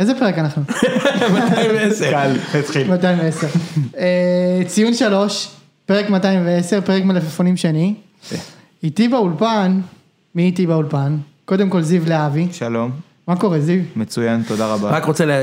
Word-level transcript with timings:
איזה 0.00 0.12
פרק 0.18 0.38
אנחנו? 0.38 0.62
210. 1.32 2.10
קל, 2.10 2.30
התחיל. 2.58 2.90
210. 2.90 3.46
אה, 3.98 4.04
ציון 4.66 4.94
שלוש, 4.94 5.48
פרק 5.86 6.10
210, 6.10 6.80
פרק 6.80 7.04
מלפפונים 7.04 7.56
שני. 7.56 7.94
איתי 8.82 9.08
באולפן, 9.08 9.80
מי 10.34 10.42
איתי 10.42 10.66
באולפן? 10.66 11.16
קודם 11.44 11.70
כל 11.70 11.82
זיו 11.82 12.02
להבי. 12.06 12.46
שלום, 12.52 12.90
מה 13.28 13.36
קורה 13.36 13.60
זיו? 13.60 13.82
מצוין, 13.96 14.42
תודה 14.48 14.66
רבה. 14.66 14.90
רק 14.90 15.04
רוצה 15.04 15.24
לה- 15.24 15.42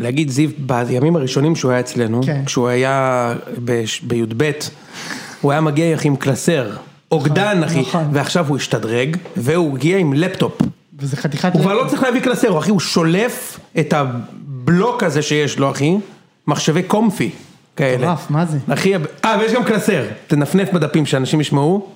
להגיד, 0.00 0.30
זיו, 0.30 0.50
בימים 0.58 1.16
הראשונים 1.16 1.56
שהוא 1.56 1.70
היה 1.70 1.80
אצלנו, 1.80 2.20
כן. 2.26 2.42
כשהוא 2.46 2.68
היה 2.68 3.34
בי"ב, 3.58 4.50
הוא 5.40 5.52
היה 5.52 5.60
מגיע 5.60 5.96
עם 6.04 6.16
קלסר, 6.16 6.70
אוגדן 7.12 7.62
אחי, 7.64 7.80
נכון. 7.80 8.04
ועכשיו 8.12 8.48
הוא 8.48 8.56
השתדרג, 8.56 9.16
והוא 9.36 9.76
הגיע 9.76 9.98
עם 9.98 10.12
לפטופ. 10.12 10.58
וזה 11.00 11.16
חתיכת... 11.16 11.52
הוא 11.52 11.62
כבר. 11.62 11.74
לא 11.74 11.88
צריך 11.88 12.02
להביא 12.02 12.20
קלסר, 12.20 12.58
אחי, 12.58 12.70
הוא 12.70 12.80
שולף 12.80 13.60
את 13.80 13.92
הבלוק 13.92 15.02
הזה 15.02 15.22
שיש 15.22 15.58
לו, 15.58 15.70
אחי, 15.70 15.96
מחשבי 16.46 16.82
קומפי 16.82 17.30
כאלה. 17.76 18.12
מטורף, 18.12 18.30
מה 18.30 18.46
זה? 18.46 18.58
אחי, 18.68 18.94
אה, 19.24 19.36
ויש 19.40 19.52
גם 19.52 19.64
קלסר, 19.64 20.04
תנפנף 20.26 20.72
בדפים 20.72 21.06
שאנשים 21.06 21.40
ישמעו. 21.40 21.88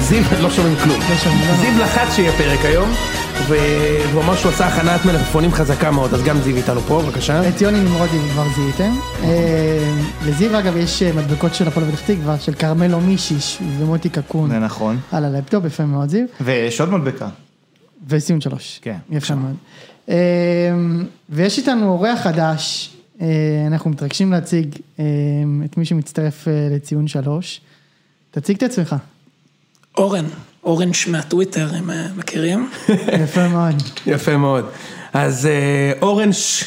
זיו, 0.00 0.22
לא 0.42 0.50
שומעים 0.50 0.76
כלום. 0.76 1.00
לא 1.00 1.32
לא 1.48 1.54
זיו 1.54 1.82
לחץ 1.82 2.14
שיהיה 2.14 2.32
פרק 2.32 2.64
היום, 2.64 2.90
והוא 3.44 4.22
אמר 4.22 4.36
שהוא 4.36 4.52
עשה 4.52 4.66
הכנת 4.66 5.04
מלפפונים 5.04 5.52
חזקה 5.52 5.90
מאוד, 5.90 6.14
אז 6.14 6.22
גם 6.22 6.40
זיו 6.40 6.56
איתנו 6.56 6.80
פה, 6.80 7.02
בבקשה. 7.02 7.48
את 7.48 7.60
יוני 7.60 7.80
נמרודי 7.80 8.18
כבר 8.32 8.44
זיהיתם. 8.56 8.92
אה, 9.22 9.94
לזיו 10.26 10.58
אגב 10.58 10.76
יש 10.76 11.02
אה, 11.02 11.12
מדבקות 11.12 11.54
של 11.54 11.68
הפועל 11.68 11.90
פתח 11.90 12.00
תקווה, 12.00 12.38
של 12.38 12.54
כרמלו 12.54 13.00
מישיש 13.00 13.58
ומוטי 13.78 14.08
קקון. 14.08 14.50
זה 14.50 14.58
נכון. 14.58 14.98
על 15.12 15.24
הלפטופ, 15.24 15.64
יפה 15.64 15.84
מאוד 15.84 16.08
זיו. 16.08 16.26
ויש 16.40 16.80
עוד 16.80 16.90
מדבקה. 16.90 17.28
וציון 18.08 18.40
שלוש. 18.40 18.78
כן, 18.82 18.96
יפה 19.10 19.34
מאוד. 19.34 19.56
אה, 20.08 20.16
ויש 21.30 21.58
איתנו 21.58 21.88
אורח 21.88 22.20
חדש, 22.20 22.92
אנחנו 23.66 23.90
מתרגשים 23.90 24.32
להציג 24.32 24.76
את 25.64 25.76
מי 25.76 25.84
שמצטרף 25.84 26.48
לציון 26.70 27.08
שלוש. 27.08 27.60
תציג 28.30 28.56
את 28.56 28.62
עצמך. 28.62 28.96
אורן, 29.98 30.24
אורנש 30.66 31.08
מהטוויטר, 31.08 31.68
אם 31.78 31.90
אה, 31.90 32.06
מכירים. 32.16 32.70
יפה 33.24 33.48
מאוד. 33.48 33.74
יפה 34.06 34.36
מאוד. 34.36 34.64
אז 35.12 35.46
אה, 35.46 35.92
אורנש 36.02 36.64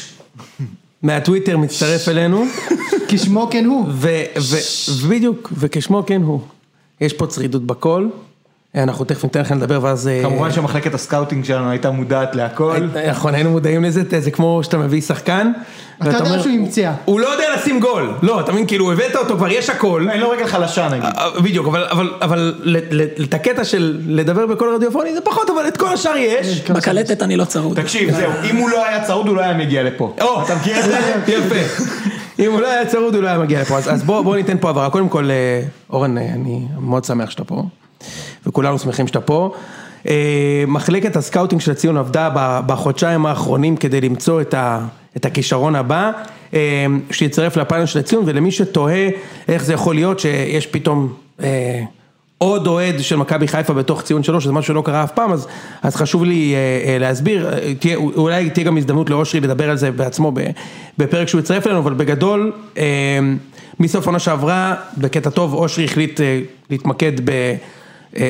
מהטוויטר 1.02 1.56
מצטרף 1.56 2.08
אלינו, 2.08 2.44
כשמו 3.08 3.48
כן 3.50 3.64
הוא. 3.64 3.86
ו- 3.88 4.22
ו- 4.38 4.92
ובדיוק, 5.02 5.52
וכשמו 5.56 6.02
כן 6.06 6.22
הוא. 6.22 6.40
יש 7.00 7.12
פה 7.12 7.26
צרידות 7.26 7.66
בקול, 7.66 8.10
אנחנו 8.74 9.04
תכף 9.04 9.24
ניתן 9.24 9.40
לכם 9.40 9.56
לדבר 9.56 9.78
ואז... 9.82 10.08
אה, 10.08 10.22
כמובן 10.22 10.52
שמחלקת 10.52 10.94
ה 10.94 11.00
scouting 11.00 11.44
שלנו 11.44 11.70
הייתה 11.70 11.90
מודעת 11.90 12.34
להכל. 12.34 12.76
נכון, 13.10 13.34
היינו 13.34 13.50
מודעים 13.50 13.84
לזה, 13.84 14.02
זה 14.18 14.30
כמו 14.30 14.60
שאתה 14.62 14.78
מביא 14.78 15.00
שחקן. 15.00 15.52
ואתה 16.00 16.16
יודע 16.16 16.42
שהוא 16.42 16.52
המציע. 16.52 16.92
הוא 17.04 17.20
לא 17.20 17.26
יודע 17.28 17.44
לשים 17.56 17.80
גול, 17.80 18.14
לא, 18.22 18.40
אתה 18.40 18.52
מבין, 18.52 18.66
כאילו 18.66 18.92
הבאת 18.92 19.16
אותו, 19.16 19.36
כבר 19.36 19.48
יש 19.48 19.70
הכל. 19.70 20.06
אין 20.10 20.20
לו 20.20 20.30
רגל 20.30 20.46
חלשה 20.46 20.88
נגיד. 20.88 21.04
אה, 21.04 21.40
בדיוק, 21.40 21.66
אבל, 22.20 22.54
את 23.22 23.34
הקטע 23.34 23.64
של 23.64 24.00
לדבר 24.06 24.46
בקול 24.46 24.74
רדיופוני 24.74 25.14
זה 25.14 25.20
פחות, 25.20 25.50
אבל 25.50 25.68
את 25.68 25.76
כל 25.76 25.92
השאר 25.92 26.16
יש. 26.16 26.70
בקלטת 26.70 27.22
אני 27.22 27.36
לא 27.36 27.44
צרוד. 27.44 27.80
תקשיב, 27.80 28.10
זהו, 28.10 28.32
אם 28.50 28.56
הוא 28.56 28.70
לא 28.70 28.86
היה 28.86 29.04
צרוד 29.04 29.28
הוא 29.28 29.36
לא 29.36 29.40
היה 29.40 29.54
מגיע 29.54 29.82
לפה. 29.82 30.14
או, 30.20 30.42
אתה 30.42 30.54
מכיר 30.54 30.78
את 30.78 30.84
זה? 30.84 30.98
יפה. 31.32 31.84
אם 32.38 32.52
הוא 32.52 32.60
לא 32.60 32.70
היה 32.70 32.86
צרוד 32.86 33.14
הוא 33.14 33.22
לא 33.22 33.28
היה 33.28 33.38
מגיע 33.38 33.60
לפה, 33.60 33.78
אז 33.78 33.94
אז 33.94 34.02
בוא 34.02 34.22
בוא 34.22 34.36
ניתן 34.36 34.56
פה 34.60 34.70
הבהרה. 34.70 34.90
קודם 34.90 35.08
כל, 35.08 35.30
אה, 35.30 35.62
אורן, 35.90 36.18
אה, 36.18 36.22
אני 36.22 36.66
מאוד 36.78 37.04
שמח 37.04 37.30
שאתה 37.30 37.44
פה, 37.44 37.62
וכולנו 38.46 38.78
שמחים 38.78 39.06
שאתה 39.06 39.20
פה. 39.20 39.54
אה, 40.08 40.64
מחלקת 40.68 41.16
ה 41.16 41.21
scouting 41.21 41.60
של 41.60 41.70
הציון 41.70 41.96
עבדה 41.96 42.30
ב- 42.34 42.60
בחודשיים 42.66 43.26
האחרונים 43.26 43.76
כדי 43.76 44.00
למצוא 44.00 44.40
את 44.40 44.54
ה- 44.54 44.80
את 45.16 45.26
הכישרון 45.26 45.74
הבא, 45.76 46.10
אה, 46.54 46.86
שיצטרף 47.10 47.56
לפאנל 47.56 47.86
של 47.86 47.98
הציון, 47.98 48.22
ולמי 48.26 48.50
שתוהה 48.50 49.08
איך 49.48 49.64
זה 49.64 49.72
יכול 49.72 49.94
להיות 49.94 50.20
שיש 50.20 50.66
פתאום... 50.66 51.12
אה, 51.42 51.80
עוד 52.38 52.66
אוהד 52.66 53.00
של 53.00 53.16
מכבי 53.16 53.48
חיפה 53.48 53.74
בתוך 53.74 54.02
ציון 54.02 54.22
שלוש, 54.22 54.46
זה 54.46 54.52
משהו 54.52 54.74
שלא 54.74 54.82
קרה 54.82 55.04
אף 55.04 55.12
פעם, 55.12 55.32
אז, 55.32 55.46
אז 55.82 55.96
חשוב 55.96 56.24
לי 56.24 56.54
אה, 56.54 56.92
אה, 56.92 56.98
להסביר, 56.98 57.50
תהיה, 57.78 57.96
אולי 57.96 58.50
תהיה 58.50 58.66
גם 58.66 58.76
הזדמנות 58.76 59.10
לאושרי 59.10 59.40
לדבר 59.40 59.70
על 59.70 59.76
זה 59.76 59.90
בעצמו 59.90 60.32
ב, 60.34 60.40
בפרק 60.98 61.28
שהוא 61.28 61.38
יצטרף 61.38 61.66
אלינו, 61.66 61.80
אבל 61.80 61.94
בגדול, 61.94 62.52
אה, 62.78 62.84
מסוף 63.80 64.06
עונה 64.06 64.18
שעברה, 64.18 64.74
בקטע 64.98 65.30
טוב, 65.30 65.54
אושרי 65.54 65.84
החליט 65.84 66.20
אה, 66.20 66.40
להתמקד 66.70 67.12
באורגיות 67.20 67.79
אה, 68.16 68.28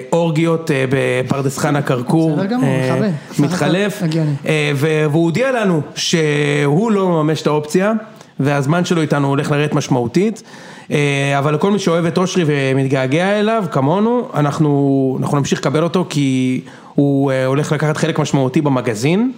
בפרדס 0.90 1.58
חנה 1.58 1.82
כרכור, 1.82 2.36
בסדר 2.36 2.46
גמור, 2.46 2.68
אה, 2.68 3.10
מתחלף. 3.38 4.02
אה, 4.46 4.72
והוא 4.76 5.24
הודיע 5.24 5.52
לנו 5.52 5.80
שהוא 5.94 6.92
לא 6.92 7.08
מממש 7.08 7.42
את 7.42 7.46
האופציה, 7.46 7.92
והזמן 8.40 8.84
שלו 8.84 9.02
איתנו 9.02 9.28
הולך 9.28 9.50
לרדת 9.50 9.74
משמעותית, 9.74 10.42
אה, 10.90 11.38
אבל 11.38 11.54
לכל 11.54 11.70
מי 11.70 11.78
שאוהב 11.78 12.04
את 12.04 12.18
אושרי 12.18 12.44
ומתגעגע 12.46 13.40
אליו, 13.40 13.64
כמונו, 13.70 14.28
אנחנו, 14.34 15.16
אנחנו 15.20 15.38
נמשיך 15.38 15.60
לקבל 15.60 15.82
אותו 15.82 16.06
כי 16.08 16.60
הוא 16.94 17.32
אה, 17.32 17.46
הולך 17.46 17.72
לקחת 17.72 17.96
חלק 17.96 18.18
משמעותי 18.18 18.60
במגזין. 18.60 19.32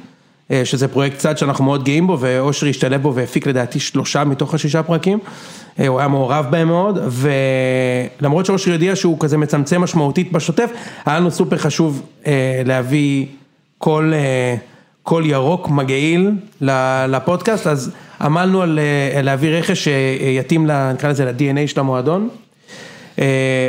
אה, 0.52 0.64
שזה 0.64 0.88
פרויקט 0.88 1.18
צד 1.18 1.38
שאנחנו 1.38 1.64
מאוד 1.64 1.84
גאים 1.84 2.06
בו, 2.06 2.16
ואושרי 2.20 2.70
השתלב 2.70 3.02
בו 3.02 3.14
והפיק 3.14 3.46
לדעתי 3.46 3.80
שלושה 3.80 4.24
מתוך 4.24 4.54
השישה 4.54 4.82
פרקים, 4.82 5.18
אה, 5.80 5.88
הוא 5.88 5.98
היה 5.98 6.08
מעורב 6.08 6.46
בהם 6.50 6.68
מאוד, 6.68 6.98
ולמרות 8.20 8.46
שאושרי 8.46 8.72
הודיע 8.72 8.96
שהוא 8.96 9.16
כזה 9.20 9.38
מצמצם 9.38 9.80
משמעותית 9.80 10.32
בשוטף, 10.32 10.70
היה 11.06 11.20
לנו 11.20 11.30
סופר 11.30 11.58
חשוב 11.58 12.02
אה, 12.26 12.62
להביא 12.64 13.26
אה, 13.86 14.56
קול 15.02 15.24
ירוק 15.26 15.68
מגעיל 15.68 16.30
לפודקאסט, 17.08 17.66
אז 17.66 17.90
עמלנו 18.20 18.62
על 18.62 18.78
להביא 19.22 19.50
רכש 19.50 19.88
שיתאים, 19.88 20.66
נקרא 20.66 21.10
לזה 21.10 21.24
ל-DNA 21.24 21.66
של 21.66 21.80
המועדון. 21.80 22.28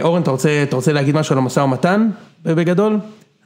אורן, 0.01 0.21
אתה 0.21 0.31
רוצה, 0.31 0.63
אתה 0.63 0.75
רוצה 0.75 0.93
להגיד 0.93 1.15
משהו 1.15 1.33
על 1.33 1.37
המשא 1.37 1.59
ומתן 1.59 2.09
בגדול? 2.43 2.97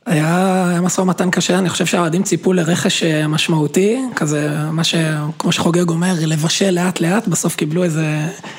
היה 0.07 0.67
היה 0.69 0.81
משא 0.81 1.01
ומתן 1.01 1.29
קשה, 1.29 1.59
אני 1.59 1.69
חושב 1.69 1.85
שהאוהדים 1.85 2.23
ציפו 2.23 2.53
לרכש 2.53 3.03
אה, 3.03 3.27
משמעותי, 3.27 4.01
כזה, 4.15 4.49
מה 4.71 4.83
ש... 4.83 4.95
כמו 5.39 5.51
שחוגג 5.51 5.89
אומר, 5.89 6.13
לבשל 6.19 6.71
לאט 6.71 7.01
לאט, 7.01 7.27
בסוף 7.27 7.55
קיבלו 7.55 7.83
איזה... 7.83 8.05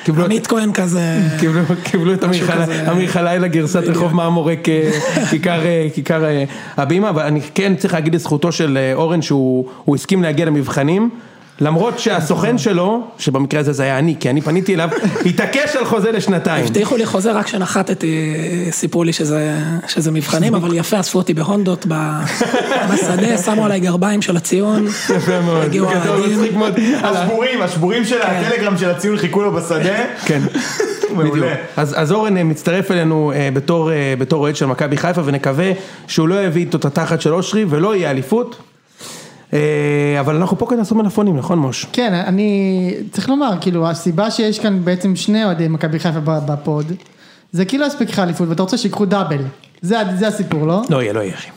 קיבלו- 0.03 0.25
עמית 0.25 0.47
כהן 0.47 0.73
כזה... 0.73 1.01
קיבלו, 1.39 1.61
קיבלו 1.83 2.13
את 2.13 2.23
אמיר 2.91 3.07
חלילה, 3.07 3.47
גרסת 3.47 3.83
רחוב 3.83 4.13
מעמורק 4.15 4.69
אה, 4.69 4.91
כיכר, 5.29 5.65
אה, 5.65 5.87
כיכר 5.93 6.23
הבימה, 6.77 7.09
אבל 7.09 7.23
אני 7.23 7.41
כן 7.55 7.75
צריך 7.75 7.93
להגיד 7.93 8.15
לזכותו 8.15 8.51
של 8.51 8.91
אורן 8.93 9.21
שהוא 9.21 9.65
הוא 9.85 9.95
הסכים 9.95 10.23
להגיע 10.23 10.45
למבחנים. 10.45 11.09
למרות 11.61 11.99
שהסוכן 11.99 12.57
שלו, 12.57 13.07
שבמקרה 13.17 13.59
הזה 13.59 13.73
זה 13.73 13.83
היה 13.83 13.99
אני, 13.99 14.15
כי 14.19 14.29
אני 14.29 14.41
פניתי 14.41 14.73
אליו, 14.75 14.89
התעקש 15.29 15.75
על 15.75 15.85
חוזה 15.85 16.11
לשנתיים. 16.11 16.65
הבטיחו 16.65 16.97
לי 16.97 17.05
חוזה 17.05 17.31
רק 17.31 17.45
כשנחתתי, 17.45 18.35
סיפרו 18.71 19.03
לי 19.03 19.13
שזה, 19.13 19.57
שזה 19.87 20.11
מבחנים, 20.11 20.55
אבל 20.55 20.73
יפה, 20.73 20.99
אספו 20.99 21.17
אותי 21.17 21.33
בהונדות 21.33 21.85
בשדה, 22.93 23.37
שמו 23.37 23.65
עליי 23.65 23.79
גרביים 23.79 24.21
של 24.21 24.37
הציון. 24.37 24.87
יפה 24.87 25.41
מאוד, 25.41 25.63
הגיעו 25.63 25.89
האוהדים. 25.89 26.61
השבורים, 27.03 27.61
השבורים 27.61 28.05
של 28.05 28.21
הטלגרם 28.21 28.77
של 28.77 28.89
הציון 28.89 29.17
חיכו 29.17 29.41
לו 29.41 29.51
בשדה. 29.51 29.95
כן. 30.25 30.41
מעולה. 31.15 31.55
אז, 31.77 31.95
אז 31.97 32.11
אורן 32.11 32.37
אה, 32.37 32.43
מצטרף 32.43 32.91
אלינו 32.91 33.31
אה, 33.35 33.49
בתור, 33.53 33.91
אה, 33.91 34.13
בתור 34.19 34.41
אוהד 34.41 34.55
של 34.55 34.65
מכבי 34.65 34.97
חיפה 34.97 35.21
ונקווה 35.25 35.71
שהוא 36.07 36.27
לא 36.27 36.45
יביא 36.45 36.61
איתו 36.61 36.77
את 36.77 36.85
התחת 36.85 37.21
של 37.21 37.33
אושרי 37.33 37.65
ולא 37.69 37.95
יהיה 37.95 38.11
אליפות. 38.11 38.68
אה, 39.53 40.17
אבל 40.19 40.35
אנחנו 40.35 40.57
פה 40.57 40.65
כדי 40.65 40.77
לעשות 40.77 40.97
מלפונים, 40.97 41.37
נכון 41.37 41.59
מוש? 41.59 41.85
כן, 41.93 42.13
אני 42.13 42.93
צריך 43.11 43.29
לומר, 43.29 43.51
כאילו, 43.61 43.89
הסיבה 43.89 44.31
שיש 44.31 44.59
כאן 44.59 44.85
בעצם 44.85 45.15
שני 45.15 45.45
אוהדי 45.45 45.67
מכבי 45.67 45.99
חיפה 45.99 46.39
בפוד, 46.39 46.91
זה 47.51 47.65
כאילו 47.65 47.85
הספיק 47.85 48.09
לך 48.09 48.19
אליפות 48.19 48.49
ואתה 48.49 48.61
רוצה 48.61 48.77
שיקחו 48.77 49.05
דאבל. 49.05 49.41
זה, 49.81 49.97
זה 50.17 50.27
הסיפור, 50.27 50.67
לא? 50.67 50.81
לא 50.89 51.01
יהיה, 51.01 51.13
לא 51.13 51.19
יהיה 51.19 51.33
אחי. 51.33 51.49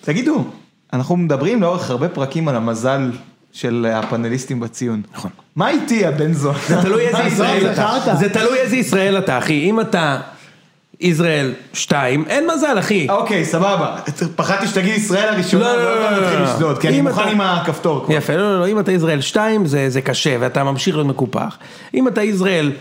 תגידו, 0.00 0.44
אנחנו 0.92 1.16
מדברים 1.16 1.62
לאורך 1.62 1.90
הרבה 1.90 2.08
פרקים 2.08 2.48
על 2.48 2.56
המזל 2.56 3.10
של 3.52 3.86
הפאנליסטים 3.94 4.60
בציון. 4.60 5.02
נכון. 5.14 5.30
מה 5.56 5.70
איתי 5.70 6.06
הבן 6.06 6.32
זון? 6.32 6.54
זה 6.68 6.82
תלוי 6.82 7.06
איזה 7.06 7.22
ישראל 7.22 7.60
זה 7.60 7.72
אתה. 7.72 8.14
זה 8.14 8.28
תלוי 8.28 8.58
איזה 8.58 8.76
ישראל 8.76 9.18
אתה, 9.18 9.38
אחי. 9.38 9.70
אם 9.70 9.80
אתה 9.80 10.20
ישראל 11.00 11.52
2, 11.72 12.24
אין 12.28 12.46
מזל, 12.54 12.76
אחי. 12.78 13.06
אוקיי, 13.10 13.44
סבבה. 13.44 13.96
פחדתי 14.36 14.66
שתגיד 14.66 14.94
ישראל 14.94 15.28
הראשונה, 15.34 15.76
לא, 15.76 15.84
לא, 15.84 15.94
לא, 16.00 16.10
לא, 16.10 16.20
נתחיל 16.20 16.38
לא. 16.38 16.44
לשדוד, 16.44 16.78
כי 16.78 16.88
אני 16.88 17.00
אם 17.00 17.08
מוכן 17.08 17.20
אתה- 17.22 17.30
עם 17.30 17.40
הכפתור 17.40 18.04
כבר. 18.04 18.14
יפה, 18.14 18.36
לא, 18.36 18.42
לא, 18.52 18.60
לא, 18.60 18.68
אם 18.68 18.78
אתה 18.80 18.92
ישראל 18.92 19.20
2 19.20 19.66
זה, 19.66 19.90
זה 19.90 20.00
קשה 20.00 20.36
ואתה 20.40 20.64
ממשיך 20.64 20.94
להיות 20.96 21.06
מקופח. 21.08 21.58
אם 21.94 22.08
אתה 22.08 22.22
ישראל 22.22 22.72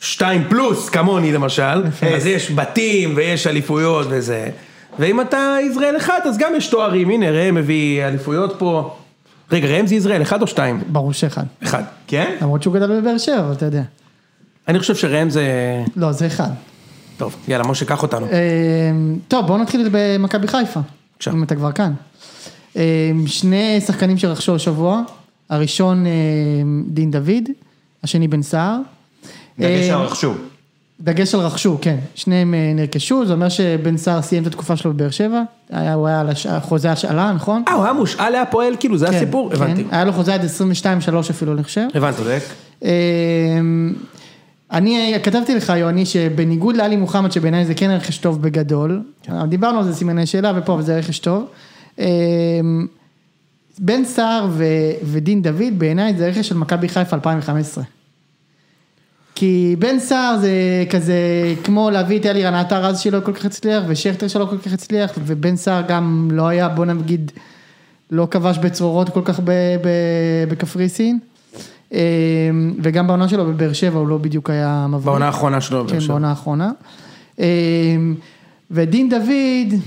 2 0.00 0.44
פלוס, 0.48 0.88
כמוני 0.88 1.32
למשל, 1.32 1.82
אז 2.16 2.26
יש 2.26 2.50
בתים 2.50 3.12
ויש 3.16 3.46
אליפויות 3.46 4.06
וזה. 4.10 4.48
ואם 4.98 5.20
אתה 5.20 5.56
ישראל 5.70 5.96
1 5.96 6.14
אז 6.26 6.38
גם 6.38 6.52
יש 6.56 6.66
תוארים, 6.66 7.10
הנה 7.10 7.30
ראם 7.30 7.54
מביא 7.54 8.04
אליפויות 8.06 8.54
פה. 8.58 8.94
רגע, 9.52 9.68
ראם 9.68 9.86
זה 9.86 9.94
ישראל 9.94 10.22
1 10.22 10.42
או 10.42 10.46
2? 10.46 10.80
ברור 10.86 11.12
שאחד. 11.12 11.44
1. 11.64 11.84
כן? 12.06 12.34
למרות 12.42 12.62
שהוא 12.62 12.74
גדל 12.74 13.00
בבאר 13.00 13.18
שבע, 13.18 13.38
אבל 13.40 13.52
אתה 13.52 13.64
יודע. 13.66 13.82
אני 14.68 14.78
חושב 14.78 14.94
שראם 14.94 15.30
זה... 15.30 15.44
לא, 15.96 16.12
זה 16.12 16.26
אחד. 16.26 16.48
טוב, 17.16 17.36
יאללה, 17.48 17.64
משה, 17.68 17.84
קח 17.84 18.02
אותנו. 18.02 18.26
אה, 18.26 18.30
טוב, 19.28 19.46
בואו 19.46 19.58
נתחיל 19.58 19.88
במכבי 19.92 20.48
חיפה. 20.48 20.80
בבקשה. 21.12 21.30
אם 21.30 21.42
אתה 21.42 21.54
כבר 21.54 21.72
כאן. 21.72 21.92
אה, 22.76 22.82
שני 23.26 23.80
שחקנים 23.86 24.18
שרכשו 24.18 24.54
השבוע, 24.54 25.02
הראשון 25.50 26.06
אה, 26.06 26.10
דין 26.88 27.10
דוד, 27.10 27.48
השני 28.02 28.28
בן 28.28 28.42
סער. 28.42 28.76
דגש 29.58 29.88
על 29.90 30.00
רכשו. 30.00 30.32
דגש 31.00 31.34
על 31.34 31.40
רכשו, 31.40 31.78
כן. 31.82 31.96
שניהם 32.14 32.54
נרכשו, 32.74 33.26
זה 33.26 33.32
אומר 33.32 33.48
שבן 33.48 33.96
סער 33.96 34.22
סיים 34.22 34.42
את 34.42 34.46
התקופה 34.46 34.76
שלו 34.76 34.92
בבאר 34.92 35.10
שבע. 35.10 35.42
היה, 35.70 35.94
הוא 35.94 36.06
היה 36.06 36.20
על 36.20 36.28
הש- 36.28 36.46
חוזה 36.62 36.92
השאלה, 36.92 37.32
נכון? 37.32 37.62
אה, 37.68 37.72
הוא 37.74 37.84
היה 37.84 37.92
מושאל 37.92 38.30
להפועל, 38.30 38.74
כאילו, 38.80 38.98
זה 38.98 39.06
כן, 39.06 39.14
הסיפור? 39.14 39.50
כן. 39.50 39.56
הבנתי. 39.56 39.84
היה 39.90 40.04
לו 40.04 40.12
חוזה 40.12 40.34
עד 40.34 40.40
22-3 40.44 40.46
אפילו, 41.30 41.52
אני 41.52 41.64
חושב. 41.64 41.86
הבנתי. 41.94 42.16
צודק. 42.16 42.42
אני 44.74 45.14
כתבתי 45.22 45.54
לך, 45.54 45.72
יוני, 45.76 46.06
שבניגוד 46.06 46.76
לאלי 46.76 46.96
מוחמד, 46.96 47.32
שבעיניי 47.32 47.66
זה 47.66 47.74
כן 47.74 47.90
רכש 47.90 48.18
טוב 48.18 48.42
בגדול, 48.42 49.02
דיברנו 49.48 49.78
על 49.78 49.84
זה 49.84 49.94
סימני 49.94 50.26
שאלה, 50.26 50.52
ופה, 50.56 50.74
אבל 50.74 50.82
זה 50.82 50.96
רכש 50.98 51.18
טוב. 51.18 51.44
אמ, 51.98 52.86
בן 53.78 54.04
סער 54.04 54.46
ו- 54.50 54.64
ודין 55.02 55.42
דוד, 55.42 55.78
בעיניי 55.78 56.14
זה 56.16 56.28
רכש 56.28 56.48
של 56.48 56.56
מכבי 56.56 56.88
חיפה 56.88 57.16
2015. 57.16 57.84
כי 59.34 59.76
בן 59.78 59.98
סער 59.98 60.36
זה 60.40 60.50
כזה 60.90 61.14
כמו 61.64 61.90
להביא 61.90 62.18
את 62.18 62.26
אלירן 62.26 62.54
עטר 62.54 62.86
אז 62.86 63.00
שלא 63.00 63.20
כל 63.20 63.32
כך 63.32 63.44
הצליח, 63.44 63.84
ושכטר 63.88 64.28
שלא 64.28 64.46
כל 64.50 64.58
כך 64.58 64.72
הצליח, 64.72 65.12
ובן 65.24 65.56
סער 65.56 65.82
גם 65.88 66.28
לא 66.32 66.48
היה, 66.48 66.68
בוא 66.68 66.84
נגיד, 66.84 67.32
לא 68.10 68.28
כבש 68.30 68.58
בצרורות 68.58 69.08
כל 69.08 69.22
כך 69.24 69.40
ב- 69.40 69.50
ב- 69.82 70.44
בקפריסין. 70.48 71.14
אמ, 71.14 71.33
וגם 72.82 73.06
בעונה 73.06 73.28
שלו 73.28 73.46
בבאר 73.46 73.72
שבע 73.72 73.98
הוא 73.98 74.08
לא 74.08 74.18
בדיוק 74.18 74.50
היה 74.50 74.86
מבריק. 74.88 75.04
בעונה 75.04 75.26
האחרונה 75.26 75.60
שלו. 75.60 75.86
כן, 75.88 75.96
עכשיו. 75.96 76.08
בעונה 76.08 76.30
האחרונה. 76.30 76.70
אמ, 77.38 77.44
ודין 78.70 79.08
דוד, 79.08 79.80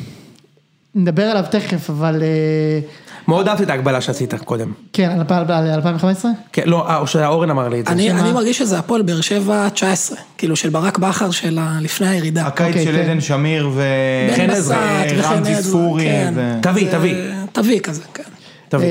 נדבר 0.95 1.24
עליו 1.24 1.44
תכף, 1.51 1.89
אבל 1.89 2.21
אה, 2.24 2.80
מאוד 3.27 3.48
אהבתי 3.48 3.63
את 3.63 3.69
ההגבלה 3.69 4.01
שעשית 4.01 4.33
קודם. 4.33 4.71
כן, 4.94 5.09
על 5.30 5.69
2015? 5.69 6.31
כן, 6.54 6.62
לא, 6.65 6.88
אה, 6.89 6.98
או 6.98 7.07
שאורן 7.07 7.50
אמר 7.50 7.69
לי 7.69 7.80
את 7.80 7.86
זה. 7.86 7.92
אני, 7.92 8.31
מרגיש 8.33 8.57
שזה 8.57 8.80
הפועל 8.80 9.01
באר 9.01 9.21
שבע 9.21 9.69
19, 9.69 10.18
כאילו 10.38 10.56
של 10.56 10.69
ברק 10.69 10.98
בכר 10.98 11.31
של 11.31 11.59
לפני 11.81 12.07
הירידה. 12.07 12.45
הקיץ 12.48 12.68
אוקיי, 12.68 12.86
של 12.86 12.92
כן. 12.92 13.00
עדן 13.09 13.21
שמיר 13.21 13.69
ו... 13.74 13.81
בן 14.30 14.36
חן 14.36 14.50
עזרא, 14.50 15.04
בסט 15.06 15.15
וחן 15.19 15.33
רמזי 15.38 15.56
ספורי. 15.63 16.04
כן. 16.04 16.33
ו- 16.36 16.57
תביא, 16.62 16.86
זה- 16.92 16.98
תביא. 16.98 17.15
תביא 17.51 17.80
כזה, 17.80 18.01
כן. 18.13 18.24
תביא. 18.69 18.88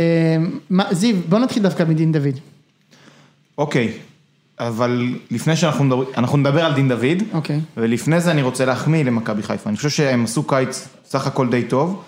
אמ, 0.71 0.81
זיו, 0.91 1.17
בוא 1.29 1.39
נתחיל 1.39 1.63
דווקא 1.63 1.83
מדין 1.89 2.13
דוד. 2.13 2.35
אוקיי, 3.59 3.93
אבל 4.61 5.01
לפני 5.31 5.57
שאנחנו 5.57 5.85
מדברים, 5.85 6.09
אנחנו 6.17 6.39
נדבר 6.39 6.65
על 6.65 6.73
דין 6.75 6.89
דוד, 6.89 7.23
אוקיי. 7.33 7.61
ולפני 7.77 8.21
זה 8.21 8.31
אני 8.31 8.43
רוצה 8.43 8.65
להחמיא 8.65 9.05
למכבי 9.05 9.43
חיפה, 9.43 9.71
אני 9.71 9.77
חושב 9.77 9.89
שהם 9.89 10.25
עשו 10.25 10.43
קיץ 10.43 10.89
סך 11.05 11.27
הכל 11.27 11.49
די 11.49 11.63
טוב. 11.63 12.03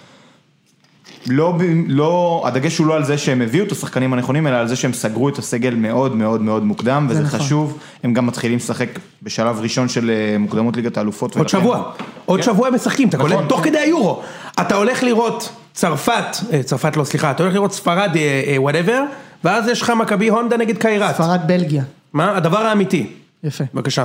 לא, 1.27 1.53
ב- 1.59 1.63
לא, 1.87 2.43
הדגש 2.47 2.79
הוא 2.79 2.87
לא 2.87 2.95
על 2.97 3.05
זה 3.05 3.19
שהם 3.19 3.41
הביאו 3.43 3.65
את 3.67 3.73
השחקנים 3.73 4.13
הנכונים, 4.13 4.47
אלא 4.47 4.57
על 4.57 4.69
זה 4.69 4.77
שהם 4.77 4.93
סגרו 4.93 5.29
את 5.29 5.39
הסגל 5.39 5.75
מאוד 5.75 6.17
מאוד 6.17 6.43
מאוד 6.43 6.65
מוקדם, 6.65 7.07
זה 7.09 7.15
וזה 7.15 7.23
נכון. 7.23 7.41
חשוב, 7.41 7.79
הם 8.05 8.15
גם 8.15 8.27
מתחילים 8.27 8.57
לשחק 8.57 8.89
בשלב 9.23 9.61
ראשון 9.61 9.89
של 9.89 10.11
אה, 10.11 10.39
מוקדמות 10.39 10.77
ליגת 10.77 10.97
האלופות. 10.97 11.31
עוד 11.37 11.41
ולכן- 11.41 11.59
שבוע, 11.61 11.93
עוד 12.25 12.41
כן. 12.41 12.47
שבוע 12.47 12.69
הם 12.69 12.75
משחקים, 12.75 13.09
אתה 13.09 13.17
נכון, 13.17 13.33
קולט? 13.33 13.49
תוך 13.49 13.61
כן. 13.61 13.71
כדי 13.71 13.79
היורו. 13.79 14.23
אתה 14.61 14.75
הולך 14.77 15.03
לראות 15.03 15.49
צרפת, 15.75 16.25
אה, 16.53 16.63
צרפת 16.63 16.97
לא, 16.97 17.05
סליחה, 17.05 17.31
אתה 17.31 17.43
הולך 17.43 17.55
לראות 17.55 17.73
ספרד, 17.73 18.11
whatever, 18.59 19.03
ואז 19.45 19.69
יש 19.69 19.83
לך 19.83 19.91
מכבי 19.91 20.29
הונדה 20.29 20.57
נגד 20.57 20.79
קיירת. 20.79 21.15
ספרד 21.15 21.41
בלגיה. 21.47 21.83
מה? 22.13 22.37
הדבר 22.37 22.59
האמיתי. 22.59 23.07
יפה. 23.45 23.65
בבקשה. 23.75 24.05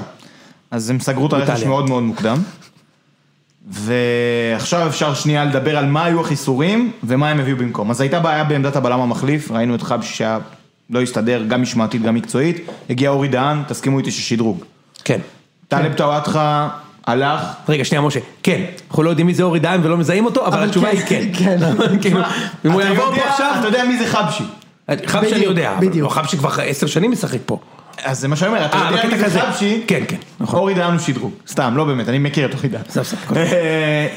אז 0.72 0.90
הם 0.90 1.00
סגרו 1.00 1.28
את 1.28 1.34
הרכש. 1.34 1.64
מאוד 1.64 1.90
מאוד 1.90 2.04
מוקדם. 2.04 2.38
ועכשיו 3.70 4.88
אפשר 4.88 5.14
שנייה 5.14 5.46
לדבר 5.46 5.78
על 5.78 5.86
מה 5.86 6.06
היו 6.06 6.22
החיסורים 6.22 6.92
ומה 7.04 7.30
הם 7.30 7.40
הביאו 7.40 7.58
במקום. 7.58 7.92
אז 7.92 8.02
הייתה 8.02 8.20
בעיה 8.20 8.44
בעמדת 8.44 8.76
הבלם 8.76 9.00
המחליף, 9.00 9.52
ראינו 9.52 9.76
את 9.76 9.82
חבשי 9.82 10.14
שהיה 10.16 10.38
לא 10.90 11.02
הסתדר, 11.02 11.44
גם 11.48 11.62
משמעתית, 11.62 12.02
גם 12.02 12.16
מקצועית. 12.16 12.58
הגיע 12.90 13.10
אורי 13.10 13.28
דהן, 13.28 13.64
תסכימו 13.68 13.98
איתי 14.00 14.12
ששדרוג. 14.12 14.64
כן. 15.04 15.20
טלב 15.68 15.94
טוואטחה 15.94 16.70
הלך, 17.08 17.42
רגע, 17.70 17.86
שנייה, 17.86 18.02
משה. 18.02 18.20
כן. 18.44 18.62
אנחנו 18.90 19.04
לא 19.04 19.10
יודעים 19.10 19.28
מי 19.28 19.34
זה 19.34 19.44
אורי 19.44 19.60
דהן 19.60 19.80
ולא 19.84 19.98
מזהים 19.98 20.26
אותו, 20.26 20.46
אבל 20.48 20.58
אבל 20.58 20.68
התשובה 20.68 20.90
כן, 20.92 20.98
היא 21.16 21.34
כן. 21.34 21.58
כן. 21.60 21.60
כאילו, 22.02 22.20
אם 22.66 22.72
הוא 22.72 22.82
אתה 22.82 22.90
יעבור 22.90 23.06
יודע- 23.06 23.24
פה 23.24 23.30
עכשיו... 23.30 23.56
אתה 23.60 23.68
יודע 23.68 23.84
מי 23.84 23.98
זה 24.00 24.08
חבשי. 24.08 24.44
חבשי 25.06 25.36
אני 25.36 25.44
יודע, 25.44 25.72
אבל 25.72 25.88
בדיוק. 25.88 26.10
לא, 26.10 26.16
חבשי 26.16 26.38
כבר 26.38 26.50
עשר 26.62 26.88
שנים 26.88 27.12
משחק 27.12 27.40
פה. 27.46 27.60
אז 28.04 28.20
זה 28.20 28.28
מה 28.28 28.36
שאני 28.36 28.52
אומר, 28.52 28.66
אתה 28.66 28.78
אה, 28.78 28.92
יודע 28.92 29.18
מי 29.18 29.30
זה. 29.30 29.40
חבשי, 29.40 29.84
כן, 29.88 30.04
כן, 30.08 30.18
נכון. 30.40 30.60
אורי 30.60 30.74
דהן 30.74 30.92
הוא 30.92 31.00
שדרוג. 31.00 31.32
סתם, 31.48 31.74
לא 31.78 31.84
באמת, 31.84 32.10
אני 32.10 32.20
מכיר 32.20 32.46
את 32.46 32.54
אורי 32.54 32.70
דהן. 32.70 32.82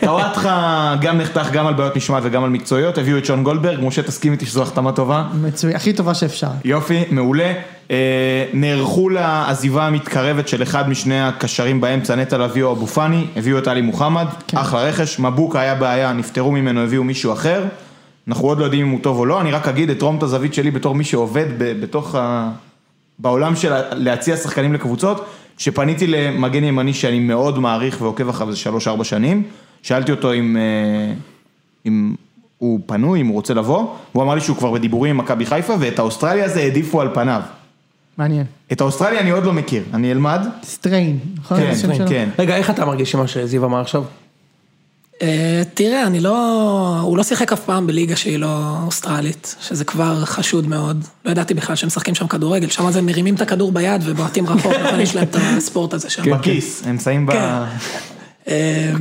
טוואטחה 0.00 0.94
גם 1.00 1.18
נחתך 1.18 1.50
גם 1.52 1.66
על 1.66 1.74
בעיות 1.74 1.96
משמעת 1.96 2.22
וגם 2.26 2.44
על 2.44 2.50
מקצועיות, 2.50 2.98
הביאו 2.98 3.18
את 3.18 3.24
שון 3.24 3.44
גולדברג, 3.44 3.78
משה 3.82 4.02
תסכים 4.02 4.32
איתי 4.32 4.46
שזו 4.46 4.62
החתמה 4.62 4.92
טובה. 4.92 5.24
מצוין, 5.42 5.76
הכי 5.76 5.92
טובה 5.92 6.14
שאפשר. 6.14 6.48
יופי, 6.64 7.04
מעולה. 7.10 7.52
אה, 7.90 8.44
נערכו 8.52 9.08
לעזיבה 9.08 9.86
המתקרבת 9.86 10.48
של 10.48 10.62
אחד 10.62 10.88
משני 10.88 11.20
הקשרים 11.20 11.80
באמצע, 11.80 12.14
נטע 12.14 12.38
לביא 12.38 12.62
או 12.62 12.72
אבו 12.72 12.86
פאני, 12.86 13.26
הביאו 13.36 13.58
את 13.58 13.68
עלי 13.68 13.82
מוחמד, 13.82 14.26
כן. 14.48 14.56
אחלה 14.56 14.80
רכש, 14.80 15.18
מבוקה 15.18 15.60
היה 15.60 15.74
בעיה, 15.74 16.12
נפטרו 16.12 16.52
ממנו, 16.52 16.80
הביאו 16.80 17.04
מישהו 17.04 17.32
אחר. 17.32 17.64
אנחנו 18.28 18.48
עוד 18.48 18.58
לא 18.58 18.64
יודעים 18.64 18.86
אם 18.86 18.92
הוא 18.92 19.00
טוב 19.02 19.18
או 19.18 19.26
לא, 19.26 19.40
אני 19.40 19.50
רק 19.50 19.68
אגיד, 19.68 19.90
אתרום 19.90 20.16
את 20.16 20.22
הזווית 20.22 20.54
שלי 20.54 20.70
בתור 20.70 20.94
מי 20.94 21.04
שעובד 21.04 21.46
ב- 21.58 21.80
בתוך 21.80 22.14
ה... 22.14 22.50
בעולם 23.18 23.56
של 23.56 23.72
להציע 23.92 24.36
שחקנים 24.36 24.72
לקבוצות, 24.72 25.26
שפניתי 25.58 26.06
למגן 26.06 26.64
ימני 26.64 26.94
שאני 26.94 27.18
מאוד 27.18 27.58
מעריך 27.58 28.00
ועוקב 28.00 28.28
אחריו 28.28 28.52
זה 28.52 28.58
שלוש-ארבע 28.58 29.04
שנים, 29.04 29.42
שאלתי 29.82 30.10
אותו 30.10 30.32
אם, 30.32 30.56
אה, 30.56 31.14
אם 31.86 32.14
הוא 32.58 32.80
פנוי, 32.86 33.20
אם 33.20 33.26
הוא 33.26 33.34
רוצה 33.34 33.54
לבוא, 33.54 33.94
הוא 34.12 34.22
אמר 34.22 34.34
לי 34.34 34.40
שהוא 34.40 34.56
כבר 34.56 34.72
בדיבורים 34.72 35.10
עם 35.10 35.16
מכבי 35.16 35.46
חיפה, 35.46 35.74
ואת 35.80 35.98
האוסטרלי 35.98 36.44
הזה 36.44 36.60
העדיפו 36.60 37.00
על 37.00 37.08
פניו. 37.14 37.40
מעניין. 38.18 38.44
את 38.72 38.80
האוסטרלי 38.80 39.20
אני 39.20 39.30
עוד 39.30 39.44
לא 39.44 39.52
מכיר, 39.52 39.82
אני 39.94 40.12
אלמד. 40.12 40.40
סטריין, 40.62 41.18
נכון? 41.38 41.58
כן? 41.58 42.08
כן. 42.08 42.28
רגע, 42.38 42.56
איך 42.56 42.70
אתה 42.70 42.84
מרגיש 42.84 43.14
עם 43.14 43.20
מה 43.20 43.26
שזיו 43.26 43.64
אמר 43.64 43.80
עכשיו? 43.80 44.04
אה, 45.22 45.62
תראה, 45.74 46.06
אני 46.06 46.20
לא, 46.20 46.36
הוא 47.02 47.16
לא 47.16 47.22
שיחק 47.22 47.52
אף 47.52 47.60
פעם 47.60 47.86
בליגה 47.86 48.16
שהיא 48.16 48.38
לא 48.38 48.76
אוסטרלית, 48.86 49.54
שזה 49.60 49.84
כבר 49.84 50.24
חשוד 50.24 50.68
מאוד. 50.68 51.04
לא 51.24 51.30
ידעתי 51.30 51.54
בכלל 51.54 51.76
שהם 51.76 51.86
משחקים 51.86 52.14
שם 52.14 52.26
כדורגל, 52.26 52.68
שם 52.68 52.86
אז 52.86 52.96
הם 52.96 53.06
מרימים 53.06 53.34
את 53.34 53.40
הכדור 53.40 53.72
ביד 53.72 54.02
ובועטים 54.04 54.46
רחוק, 54.46 54.72
נכון, 54.84 55.00
יש 55.00 55.14
להם 55.14 55.24
את 55.24 55.36
הספורט 55.38 55.94
הזה 55.94 56.10
שם. 56.10 56.30
בכיס, 56.30 56.82
הם 56.86 56.98
שמים 56.98 57.26
ב... 57.26 57.32
כן. 57.32 57.38
אה, 58.48 58.92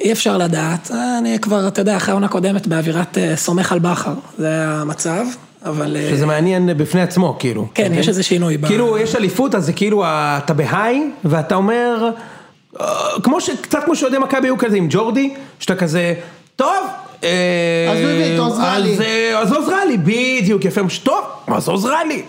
אי 0.00 0.12
אפשר 0.12 0.38
לדעת, 0.38 0.90
אני 1.18 1.38
כבר, 1.38 1.68
אתה 1.68 1.80
יודע, 1.80 1.96
אחרי 1.96 2.12
העונה 2.12 2.28
קודמת 2.28 2.66
באווירת 2.66 3.18
אה, 3.18 3.36
סומך 3.36 3.72
על 3.72 3.78
בכר, 3.78 4.14
זה 4.38 4.64
המצב, 4.64 5.24
אבל... 5.64 5.96
שזה 6.10 6.26
מעניין 6.26 6.70
בפני 6.76 7.02
עצמו, 7.02 7.36
כאילו. 7.38 7.68
כן, 7.74 7.92
יש 7.94 8.08
איזה 8.08 8.22
שינוי. 8.22 8.58
כאילו, 8.66 8.98
יש 8.98 9.16
אליפות, 9.16 9.54
אז 9.54 9.66
זה 9.66 9.72
כאילו, 9.72 10.04
אתה 10.06 10.54
בהיי, 10.54 11.10
ואתה 11.24 11.54
אומר, 11.54 12.10
כמו 13.22 13.40
ש... 13.40 13.50
קצת 13.50 13.84
כמו 13.84 13.96
שאוהדי 13.96 14.18
מכבי 14.18 14.48
היו 14.48 14.58
כזה 14.58 14.76
עם 14.76 14.86
ג'ורדי, 14.90 15.34
שאתה 15.58 15.74
כזה, 15.74 16.14
טוב. 16.56 16.86
אה, 17.24 17.28
אז 17.92 17.98
הוא 17.98 18.08
הביא 18.08 18.34
את 18.34 18.52
רלי. 18.58 18.94
אז, 18.94 19.00
אה, 19.00 19.38
אז 19.38 19.52
עוז 19.52 19.68
רלי, 19.68 19.98
בדיוק, 19.98 20.64
יפה, 20.64 20.80
טוב, 21.02 21.24
אז 21.46 21.68
עוז 21.68 21.84
רלי, 21.84 22.22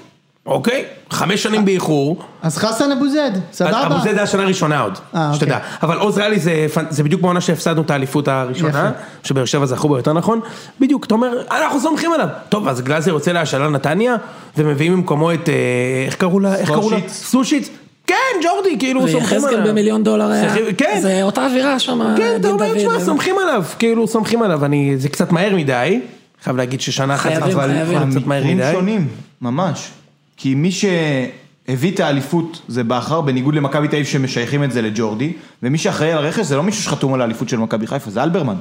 אוקיי, 0.45 0.85
חמש 1.09 1.43
שנים 1.43 1.65
באיחור. 1.65 2.21
אז 2.41 2.57
חסן 2.57 2.91
אבו 2.91 3.09
זד, 3.09 3.31
סבבה? 3.51 3.85
אבו 3.85 3.99
זד 3.99 4.17
היה 4.17 4.27
שנה 4.27 4.43
ראשונה 4.43 4.79
עוד, 4.79 4.99
אה, 5.15 5.31
שתדע. 5.33 5.55
אוקיי. 5.55 5.69
אבל 5.83 5.97
עוז 5.97 6.17
ריאלי 6.17 6.39
זה, 6.39 6.65
זה 6.89 7.03
בדיוק 7.03 7.21
בעונה 7.21 7.41
שהפסדנו 7.41 7.81
את 7.81 7.91
האליפות 7.91 8.27
הראשונה, 8.27 8.91
שבאר 9.23 9.45
שבע 9.45 9.65
זכו 9.65 9.87
בו 9.87 9.97
יותר 9.97 10.13
נכון. 10.13 10.39
בדיוק, 10.79 11.05
אתה 11.05 11.13
אומר, 11.13 11.41
אנחנו 11.51 11.79
סומכים 11.79 12.13
עליו. 12.13 12.27
טוב, 12.49 12.67
אז 12.67 12.81
גלאזר 12.81 13.11
יוצא 13.11 13.31
להשאלה 13.31 13.69
נתניה, 13.69 14.15
ומביאים 14.57 14.93
במקומו 14.93 15.33
את, 15.33 15.49
אה? 15.49 16.05
איך 16.05 16.15
קראו 16.15 16.39
לה? 16.39 16.55
סושיץ. 16.65 17.11
סושיץ. 17.11 17.69
כן, 18.07 18.15
ג'ורדי, 18.43 18.79
כאילו, 18.79 19.07
סומכים 19.07 19.37
עליו. 19.37 19.41
ויחזקאל 19.41 19.71
במיליון 19.71 20.03
דולר 20.03 20.31
היה, 20.31 20.73
כן. 20.77 20.99
זה 21.01 21.23
אותה 21.23 21.45
אווירה 21.45 21.79
שם, 21.79 22.15
כן, 22.17 22.35
אתה 22.39 22.47
אומר, 22.49 22.73
תשמע, 22.77 22.99
סומכים 22.99 23.35
עליו, 23.39 23.63
כאילו, 23.79 24.07
סומכים 24.07 24.41
עליו. 24.41 24.65
אני, 24.65 24.97
זה 24.97 25.09
קצת 25.09 25.31
מהר 25.31 25.55
מדי, 25.55 25.99
חייב 26.43 26.57
להגיד 26.57 26.81
ששנה 26.81 27.15
אחת, 27.15 27.31
חייבים, 27.31 27.57
אבל. 27.57 28.09
קצת 28.11 28.25
מהר 28.25 28.43
מדי. 28.43 28.71
שונים, 28.71 29.07
ממש. 29.41 29.89
כי 30.37 30.55
מי 30.55 30.69
שהביא 30.71 31.91
את 31.91 31.99
האליפות 31.99 32.61
זה 32.67 32.83
בכר, 32.83 33.21
בניגוד 33.21 33.55
למכבי 33.55 33.87
תל 33.87 33.95
אביב 33.95 34.07
שמשייכים 34.07 34.63
את 34.63 34.71
זה 34.71 34.81
לג'ורדי, 34.81 35.33
ומי 35.63 35.77
שאחראי 35.77 36.11
על 36.11 36.17
הרכש 36.17 36.45
זה 36.45 36.55
לא 36.55 36.63
מישהו 36.63 36.83
שחתום 36.83 37.13
על 37.13 37.21
האליפות 37.21 37.49
של 37.49 37.57
מכבי 37.57 37.87
חיפה, 37.87 38.11
זה 38.11 38.23
אלברמן. 38.23 38.55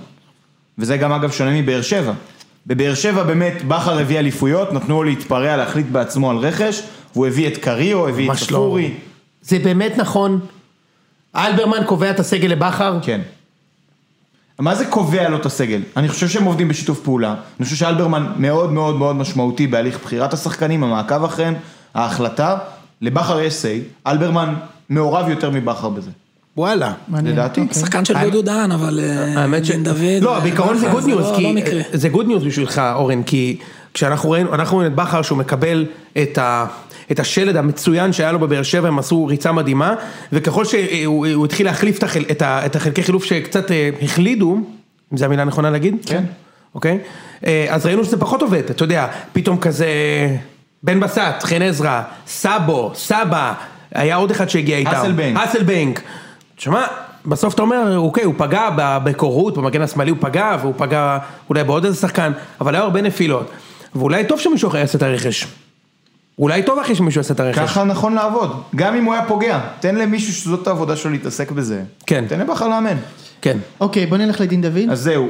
וזה 0.79 0.97
גם 0.97 1.13
אגב 1.13 1.31
שונה 1.31 1.63
מבאר 1.63 1.83
שבע. 1.83 2.13
בבאר 2.67 2.95
שבע 2.95 3.23
באמת 3.23 3.63
בכר 3.69 3.99
הביא 3.99 4.19
אליפויות, 4.19 4.73
נתנו 4.73 4.95
לו 4.95 5.03
להתפרע, 5.03 5.57
להחליט 5.57 5.87
בעצמו 5.87 6.31
על 6.31 6.37
רכש, 6.37 6.83
והוא 7.15 7.27
הביא 7.27 7.49
את 7.49 7.57
קריו, 7.57 8.09
הביא 8.09 8.25
את 8.25 8.31
ממש 8.31 8.51
לא. 8.51 8.79
זה 9.43 9.59
באמת 9.59 9.93
נכון. 9.97 10.41
אלברמן 11.37 11.85
קובע 11.87 12.11
את 12.11 12.21
הסגל 12.21 12.49
לבכר. 12.49 12.99
כן. 13.03 13.21
מה 14.59 14.75
זה 14.75 14.87
קובע 14.87 15.29
לו 15.29 15.37
את 15.37 15.47
הסגל? 15.47 15.83
אני 15.97 16.09
חושב 16.09 16.29
שהם 16.29 16.45
עובדים 16.45 16.69
בשיתוף 16.69 17.01
פעולה. 17.01 17.35
אני 17.59 17.65
חושב 17.65 17.77
שאלברמן 17.77 18.33
מאוד 18.37 18.73
מאוד 18.73 18.97
מאוד 18.97 19.17
משמעותי 19.17 19.67
בהליך 19.67 19.99
בחירת 20.05 20.33
השחקנים, 20.33 20.85
המעקב 20.85 21.25
אחריהם, 21.25 21.55
ההחלטה. 21.95 22.57
לבכר 23.01 23.41
יש 23.41 23.55
say, 23.63 24.09
אלברמן 24.11 24.55
מעורב 24.89 25.29
יותר 25.29 25.51
מבכר 25.51 25.89
בזה. 25.89 26.11
וואלה. 26.57 26.93
לדעתי. 27.23 27.61
אוקיי. 27.61 27.75
שחקן 27.75 28.05
של 28.05 28.15
דודו 28.25 28.43
דהן, 28.43 28.73
אבל 28.73 29.01
אה, 29.03 29.41
האמת 29.41 29.65
ש... 29.65 29.71
בן 29.71 29.83
דוד. 29.83 30.23
לא, 30.23 30.41
בעיקרון 30.41 30.79
זה 30.79 30.89
good 30.89 31.05
news, 31.07 31.27
לא- 31.27 31.37
כי... 31.37 31.43
לא 31.43 31.53
מקרה. 31.53 31.81
זה 31.93 32.09
good 32.09 32.27
news 32.27 32.45
בשבילך, 32.45 32.83
אורן, 32.95 33.23
כי 33.23 33.57
כשאנחנו 33.95 34.29
רואים 34.29 34.47
את 34.87 34.95
בכר 34.95 35.23
שהוא 35.23 35.39
מקבל 35.39 35.87
את 36.23 36.39
ה... 36.39 36.67
את 37.13 37.21
השלד 37.21 37.57
המצוין 37.57 38.13
שהיה 38.13 38.33
לו 38.33 38.39
בבאר 38.39 38.63
שבע, 38.63 38.89
הם 38.89 38.99
עשו 38.99 39.27
ריצה 39.27 39.53
מדהימה, 39.53 39.95
וככל 40.33 40.65
שהוא 40.65 41.27
הוא 41.35 41.45
התחיל 41.45 41.67
להחליף 41.67 41.99
את, 41.99 42.03
החל, 42.03 42.25
את, 42.31 42.43
ה, 42.43 42.67
את 42.67 42.77
החלקי 42.77 43.03
חילוף 43.03 43.25
שקצת 43.25 43.71
אה, 43.71 43.91
החלידו, 44.03 44.61
אם 45.13 45.17
זו 45.17 45.25
המילה 45.25 45.43
הנכונה 45.43 45.71
להגיד? 45.71 45.97
כן. 46.07 46.25
אוקיי? 46.75 46.99
אה, 47.47 47.67
אז 47.71 47.87
ראינו 47.87 48.05
שזה 48.05 48.17
פחות 48.17 48.43
עובד, 48.43 48.71
אתה 48.71 48.85
יודע, 48.85 49.07
פתאום 49.33 49.59
כזה 49.59 49.87
בן 50.83 51.01
בסט, 51.01 51.43
חן 51.43 51.63
עזרא, 51.63 52.03
סאבו, 52.27 52.91
סבא, 52.95 53.53
היה 53.95 54.17
עוד 54.17 54.31
אחד 54.31 54.49
שהגיע 54.49 54.79
איתם. 54.79 54.91
אסלבנק. 54.91 55.37
אסלבנק. 55.37 56.01
תשמע, 56.57 56.85
בסוף 57.27 57.55
אתה 57.55 57.63
אומר, 57.63 57.99
אוקיי, 57.99 58.25
הוא 58.25 58.35
פגע 58.37 58.69
בקורות, 59.05 59.59
במגן 59.59 59.83
השמאלי 59.83 60.11
הוא 60.11 60.19
פגע, 60.21 60.57
והוא 60.61 60.75
פגע 60.77 61.19
אולי 61.49 61.65
בעוד 61.65 61.85
איזה 61.85 61.97
שחקן, 61.97 62.33
אבל 62.61 62.75
היה 62.75 62.85
הרבה 62.85 63.03
נפילות. 63.03 63.51
ואולי 63.95 64.25
טוב 64.25 64.41
שמישהו 64.41 64.69
אחר 64.69 64.79
יעשה 64.79 64.99
את 64.99 65.03
הרכש. 65.03 65.47
אולי 66.39 66.63
טוב 66.63 66.79
אחי 66.79 66.95
שמישהו 66.95 67.19
יעשה 67.19 67.35
את 67.35 67.41
הרכש. 67.41 67.59
ככה 67.59 67.85
נכון 67.85 68.15
לעבוד, 68.15 68.63
גם 68.77 68.95
אם 68.95 69.05
הוא 69.05 69.15
היה 69.15 69.25
פוגע, 69.29 69.61
תן 69.81 69.95
למישהו 69.95 70.33
שזאת 70.33 70.67
העבודה 70.67 70.97
שלו 70.97 71.11
להתעסק 71.11 71.51
בזה. 71.51 71.83
כן. 72.07 72.25
תן 72.29 72.41
לבכר 72.41 72.69
לאמן. 72.69 72.97
כן. 73.43 73.59
אוקיי, 73.81 74.07
בוא 74.07 74.17
נלך 74.17 74.41
לדין 74.41 74.63
דוד. 74.63 74.91
אז 74.91 75.01
זהו, 75.01 75.29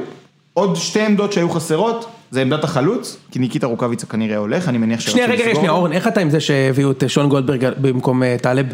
עוד 0.53 0.75
שתי 0.75 1.01
עמדות 1.01 1.33
שהיו 1.33 1.49
חסרות, 1.49 2.09
זה 2.31 2.41
עמדת 2.41 2.63
החלוץ, 2.63 3.17
כי 3.31 3.39
ניקיטה 3.39 3.67
רוקאביצה 3.67 4.05
כנראה 4.05 4.37
הולך, 4.37 4.69
אני 4.69 4.77
מניח 4.77 4.99
שרצו 4.99 5.11
שנייה, 5.11 5.27
רגע, 5.27 5.33
רגע, 5.35 5.43
לסגור 5.43 5.61
שנייה. 5.61 5.71
אורן, 5.71 5.91
איך 5.91 6.07
אתה 6.07 6.19
עם 6.19 6.29
זה 6.29 6.39
שהביאו 6.39 6.91
את 6.91 7.03
שון 7.07 7.29
גולדברג 7.29 7.67
במקום 7.81 8.23
אה, 8.23 8.35
טלב? 8.41 8.65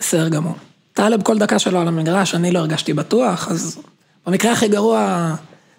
בסדר 0.00 0.28
גמור. 0.28 0.54
טלב 0.92 1.22
כל 1.22 1.38
דקה 1.38 1.58
שלו 1.58 1.80
על 1.80 1.88
המגרש, 1.88 2.34
אני 2.34 2.50
לא 2.50 2.58
הרגשתי 2.58 2.92
בטוח, 2.92 3.48
אז 3.50 3.78
במקרה 4.26 4.52
הכי 4.52 4.68
גרוע, 4.68 5.34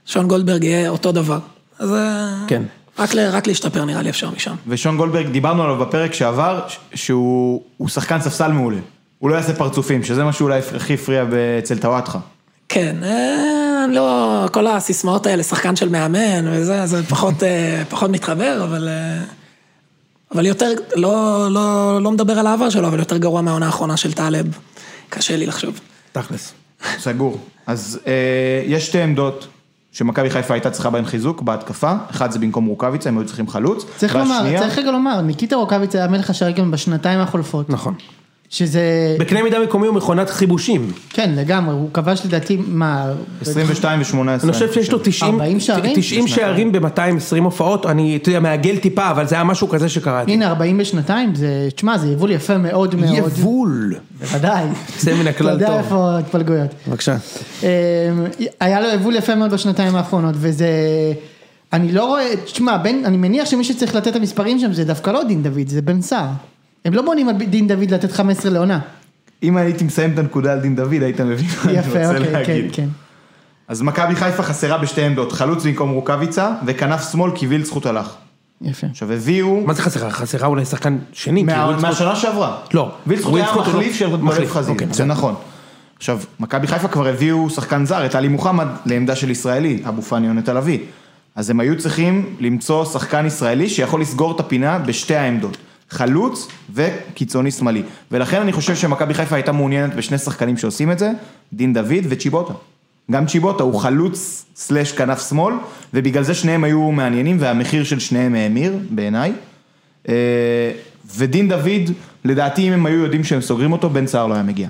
שון 0.05 0.27
גולדברג 0.27 0.63
יהיה 0.63 0.89
אותו 0.89 1.11
דבר. 1.11 1.39
אז 1.79 1.93
אה, 1.93 2.35
כן. 2.47 2.63
רק, 2.99 3.13
ל- 3.13 3.29
רק 3.29 3.47
להשתפר 3.47 3.85
נראה 3.85 4.01
לי 4.01 4.09
אפשר 4.09 4.29
משם. 4.35 4.55
ושון 4.67 4.97
גולדברג, 4.97 5.27
דיברנו 5.27 5.63
עליו 5.63 5.77
בפרק 5.77 6.13
שעבר, 6.13 6.59
שהוא 6.93 7.61
הוא 7.77 7.89
שחקן 7.89 8.21
ספסל 8.21 8.51
מעולה. 8.51 8.77
הוא 9.19 9.29
לא 9.29 9.35
יעשה 9.35 9.53
פרצופים, 9.53 10.03
שזה 10.03 10.23
מה 10.23 10.33
שאולי 10.33 10.59
הכי 10.75 10.93
הפריע 10.93 11.25
אצל 11.59 11.77
טוואטחה. 11.77 12.19
כן, 12.69 12.95
אה, 13.03 13.85
לא, 13.93 14.45
כל 14.51 14.67
הסיסמאות 14.67 15.25
האלה, 15.25 15.43
שחקן 15.43 15.75
של 15.75 15.89
מאמן 15.89 16.47
וזה, 16.51 16.85
זה 16.85 17.03
פחות, 17.03 17.43
אה, 17.43 17.83
פחות 17.89 18.11
מתחבר, 18.11 18.63
אבל... 18.63 18.87
אה, 18.87 19.23
אבל 20.35 20.45
יותר, 20.45 20.71
לא, 20.95 21.47
לא, 21.51 21.99
לא 22.01 22.11
מדבר 22.11 22.39
על 22.39 22.47
העבר 22.47 22.69
שלו, 22.69 22.87
אבל 22.87 22.99
יותר 22.99 23.17
גרוע 23.17 23.41
מהעונה 23.41 23.65
האחרונה 23.65 23.97
של 23.97 24.13
טלב. 24.13 24.45
קשה 25.09 25.37
לי 25.37 25.45
לחשוב. 25.45 25.79
תכלס. 26.11 26.53
סגור. 26.99 27.37
אז 27.67 27.99
אה, 28.07 28.13
יש 28.65 28.85
שתי 28.87 29.01
עמדות 29.01 29.47
שמכבי 29.91 30.29
חיפה 30.29 30.53
הייתה 30.53 30.69
צריכה 30.71 30.89
בהן 30.89 31.05
חיזוק 31.05 31.41
בהתקפה, 31.41 31.93
אחד 32.11 32.31
זה 32.31 32.39
במקום 32.39 32.65
רוקאביצה, 32.65 33.09
הם 33.09 33.17
היו 33.17 33.25
צריכים 33.25 33.47
חלוץ. 33.47 33.85
צריך 33.97 34.15
לומר, 34.15 34.59
צריך 34.59 34.77
רגע 34.77 34.91
לומר, 34.91 35.21
ניקיטה 35.21 35.55
רוקאביץ 35.55 35.95
היה 35.95 36.07
מלך 36.07 36.29
השערים 36.29 36.71
בשנתיים 36.71 37.19
החולפות. 37.19 37.69
נכון. 37.69 37.93
שזה, 38.49 39.15
בקנה 39.19 39.43
מידה 39.43 39.59
מקומי 39.59 39.87
הוא 39.87 39.95
מכונת 39.95 40.29
חיבושים. 40.29 40.91
כן 41.09 41.31
לגמרי, 41.35 41.73
הוא 41.73 41.89
כבש 41.93 42.25
לדעתי, 42.25 42.57
מה, 42.67 43.13
22 43.41 43.99
ו-18. 44.01 44.43
אני 44.43 44.51
חושב 44.51 44.73
שיש 44.73 44.91
לו 44.91 44.99
90 45.03 45.33
40 45.33 45.59
שערים? 45.59 45.93
90 45.95 46.27
שערים 46.27 46.71
ב-220 46.71 47.43
הופעות, 47.43 47.85
אני, 47.85 48.15
אתה 48.15 48.29
יודע, 48.29 48.39
מעגל 48.39 48.77
טיפה, 48.77 49.11
אבל 49.11 49.27
זה 49.27 49.35
היה 49.35 49.43
משהו 49.43 49.69
כזה 49.69 49.89
שקראתי. 49.89 50.31
הנה 50.31 50.47
40 50.47 50.77
בשנתיים, 50.77 51.35
זה, 51.35 51.67
תשמע, 51.75 51.97
זה 51.97 52.07
יבול 52.07 52.31
יפה 52.31 52.57
מאוד 52.57 52.95
מאוד. 52.95 53.15
יבול. 53.17 53.95
בוודאי. 54.19 54.65
יוצא 54.95 55.13
מן 55.13 55.27
הכלל 55.27 55.47
אתה 55.47 55.55
יודע 55.55 55.67
טוב. 55.67 55.77
איפה 55.77 56.11
ההתפלגויות. 56.11 56.69
בבקשה. 56.87 57.17
אמ, 57.63 57.67
היה 58.59 58.81
לו 58.81 58.87
יבול 58.93 59.15
יפה 59.15 59.35
מאוד 59.35 59.51
בשנתיים 59.51 59.95
האחרונות, 59.95 60.35
וזה... 60.37 60.67
אני 61.73 61.91
לא 61.91 62.05
רואה, 62.05 62.35
תשמע, 62.45 62.77
אני 63.05 63.17
מניח 63.17 63.49
שמי 63.49 63.63
שצריך 63.63 63.95
לתת 63.95 64.07
את 64.07 64.15
המספרים 64.15 64.59
שם 64.59 64.73
זה 64.73 64.85
דווקא 64.85 65.09
לא 65.09 65.23
דין 65.23 65.43
דוד, 65.43 65.67
זה 65.67 65.81
בן 65.81 66.01
סער. 66.01 66.29
הם 66.85 66.93
לא 66.93 67.01
בונים 67.01 67.29
על 67.29 67.35
דין 67.35 67.67
דוד 67.67 67.91
לתת 67.91 68.11
15 68.11 68.51
לעונה. 68.51 68.79
אם 69.43 69.57
הייתי 69.57 69.83
מסיים 69.83 70.13
את 70.13 70.19
הנקודה 70.19 70.53
על 70.53 70.59
דין 70.59 70.75
דוד, 70.75 70.93
היית 71.03 71.21
מבין 71.21 71.45
מה 71.65 71.71
אני 71.71 71.79
רוצה 71.87 72.07
אוקיי, 72.17 72.25
כן, 72.25 72.31
להגיד. 72.33 72.69
כן. 72.73 72.87
אז 73.67 73.81
מכבי 73.81 74.15
חיפה 74.15 74.43
חסרה 74.43 74.77
בשתי 74.77 75.01
עמדות, 75.03 75.31
חלוץ 75.31 75.65
במקום 75.65 75.89
רוקאביצה, 75.89 76.51
וכנף 76.65 77.11
שמאל 77.11 77.31
כי 77.35 77.47
וילצחוט 77.47 77.85
הלך. 77.85 78.13
יפה. 78.61 78.87
עכשיו 78.87 79.11
הביאו, 79.13 79.63
מה 79.65 79.73
זה 79.73 79.81
חסרה? 79.81 80.09
חסרה 80.11 80.47
אולי 80.47 80.65
שחקן 80.65 80.97
שני? 81.13 81.43
מה- 81.43 81.77
מהשנה 81.81 82.15
שעברה. 82.15 82.57
לא. 82.73 82.91
וילצחוט 83.07 83.35
היה 83.35 83.45
לא- 83.55 83.61
מחליף 83.61 83.95
של 83.95 84.15
מחליף, 84.15 84.51
חזיזה, 84.51 84.71
אוקיי, 84.71 84.87
זה. 84.91 85.05
נכון. 85.05 85.35
עכשיו, 85.97 86.19
מכבי 86.39 86.67
חיפה 86.67 86.87
כבר 86.87 87.07
הביאו 87.07 87.49
שחקן 87.49 87.85
זר, 87.85 88.05
את 88.05 88.15
עלי 88.15 88.27
מוחמד, 88.27 88.67
לעמדה 88.85 89.15
של 89.15 89.29
ישראלי, 89.31 89.81
אבו 89.87 90.01
פאני 90.01 90.27
יונט 90.27 90.49
לביא. 90.49 90.79
אז 91.35 91.49
הם 91.49 91.59
היו 91.59 91.77
צריכים 91.77 92.35
למצוא 92.39 92.85
שחקן 92.85 93.25
ישראלי 93.25 93.69
שיכול 93.69 94.01
לסגור 94.01 94.31
את 94.35 94.39
הפינה 94.39 94.79
בשתי 94.79 95.15
העמדות. 95.15 95.57
חלוץ 95.89 96.47
וקיצוני 96.73 97.51
שמאלי. 97.51 97.83
ולכן 98.11 98.41
אני 98.41 98.53
חושב 98.53 98.75
שמכבי 98.75 99.13
חיפה 99.13 99.35
הייתה 99.35 99.51
מעוניינת 99.51 99.95
בשני 99.95 100.17
שחקנים 100.17 100.57
שעושים 100.57 100.91
את 100.91 100.99
זה, 100.99 101.11
דין 101.53 101.73
דוד 101.73 102.05
וצ'יבוטה. 102.09 102.53
גם 103.11 103.25
צ'יבוטה 103.25 103.63
הוא 103.63 103.79
חלוץ 103.79 104.45
סלאש 104.55 104.91
כנף 104.91 105.29
שמאל, 105.29 105.53
ובגלל 105.93 106.23
זה 106.23 106.33
שניהם 106.33 106.63
היו 106.63 106.91
מעניינים, 106.91 107.37
והמחיר 107.39 107.83
של 107.83 107.99
שניהם 107.99 108.35
האמיר, 108.35 108.77
בעיניי. 108.89 109.31
אה, 110.09 110.71
ודין 111.15 111.49
דוד, 111.49 111.91
לדעתי 112.25 112.67
אם 112.67 112.73
הם 112.73 112.85
היו 112.85 112.97
יודעים 112.97 113.23
שהם 113.23 113.41
סוגרים 113.41 113.71
אותו, 113.71 113.89
בן 113.89 114.07
סער 114.07 114.27
לא 114.27 114.33
היה 114.33 114.43
מגיע. 114.43 114.67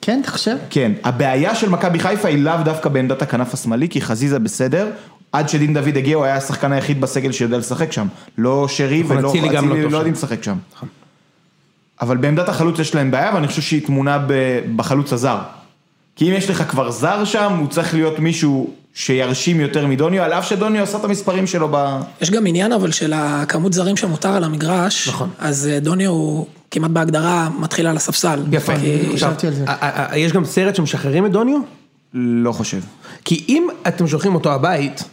כן, 0.00 0.20
אתה 0.22 0.30
חושב? 0.30 0.56
כן, 0.70 0.92
הבעיה 1.04 1.54
של 1.54 1.68
מכבי 1.68 1.98
חיפה 1.98 2.28
היא 2.28 2.38
לאו 2.38 2.54
דווקא 2.64 2.88
בעמדת 2.88 3.22
הכנף 3.22 3.54
השמאלי, 3.54 3.88
כי 3.88 4.00
חזיזה 4.00 4.38
בסדר, 4.38 4.90
עד 5.32 5.48
שדין 5.48 5.74
דוד 5.74 5.96
הגיע 5.96 6.16
הוא 6.16 6.24
היה 6.24 6.36
השחקן 6.36 6.72
היחיד 6.72 7.00
בסגל 7.00 7.32
שיודע 7.32 7.58
לשחק 7.58 7.92
שם. 7.92 8.06
לא 8.38 8.66
שרי 8.68 9.02
נכון, 9.02 9.16
ולא 9.16 9.28
אצילי 9.28 9.48
לא 9.48 9.90
לא. 9.90 9.96
יודעים 9.96 10.14
לשחק 10.14 10.42
שם. 10.42 10.56
אבל 12.00 12.16
בעמדת 12.16 12.48
החלוץ 12.48 12.78
יש 12.78 12.94
להם 12.94 13.10
בעיה, 13.10 13.34
ואני 13.34 13.46
חושב 13.48 13.62
שהיא 13.62 13.86
טמונה 13.86 14.18
ב- 14.18 14.32
בחלוץ 14.76 15.12
הזר. 15.12 15.38
כי 16.16 16.30
אם 16.30 16.34
יש 16.36 16.50
לך 16.50 16.62
כבר 16.70 16.90
זר 16.90 17.24
שם, 17.24 17.56
הוא 17.58 17.68
צריך 17.68 17.94
להיות 17.94 18.18
מישהו 18.18 18.70
שירשים 18.94 19.60
יותר 19.60 19.86
מדוניו, 19.86 20.22
על 20.22 20.32
אף 20.32 20.48
שדוניו 20.48 20.82
עשה 20.82 20.98
את 20.98 21.04
המספרים 21.04 21.46
שלו 21.46 21.68
ב... 21.72 22.00
יש 22.20 22.30
גם 22.30 22.46
עניין 22.46 22.72
אבל 22.72 22.90
של 22.90 23.12
הכמות 23.16 23.72
זרים 23.72 23.96
שמותר 23.96 24.28
על 24.28 24.44
המגרש. 24.44 25.08
נכון. 25.08 25.30
אז 25.38 25.68
אה, 25.72 25.80
דוניו 25.80 26.10
הוא 26.10 26.46
כמעט 26.70 26.90
בהגדרה 26.90 27.48
מתחיל 27.58 27.86
על 27.86 27.96
הספסל. 27.96 28.42
יפה. 28.52 28.72
חשבתי 29.14 29.46
על 29.46 29.52
זה. 29.52 29.64
ה- 29.66 29.70
ה- 29.70 30.12
ה- 30.12 30.18
יש 30.18 30.32
גם 30.32 30.44
סרט 30.44 30.74
שמשחררים 30.76 31.26
את 31.26 31.32
דוניו? 31.32 31.58
לא 32.14 32.52
חושב. 32.52 32.80
כי 33.24 33.44
אם 33.48 33.66
אתם 33.88 34.06
שולחים 34.06 34.34
אותו 34.34 34.52
הבית, 34.52 35.04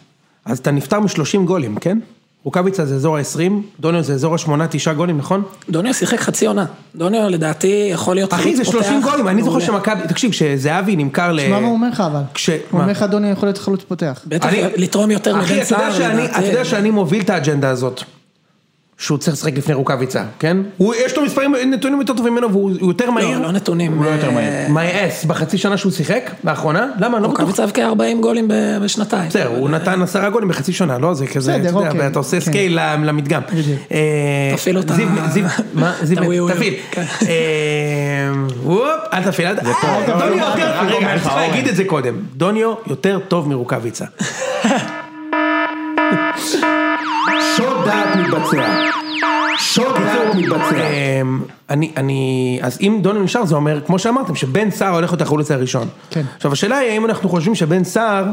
אז 0.50 0.60
אתה 0.60 0.72
נפטר 0.72 1.00
מ-30 1.00 1.40
גולים, 1.46 1.76
כן? 1.76 2.00
רוקאביצה 2.44 2.86
זה 2.86 2.96
אזור 2.96 3.18
ה-20, 3.18 3.52
דוניו 3.80 4.04
זה 4.04 4.14
אזור 4.14 4.34
ה-8-9 4.36 4.94
גולים, 4.94 5.18
נכון? 5.18 5.44
דוניו 5.70 5.94
שיחק 5.94 6.20
חצי 6.20 6.46
עונה. 6.48 6.66
דוניו 6.96 7.30
לדעתי 7.30 7.90
יכול 7.92 8.16
להיות 8.16 8.34
אחי, 8.34 8.56
זה 8.56 8.66
30 8.66 9.02
פותח 9.02 9.12
גולים, 9.12 9.28
אני 9.28 9.44
זוכר. 9.44 9.60
שמכבי, 9.60 10.02
תקשיב, 10.08 10.32
כשזהבי 10.32 10.96
נמכר 10.96 11.32
ל... 11.32 11.40
תשמע 11.42 11.60
מה 11.60 11.68
הוא 11.68 11.74
אומר 11.76 11.90
לך 11.90 12.02
אבל. 12.02 12.22
כש- 12.34 12.50
הוא? 12.50 12.60
אומר 12.82 12.92
לך 12.92 13.04
דוני 13.04 13.30
יכול 13.30 13.48
להיות 13.48 13.58
חלוץ 13.58 13.82
פותח. 13.84 14.22
בטח 14.28 14.50
אני- 14.50 14.64
לתרום 14.78 15.12
יותר 15.12 15.36
מבן 15.36 15.44
אחי, 15.44 15.66
סער. 15.66 16.00
לדעתי. 16.00 16.38
אתה 16.40 16.46
יודע 16.46 16.66
שאני 16.66 16.92
מוביל 16.92 17.22
את 17.22 17.30
האג'נדה 17.30 17.70
הזאת. 17.70 18.04
שהוא 19.00 19.18
צריך 19.18 19.34
לשחק 19.34 19.58
לפני 19.58 19.74
רוקאביצה, 19.74 20.24
כן? 20.40 20.58
הוא, 20.78 20.96
יש 20.96 21.18
לו 21.18 21.24
מספרים, 21.24 21.56
נתונים 21.56 22.00
יותר 22.00 22.14
טובים 22.14 22.34
ממנו 22.34 22.52
והוא 22.52 22.72
הוא 22.80 22.90
יותר 22.90 23.12
מהיר. 23.12 23.38
לא, 23.40 23.44
לא 23.46 23.52
נתונים. 23.52 23.98
הוא 23.98 24.06
לא 24.06 24.10
יותר 24.10 24.32
מהיר. 24.32 24.50
מייאס, 24.70 25.26
בחצי 25.26 25.58
שנה 25.58 25.78
שהוא 25.78 25.92
שיחק, 25.92 26.32
לאחרונה? 26.44 26.88
למה? 27.00 27.18
אני 27.18 27.24
לא 27.24 27.30
בטוח. 27.30 27.40
רוקאביצה 27.40 27.64
הבקיע 27.64 27.88
40 27.88 28.22
גולים 28.22 28.48
בשנתיים. 28.82 29.30
בסדר, 29.30 29.48
הוא 29.48 29.70
נתן 29.70 30.02
עשרה 30.02 30.30
גולים 30.30 30.50
בחצי 30.50 30.74
שנה, 30.74 30.98
לא? 30.98 31.14
זה 31.14 31.28
כזה, 31.28 31.56
אתה 31.56 31.68
יודע, 31.68 31.88
אוקיי, 31.88 32.02
ואתה 32.02 32.20
עושה 32.20 32.40
כן. 32.40 32.46
scale 32.46 32.80
למדגם. 33.04 33.42
אה, 33.92 33.98
תפעיל 34.56 34.78
אותה. 34.78 34.94
זיו, 34.94 35.08
זיו, 35.30 35.46
מה? 35.74 35.94
זיו. 36.04 36.48
תפעיל. 36.48 36.74
אה, 36.98 37.06
וופ, 38.64 38.84
אל 39.14 39.24
תפעיל, 39.24 39.48
אל 39.48 39.56
תפעיל. 39.56 39.74
אה, 39.84 40.08
לא, 40.08 40.30
לא, 40.30 40.46
רגע, 40.54 41.12
אני 41.12 41.20
צריך 41.20 41.32
אורן. 41.34 41.42
להגיד 41.42 41.68
את 41.68 41.76
זה 41.76 41.84
קודם. 41.84 42.16
דוניו 42.36 42.74
יותר 42.88 43.20
טוב 43.28 43.50
מרוקאביצה. 43.50 44.06
שוד 47.60 47.86
דעת 47.86 48.16
מתבצע. 48.16 48.90
שוד 49.60 49.96
דעת 49.96 50.36
מתבצע. 50.36 50.90
אני, 51.70 51.92
אני, 51.98 52.60
אז 52.62 52.78
אם 52.82 53.00
דוניו 53.02 53.24
נשאר 53.24 53.46
זה 53.46 53.56
אומר, 53.56 53.82
כמו 53.86 54.00
שאמרתם, 54.00 54.36
שבן 54.36 54.72
סער 54.72 54.94
הולך 54.94 55.12
להיות 55.12 55.22
החלוץ 55.22 55.52
הראשון. 55.52 55.88
כן. 56.10 56.22
עכשיו 56.36 56.54
השאלה 56.54 56.78
היא 56.78 56.92
האם 56.92 57.06
אנחנו 57.06 57.30
חושבים 57.30 57.56
שבן 57.56 57.84
סער 57.84 58.26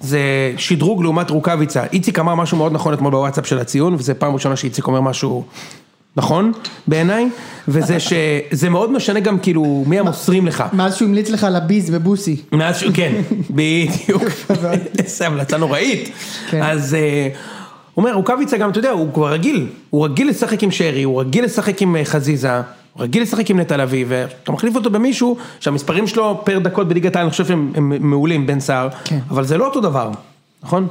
זה 0.00 0.20
שדרוג 0.56 1.02
לעומת 1.02 1.30
רוקאביצה. 1.30 1.84
איציק 1.92 2.18
אמר 2.18 2.34
משהו 2.34 2.56
מאוד 2.56 2.72
נכון 2.72 2.94
אתמול 2.94 3.10
בוואטסאפ 3.10 3.46
של 3.46 3.58
הציון, 3.58 3.94
וזה 3.94 4.14
פעם 4.14 4.34
ראשונה 4.34 4.56
שאיציק 4.56 4.86
אומר 4.86 5.00
משהו 5.00 5.44
נכון 6.16 6.52
בעיניי, 6.86 7.28
וזה 7.68 8.00
שזה 8.00 8.70
מאוד 8.74 8.92
משנה 8.92 9.20
גם 9.20 9.38
כאילו 9.38 9.84
מי 9.86 9.98
המוסרים 9.98 10.46
לך. 10.46 10.64
מאז 10.72 10.96
שהוא 10.96 11.08
המליץ 11.08 11.30
לך 11.30 11.44
על 11.44 11.56
הביז 11.56 11.90
ובוסי. 11.92 12.36
מאז 12.52 12.78
שהוא, 12.78 12.92
כן, 12.94 13.12
בדיוק, 13.56 14.22
איזה 14.98 15.26
המלצה 15.26 15.56
נוראית. 15.56 16.10
כן. 16.50 16.62
אז 16.62 16.94
אה, 16.94 17.28
הוא 17.94 18.04
אומר, 18.04 18.14
רוקאביצה 18.14 18.58
גם, 18.58 18.70
אתה 18.70 18.78
יודע, 18.78 18.90
הוא 18.90 19.12
כבר 19.14 19.32
רגיל, 19.32 19.66
הוא 19.90 20.04
רגיל 20.04 20.28
לשחק 20.28 20.62
עם 20.62 20.70
שרי, 20.70 21.02
הוא 21.02 21.20
רגיל 21.20 21.44
לשחק 21.44 21.82
עם 21.82 21.96
אה, 21.96 22.04
חזיזה, 22.04 22.56
הוא 22.56 22.62
רגיל 23.02 23.22
לשחק 23.22 23.50
עם 23.50 23.60
נטע 23.60 23.76
לביא, 23.76 24.04
ואתה 24.08 24.52
מחליף 24.52 24.74
אותו 24.76 24.90
במישהו 24.90 25.36
שהמספרים 25.60 26.06
שלו 26.06 26.40
פר 26.44 26.58
דקות 26.58 26.88
בליגת 26.88 27.16
העל, 27.16 27.24
אני 27.24 27.30
חושב 27.30 27.46
שהם 27.46 27.72
הם 27.74 28.10
מעולים, 28.10 28.46
בן 28.46 28.60
סער, 28.60 28.88
כן. 29.04 29.18
אבל 29.30 29.44
זה 29.44 29.58
לא 29.58 29.66
אותו 29.66 29.80
דבר, 29.80 30.10
נכון? 30.62 30.88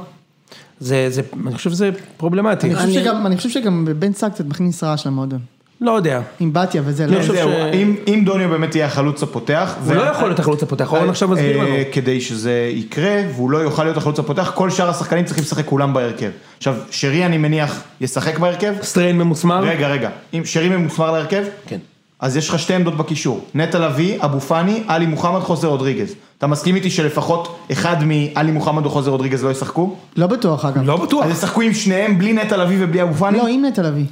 זה, 0.80 1.06
זה, 1.10 1.22
אני 1.46 1.54
חושב 1.54 1.70
שזה 1.70 1.90
פרובלמטי. 2.16 2.66
אני 2.66 2.74
חושב 2.74 2.86
אני- 2.86 2.94
שגם- 2.94 3.26
אני 3.26 3.36
חושב 3.36 3.48
שגם 3.48 3.88
בן 3.98 4.12
סער 4.12 4.28
קצת 4.28 4.44
מכניס 4.46 4.84
רעש 4.84 5.06
למועדון. 5.06 5.40
לא 5.80 5.90
יודע. 5.90 6.20
עם 6.40 6.52
בתיה 6.52 6.82
וזה, 6.84 7.06
לא. 7.06 7.20
חושב 7.20 7.32
זהו, 7.34 7.48
ש- 7.50 7.74
אם- 7.74 7.94
אם 8.08 8.22
דוניו 8.24 8.48
באמת 8.48 8.74
יהיה 8.74 8.86
החלוץ 8.86 9.22
הפותח, 9.22 9.74
הוא 9.86 9.94
לא 9.94 10.02
יכול 10.02 10.28
להיות 10.28 10.38
החלוץ 10.38 10.62
הפותח, 10.62 10.92
אורן 10.92 11.08
עכשיו 11.08 11.28
מסביר 11.28 11.56
לנו. 11.62 11.74
אה, 11.74 11.82
כדי 11.92 12.20
שזה 12.20 12.70
יקרה, 12.74 13.22
והוא 13.34 13.50
לא 13.50 13.58
יוכל 13.58 13.84
להיות 13.84 13.96
החלוץ 13.96 14.18
הפותח, 14.18 14.52
כל 14.54 14.70
שאר 14.70 14.88
השחקנים 14.90 15.24
צריכים 15.24 15.44
לשחק 15.44 15.64
כולם 15.66 15.94
בהרכב. 15.94 16.30
עכשיו, 16.58 16.74
שרי 16.90 17.26
אני 17.26 17.38
מניח 17.38 17.82
ישחק 18.00 18.38
בהרכב. 18.38 18.74
סטריין 18.82 19.18
ממוסמר? 19.18 19.60
רגע, 19.64 19.88
רגע, 19.88 20.10
אם 20.34 20.42
שרי 20.44 20.68
ממוסמר 20.68 21.10
להרכב? 21.12 21.42
כן. 21.66 21.78
אז 22.20 22.36
יש 22.36 22.48
לך 22.48 22.58
שתי 22.58 22.74
עמדות 22.74 22.96
בקישור, 22.96 23.44
נטע 23.54 23.78
לביא, 23.78 24.18
אבו 24.24 24.40
פאני, 24.40 24.82
עלי 24.88 25.06
מוחמד, 25.06 25.40
חוזה 25.40 25.66
רודריגז. 25.66 26.14
אתה 26.38 26.46
מסכים 26.46 26.76
איתי 26.76 26.90
שלפחות 26.90 27.58
אחד 27.72 27.96
מעלי 28.04 28.52
מוחמד 28.52 28.84
או 28.84 28.90
חוזה 28.90 29.10
רודריגז 29.10 29.44
לא 29.44 29.50
ישחקו? 29.50 29.96
לא 30.16 30.26
בטוח 30.26 30.64
אגב. 30.64 30.82
לא 30.86 30.96
בטוח. 30.96 31.24
אז 31.24 31.30
ישחקו 31.30 31.60
עם 31.60 31.74
שניהם 31.74 32.18
בלי 32.18 32.32
נטע 32.32 32.56
לביא 32.56 32.76
ובלי 32.80 33.02
אבו 33.02 33.14
פאני? 33.14 33.38
לא, 33.38 33.46
עם 33.48 33.64
נטע 33.64 33.82
לביא. 33.82 34.04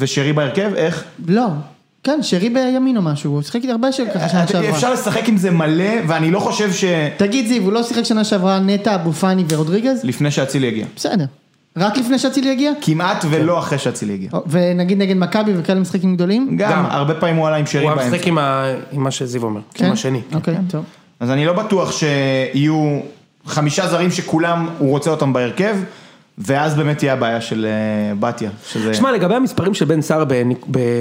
ושרי 0.00 0.32
בהרכב, 0.32 0.70
איך? 0.76 1.04
לא. 1.26 1.46
כן, 2.02 2.18
שרי 2.22 2.50
בימין 2.50 2.96
או 2.96 3.02
משהו, 3.02 3.32
הוא 3.32 3.42
שיחק 3.42 3.56
איתי 3.56 3.70
הרבה 3.70 3.92
של 3.92 4.04
ככה 4.14 4.28
שנה 4.28 4.46
שעברה. 4.46 4.70
אפשר 4.70 4.92
לשחק 4.92 5.28
עם 5.28 5.36
זה 5.36 5.50
מלא, 5.50 5.94
ואני 6.08 6.30
לא 6.30 6.40
חושב 6.40 6.72
ש... 6.72 6.84
תגיד 7.16 7.46
זיו, 7.46 7.62
הוא 7.62 7.72
לא 7.72 7.82
שיחק 7.82 8.02
שנה 8.02 8.24
שעברה 8.24 8.58
נטע, 8.58 8.94
אבו 8.94 9.12
פאני 9.12 9.44
ורודריגז? 9.48 10.00
לפני 10.04 10.30
שאצילי 10.30 10.66
יגיע. 10.66 10.86
בסדר. 10.96 11.24
רק 11.76 11.98
לפני 11.98 12.18
שאצילי 12.18 12.48
יגיע? 12.50 12.72
כמעט 12.80 13.24
ולא 13.30 13.58
אחרי 13.58 13.78
שאצילי 13.78 14.12
יגיע. 14.12 14.30
ונגיד 14.46 14.98
נגד 14.98 15.16
מכבי 15.16 15.52
וכאלה 15.56 15.80
משחקים 15.80 16.14
גדולים? 16.16 16.56
גם, 16.56 16.86
הרבה 16.90 17.14
פעמים 17.14 17.36
הוא 17.36 17.46
עלה 17.46 17.56
עם 17.56 17.66
שרי 17.66 17.82
הוא 17.82 17.90
היה 17.90 17.96
באמצע. 17.96 18.16
משחק 18.16 18.26
עם 18.92 19.02
מה 19.02 19.10
שזיו 19.10 19.42
אומר, 19.42 19.60
כן? 19.74 19.86
עם 19.86 19.92
השני. 19.92 20.20
אוקיי, 20.34 20.54
טוב. 20.68 20.84
אז 21.20 21.30
אני 21.30 21.46
לא 21.46 21.52
בטוח 21.52 21.92
שיהיו 21.92 23.00
חמישה 23.46 23.88
זרים 23.88 24.10
שכולם, 24.10 24.68
הוא 24.78 24.90
רוצה 24.90 25.10
אותם 25.10 25.32
בהרכב, 25.32 25.76
ואז 26.46 26.74
באמת 26.74 26.98
תהיה 26.98 27.12
הבעיה 27.12 27.40
של 27.40 27.66
אה, 27.66 28.14
בתיה. 28.14 28.50
שזה... 28.66 28.94
שמע, 28.94 29.12
לגבי 29.12 29.34
המספרים 29.34 29.74
של 29.74 29.84
בן 29.84 30.00
סער 30.00 30.24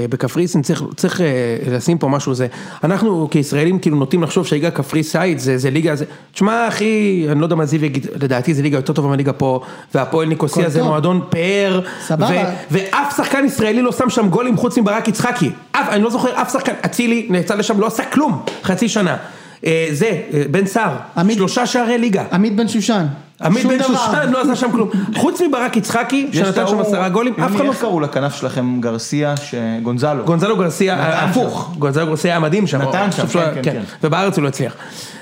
בקפריסין, 0.09 0.61
צריך, 0.61 0.83
צריך 0.95 1.21
אה, 1.21 1.25
לשים 1.71 1.97
פה 1.97 2.07
משהו 2.07 2.33
זה. 2.33 2.47
אנחנו 2.83 3.27
כישראלים 3.31 3.79
כאילו 3.79 3.97
נוטים 3.97 4.23
לחשוב 4.23 4.45
שהליגה 4.45 4.67
הקפריסאית 4.67 5.39
זה, 5.39 5.57
זה 5.57 5.69
ליגה, 5.69 5.95
זה... 5.95 6.05
תשמע 6.33 6.67
אחי, 6.67 7.25
אני 7.31 7.39
לא 7.39 7.45
יודע 7.45 7.55
מה 7.55 7.65
זיו 7.65 7.85
יגיד, 7.85 8.07
לדעתי 8.21 8.53
זה 8.53 8.61
ליגה 8.61 8.77
יותר 8.77 8.93
טובה 8.93 9.09
מהליגה 9.09 9.33
פה, 9.33 9.61
והפועל 9.95 10.27
ניקוסיה 10.27 10.69
זה 10.69 10.79
טוב. 10.79 10.87
מועדון 10.87 11.21
פאר, 11.29 11.81
סבבה. 12.01 12.27
ו- 12.27 12.77
ואף 12.91 13.17
שחקן 13.17 13.45
ישראלי 13.45 13.81
לא 13.81 13.91
שם 13.91 14.09
שם 14.09 14.29
גולים 14.29 14.57
חוץ 14.57 14.77
מברק 14.77 15.07
יצחקי. 15.07 15.51
אף, 15.71 15.89
אני 15.89 16.03
לא 16.03 16.09
זוכר 16.09 16.41
אף 16.41 16.53
שחקן, 16.53 16.73
אצילי 16.85 17.27
נעצר 17.29 17.55
לשם, 17.55 17.79
לא 17.79 17.87
עשה 17.87 18.03
כלום, 18.05 18.41
חצי 18.63 18.89
שנה. 18.89 19.17
אה, 19.65 19.87
זה, 19.91 20.05
אה, 20.33 20.43
בן 20.51 20.65
סער, 20.65 20.91
שלושה 21.33 21.65
שערי 21.65 21.97
ליגה. 21.97 22.23
עמית 22.31 22.55
בן 22.55 22.67
שושן. 22.67 23.05
עמית 23.43 23.65
בן. 23.65 23.83
שושן 23.83 24.29
לא 24.31 24.41
עשה 24.41 24.55
שם 24.55 24.71
כלום. 24.71 24.89
חוץ 25.15 25.41
מברק 25.41 25.77
יצחקי, 25.77 26.27
שנתן 26.33 26.67
שם 26.67 26.79
עשרה 26.79 27.09
גולים, 27.09 27.33
אף 27.33 27.55
אחד 27.55 27.65
לא... 27.65 27.69
איך 27.69 27.79
קראו 27.81 27.99
לכנף 27.99 28.35
שלכם 28.35 28.81
גרסיה, 28.81 29.37
ש- 29.37 29.55
גונזלו. 29.83 30.25
גונזלו 30.25 30.57
גרסיה, 30.57 30.95
נתן 30.95 31.29
הפוך, 31.29 31.73
גונזלו 31.79 32.05
גרסיה 32.07 32.31
היה 32.31 32.39
מדהים 32.39 32.67
שם, 32.67 32.81
נתן 32.81 33.11
שם, 33.11 33.27
כן, 33.27 33.39
היה- 33.39 33.53
כן, 33.55 33.61
כן. 33.63 33.81
ובארץ 34.03 34.37
הוא 34.37 34.43
לא 34.43 34.47
הצליח. 34.47 34.73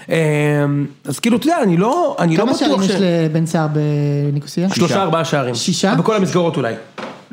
אמ, 0.10 0.16
אז 1.06 1.20
כאילו, 1.20 1.38
אתה 1.38 1.46
יודע, 1.48 1.58
אני 1.64 1.78
לא, 1.78 2.16
אני 2.20 2.38
לא 2.38 2.44
כמה 2.44 2.54
שערים 2.54 2.74
בטוח 2.74 2.86
יש 2.86 2.92
ש... 2.92 2.96
לבן 3.02 3.46
סער 3.46 3.68
בניקוסיה? 4.32 4.70
שלושה 4.70 5.02
ארבעה 5.02 5.26
שערים. 5.26 5.56
שישה? 5.56 5.96
בכל 5.96 6.16
המסגרות 6.16 6.58
אולי. 6.58 6.74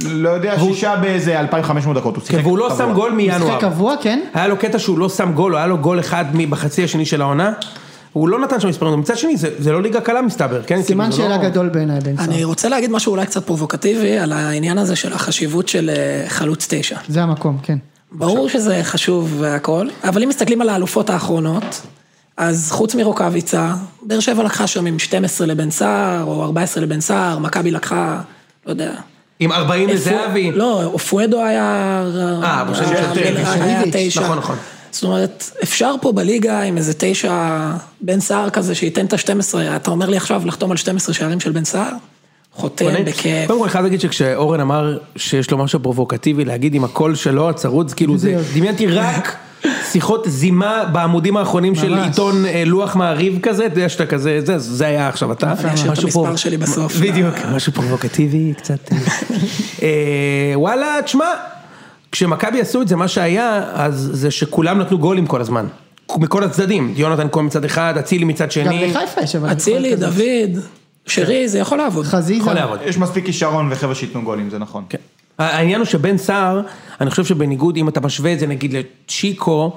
לא 0.02 0.28
יודע, 0.28 0.58
שישה 0.58 0.96
באיזה 0.96 1.40
2,500 1.40 1.96
דקות, 1.96 2.16
הוא 2.16 2.22
כן, 2.24 2.30
שיחק 2.32 2.46
והוא 2.46 2.58
לא 2.58 2.68
קבוע. 2.70 2.78
שם 2.86 2.92
גול 2.94 3.12
משחק 3.12 3.40
מינואר. 3.40 3.60
קבוע, 3.60 3.94
כן? 4.02 4.20
היה 4.34 4.46
לו 4.48 4.56
קטע 4.56 4.78
שהוא 4.78 4.98
לא 4.98 5.08
שם 5.08 5.32
גול, 5.32 5.56
היה 5.56 5.66
לו 5.66 5.78
גול 5.78 6.00
אחד 6.00 6.24
בחצי 6.50 6.84
השני 6.84 7.06
של 7.06 7.22
העונה. 7.22 7.52
הוא 8.12 8.28
לא 8.28 8.38
נתן 8.40 8.60
שם 8.60 8.68
מספרים, 8.68 9.00
מצד 9.00 9.16
שני 9.18 9.36
זה 9.36 9.48
זה 9.58 9.72
לא 9.72 9.82
ליגה 9.82 10.00
קלה 10.00 10.22
מסתבר, 10.22 10.62
כן? 10.66 10.82
סימן 10.82 11.10
זה 11.10 11.16
שאלה 11.16 11.36
לא- 11.36 11.42
גדול 11.42 11.68
בעיניי 11.68 12.00
בן 12.00 12.16
סער. 12.16 12.24
אני 12.24 12.44
רוצה 12.44 12.68
להגיד 12.68 12.90
משהו 12.90 13.10
אולי 13.12 13.26
קצת 13.26 13.46
פרובוקטיבי 13.46 14.18
על 14.18 14.32
העניין 14.32 14.78
הזה 14.78 14.96
של 14.96 15.12
החשיבות 15.12 15.68
של 15.68 15.90
אה, 15.90 16.28
חלוץ 16.28 16.66
תשע. 16.70 16.96
זה 17.08 17.22
המקום, 17.22 17.58
כן. 17.62 17.78
ברור 18.12 18.48
שזה 18.48 18.80
חשוב 18.82 19.34
והכל, 19.38 19.88
אבל 20.04 20.22
אם 20.22 20.28
מסתכלים 20.28 20.60
על 20.60 20.68
האלופות 20.68 21.10
האחרונות, 21.10 21.82
אז 22.36 22.68
חוץ 22.72 22.94
מרוקאביצה, 22.94 23.72
באר 24.02 24.20
שבע 24.20 24.42
לקחה 24.42 24.66
שם 24.66 24.86
עם 24.86 24.98
12 24.98 25.46
לבן 25.46 25.70
סער, 25.70 26.24
או 26.24 26.42
14 26.44 26.82
לבן 26.82 27.00
סער, 27.00 27.38
מכבי 27.38 27.70
לקחה, 27.70 28.20
לא 28.66 28.70
יודע. 28.70 28.92
עם 29.40 29.52
40 29.52 29.88
לזהבי. 29.88 30.52
לא, 30.52 30.84
אופואדו 30.84 31.42
היה... 31.42 32.02
אה, 32.42 32.64
שליביץ'. 32.74 33.92
תשע. 33.92 34.20
נכון, 34.20 34.38
נכון. 34.38 34.56
זאת 34.90 35.04
אומרת, 35.04 35.50
אפשר 35.62 35.94
פה 36.00 36.12
בליגה 36.12 36.62
עם 36.62 36.76
איזה 36.76 36.92
תשע, 36.98 37.70
בן 38.00 38.20
סער 38.20 38.50
כזה 38.50 38.74
שייתן 38.74 39.06
את 39.06 39.12
ה-12, 39.12 39.76
אתה 39.76 39.90
אומר 39.90 40.08
לי 40.08 40.16
עכשיו 40.16 40.42
לחתום 40.46 40.70
על 40.70 40.76
12 40.76 41.14
שערים 41.14 41.40
של 41.40 41.52
בן 41.52 41.64
סער? 41.64 41.92
חותם 42.52 43.04
בכיף. 43.04 43.46
קודם 43.46 43.58
כל 43.58 43.64
אני 43.64 43.72
חייב 43.72 43.84
להגיד 43.84 44.00
שכשאורן 44.00 44.60
אמר 44.60 44.98
שיש 45.16 45.50
לו 45.50 45.58
משהו 45.58 45.80
פרובוקטיבי 45.80 46.44
להגיד 46.44 46.74
עם 46.74 46.84
הקול 46.84 47.14
שלו 47.14 47.50
הצרוד, 47.50 47.92
כאילו 47.92 48.18
זה. 48.18 48.42
דמיינתי 48.54 48.86
רק 48.86 49.36
שיחות 49.92 50.26
זימה 50.28 50.84
בעמודים 50.92 51.36
האחרונים 51.36 51.74
של. 51.74 51.94
עיתון 51.94 52.46
אה, 52.46 52.62
לוח 52.66 52.96
מעריב 52.96 53.38
כזה, 53.42 53.66
אתה 53.66 53.74
יודע 53.78 53.88
שאתה 53.88 54.06
כזה, 54.06 54.40
זה, 54.44 54.58
זה 54.58 54.86
היה 54.86 55.08
עכשיו 55.08 55.32
אתה. 55.32 55.52
אני 55.64 55.74
אשאיר 55.74 55.92
את 55.92 55.98
משהו 55.98 56.04
המספר 56.06 56.30
פה- 56.30 56.36
שלי 56.36 56.56
בסוף. 56.56 56.96
בדיוק, 56.96 57.34
משהו 57.54 57.72
פרובוקטיבי 57.72 58.52
קצת. 58.56 58.92
אה. 58.92 58.98
אה, 59.82 60.52
וואלה, 60.54 60.96
תשמע, 61.04 61.26
כשמכבי 62.12 62.60
עשו 62.60 62.82
את 62.82 62.88
זה, 62.88 62.96
מה 62.96 63.08
שהיה, 63.08 63.64
אז 63.72 64.10
זה 64.12 64.30
שכולם 64.30 64.78
נתנו 64.78 64.98
גולים 64.98 65.26
כל 65.26 65.40
הזמן. 65.40 65.66
מכל 66.18 66.44
הצדדים, 66.44 66.94
יונתן 66.96 67.26
כהן 67.32 67.46
מצד 67.46 67.64
אחד, 67.64 67.94
אצילי 67.98 68.24
מצד 68.24 68.44
גם 68.44 68.50
שני. 68.50 68.90
לחיפה 68.90 69.20
יש 69.20 69.36
אבל... 69.36 69.52
אצילי. 69.52 69.96
דוד, 69.96 70.60
שרי, 71.06 71.48
זה 71.48 71.58
יכול 71.58 71.78
לעבוד. 71.78 72.06
חזיזה. 72.06 72.34
יכול 72.40 72.52
לעבוד. 72.52 72.78
יש 72.86 72.98
מספיק 72.98 73.24
כישרון 73.26 73.68
וחבר'ה 73.72 73.94
שייתנו 73.94 74.22
גולים, 74.22 74.50
זה 74.50 74.58
נכון. 74.58 74.84
כן. 74.88 74.98
העניין 75.38 75.80
הוא 75.80 75.86
שבן 75.86 76.18
סער, 76.18 76.60
אני 77.00 77.10
חושב 77.10 77.24
שבניגוד, 77.24 77.76
אם 77.76 77.88
אתה 77.88 78.00
משווה 78.00 78.32
את 78.32 78.38
זה 78.38 78.46
נגיד 78.46 78.72
לצ'יקו, 78.72 79.72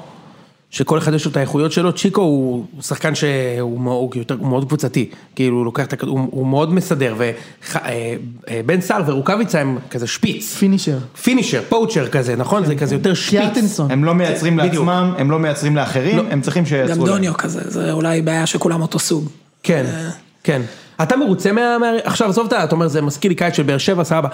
שכל 0.70 0.98
אחד 0.98 1.14
יש 1.14 1.26
לו 1.26 1.32
את 1.32 1.38
האיכויות 1.38 1.72
שלו, 1.72 1.94
צ'יקו 1.94 2.22
הוא 2.22 2.66
שחקן 2.82 3.16
שהוא 3.16 3.80
מאוד, 3.80 4.16
יותר, 4.16 4.36
הוא 4.40 4.48
מאוד 4.48 4.68
קבוצתי, 4.68 5.10
כאילו 5.36 5.58
הוא 5.58 5.66
לוקח 5.66 5.86
את 5.86 5.94
הכדור, 5.94 6.20
הוא, 6.20 6.28
הוא 6.32 6.48
מאוד 6.48 6.74
מסדר, 6.74 7.16
ובן 8.48 8.82
סער 8.82 9.02
ורוקאביצה 9.06 9.62
הם 9.62 9.78
כזה 9.90 10.08
שפיץ, 10.08 10.56
finisher. 10.56 10.98
finisher, 11.24 11.62
poacher 11.70 12.08
כזה, 12.08 12.36
נכון? 12.36 12.66
זה 12.66 12.76
כזה 12.76 12.96
יותר 12.96 13.14
שפיץ. 13.14 13.30
קיארטנסון. 13.30 13.92
הם 13.92 14.04
לא 14.04 14.14
מייצרים 14.14 14.58
בדיוק. 14.58 14.74
לעצמם, 14.88 15.14
הם 15.18 15.32
לא 15.32 15.40
מייצרים 15.40 15.76
לאחרים, 15.76 16.20
הם 16.32 16.42
צריכים 16.42 16.66
שייצרו 16.66 16.96
גם 16.96 17.00
להם. 17.02 17.16
דוניו 17.16 17.34
כזה, 17.38 17.62
זה 17.66 17.92
אולי 17.92 18.22
בעיה 18.22 18.46
שכולם 18.46 18.82
אותו 18.82 19.00
סוג. 19.00 19.30
כן, 19.64 19.86
כן. 20.44 20.62
אתה 21.02 21.18
מרוצה 21.18 21.52
מה... 21.52 21.78
מה- 21.78 21.88
עכשיו 22.04 22.30
עזוב 22.30 22.46
אתה, 22.48 22.64
אתה 22.64 22.76
אומר 22.76 22.88
זה 22.88 23.02
מזכיר 23.02 23.30
לי 23.30 23.36
קיץ 23.36 23.56
של 23.56 23.64
באר 23.64 23.78
שבע, 23.78 24.04
סבבה. 24.04 24.30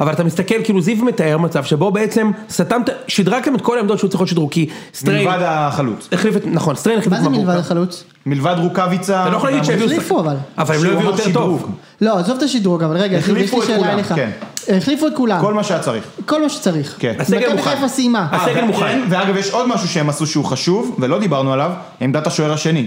אבל 0.00 0.12
אתה 0.12 0.24
מסתכל, 0.24 0.54
כאילו 0.64 0.80
זיו 0.80 1.04
מתאר 1.04 1.38
מצב 1.38 1.64
שבו 1.64 1.90
בעצם 1.90 2.30
סתמת, 2.50 2.90
שדרגתם 3.08 3.54
את 3.54 3.60
כל 3.60 3.76
העמדות 3.78 3.98
שהוא 3.98 4.08
צריך 4.10 4.20
להיות 4.20 4.28
שדרוג, 4.28 4.50
כי 4.52 4.68
סטריין, 4.94 5.28
מלבד 5.28 5.42
החלוץ. 5.42 6.08
החליף 6.12 6.36
את, 6.36 6.42
נכון, 6.46 6.74
סטריין 6.74 6.98
החליף 6.98 7.12
מה 7.12 7.18
את 7.18 7.22
זה 7.22 7.28
מבוקה. 7.28 7.46
מלבד 7.46 7.60
החלוץ? 7.60 8.04
מלבד 8.26 8.54
רוקאביצה. 8.58 9.22
אתה 9.22 9.30
לא 9.30 9.36
יכול 9.36 9.50
להגיד 9.50 9.64
שהביאו... 9.64 9.86
החליפו, 9.86 10.20
אבל. 10.20 10.36
אבל 10.58 10.74
הם 10.74 10.84
לא 10.84 10.90
הביאו 10.90 11.10
יותר 11.10 11.32
טוב. 11.32 11.70
לא, 12.00 12.18
עזוב 12.18 12.36
את 12.36 12.42
השדרוג, 12.42 12.82
אבל 12.82 12.96
רגע, 12.96 13.16
יש 13.16 13.26
לי 13.26 13.32
החליפו 13.32 13.62
את 13.62 13.66
שאלה 13.66 13.92
אליך. 13.92 14.12
כן. 14.14 14.30
החליפו 14.76 15.06
את 15.06 15.12
כולם. 15.16 15.40
כל 15.40 15.54
מה 15.54 15.64
שהיה 15.64 15.80
צריך. 15.80 16.04
כל 16.26 16.42
מה 16.42 16.48
שצריך. 16.48 16.96
כן. 16.98 17.14
הסגל 17.18 17.38
מכבי 17.38 17.52
מוכן. 17.52 17.70
חיפה 17.70 17.88
סיימה. 17.88 18.28
הסגל 18.32 18.58
אה, 18.58 18.64
מוכן. 18.64 18.86
כן, 18.86 19.00
ואגב, 19.08 19.36
יש 19.36 19.50
עוד 19.50 19.68
משהו 19.68 19.88
שהם 19.88 20.08
עשו 20.08 20.26
שהוא 20.26 20.44
חשוב, 20.44 20.96
ולא 20.98 21.18
דיברנו 21.18 21.52
עליו, 21.52 21.70
עמדת 22.00 22.26
השוער 22.26 22.52
השני. 22.52 22.86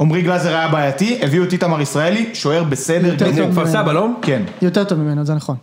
עמרי 0.00 0.22
גלאזר 0.22 0.48
היה 0.56 0.68
בעייתי, 0.68 1.18
הביאו 1.22 1.44
את 1.44 1.52
איתמר 1.52 1.80
ישראלי, 1.80 2.30
שוער 2.34 2.64
בסדר. 2.64 3.06
יותר 3.12 3.30
גמור. 3.30 3.44
טוב. 3.44 3.52
כפר 3.52 3.66
סבא, 3.66 3.92
לא? 3.92 4.06
כן. 4.22 4.42
יותר 4.62 4.84
טוב 4.84 4.98
ממנו, 4.98 5.24
זה 5.24 5.34
נכון. 5.34 5.56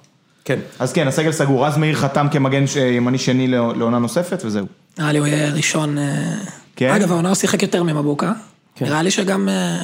כן. 0.46 0.60
אז 0.80 0.94
כן, 0.94 1.08
הסגל 1.08 1.32
סגור, 1.32 1.66
רז 1.68 1.78
מאיר 1.78 1.96
חתם 1.96 2.28
כמגן 2.32 2.64
ימני 2.96 3.18
שני 3.18 3.48
לא- 3.48 3.74
לעונה 3.78 4.00
נוספת, 4.00 4.42
וזהו. 4.46 4.66
נראה 5.00 5.12
לי 5.12 5.20
הוא 5.20 5.28
יהיה 5.28 5.54
ראשון. 5.54 5.98
אה, 5.98 6.04
כן? 6.76 6.90
אגב, 6.92 7.12
העונה 7.12 7.28
הוא 7.28 7.36
שיחק 7.36 7.64
יותר 7.64 7.84
ממבוקה. 7.84 8.32
נראה 8.82 9.02
לי 9.02 9.12
שגם... 9.12 9.50
אה, 9.50 9.78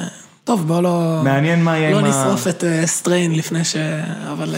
טוב, 0.44 0.66
בוא 0.68 0.82
לא... 0.82 1.20
מעניין 1.24 1.62
מה 1.64 1.78
יהיה 1.78 1.90
לא 1.90 1.98
עם 1.98 2.04
ה- 2.04 2.08
נשרוף 2.08 2.48
את 2.48 2.64
אה, 2.64 2.86
סטריין 2.86 3.34
לפני 3.34 3.64
ש... 3.64 3.76
אבל... 4.32 4.54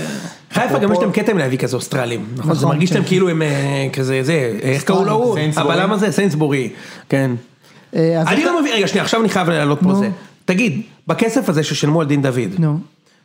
חיפה 0.52 0.78
גם 0.78 0.92
יש 0.92 0.98
להם 0.98 1.12
קטע 1.12 1.32
עם 1.32 1.38
להביא 1.38 1.59
כזה 1.59 1.76
אוסטרלים, 1.76 2.26
נכון? 2.37 2.54
זה 2.54 2.61
נכון, 2.61 2.74
מרגיש 2.74 2.90
כן. 2.90 2.96
להם 2.96 3.04
כאילו 3.04 3.28
הם 3.28 3.42
כזה, 3.92 4.22
זה, 4.22 4.52
איך 4.62 4.82
קראו 4.82 5.04
לו? 5.04 5.32
סיינסבורי. 5.35 5.74
הבלם 5.74 5.92
הזה? 5.92 6.12
סיינסבורי, 6.12 6.68
כן. 7.09 7.30
אה, 7.96 8.22
אני 8.26 8.44
לא 8.44 8.61
מבין, 8.61 8.72
רגע 8.76 8.88
שנייה, 8.88 9.04
עכשיו 9.04 9.20
אני 9.20 9.28
חייב 9.28 9.50
לעלות 9.50 9.78
פה. 9.82 9.94
זה. 9.94 10.11
תגיד, 10.44 10.82
בכסף 11.06 11.48
הזה 11.48 11.62
ששילמו 11.62 12.00
על 12.00 12.06
דין 12.06 12.22
דוד. 12.22 12.54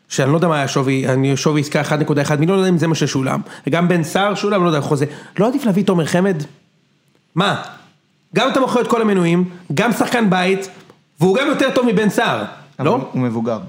שאני 0.09 0.31
לא 0.31 0.37
יודע 0.37 0.47
מה 0.47 0.55
היה 0.55 0.67
שווי, 0.67 1.07
אני 1.07 1.37
שווי 1.37 1.61
עסקה 1.61 1.81
1.1 1.81 2.35
מיליון, 2.39 2.57
לא 2.57 2.61
יודע 2.61 2.69
אם 2.69 2.77
זה 2.77 2.87
מה 2.87 2.95
ששולם, 2.95 3.41
וגם 3.67 3.87
בן 3.87 4.03
סער 4.03 4.35
שולם, 4.35 4.63
לא 4.63 4.69
יודע, 4.69 4.81
חוזה, 4.81 5.05
לא 5.39 5.47
עדיף 5.47 5.65
להביא 5.65 5.83
תומר 5.83 6.05
חמד? 6.05 6.43
מה? 7.35 7.61
גם 8.35 8.49
אתה 8.51 8.59
מוכר 8.59 8.81
את 8.81 8.87
כל 8.87 9.01
המנויים, 9.01 9.49
גם 9.73 9.91
שחקן 9.91 10.29
בית, 10.29 10.69
והוא 11.19 11.35
גם 11.37 11.47
יותר 11.47 11.69
טוב 11.75 11.85
מבן 11.85 12.09
סער, 12.09 12.43
לא? 12.79 13.09
הוא 13.11 13.21
מבוגר. 13.21 13.59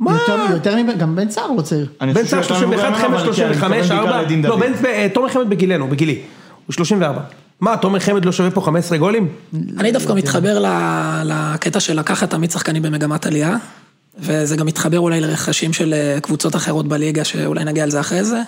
מה? 0.00 0.12
יותר- 0.12 0.46
יותר 0.50 0.76
מבן, 0.82 0.98
גם 0.98 1.16
בן 1.16 1.30
סער 1.30 1.50
לא 1.56 1.62
צעיר. 1.62 1.88
בן 2.00 2.24
סער 2.26 2.42
שהוא 2.42 2.56
יותר 2.56 2.56
31, 2.58 2.62
מבוגר 2.66 2.88
ממנו, 2.90 2.96
חמד 2.98 3.14
אבל 3.14 3.32
כן, 3.36 3.44
אני 3.44 3.54
35, 3.54 3.62
מתכוון 3.62 3.98
בעיקר 3.98 4.08
4, 4.08 4.22
לדין 4.22 4.44
לא, 4.46 4.58
אה, 4.88 5.06
תומר 5.14 5.28
חמד 5.28 5.50
בגילנו, 5.50 5.88
בגילי, 5.88 6.20
הוא 6.66 6.72
34. 6.72 7.20
מה, 7.62 7.76
תומר 7.76 7.98
חמד 7.98 8.24
לא 8.24 8.32
שווה 8.32 8.50
פה 8.50 8.60
15 8.60 8.98
גולים? 8.98 9.28
אני 9.78 9.92
דווקא 9.92 10.12
מתחבר 10.12 10.58
ל- 10.58 11.22
לקטע 11.24 11.80
של 11.80 11.98
לקחת 11.98 12.30
תמיד 12.30 12.50
שחקנים 12.50 12.82
במגמת 12.82 13.26
עלייה, 13.26 13.56
וזה 14.18 14.56
גם 14.56 14.66
מתחבר 14.66 14.98
אולי 14.98 15.20
לרכשים 15.20 15.72
של 15.72 15.94
אה, 15.94 16.20
קבוצות 16.20 16.56
אחרות 16.56 16.88
בליגה, 16.88 17.24
שאולי 17.24 17.64
נגיע 17.64 17.86
לזה 17.86 18.00
אחרי 18.00 18.24
זה, 18.24 18.42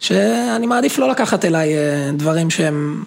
שאני 0.00 0.66
מעדיף 0.66 0.98
לא 0.98 1.10
לקחת 1.10 1.44
אליי 1.44 1.74
אה, 1.74 2.10
דברים 2.16 2.50
שהם 2.50 3.04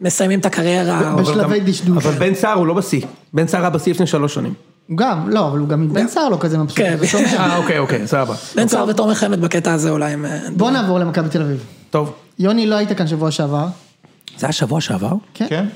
מסיימים 0.00 0.38
את 0.40 0.46
הקריירה. 0.46 1.16
בשלבי 1.16 1.60
דשדוש. 1.60 2.06
אבל 2.06 2.14
בן 2.18 2.34
סער 2.34 2.58
הוא 2.58 2.66
לא 2.66 2.74
בשיא. 2.74 3.00
בן 3.34 3.46
סער 3.46 3.60
היה 3.60 3.70
בשיא 3.70 3.92
לפני 3.92 4.06
שלוש 4.06 4.34
שנים. 4.34 4.54
הוא 4.88 4.96
גם, 4.98 5.28
לא, 5.30 5.48
אבל 5.48 5.58
הוא 5.58 5.68
גם 5.68 5.92
בן 5.92 6.08
סער 6.08 6.28
לא 6.28 6.36
כזה 6.40 6.58
מבסוט. 6.58 6.78
כן. 6.78 6.96
זה. 7.00 7.38
אה, 7.38 7.56
אוקיי, 7.56 7.78
אוקיי, 7.78 8.06
סבבה. 8.06 8.34
בן 8.56 8.68
סער 8.68 8.88
ותומר 8.88 9.14
חמד 9.14 9.40
בקטע 9.40 9.72
הזה 9.72 9.90
אולי 9.90 10.12
הם... 10.12 10.24
אה, 10.24 10.38
בוא 10.56 10.70
נעבור 10.70 10.98
למכבי 10.98 11.28
תל 11.28 11.42
אביב. 11.42 11.64
טוב. 11.90 12.12
יוני, 12.38 12.66
לא 12.66 12.74
היית 12.74 12.92
כאן 12.92 13.06
שבוע 13.06 13.30
שעבר. 13.30 13.66
זה 14.38 14.46
היה 14.46 14.52
שבוע 14.52 14.80
שעבר? 14.80 15.12
כן. 15.34 15.46
כן? 15.48 15.66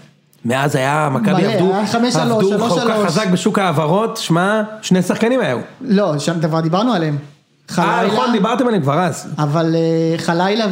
מאז 0.45 0.77
היה, 0.77 1.09
מכבי 1.13 1.47
עבדו, 1.47 1.75
עבדו 1.75 2.69
כל 2.69 2.81
כך. 2.89 3.07
חזק 3.07 3.27
בשוק 3.27 3.59
ההעברות, 3.59 4.17
שמע, 4.17 4.63
שני 4.83 5.03
שחקנים 5.03 5.41
היו. 5.41 5.59
לא, 5.81 6.19
שם 6.19 6.41
דבר 6.41 6.61
דיברנו 6.61 6.93
עליהם. 6.93 7.17
אה, 7.17 7.75
חלילה, 7.75 8.07
נכון, 8.07 8.33
דיברתם 8.33 8.67
עליהם 8.67 8.83
כבר 8.83 9.01
אז. 9.01 9.29
אבל 9.39 9.77
אה, 9.77 10.19
חלילה 10.19 10.67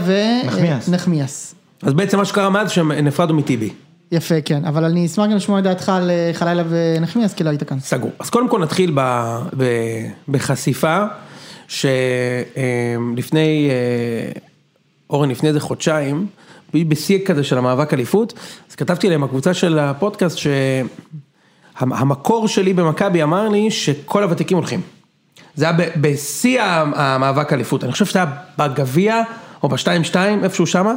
נחמיאס. 0.44 0.88
ונחמיאס. 0.88 1.54
אז 1.82 1.92
בעצם 1.92 2.18
מה 2.18 2.24
שקרה 2.24 2.50
מאז 2.50 2.70
שהם 2.70 2.92
נפרדו 2.92 3.34
מטיבי. 3.34 3.70
יפה, 4.12 4.34
כן. 4.44 4.64
אבל 4.64 4.84
אני 4.84 5.06
אשמח 5.06 5.26
גם 5.26 5.36
לשמוע 5.36 5.58
את 5.58 5.64
דעתך 5.64 5.88
על 5.88 6.10
אה, 6.10 6.30
חלילה 6.34 6.62
ונחמיאס, 6.68 7.34
כי 7.34 7.44
לא 7.44 7.50
היית 7.50 7.62
כאן. 7.62 7.80
סגור. 7.80 8.10
אז 8.18 8.30
קודם 8.30 8.48
כל 8.48 8.60
נתחיל 8.60 8.92
ב, 8.94 9.00
ב, 9.56 9.64
בחשיפה, 10.28 11.04
שלפני, 11.68 13.70
אורן, 15.10 15.30
לפני 15.30 15.48
איזה 15.48 15.60
חודשיים, 15.60 16.26
בשיא 16.74 17.18
כזה 17.26 17.44
של 17.44 17.58
המאבק 17.58 17.94
אליפות, 17.94 18.32
אז 18.70 18.74
כתבתי 18.74 19.08
להם 19.10 19.20
בקבוצה 19.20 19.54
של 19.54 19.78
הפודקאסט 19.78 20.38
שהמקור 21.80 22.48
שלי 22.48 22.72
במכבי 22.72 23.22
אמר 23.22 23.48
לי 23.48 23.70
שכל 23.70 24.22
הוותיקים 24.22 24.56
הולכים. 24.56 24.80
זה 25.54 25.64
היה 25.64 25.76
בשיא 26.00 26.62
המאבק 26.62 27.52
אליפות, 27.52 27.84
אני 27.84 27.92
חושב 27.92 28.04
שזה 28.04 28.18
היה 28.18 28.28
בגביע 28.58 29.22
או 29.62 29.68
בשתיים 29.68 30.04
שתיים, 30.04 30.44
איפשהו 30.44 30.66
שמה, 30.66 30.94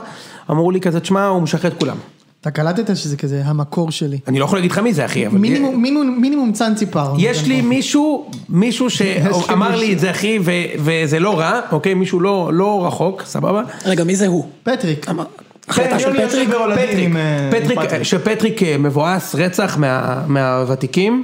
אמרו 0.52 0.72
לי 0.72 0.82
כזה, 0.82 1.00
תשמע, 1.00 1.26
הוא 1.26 1.42
משחרר 1.42 1.72
את 1.72 1.80
כולם. 1.80 1.98
אתה 2.42 2.52
קלטת 2.52 2.96
שזה 2.98 3.18
כזה 3.18 3.42
המקור 3.46 3.92
שלי. 3.92 4.20
אני 4.28 4.40
לא 4.40 4.46
יכול 4.46 4.58
להגיד 4.58 4.72
לך 4.72 4.78
מי 4.80 4.94
זה 4.94 5.06
אחי, 5.06 5.28
אבל... 5.28 5.38
מינימום- 5.38 5.76
מינימום 5.76 6.22
מינימום 6.22 6.52
צאנציפר. 6.52 7.14
יש 7.18 7.46
לי 7.48 7.62
מישהו, 7.62 8.32
מישהו 8.50 8.90
שאמר 8.90 9.76
לי 9.82 9.94
את 9.94 10.00
זה 10.00 10.12
אחי, 10.12 10.40
ו- 10.42 10.52
וזה 10.80 11.20
לא 11.20 11.40
רע, 11.40 11.60
אוקיי, 11.72 11.94
מישהו 11.94 12.20
לא, 12.20 12.50
לא 12.54 12.88
רחוק, 12.88 13.24
סבבה? 13.26 13.64
רגע, 13.86 14.04
מי 14.04 14.16
זה 14.16 14.28
הוא? 14.28 14.48
פטריק. 14.64 15.06
החלטה 15.70 16.00
של 16.00 16.08
יוני 16.08 16.22
יושב 16.22 16.52
פטריק? 16.76 17.10
פטריק, 17.52 17.94
אה. 17.94 18.04
שפטריק 18.04 18.64
אה, 18.64 18.76
מבואס 18.80 19.36
רצח 19.36 19.78
מה- 19.78 20.24
מהוותיקים, 20.28 21.24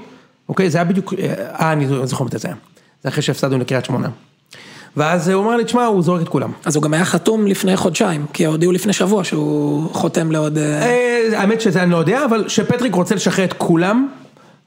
אוקיי, 0.49 0.69
זה 0.69 0.77
היה 0.77 0.86
בדיוק, 0.86 1.13
אה, 1.60 1.71
אני 1.71 1.88
זוכר 2.03 2.23
מתי 2.23 2.38
זה 2.38 2.47
היה, 2.47 2.58
זה 3.03 3.10
אחרי 3.10 3.21
שהפסדנו 3.21 3.58
לקריית 3.60 3.86
שמונה. 3.86 4.08
ואז 4.97 5.29
הוא 5.29 5.43
אמר 5.43 5.55
לי, 5.55 5.63
תשמע, 5.63 5.86
הוא 5.86 6.03
זורק 6.03 6.21
את 6.21 6.29
כולם. 6.29 6.51
אז 6.65 6.75
הוא 6.75 6.84
גם 6.84 6.93
היה 6.93 7.05
חתום 7.05 7.47
לפני 7.47 7.77
חודשיים, 7.77 8.25
כי 8.34 8.45
הודיעו 8.45 8.71
לפני 8.71 8.93
שבוע 8.93 9.23
שהוא 9.23 9.89
חותם 9.93 10.31
לעוד... 10.31 10.58
אה, 10.58 10.63
אה, 10.63 11.39
האמת 11.39 11.62
שזה 11.62 11.84
אני 11.84 11.91
לא 11.91 11.97
יודע, 11.97 12.25
אבל 12.25 12.43
שפטריק 12.47 12.95
רוצה 12.95 13.15
לשחרר 13.15 13.45
את 13.45 13.53
כולם, 13.53 14.08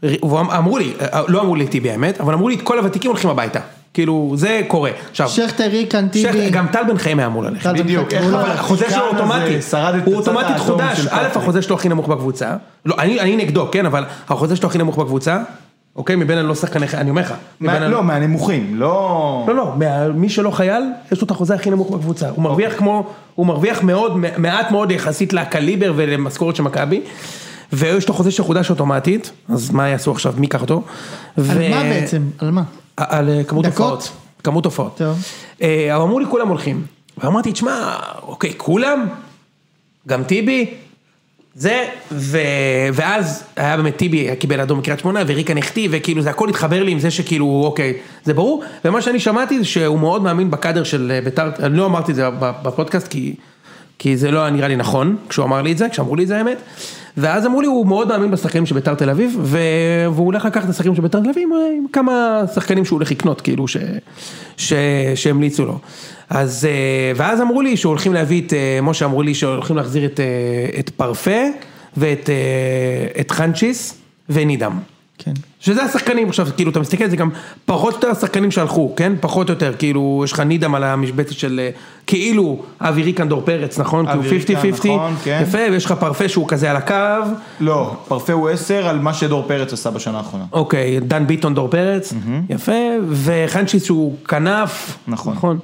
ואמרו 0.03 0.79
לי, 0.79 0.93
אה, 1.01 1.23
לא 1.29 1.41
אמרו 1.41 1.57
לי 1.57 1.67
טיבי 1.67 1.91
האמת, 1.91 2.21
אבל 2.21 2.35
אמרו 2.35 2.49
לי 2.49 2.55
את 2.55 2.63
כל 2.63 2.79
הוותיקים 2.79 3.11
הולכים 3.11 3.31
הביתה. 3.31 3.61
כאילו, 3.99 4.33
זה 4.37 4.61
קורה. 4.69 4.91
עכשיו, 5.11 5.29
שכטר, 5.29 5.67
ריקן, 5.67 6.07
שכטר, 6.13 6.33
טיבי. 6.33 6.51
גם 6.51 6.67
טל 6.73 6.83
בן 6.89 6.99
חיים 6.99 7.19
היה 7.19 7.27
אמור 7.27 7.43
ללכת. 7.43 7.63
טל 7.63 7.73
בן 7.73 7.83
בדיוק, 7.83 8.13
לא- 8.13 8.41
אבל 8.41 8.51
החוזה 8.51 8.91
שלו 8.91 9.07
אוטומטי, 9.07 9.59
הוא 10.05 10.15
אוטומטית 10.15 10.59
חודש, 10.59 11.07
א'. 11.11 11.27
החוזה 11.35 11.63
שלו 11.63 11.77
הכי 11.77 11.89
נמוך 11.89 12.09
בקבוצה, 12.09 12.57
לא, 12.87 12.95
אני 12.99 13.21
אני 13.21 13.37
נגדו, 13.37 13.69
כן, 13.73 13.87
אבל 13.87 14.05
החוזה 14.29 14.57
שלו 14.57 14.69
הכי 14.69 14.79
נמוך 14.79 14.99
בקבוצה, 14.99 15.39
אוקיי, 15.97 16.17
מבין 16.17 16.39
הלא 16.39 16.55
שחקני, 16.55 16.87
אני 16.95 17.11
אומר 17.11 17.23
לך, 17.23 17.35
לא, 17.61 18.03
מהנמוכים, 18.03 18.75
לא... 18.75 19.45
לא, 19.49 19.55
לא, 19.55 19.73
מי 20.15 20.29
שלא 20.29 20.51
חייל, 20.51 20.83
יש 21.13 21.21
לו 21.21 21.25
את 21.27 21.31
החוזה 21.31 21.55
הכי 21.55 21.71
נמוך 21.71 21.91
בקבוצה, 21.91 22.29
הוא 22.29 22.43
מרוויח 22.45 22.73
כמו, 22.77 23.07
הוא 23.35 23.47
מרוויח 23.47 23.83
מאוד, 23.83 24.17
מעט 24.37 24.71
מאוד 24.71 24.91
יחסית 24.91 25.33
לקליבר 25.33 25.93
ולמשכורת 25.97 26.57
של 26.57 26.63
מכבי, 26.63 27.01
ויש 27.73 28.09
לו 28.09 28.15
חוזה 28.15 28.31
שחודש 28.31 28.71
אוטומטית, 28.71 29.31
אז 29.49 29.71
מה 29.71 29.89
יעשו 29.89 30.13
עכשיו, 30.13 30.35
מי 30.37 30.47
ייקח 30.47 30.61
אותו? 30.61 30.83
על 31.37 31.45
מה 31.71 31.83
בעצם? 31.83 32.23
על 32.39 32.51
מה? 32.51 32.63
על 32.99 33.31
אה, 33.31 33.45
כמות? 33.45 33.67
הופעות. 33.67 34.11
כמות 34.45 34.65
הופעות. 34.65 34.97
טוב. 34.97 35.19
אה, 35.63 35.97
אבל 35.97 36.03
אמרו 36.03 36.19
לי 36.19 36.27
כולם 36.31 36.49
הולכים. 36.49 36.87
ואמרתי, 37.19 37.53
תשמע, 37.53 37.97
אוקיי, 38.23 38.53
כולם? 38.57 39.09
גם 40.09 40.25
טיבי? 40.25 40.75
זה, 41.55 41.89
ו... 42.13 42.39
ואז 42.93 43.45
היה 43.57 43.77
באמת 43.77 43.97
טיבי 43.97 44.37
קיבל 44.37 44.61
אדום 44.61 44.81
בקריית 44.81 45.01
שמונה 45.01 45.21
וריקן 45.27 45.59
החטיא 45.59 45.89
וכאילו 45.91 46.23
זה 46.23 46.31
הכל 46.31 46.49
התחבר 46.49 46.83
לי 46.83 46.91
עם 46.91 46.99
זה 46.99 47.11
שכאילו 47.11 47.63
אוקיי 47.65 47.95
זה 48.25 48.35
ברור 48.35 48.65
ומה 48.85 49.03
שאני 49.03 49.21
שמעתי 49.21 49.59
זה 49.59 49.65
שהוא 49.65 49.99
מאוד 49.99 50.23
מאמין 50.23 50.51
בקאדר 50.51 50.85
של 50.85 51.13
אה, 51.15 51.21
בית"ר, 51.21 51.49
אני 51.59 51.77
לא 51.77 51.87
אמרתי 51.87 52.13
את 52.13 52.17
זה 52.17 52.29
בפודקאסט 52.41 53.09
כי, 53.09 53.35
כי 53.99 54.17
זה 54.17 54.31
לא 54.31 54.41
היה 54.41 54.51
נראה 54.51 54.69
לי 54.69 54.77
נכון 54.77 55.17
כשהוא 55.29 55.45
אמר 55.45 55.63
לי 55.63 55.73
את 55.73 55.79
זה, 55.79 55.89
כשאמרו 55.89 56.17
לי 56.17 56.23
את 56.23 56.29
זה 56.29 56.39
האמת 56.39 56.59
ואז 57.17 57.47
אמרו 57.47 57.61
לי 57.61 57.67
הוא 57.67 57.87
מאוד 57.87 58.09
מאמין 58.09 58.31
בשחקנים 58.31 58.67
של 58.67 58.75
בית"ר 58.75 58.95
תל 58.95 59.11
אביב 59.11 59.39
ו... 59.43 59.59
והוא 60.13 60.27
הולך 60.27 60.45
לקחת 60.45 60.65
את 60.65 60.71
השחקנים 60.71 60.95
של 60.95 61.03
בית"ר 61.03 61.21
תל 61.21 61.31
אביב 61.31 61.49
עם, 61.77 61.87
כמה 61.93 62.43
שחקנים 62.55 62.85
שהוא 62.85 62.97
הולך 62.97 63.11
לקנות 63.11 63.41
כאילו 63.41 63.69
ש... 63.69 63.77
ש... 64.57 64.73
שהמליצו 65.15 65.65
לו 65.65 65.79
אז 66.31 66.65
אה, 66.71 67.13
ואז 67.17 67.41
אמרו 67.41 67.63
לי 67.63 67.77
שהולכים 67.77 68.15
להביא 68.15 68.43
את, 68.47 68.53
אה, 68.53 68.79
משה 68.83 69.05
אמרו 69.05 69.23
לי 69.23 69.35
שהולכים 69.35 69.77
להחזיר 69.77 70.05
את, 70.05 70.21
אה, 70.21 70.81
את 70.81 70.91
פרפה 70.91 71.41
ואת 71.97 72.31
את 73.21 73.31
חנצ'יס 73.31 73.95
ונידם. 74.29 74.79
כן. 75.19 75.33
שזה 75.61 75.83
השחקנים 75.83 76.29
עכשיו, 76.29 76.49
כאילו 76.57 76.71
אתה 76.71 76.81
מסתכל 76.81 77.05
על 77.05 77.11
זה 77.11 77.17
גם 77.17 77.31
פחות 77.65 77.95
או 77.95 77.99
יותר 77.99 78.11
השחקנים 78.11 78.51
שהלכו, 78.51 78.93
כן? 78.97 79.13
פחות 79.21 79.49
או 79.49 79.55
יותר, 79.55 79.73
כאילו 79.79 80.21
יש 80.25 80.33
לך 80.33 80.41
נידם 80.41 80.75
על 80.75 80.85
המשבצת 80.85 81.33
של 81.33 81.61
אה, 81.63 81.71
כאילו 82.07 82.63
אבי 82.81 83.03
ריקן 83.03 83.29
דור 83.29 83.43
פרץ, 83.45 83.79
נכון? 83.79 84.07
כאילו 84.07 84.21
אבי 84.21 84.37
ריקן, 84.37 84.55
50-50, 84.55 84.89
נכון, 84.89 85.15
כן. 85.25 85.41
יפה, 85.43 85.59
ויש 85.73 85.85
לך 85.85 85.93
פרפה 85.93 86.29
שהוא 86.29 86.49
כזה 86.49 86.71
על 86.71 86.77
הקו, 86.77 86.95
לא, 87.61 87.97
פרפה 88.09 88.33
הוא 88.33 88.49
10 88.49 88.89
על 88.89 88.99
מה 88.99 89.15
שדור 89.15 89.45
פרץ 89.49 89.73
עשה 89.73 89.91
בשנה 89.91 90.19
האחרונה. 90.19 90.45
אוקיי, 90.53 91.01
דן 91.01 91.27
ביטון 91.27 91.55
דור 91.55 91.69
פרץ, 91.69 92.13
יפה, 92.49 92.73
וחנצ'יס 93.09 93.85
שהוא 93.85 94.17
כנף, 94.29 94.99
נכון. 95.09 95.59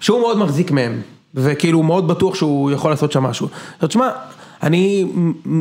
שהוא 0.00 0.20
מאוד 0.20 0.38
מחזיק 0.38 0.70
מהם, 0.70 1.00
וכאילו 1.34 1.78
הוא 1.78 1.84
מאוד 1.84 2.08
בטוח 2.08 2.34
שהוא 2.34 2.70
יכול 2.70 2.90
לעשות 2.90 3.12
שם 3.12 3.22
משהו. 3.22 3.48
עכשיו 3.74 3.88
תשמע, 3.88 4.08
אני 4.62 5.06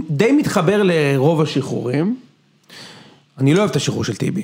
די 0.10 0.31
מתחבר 0.31 0.81
לרוב 0.84 1.41
השחרורים, 1.41 2.15
אני 3.41 3.54
לא 3.54 3.60
אוהב 3.60 3.69
את 3.69 3.75
השחרור 3.75 4.04
של 4.04 4.15
טיבי. 4.15 4.43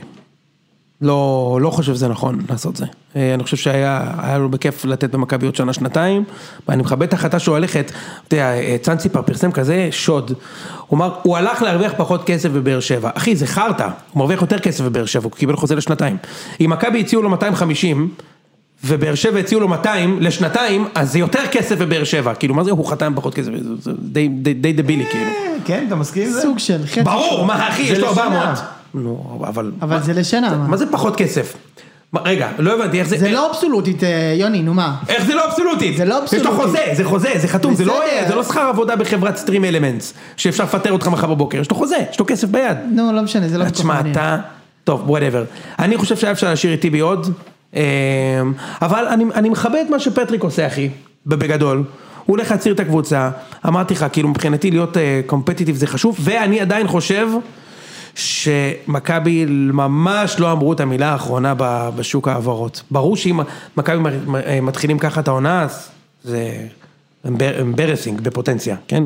לא, 1.02 1.58
לא 1.62 1.70
חושב 1.70 1.94
שזה 1.96 2.08
נכון 2.08 2.40
לעשות 2.50 2.76
זה. 2.76 2.86
אה, 3.16 3.34
אני 3.34 3.44
חושב 3.44 3.58
שהיה 3.58 4.12
היה 4.18 4.38
לו 4.38 4.50
בכיף 4.50 4.86
לתת 4.86 5.10
במכבי 5.12 5.46
עוד 5.46 5.56
שנה, 5.56 5.74
שנתיים, 5.74 6.24
ואני 6.68 6.82
מכבד 6.84 7.08
את 7.08 7.14
ההחלטה 7.14 7.40
שהוא 7.40 7.56
הולכת, 7.56 7.92
אתה 8.28 8.36
יודע, 8.36 8.54
אה, 8.54 8.76
צאנציפר 8.82 9.22
פרסם 9.22 9.52
כזה 9.52 9.88
שוד. 9.92 10.32
הוא 10.88 10.98
אמר, 10.98 11.16
הוא 11.24 11.38
הלך 11.38 11.62
להרוויח 11.62 11.94
פחות 11.98 12.24
כסף 12.26 12.50
בבאר 12.50 12.80
שבע. 12.80 13.10
אחי, 13.14 13.36
זה 13.36 13.48
חרטא, 13.48 13.84
הוא 14.12 14.20
מרוויח 14.20 14.42
יותר 14.42 14.60
כסף 14.60 14.84
בבאר 14.84 15.06
שבע, 15.06 15.24
הוא 15.24 15.32
קיבל 15.32 15.56
חוזה 15.56 15.76
לשנתיים. 15.76 16.18
אם 16.62 16.70
מכבי 16.70 17.00
הציעו 17.02 17.22
לו 17.22 17.30
250, 17.30 18.10
ובאר 18.84 19.16
שבע 19.16 19.40
הציעו 19.40 19.62
לו 19.62 19.68
200 19.68 20.18
לשנתיים, 20.22 20.88
אז 20.96 21.12
זה 21.12 21.20
יותר 21.20 21.48
כסף 21.52 21.78
בבאר 21.78 22.04
שבע. 22.04 22.34
כאילו, 22.34 22.54
מה 22.56 22.64
זה 22.64 22.72
הוא 22.72 22.86
חתם 22.92 23.14
פחות 23.16 23.34
כסף? 23.36 23.52
זה 23.80 23.92
די- 24.00 24.28
די 24.28 24.54
די 24.54 24.74
דבילי, 24.74 25.06
כאילו. 25.12 25.32
כן, 25.66 25.84
אתה 25.88 25.96
מסכים 25.96 26.24
עם 26.24 26.30
זה? 26.30 26.42
סוג 26.42 26.60
של 26.60 26.86
חצי. 26.86 27.02
ברור, 27.04 27.46
מה 27.46 27.70
אחי, 27.70 27.82
יש 27.82 28.00
לו 28.00 28.12
לשנה. 28.12 28.24
400. 28.24 28.77
נו, 28.98 29.42
אבל... 29.48 29.72
אבל 29.82 30.02
זה 30.02 30.14
לשנה. 30.14 30.56
מה? 30.56 30.68
מה 30.68 30.78
זה 30.78 30.86
פחות 30.92 31.16
כסף? 31.16 31.54
רגע, 32.26 32.50
לא 32.60 32.74
הבנתי 32.74 33.00
איך 33.00 33.08
זה... 33.08 33.18
זה 33.18 33.32
לא 33.32 33.50
אבסולוטית, 33.50 34.04
אה, 34.04 34.34
יוני, 34.38 34.62
נו 34.62 34.74
מה? 34.74 34.96
איך 35.10 35.26
זה 35.26 35.36
לא 35.36 35.46
אבסולוטית? 35.46 35.98
זה 35.98 36.06
לא 36.06 36.20
יש 36.26 36.34
לו 36.34 36.40
אבסולוטית. 36.40 36.62
חוזה, 36.62 36.94
זה 36.94 37.04
חוזה, 37.04 37.30
זה 37.36 37.48
חתום, 37.48 37.76
זה 37.76 37.86
לא, 37.86 38.04
לא 38.36 38.44
שכר 38.44 38.62
עבודה 38.62 38.96
בחברת 38.96 39.38
StreamElements, 39.38 40.14
שאפשר 40.38 40.64
לפטר 40.64 40.92
אותך 40.92 41.08
מחר 41.08 41.28
בבוקר, 41.28 41.58
יש 41.58 41.72
לו 41.72 41.76
חוזה, 41.76 41.98
יש 42.12 42.20
לו 42.20 42.26
כסף 42.26 42.48
ביד. 42.48 42.78
נו, 42.92 43.14
לא 43.14 43.22
משנה, 43.22 43.48
זה 43.48 43.58
לא 43.58 43.70
תשמע. 43.70 44.00
אתה... 44.12 44.38
טוב, 44.84 45.10
whatever. 45.10 45.44
אני 45.80 45.98
חושב 45.98 46.16
שהיה 46.18 46.32
אפשר 46.34 46.50
להשאיר 46.50 46.74
את 46.74 46.82
טיבי 46.82 47.00
עוד, 47.00 47.28
אמ, 47.74 47.82
אבל 48.82 49.06
אני, 49.08 49.26
אני 49.36 49.50
מכבד 49.50 49.84
את 49.86 49.90
מה 49.90 50.00
שפטריק 50.00 50.44
עושה, 50.44 50.68
אחי, 50.68 50.90
בגדול. 51.26 51.78
הוא 51.78 52.38
הולך 52.38 52.52
להצעיר 52.52 52.76
את 52.76 52.80
הקבוצה, 52.80 53.30
אמרתי 53.68 53.94
לך, 53.94 54.06
כאילו 54.12 54.30
מבחינתי 54.30 54.72
להיות 54.72 54.98
competitive 55.26 55.76
זה 55.76 55.88
חשוב, 55.88 56.18
ואני 56.20 56.62
עדיין 56.62 56.88
חושב 56.88 57.28
שמכבי 58.18 59.46
ממש 59.74 60.40
לא 60.40 60.52
אמרו 60.52 60.74
את 60.74 60.80
המילה 60.80 61.12
האחרונה 61.12 61.54
ב- 61.58 61.90
בשוק 61.96 62.28
ההעברות. 62.28 62.84
ברור 62.92 63.16
שאם 63.18 63.40
מכבי 63.78 63.98
מ- 64.28 64.66
מתחילים 64.66 65.00
ככה 65.00 65.22
את 65.22 65.28
העונה, 65.28 65.62
אז 65.64 65.88
זה 66.24 66.58
embarrassing 67.62 68.22
בפוטנציה, 68.22 68.76
כן? 68.88 69.04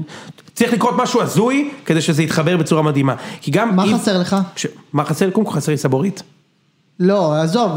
צריך 0.53 0.73
לקרות 0.73 0.93
משהו 0.97 1.21
הזוי 1.21 1.71
כדי 1.85 2.01
שזה 2.01 2.23
יתחבר 2.23 2.57
בצורה 2.57 2.81
מדהימה. 2.81 3.15
כי 3.41 3.51
גם 3.51 3.75
מה 3.75 3.83
אם- 3.83 3.97
חסר 3.97 4.17
לך? 4.19 4.35
ש... 4.55 4.65
מה 4.93 5.05
חסר? 5.05 5.29
קודם 5.29 5.45
כל 5.45 5.53
חסר 5.53 5.71
לי 5.71 5.77
סבורית. 5.77 6.23
לא, 6.99 7.33
עזוב, 7.35 7.71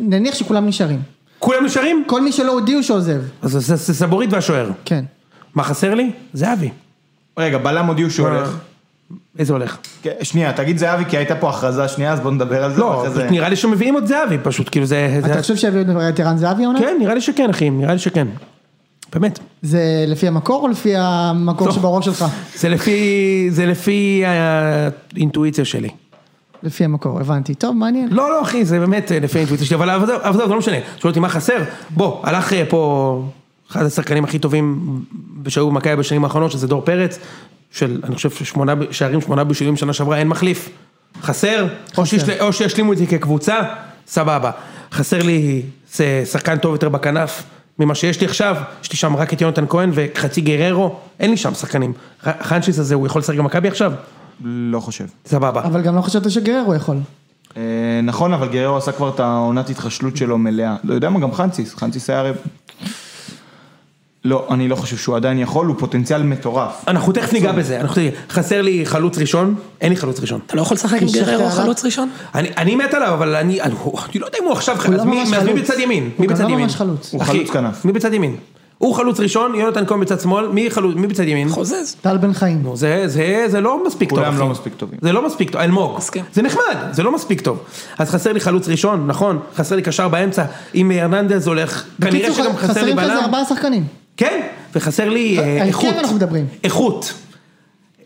נניח 0.00 0.34
שכולם 0.34 0.66
נשארים. 0.66 1.02
כולם 1.38 1.64
נשארים? 1.64 2.04
כל 2.06 2.20
מי 2.22 2.32
שלא 2.32 2.52
הודיעו 2.52 2.82
שעוזב. 2.82 3.20
אז 3.42 3.50
זה, 3.52 3.76
זה 3.76 3.94
סבורית 3.94 4.32
והשוער. 4.32 4.70
כן. 4.84 5.04
מה 5.54 5.62
חסר 5.64 5.94
לי? 5.94 6.10
זהבי. 6.32 6.70
רגע, 7.38 7.58
בלם 7.58 7.86
הודיעו 7.86 8.10
שהוא 8.10 8.28
הולך. 8.28 8.56
איזה 9.38 9.52
הולך? 9.52 9.76
כן, 10.02 10.10
שנייה, 10.22 10.52
תגיד 10.52 10.78
זהבי, 10.78 11.04
כי 11.08 11.16
הייתה 11.16 11.34
פה 11.36 11.50
הכרזה 11.50 11.88
שנייה, 11.88 12.12
אז 12.12 12.20
בוא 12.20 12.30
נדבר 12.30 12.64
על 12.64 12.72
זה. 12.74 12.80
לא, 12.80 13.04
נראה 13.30 13.48
לי 13.48 13.56
שמביאים 13.56 13.94
עוד 13.94 14.06
זהבי 14.06 14.38
פשוט, 14.42 14.68
כאילו 14.70 14.86
זה... 14.86 15.18
זה- 15.22 15.32
אתה 15.32 15.40
חושב 15.42 15.56
שיביאו 15.56 16.08
את 16.08 16.20
ערן 16.20 16.36
זהבי 16.36 16.64
העונה? 16.64 16.78
כן, 16.78 16.96
נראה 17.00 17.14
לי 17.14 17.20
שכן, 17.20 17.50
אחי, 17.50 17.70
נראה 17.70 17.92
לי 17.92 17.98
שכן. 17.98 18.28
באמת. 19.14 19.38
זה 19.62 19.80
לפי 20.08 20.28
המקור 20.28 20.62
או 20.62 20.68
לפי 20.68 20.92
המקור 20.96 21.66
לא. 21.66 21.72
שבראש 21.72 22.04
שלך? 22.04 22.24
זה 22.60 22.68
לפי, 22.68 23.46
זה 23.50 23.66
לפי 23.66 24.22
האינטואיציה 24.26 25.64
שלי. 25.64 25.88
לפי 26.62 26.84
המקור, 26.84 27.20
הבנתי. 27.20 27.54
טוב, 27.54 27.76
מעניין. 27.76 28.08
לא, 28.10 28.30
לא, 28.30 28.42
אחי, 28.42 28.64
זה 28.64 28.78
באמת 28.80 29.12
אה, 29.12 29.18
לפי 29.20 29.38
האינטואיציה 29.38 29.66
שלי, 29.66 29.76
אבל 29.76 30.06
זה 30.06 30.16
אבל 30.16 30.36
זה 30.36 30.52
לא 30.52 30.58
משנה. 30.58 30.76
שואל 30.96 31.10
אותי 31.10 31.20
מה 31.20 31.28
חסר? 31.28 31.56
בוא, 31.90 32.20
הלך 32.22 32.52
אה, 32.52 32.64
פה 32.68 33.22
אחד 33.70 33.82
השחקנים 33.84 34.24
הכי 34.24 34.38
טובים 34.38 34.80
שהיו 35.48 35.70
במכבי 35.70 35.96
בשנים 35.96 36.24
האחרונות, 36.24 36.50
שזה 36.52 36.66
דור 36.68 36.82
פרץ, 36.84 37.18
של, 37.76 38.00
אני 38.04 38.14
חושב, 38.14 38.30
שמונה 38.30 38.74
שערים, 38.90 39.20
שמונה 39.20 39.44
בישולים 39.44 39.76
שנה 39.76 39.92
שעברה, 39.92 40.18
אין 40.18 40.28
מחליף. 40.28 40.68
חסר? 41.22 41.66
או 41.98 42.06
שישל- 42.06 42.40
או 42.40 42.52
שישלימו 42.52 42.92
את 42.92 42.98
זה 42.98 43.06
כקבוצה, 43.06 43.56
סבבה. 44.06 44.50
חסר 44.92 45.22
לי 45.22 45.62
שחקן 46.24 46.58
טוב 46.58 46.72
יותר 46.72 46.88
בכנף. 46.88 47.42
ממה 47.78 47.94
שיש 47.94 48.20
לי 48.20 48.26
עכשיו, 48.26 48.56
יש 48.82 48.92
לי 48.92 48.96
שם 48.98 49.16
רק 49.16 49.32
את 49.32 49.40
יונתן 49.40 49.64
כהן 49.68 49.90
וחצי 49.94 50.40
גררו, 50.40 50.96
אין 51.20 51.30
לי 51.30 51.36
שם 51.36 51.54
שחקנים. 51.54 51.92
חנשיס 52.42 52.78
הזה, 52.78 52.94
הוא 52.94 53.06
יכול 53.06 53.20
לשחק 53.20 53.36
במכבי 53.36 53.68
עכשיו? 53.68 53.92
לא 54.44 54.80
חושב. 54.80 55.04
סבבה. 55.26 55.60
אבל 55.64 55.82
גם 55.82 55.96
לא 55.96 56.00
חשבת 56.00 56.30
שגררו 56.30 56.74
יכול. 56.74 56.96
אה, 57.56 57.62
נכון, 58.02 58.32
אבל 58.32 58.48
גררו 58.48 58.76
עשה 58.76 58.92
כבר 58.92 59.08
את 59.08 59.20
העונת 59.20 59.70
התחשלות 59.70 60.16
שלו 60.16 60.38
מלאה. 60.38 60.76
לא 60.84 60.94
יודע 60.94 61.10
מה, 61.10 61.20
גם 61.20 61.32
חנציס, 61.34 61.74
חנציס 61.74 62.10
היה 62.10 62.18
הרי... 62.18 62.32
לא, 64.26 64.46
אני 64.50 64.68
לא 64.68 64.76
חושב 64.76 64.96
שהוא 64.96 65.16
עדיין 65.16 65.38
יכול, 65.38 65.66
הוא 65.66 65.76
פוטנציאל 65.78 66.22
מטורף. 66.22 66.84
אנחנו 66.88 67.12
תכף 67.12 67.32
ניגע 67.32 67.52
בזה, 67.52 67.80
אנחנו 67.80 67.94
תכף, 67.94 68.32
חסר 68.34 68.62
לי 68.62 68.86
חלוץ 68.86 69.18
ראשון, 69.18 69.54
אין 69.80 69.90
לי 69.90 69.96
חלוץ 69.96 70.20
ראשון. 70.20 70.40
אתה 70.46 70.56
לא 70.56 70.62
יכול 70.62 70.74
לשחק 70.74 71.02
עם 71.02 71.08
גררו? 71.12 71.50
חלוץ 71.50 71.84
ראשון? 71.84 72.08
אני, 72.34 72.48
אני 72.56 72.76
מת 72.76 72.94
עליו, 72.94 73.14
אבל 73.14 73.34
אני, 73.34 73.60
אני, 73.62 73.74
אני 74.10 74.20
לא 74.20 74.26
יודע 74.26 74.38
אם 74.40 74.44
הוא 74.44 74.52
עכשיו, 74.52 74.76
הוא 74.86 74.94
לא 74.94 75.00
אז 75.00 75.04
מי, 75.04 75.16
ממש 75.16 75.28
אז 75.32 75.44
מי 75.44 75.50
חלוץ. 75.50 75.70
בצד 75.70 75.78
ימין? 75.78 76.10
מי 76.18 76.26
בצד 76.26 76.44
לא 76.44 76.48
ימין? 76.48 76.60
ממש 76.60 76.76
חלוץ. 76.76 77.12
הוא 77.12 77.22
חלוץ 77.22 77.50
כנף. 77.50 77.84
מי 77.84 77.92
בצד 77.92 78.14
ימין? 78.14 78.36
הוא 78.78 78.94
חלוץ 78.94 79.20
ראשון, 79.20 79.54
יונתן 79.54 79.86
כהן 79.86 80.00
בצד 80.00 80.20
שמאל, 80.20 80.48
מי, 80.48 80.70
חלוץ, 80.70 80.96
מי 80.96 81.06
בצד 81.06 81.28
ימין? 81.28 81.48
חוזז. 81.48 81.96
טל 82.00 82.16
בן 82.16 82.32
חיים. 82.32 82.62
נו, 82.62 82.76
זה, 82.76 83.02
זה, 83.06 83.44
זה 83.48 83.60
לא 83.60 83.86
מספיק 83.86 84.10
טוב, 84.10 84.18
כולם. 84.18 84.38
לא 84.38 84.46
מספיק 84.46 84.74
טובים. 84.74 84.98
זה 85.02 85.12
לא 85.12 85.26
מספיק 85.26 85.50
טוב, 85.50 85.60
אלמוג. 85.60 85.96
מסכים. 85.96 86.24
זה 86.32 86.42
נחמד, 86.42 86.76
זה 86.92 87.02
לא 87.02 87.12
מספיק 87.14 87.40
טוב. 87.40 87.58
אז 87.98 88.10
חסר 88.10 88.32
לי 88.32 88.40
חלוץ 88.40 88.68
ראשון, 88.68 89.06
נכון, 89.06 89.38
חסר 89.56 89.76
לי 89.76 89.82
קשר 89.82 90.08
באמצע, 90.08 90.44
אם 90.74 90.90
הרננדז 90.90 91.46
הולך, 91.46 91.84
כנראה 92.02 92.32
שגם 92.32 92.56
חסר 92.56 92.66
לי 92.66 92.68
חסרים 92.68 92.98
כזה 92.98 93.08
בלם. 93.08 93.24
ארבעה 93.24 93.44
שחקנים. 93.44 93.84
כן, 94.16 94.40
וחסר 94.74 95.08
לי 95.08 95.38
אה, 95.38 95.64
איכות. 95.64 95.94
אנחנו 95.98 96.16
מדברים. 96.16 96.46
איכות. 96.64 97.12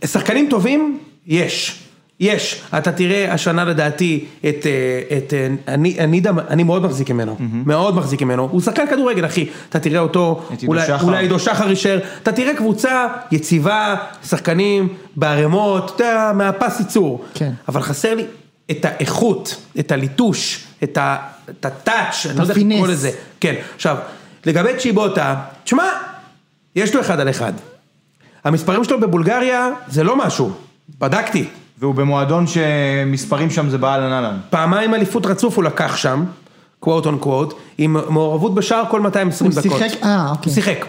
שחקנים 0.04 0.46
טובים, 0.50 0.98
יש. 1.26 1.76
יש. 2.20 2.62
אתה 2.78 2.92
תראה 2.92 3.32
השנה 3.32 3.64
לדעתי 3.64 4.24
את, 4.48 4.66
אה, 4.66 5.16
את 5.18 5.34
אה, 5.34 5.48
אני, 5.74 5.96
אני, 5.98 6.22
אני 6.48 6.62
מאוד 6.62 6.82
מחזיק 6.82 7.10
ממנו, 7.10 7.36
מאוד 7.66 7.94
מחזיק 7.96 8.22
ממנו, 8.22 8.48
הוא 8.50 8.60
שחקן 8.60 8.86
כדורגל 8.90 9.26
אחי, 9.26 9.46
אתה 9.68 9.78
תראה 9.80 10.00
אותו, 10.00 10.42
אולי. 10.66 10.82
אולי 11.02 11.18
עידו 11.22 11.38
שחר 11.38 11.68
יישאר, 11.68 11.98
אתה 12.22 12.32
תראה 12.32 12.54
קבוצה 12.56 13.06
יציבה, 13.32 13.94
שחקנים 14.28 14.88
בערימות, 15.16 15.92
אתה 15.96 16.04
יודע, 16.04 16.32
מהפס 16.34 16.80
ייצור, 16.80 17.24
כן. 17.34 17.50
אבל 17.68 17.82
חסר 17.82 18.14
לי 18.14 18.24
את 18.70 18.84
האיכות, 18.84 19.56
את 19.78 19.92
הליטוש, 19.92 20.64
את 20.82 20.96
ה- 20.98 21.16
את 21.50 21.64
הטאץ', 21.64 22.26
אני 22.30 22.36
לא 22.38 22.42
יודע 22.42 22.54
איך. 22.54 22.62
לקרוא 22.66 22.88
לזה, 22.88 23.10
כן, 23.40 23.54
עכשיו, 23.76 23.96
לגבי 24.46 24.68
צ'יבוטה, 24.78 25.34
תשמע, 25.64 25.84
יש 26.76 26.94
לו 26.94 27.00
אחד 27.00 27.20
על 27.20 27.30
אחד. 27.30 27.52
המספרים 28.44 28.84
שלו 28.84 29.00
בבולגריה 29.00 29.68
זה 29.88 30.04
לא 30.04 30.16
משהו, 30.26 30.50
בדקתי. 31.00 31.44
והוא 31.78 31.94
במועדון 31.94 32.44
שמספרים 32.46 33.50
שם 33.50 33.70
זה 33.70 33.78
באהלן 33.78 34.12
אהלן. 34.12 34.36
פעמיים 34.50 34.94
אליפות 34.94 35.26
רצוף 35.26 35.56
הוא 35.56 35.64
לקח 35.64 35.96
שם, 35.96 36.24
קוואט 36.80 37.06
און 37.06 37.18
קוואט, 37.18 37.48
עם 37.78 37.96
מעורבות 38.08 38.54
בשער 38.54 38.84
כל 38.90 39.00
220 39.00 39.50
הוא 39.50 39.60
דקות. 39.62 39.78
שיחק- 39.78 40.02
אה, 40.04 40.30
אוקיי. 40.30 40.42
הוא 40.52 40.54
שיחק. 40.54 40.84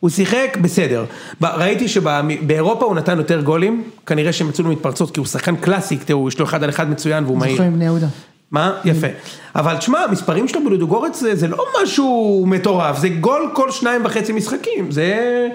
הוא 0.00 0.10
שיחק 0.10 0.58
בסדר. 0.62 1.04
ראיתי 1.42 1.88
שבאירופה 1.88 2.84
הוא 2.84 2.94
נתן 2.96 3.18
יותר 3.18 3.40
גולים, 3.40 3.82
כנראה 4.06 4.32
שהם 4.32 4.48
יצאו 4.48 4.64
לו 4.64 4.70
מתפרצות, 4.70 5.10
כי 5.10 5.20
הוא 5.20 5.26
שחקן 5.26 5.56
קלאסי, 5.56 5.96
תראו, 5.96 6.28
יש 6.28 6.38
לו 6.38 6.44
אחד 6.44 6.62
על 6.62 6.70
אחד 6.70 6.90
מצוין 6.90 7.24
והוא 7.24 7.38
מהיר. 7.38 7.52
זוכרים 7.52 7.72
בני 7.72 7.84
יהודה. 7.84 8.06
מה? 8.50 8.72
יפה. 8.84 9.06
אבל 9.54 9.76
תשמע, 9.76 9.98
המספרים 9.98 10.48
שלו 10.48 10.64
בלודוגורץ 10.64 11.22
זה, 11.32 11.48
לא 11.48 11.64
משהו 11.82 12.44
מטורף, 12.46 12.98
זה 12.98 13.08
גול 13.08 13.50
כל 13.52 13.70
שניים 13.70 14.04
וחצי 14.04 14.32
משחקים, 14.32 14.90
זה... 14.90 15.48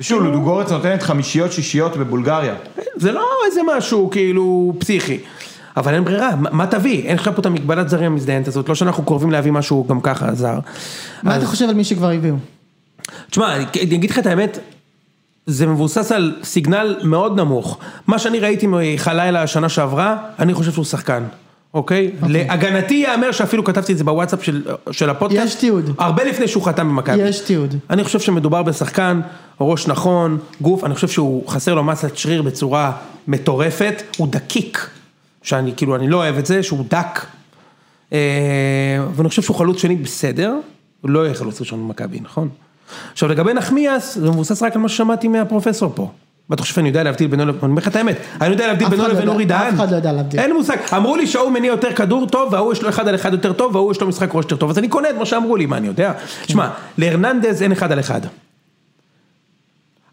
ושוב, 0.00 0.22
לודוגורץ 0.22 0.70
נותנת 0.70 1.02
חמישיות 1.02 1.52
שישיות 1.52 1.96
בבולגריה. 1.96 2.54
זה 2.96 3.12
לא 3.12 3.26
איזה 3.46 3.60
משהו 3.76 4.10
כאילו 4.10 4.74
פסיכי. 4.78 5.18
אבל 5.76 5.94
אין 5.94 6.04
ברירה, 6.04 6.30
מה, 6.36 6.66
תביא? 6.66 7.02
אין 7.06 7.16
לך 7.16 7.30
פה 7.34 7.40
את 7.40 7.46
המגבלת 7.46 7.88
זרים 7.88 8.12
המזדיינת 8.12 8.48
הזאת, 8.48 8.68
לא 8.68 8.74
שאנחנו 8.74 9.04
קרובים 9.04 9.30
להביא 9.30 9.52
משהו 9.52 9.86
גם 9.88 10.00
ככה 10.00 10.34
זר. 10.34 10.58
מה 11.22 11.36
אתה 11.36 11.46
חושב 11.46 11.68
על 11.68 11.74
מי 11.74 11.84
שכבר 11.84 12.10
הביאו? 12.10 12.36
תשמע, 13.30 13.56
אני 13.56 13.64
אני 13.82 13.94
אגיד 13.94 14.10
לך 14.10 14.18
את 14.18 14.26
האמת, 14.26 14.58
זה 15.46 15.66
מבוסס 15.66 16.12
על 16.12 16.36
סיגנל 16.42 16.96
מאוד 17.02 17.36
נמוך. 17.40 17.78
מה 18.06 18.18
שאני 18.18 18.40
ראיתי 18.40 18.66
מחלילה 18.68 19.42
השנה 19.42 19.68
שעברה, 19.68 20.16
אני 20.38 20.54
חושב 20.54 20.72
שהוא 20.72 20.84
שחקן. 20.84 21.22
אוקיי? 21.74 22.10
להגנתי 22.28 22.94
ייאמר 22.94 23.32
שאפילו 23.32 23.64
כתבתי 23.64 23.92
את 23.92 23.98
זה 23.98 24.04
בוואטסאפ 24.04 24.44
של, 24.44 24.62
של 24.90 25.10
הפודקאסט. 25.10 25.46
יש 25.46 25.54
תיעוד. 25.54 25.90
הרבה 25.98 26.24
לפני 26.24 26.48
שהוא 26.48 26.62
חתם 26.62 26.88
במכבי. 26.88 27.22
יש 27.22 27.40
תיעוד. 27.40 27.74
אני 27.90 28.04
חושב 28.04 28.20
שמדובר 28.20 28.62
בשחקן, 28.62 29.20
ראש 29.60 29.86
נכון, 29.86 30.38
גוף, 30.60 30.84
אני 30.84 30.94
חושב 30.94 31.08
שהוא 31.08 31.48
חסר 31.48 31.74
לו 31.74 31.84
מסת 31.84 32.16
שריר 32.16 32.42
בצורה 32.42 32.92
מטורפת, 33.28 34.02
הוא 34.16 34.28
דקיק, 34.28 34.88
שאני 35.42 35.72
כאילו, 35.76 35.96
אני 35.96 36.08
לא 36.08 36.16
אוהב 36.16 36.38
את 36.38 36.46
זה, 36.46 36.62
שהוא 36.62 36.84
דק. 36.88 37.26
אה, 38.12 38.18
ואני 39.14 39.28
חושב 39.28 39.42
שהוא 39.42 39.56
חלוץ 39.56 39.82
שני 39.82 39.96
בסדר, 39.96 40.54
הוא 41.00 41.10
לא 41.10 41.24
יהיה 41.24 41.34
חלוץ 41.34 41.60
ראשון 41.60 41.84
במכבי, 41.84 42.20
נכון? 42.20 42.48
עכשיו 43.12 43.28
לגבי 43.28 43.54
נחמיאס, 43.54 44.18
זה 44.18 44.30
מבוסס 44.30 44.62
רק 44.62 44.76
על 44.76 44.82
מה 44.82 44.88
ששמעתי 44.88 45.28
מהפרופסור 45.28 45.92
פה. 45.94 46.10
ואתה 46.50 46.62
חושב 46.62 46.74
שאני 46.74 46.88
יודע 46.88 47.02
להבדיל 47.02 47.26
בינו 47.26 47.46
לבין, 47.46 47.60
אני 47.62 47.70
אומר 47.70 47.82
לך 47.82 47.88
את 47.88 47.96
האמת, 47.96 48.16
אני 48.40 48.50
יודע 48.50 48.66
להבדיל 48.66 48.86
אף 48.86 48.90
בינו 48.90 49.02
אחד 49.02 49.12
לא 49.12 49.16
לבין 49.16 49.28
אורי 49.28 49.44
אף 49.44 49.48
דהן. 49.48 49.74
אחד 49.74 49.90
לא 49.90 49.96
יודע 49.96 50.12
להבדיל. 50.12 50.40
אין 50.40 50.54
מושג, 50.54 50.76
אמרו 50.96 51.16
לי 51.16 51.26
שההוא 51.26 51.50
מניע 51.52 51.68
יותר 51.68 51.92
כדור 51.92 52.26
טוב, 52.26 52.52
וההוא 52.52 52.72
יש 52.72 52.82
לו 52.82 52.88
אחד 52.88 53.08
על 53.08 53.14
אחד 53.14 53.32
יותר 53.32 53.52
טוב, 53.52 53.74
וההוא 53.74 53.92
יש 53.92 54.00
לו 54.00 54.08
משחק 54.08 54.34
ראש 54.34 54.44
יותר 54.44 54.56
טוב, 54.56 54.70
אז 54.70 54.78
אני 54.78 54.88
קונה 54.88 55.10
את 55.10 55.14
מה 55.14 55.26
שאמרו 55.26 55.56
לי, 55.56 55.66
מה 55.66 55.76
אני 55.76 55.86
יודע? 55.86 56.12
שמע, 56.48 56.68
להרננדז 56.98 57.62
אין 57.62 57.72
אחד 57.72 57.92
על 57.92 58.00
אחד. 58.00 58.20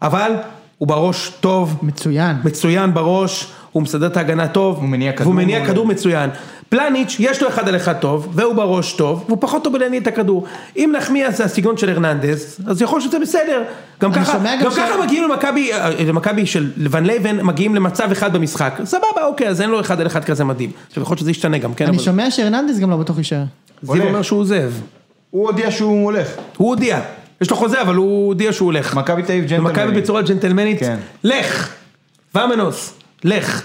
אבל 0.02 0.32
הוא 0.78 0.88
בראש 0.88 1.32
טוב, 1.40 1.78
מצוין. 1.82 2.36
מצוין 2.44 2.94
בראש, 2.94 3.46
הוא 3.72 3.82
מסדר 3.82 4.06
את 4.06 4.16
ההגנה 4.16 4.48
טוב, 4.48 4.76
הוא 4.76 4.88
מניע 4.88 5.12
כדור 5.12 5.26
והוא 5.26 5.34
מניע 5.34 5.58
מעולה. 5.58 5.72
כדור 5.72 5.86
מצוין. 5.86 6.30
פלניץ', 6.68 7.16
יש 7.18 7.42
לו 7.42 7.48
אחד 7.48 7.68
על 7.68 7.76
אחד 7.76 7.92
טוב, 7.92 8.28
והוא 8.32 8.54
בראש 8.54 8.92
טוב, 8.92 9.24
והוא 9.26 9.38
פחות 9.40 9.64
טוב 9.64 9.72
בלהניע 9.72 10.00
את 10.00 10.06
הכדור. 10.06 10.44
אם 10.76 10.92
נחמיאס 10.96 11.36
זה 11.38 11.44
הסגנון 11.44 11.76
של 11.76 11.88
הרננדז, 11.88 12.58
אז 12.66 12.82
יכול 12.82 12.98
להיות 12.98 13.10
שזה 13.10 13.18
בסדר. 13.18 13.62
גם 14.02 14.12
ככה, 14.12 14.38
גם 14.38 14.44
גם 14.64 14.70
ש- 14.70 14.74
ככה 14.76 15.02
מגיעים 15.04 15.24
למכבי, 15.30 15.72
אה, 15.72 15.90
למכבי 16.04 16.46
של 16.46 16.70
לבן 16.76 17.04
לבן, 17.04 17.40
מגיעים 17.42 17.74
למצב 17.74 18.10
אחד 18.12 18.32
במשחק. 18.32 18.74
סבבה, 18.84 19.06
אוקיי, 19.26 19.48
אז 19.48 19.60
אין 19.60 19.70
לו 19.70 19.80
אחד 19.80 20.00
על 20.00 20.06
אחד 20.06 20.24
כזה 20.24 20.44
מדהים. 20.44 20.70
עכשיו 20.88 21.02
יכול 21.02 21.12
להיות 21.12 21.20
שזה 21.20 21.30
ישתנה 21.30 21.58
גם, 21.58 21.74
כן, 21.74 21.86
אני 21.86 21.96
אבל 21.96 22.04
שומע 22.04 22.30
שהרננדס 22.30 22.78
גם 22.78 22.90
לא 22.90 22.96
בטוח 22.96 23.18
יישאר. 23.18 23.42
זיו. 23.82 24.02
אומר 24.04 24.22
שהוא 24.22 24.40
עוזב. 24.40 24.72
הוא 25.30 25.46
הודיע 25.46 25.70
שהוא 25.70 26.04
הולך. 26.04 26.28
הוא 26.56 26.68
הודיע, 26.68 27.00
יש 27.40 27.50
לו 27.50 27.56
חוזה, 27.56 27.82
אבל 27.82 27.94
הוא 27.94 28.26
הודיע 28.26 28.52
שהוא 28.52 28.66
הולך. 28.66 28.94
מכבי 28.94 29.22
תל 29.22 29.32
אביב 29.32 29.44
ג'נטלמנית. 29.46 30.02
בצורה 30.02 30.22
ג'נטלמנית, 30.22 30.80
כן. 30.80 30.96
לך, 31.24 31.68
ומנוס, 32.34 32.92
לך. 33.24 33.62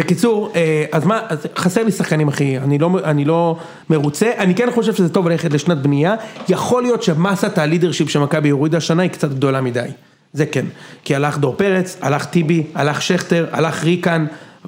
בקיצור, 0.00 0.52
אה, 0.54 0.84
אז 0.92 1.04
מה, 1.04 1.20
אז 1.28 1.46
חסר 1.56 1.82
לי 1.82 1.92
שחקנים 1.92 2.28
אחי, 2.28 2.58
אני 2.58 2.78
לא, 2.78 2.90
אני 3.04 3.24
לא 3.24 3.56
מרוצה, 3.90 4.30
אני 4.38 4.54
כן 4.54 4.68
חושב 4.74 4.94
שזה 4.94 5.08
טוב 5.08 5.28
ללכת 5.28 5.52
לשנת 5.52 5.78
בנייה, 5.78 6.14
יכול 6.48 6.82
להיות 6.82 7.02
שמסת 7.02 7.58
הלידרשיפ 7.58 8.10
שמכבי 8.10 8.50
הורידה 8.50 8.76
השנה 8.76 9.02
היא 9.02 9.10
קצת 9.10 9.30
גדולה 9.30 9.60
מדי, 9.60 9.88
זה 10.32 10.46
כן, 10.46 10.66
כי 11.04 11.14
הלך 11.14 11.38
דור 11.38 11.54
פרץ, 11.56 11.96
הלך 12.00 12.24
טיבי, 12.24 12.66
הלך 12.74 13.02
שכטר, 13.02 13.46
הלך 13.52 13.84
ריקן, 13.84 14.26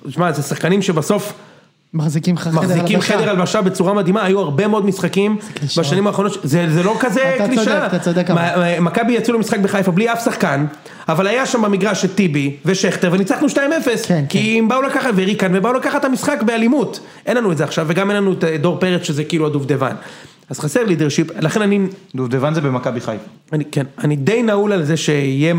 שמע, 0.08 0.32
זה 0.32 0.42
שחקנים 0.42 0.82
שבסוף 0.82 1.32
מחזיקים 1.94 2.34
לך 2.34 2.42
חדר 2.42 2.52
מחזיקים 2.60 2.96
הלבשה. 2.96 3.18
חדר 3.18 3.30
הלבשה 3.30 3.60
בצורה 3.60 3.94
מדהימה, 3.94 4.24
היו 4.24 4.40
הרבה 4.40 4.66
מאוד 4.66 4.86
משחקים. 4.86 5.36
בשנים 5.78 6.06
האחרונות, 6.06 6.38
זה, 6.42 6.70
זה 6.70 6.82
לא 6.82 6.96
כזה 7.00 7.34
אתה 7.34 7.46
קלישאה. 7.46 7.64
צודק, 7.64 7.86
אתה 7.86 7.98
צודק, 7.98 8.26
מכבי 8.80 9.12
יצאו 9.12 9.34
למשחק 9.34 9.58
בחיפה 9.58 9.90
בלי 9.90 10.12
אף 10.12 10.24
שחקן, 10.24 10.66
אבל 11.08 11.26
היה 11.26 11.46
שם 11.46 11.62
במגרש 11.62 12.04
את 12.04 12.14
טיבי 12.14 12.56
ושכטר 12.64 13.10
וניצחנו 13.12 13.48
2-0, 13.48 13.56
כן, 14.06 14.24
כי 14.28 14.58
הם 14.58 14.68
באו 14.68 14.82
לקחת, 14.82 15.10
וריקן, 15.16 15.52
ובאו 15.56 15.72
לקחת 15.72 16.00
את 16.00 16.04
המשחק 16.04 16.42
באלימות, 16.42 17.00
אין 17.26 17.36
לנו 17.36 17.52
את 17.52 17.56
זה 17.56 17.64
עכשיו, 17.64 17.86
וגם 17.88 18.10
אין 18.10 18.16
לנו 18.16 18.32
את 18.32 18.44
דור 18.44 18.78
פרץ 18.80 19.02
שזה 19.02 19.24
כאילו 19.24 19.46
הדובדבן. 19.46 19.94
אז 20.50 20.60
חסר 20.60 20.84
לידרשיפ, 20.84 21.26
לכן 21.40 21.62
אני, 21.62 21.80
דובדבן 22.14 22.54
זה 22.54 22.60
במכבי 22.60 23.00
חיפה. 23.00 23.24
אני, 23.52 23.64
כן, 23.64 23.86
אני 23.98 24.16
די 24.16 24.42
נעול 24.42 24.72
על 24.72 24.84
זה 24.84 24.96
שיהיה 24.96 25.54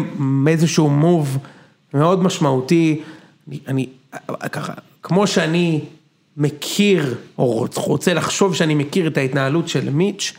איזשהו 0.47 0.89
מוב 0.89 1.37
מאוד 1.93 2.23
משמעותי, 2.23 3.01
אני, 3.47 3.59
אני 3.67 3.87
ככה, 4.51 4.73
כמו 5.03 5.27
שאני 5.27 5.81
מכיר, 6.37 7.15
או 7.37 7.67
רוצה 7.75 8.13
לחשוב 8.13 8.55
שאני 8.55 8.75
מכיר 8.75 9.07
את 9.07 9.17
ההתנהלות 9.17 9.67
של 9.67 9.89
מיץ', 9.89 10.33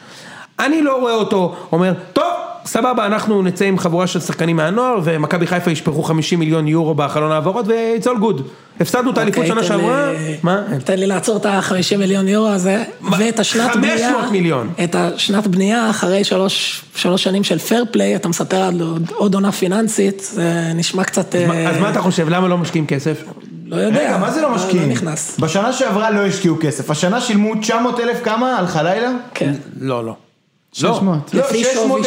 אני 0.58 0.82
לא 0.82 1.00
רואה 1.00 1.14
אותו 1.14 1.56
אומר, 1.72 1.92
טוב, 2.12 2.24
סבבה, 2.66 3.06
אנחנו 3.06 3.42
נצא 3.42 3.64
עם 3.64 3.78
חבורה 3.78 4.06
של 4.06 4.20
שחקנים 4.20 4.56
מהנוער, 4.56 5.00
ומכבי 5.04 5.46
חיפה 5.46 5.70
ישפכו 5.70 6.02
50 6.02 6.38
מיליון 6.38 6.68
יורו 6.68 6.94
בחלון 6.94 7.32
העברות, 7.32 7.66
ו-it's 7.68 8.06
all 8.06 8.22
good. 8.22 8.42
הפסדנו 8.80 9.10
את 9.10 9.18
האליפות 9.18 9.44
אוקיי, 9.44 9.54
שנה 9.54 9.64
שעברה, 9.64 10.12
מה? 10.42 10.62
תן 10.84 10.98
לי 10.98 11.06
לעצור 11.06 11.36
את 11.36 11.46
ה-50 11.46 11.96
מיליון 11.98 12.28
יורו 12.28 12.48
הזה, 12.48 12.84
ואת 13.18 13.38
השנת 13.38 13.70
500 13.70 13.80
בנייה, 13.80 14.30
מיליון. 14.32 14.70
את 14.84 14.94
השנת 14.94 15.46
בנייה 15.46 15.90
אחרי 15.90 16.24
שלוש, 16.24 16.84
שנים 17.16 17.44
של 17.44 17.58
פייר 17.58 17.84
פליי, 17.90 18.16
אתה 18.16 18.28
מספר 18.28 18.56
על 18.56 18.80
עוד, 19.14 19.34
עונה 19.34 19.52
פיננסית, 19.52 20.20
זה 20.20 20.72
נשמע 20.74 21.04
קצת, 21.04 21.34
אה, 21.34 21.70
אז 21.70 21.78
מה 21.80 21.90
אתה 21.90 22.00
חושב, 22.00 22.28
למה 22.28 22.48
לא 22.48 22.58
משקיעים 22.58 22.86
כסף? 22.86 23.24
לא 23.76 23.80
יודע, 23.80 24.00
רגע, 24.00 24.18
מה 24.18 24.30
זה 24.30 24.40
לא 24.42 24.50
משקיעים? 24.50 24.88
לא 24.88 24.92
נכנס, 24.94 25.36
בשנה 25.40 25.72
שעברה 25.72 26.10
לא 26.10 26.26
השקיעו 26.26 26.56
כסף, 26.60 26.90
השנה 26.90 27.20
שילמו 27.20 27.54
900 27.60 28.00
אלף 28.00 28.24
כמה 28.24 28.58
על 28.58 28.66
חלילה? 28.66 29.10
כן, 29.34 29.54
לא, 29.80 30.04
לא. 30.04 30.16
600. 30.72 31.34
לא, 31.34 31.40
לפי 31.40 31.64
600 31.64 32.04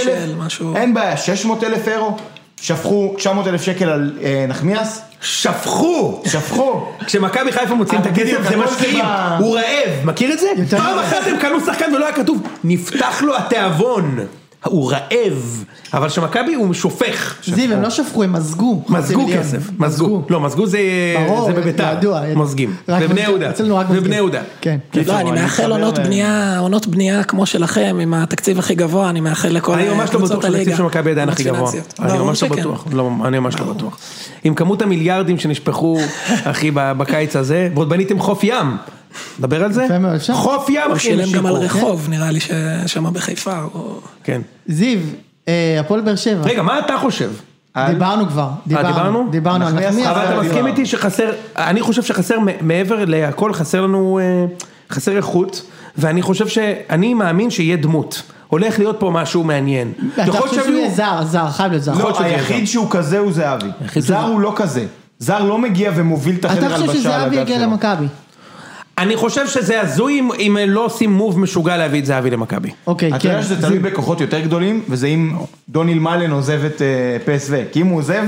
שווי 0.49 0.71
אלף. 0.71 0.77
אין 0.77 0.93
בעיה, 0.93 1.17
600 1.17 1.63
אלף 1.63 1.87
אירו, 1.87 2.17
שפכו 2.61 3.13
900 3.17 3.47
אלף 3.47 3.61
שקל 3.61 3.89
על 3.89 4.17
אה, 4.23 4.45
נחמיאס, 4.47 5.01
שפכו! 5.21 6.21
שפכו. 6.25 6.87
כשמכבי 7.05 7.51
חיפה 7.51 7.75
מוציאים 7.75 8.01
את 8.01 8.07
הכסף 8.07 8.49
זה 8.49 8.57
משקיעים, 8.57 9.05
הוא 9.39 9.55
רעב, 9.55 10.05
מכיר 10.05 10.33
את 10.33 10.39
זה? 10.39 10.47
פעם. 10.77 10.99
אחת 10.99 11.27
הם 11.27 11.37
קנו 11.37 11.59
שחקן 11.65 11.93
ולא 11.95 12.05
היה 12.05 12.15
כתוב, 12.15 12.41
נפתח 12.63 13.21
לו 13.21 13.37
התיאבון, 13.37 14.19
הוא 14.67 14.91
רעב, 14.91 15.65
אבל 15.93 16.09
שמכבי 16.09 16.53
הוא 16.53 16.73
שופך. 16.73 17.35
זיו, 17.45 17.73
הם 17.73 17.81
לא 17.81 17.89
שפכו, 17.89 18.23
הם 18.23 18.33
מזגו. 18.33 18.83
מזגו. 18.89 19.25
כסף, 19.33 19.69
מזגו, 19.79 20.23
לא 20.29 20.41
מזגו 20.41 20.65
זה 20.65 20.79
בביתר, 21.55 21.93
ובני 22.01 22.35
מזגים, 22.35 22.75
יהודה, 23.17 23.49
אצלנו 23.49 23.75
רק 23.75 23.85
מזגים. 23.85 24.01
ובני 24.03 24.15
יהודה. 24.15 24.41
כן. 24.61 24.77
לא, 25.07 25.19
אני 25.19 25.31
אני 25.37 25.41
מאחל 25.41 25.71
עונות 25.71 25.99
בנייה, 25.99 26.59
עונות 26.59 26.87
בנייה 26.87 27.23
כמו 27.23 27.45
שלכם, 27.45 27.97
עם 28.01 28.13
התקציב 28.13 28.59
הכי 28.59 28.75
גבוה, 28.75 29.09
אני 29.09 29.21
מאחל 29.21 29.49
לכל 29.49 29.73
אני 29.73 29.89
ממש 29.89 30.09
לא 30.09 30.17
קבוצות 30.17 30.39
בטוח 30.39 30.41
שהתקציב 30.41 30.55
הליגה. 30.55 30.77
של 30.77 30.83
מכבי 30.83 31.11
עדיין 31.11 31.29
הכי 31.29 31.43
גבוה, 31.43 31.71
פיננסיות. 31.71 31.93
אני 31.99 32.07
ברור 32.07 32.27
ממש 32.27 32.43
לא. 32.43 32.49
בטוח, 32.49 32.85
לא, 32.91 33.11
אני 33.25 33.39
ממש 33.39 33.55
לא 33.59 33.73
בטוח. 33.73 33.97
עם 34.43 34.55
כמות 34.55 34.81
המיליארדים 34.81 35.39
שנשפכו, 35.39 35.97
אחי, 36.43 36.71
בקיץ 36.73 37.35
הזה, 37.35 37.69
ועוד 37.73 37.89
בניתם 37.89 38.19
חוף 38.19 38.43
ים, 38.43 38.77
דבר 39.39 39.63
על 39.63 39.71
זה? 39.71 39.83
יפה 39.83 39.99
מאוד, 39.99 40.15
אפשר. 40.15 40.33
חוף 40.33 40.69
ים, 40.69 40.81
הוא 40.87 40.93
אחי, 40.93 40.99
שילם 40.99 41.31
גם 41.31 41.45
על. 41.45 41.53
רחוב, 41.53 42.07
נראה 42.09 42.31
לי 42.31 42.39
ששם 42.39 43.13
בחיפה. 43.13 43.55
כן. 44.23 44.41
זיו, 44.67 44.99
אה, 45.47 45.77
הפועל 45.79 46.01
באר 46.01 46.15
שבע. 46.15 46.43
רגע, 46.43 46.61
מה 46.61 46.79
אתה 46.79 46.97
חושב? 46.97 47.29
דיברנו 47.87 48.27
כבר. 48.27 48.49
דיברנו? 48.67 49.27
דיברנו 49.31 49.65
נחמיאס. 49.65 49.95
אבל 49.97 50.21
אתה 50.21 50.29
דיברנו. 50.29 50.43
מסכים 50.43 50.67
איתי 50.67 50.85
שחסר, 50.85 51.29
אני 51.57 51.81
חושב 51.81 52.03
שחסר 52.03 52.35
מעבר 52.61 53.05
להכל, 53.05 53.53
חסר 53.53 53.81
לנו, 53.81 54.19
אה, 54.21 54.45
חסר 54.91 55.17
איכות, 55.17 55.61
ואני 55.97 56.21
חושב 56.21 56.47
שאני 56.47 57.13
מאמין 57.13 57.49
שיהיה 57.49 57.77
דמות. 57.77 58.21
הולך 58.47 58.79
להיות 58.79 58.95
פה 58.99 59.09
משהו 59.13 59.43
מעניין. 59.43 59.91
אתה 60.23 60.31
חושב 60.31 60.63
שהוא 60.63 60.75
יהיה 60.75 60.89
זר, 60.89 61.23
זר, 61.23 61.49
חייב 61.49 61.71
להיות 61.71 61.83
זר. 61.83 61.93
לא, 61.93 62.19
היחיד 62.19 62.67
שהוא 62.67 62.87
כזה 62.89 63.19
הוא 63.19 63.31
זהבי. 63.31 63.69
זר 63.95 64.21
הוא 64.21 64.39
לא 64.39 64.53
כזה. 64.55 64.85
זר 65.19 65.43
לא 65.43 65.57
מגיע 65.57 65.91
ומוביל 65.95 66.35
את 66.39 66.45
החדר 66.45 66.65
אתה 66.65 66.75
הלבשה 66.75 66.87
חושב 66.87 67.09
על 67.09 67.19
שזהבי 67.19 67.35
יגיע. 67.35 67.59
למכבי? 67.59 68.05
אני 68.97 69.15
חושב 69.15 69.47
שזה 69.47 69.81
הזוי 69.81 70.19
אם- 70.19 70.31
אם 70.39 70.57
לא 70.67 70.85
עושים 70.85 71.11
מוב 71.13 71.39
משוגע 71.39 71.77
להביא 71.77 71.99
את 71.99 72.05
זהבי 72.05 72.29
למכבי. 72.29 72.69
אוקיי, 72.87 73.09
אתה 73.09 73.19
כן. 73.19 73.29
יודע 73.29 73.41
שזה 73.43 73.61
תלוי 73.61 73.79
בכוחות 73.79 74.21
יותר 74.21 74.39
גדולים, 74.39 74.81
וזה 74.89 75.07
אם 75.07 75.31
דוניל 75.69 75.99
מאלן 75.99 76.31
עוזב 76.31 76.61
את 76.65 76.81
אה, 76.81 76.87
פסו. 77.25 77.53
כי 77.71 77.81
אם 77.81 77.87
הוא 77.87 77.97
עוזב, 77.99 78.23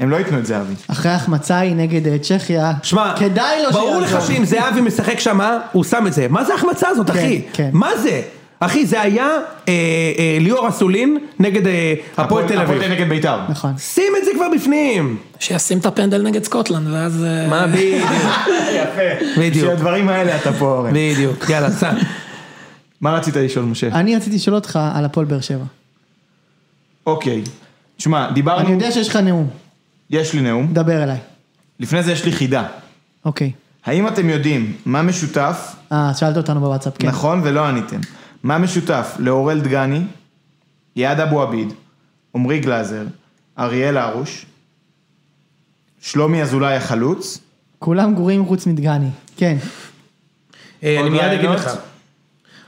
הם 0.00 0.10
לא 0.10 0.16
ייתנו 0.16 0.38
את 0.38 0.46
זהבי. 0.46 0.74
אחרי 0.88 1.10
ההחמצה 1.12 1.58
היא 1.58 1.76
נגד 1.76 2.06
אה, 2.06 2.16
צ'כיה. 2.18 2.72
שמע, 2.82 3.12
כדאי 3.18 3.62
לו 3.62 3.70
ברור 3.72 4.00
שיעזוב. 4.00 4.18
לך 4.20 4.26
שאם 4.26 4.44
זהבי 4.44 4.80
משחק 4.80 5.18
שם, 5.20 5.40
הוא 5.72 5.84
שם 5.84 6.06
את 6.06 6.12
זה. 6.12 6.26
מה 6.30 6.44
זה 6.44 6.52
ההחמצה 6.52 6.88
הזאת, 6.88 7.10
כן, 7.10 7.18
אחי? 7.18 7.42
כן. 7.52 7.70
מה 7.72 7.88
זה? 8.02 8.22
אחי, 8.60 8.86
זה 8.86 9.00
היה 9.00 9.24
אה, 9.24 9.72
אה, 10.18 10.38
ליאור 10.40 10.68
אסולין 10.68 11.18
נגד 11.38 11.66
אה, 11.66 11.94
הפועל 12.16 12.48
תל 12.48 12.58
אביב. 12.58 12.76
הפועל 12.76 12.92
נגד 12.92 13.08
בית"ר. 13.08 13.38
נכון. 13.48 13.78
שים 13.78 14.12
את 14.18 14.24
זה 14.24 14.30
כבר 14.34 14.46
בפנים. 14.54 15.16
שישים 15.40 15.78
את 15.78 15.86
הפנדל 15.86 16.22
נגד 16.22 16.44
סקוטלנד, 16.44 16.88
ואז... 16.88 17.26
מה 17.48 17.66
בדיוק, 17.66 18.10
יפה. 18.80 19.24
בדיוק. 19.36 19.54
בשביל 19.54 19.70
הדברים 19.70 20.08
האלה 20.08 20.36
אתה 20.36 20.52
פה 20.52 20.64
אורן. 20.64 20.90
בדיוק, 20.94 21.50
יאללה, 21.50 21.70
סע. 21.70 21.92
מה 23.00 23.16
רצית 23.16 23.36
לשאול 23.36 23.64
משה? 23.64 23.88
אני 23.88 24.16
רציתי 24.16 24.36
לשאול 24.36 24.56
אותך 24.56 24.78
על 24.94 25.04
הפועל 25.04 25.26
באר 25.26 25.40
שבע. 25.40 25.64
אוקיי. 27.06 27.42
תשמע, 27.96 28.30
דיברנו, 28.30 28.60
אני 28.60 28.72
יודע 28.72 28.92
שיש 28.92 29.08
לך 29.08 29.16
נאום, 29.16 29.48
יש 30.10 30.32
לי 30.32 30.40
נאום. 30.40 30.66
דבר 30.72 31.02
אליי. 31.02 31.18
לפני 31.80 32.02
זה 32.02 32.12
יש 32.12 32.24
לי 32.24 32.32
חידה. 32.32 32.64
אוקיי. 33.24 33.52
האם 33.86 34.08
אתם 34.08 34.28
יודעים 34.28 34.72
מה 34.86 35.02
משותף, 35.02 35.74
אה, 35.92 36.12
שאלת 36.14 36.36
אותנו 36.36 36.60
בוואטסאפ, 36.60 36.92
כן. 36.98 37.08
נכון 37.08 37.40
ולא 37.44 37.66
עניתם, 37.66 38.00
מה 38.46 38.58
משותף 38.58 39.16
לאורל 39.18 39.60
דגני, 39.60 40.02
יעד 40.96 41.20
אבו 41.20 41.42
עביד, 41.42 41.72
עמרי 42.34 42.60
גלאזר, 42.60 43.04
אריאל 43.58 43.96
הרוש, 43.96 44.46
שלומי 46.00 46.42
אזולאי 46.42 46.74
החלוץ, 46.76 47.38
כולם 47.78 48.14
גרועים 48.14 48.46
חוץ 48.46 48.66
מדגני. 48.66 49.08
כן. 49.36 49.56
אה, 50.82 51.00
אני 51.00 51.10
מיד 51.10 51.22
אגיד? 51.22 51.50
לך. 51.50 51.70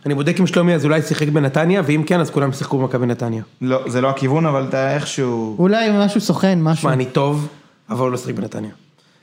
אני 0.06 0.14
בודק 0.14 0.40
אם 0.40 0.46
שלומי 0.46 0.74
אזולאי 0.74 1.02
שיחק 1.02 1.28
בנתניה, 1.28 1.82
ואם 1.84 2.02
כן, 2.06 2.20
אז 2.20 2.30
כולם 2.30 2.52
שיחקו 2.52 2.78
במכבי 2.78 3.06
נתניה. 3.06 3.42
לא, 3.60 3.84
זה 3.86 4.00
לא 4.00 4.10
הכיוון, 4.10 4.46
אבל 4.46 4.66
אתה 4.68 4.94
איכשהו... 4.94 5.56
אולי 5.58 5.88
משהו 5.92 6.20
סוכן, 6.20 6.62
משהו. 6.62 6.82
שמע, 6.82 6.92
אני 6.92 7.06
טוב, 7.06 7.48
אבל 7.90 8.00
הוא 8.00 8.10
לא 8.10 8.16
שיחק 8.16 8.34
בנתניה. 8.34 8.70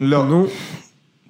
לא. 0.01 0.25
נו, 0.25 0.47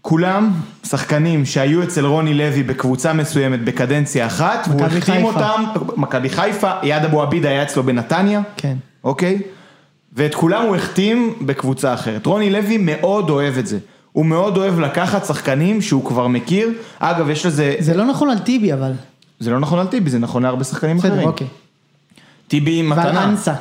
כולם 0.08 0.52
שחקנים 0.84 1.46
שהיו 1.46 1.84
אצל 1.84 2.06
רוני 2.06 2.34
לוי 2.34 2.64
בקבוצה 2.64 3.14
מסוימת 3.14 3.64
בקדנציה 3.64 4.26
אחת, 4.26 4.68
והוא 4.70 4.86
החתים. 4.86 5.24
אותם, 5.24 5.64
מכבי 5.98 6.30
חיפה, 6.30 6.72
יעד 6.84 7.06
אבו 7.06 7.22
עביד 7.22 7.46
היה 7.46 7.64
אצלו 7.64 7.84
בנתניה, 7.84 8.42
כן. 8.58 8.76
אוקיי? 9.04 9.42
ואת 10.14 10.36
כולם 10.36 10.64
הוא 10.64 10.76
החתים 10.76 11.36
בקבוצה 11.42 11.94
אחרת. 11.94 12.26
רוני 12.26 12.50
לוי 12.50 12.78
מאוד 12.78 13.30
אוהב 13.30 13.58
את 13.58 13.68
זה. 13.68 13.78
הוא 14.12 14.26
מאוד 14.26 14.58
אוהב 14.58 14.80
לקחת 14.80 15.26
שחקנים 15.26 15.82
שהוא 15.82 16.06
כבר 16.06 16.28
מכיר. 16.28 16.70
אגב, 17.00 17.30
יש 17.30 17.46
לזה... 17.46 17.76
זה 17.80 17.94
לא 17.94 18.06
נכון 18.06 18.30
על 18.30 18.40
טיבי 18.40 18.74
אבל. 18.74 18.92
זה 19.40 19.52
לא 19.52 19.60
נכון 19.60 19.80
על 19.80 19.88
טיבי, 19.88 20.10
זה 20.10 20.20
נכון 20.20 20.44
להרבה 20.44 20.64
שחקנים 20.64 20.98
בסדר, 20.98 21.10
אחרים. 21.10 21.28
אוקיי. 21.28 21.48
טיבי 22.48 22.88
ועל 22.90 23.00
מתנה. 23.00 23.24
אנסה. 23.24 23.54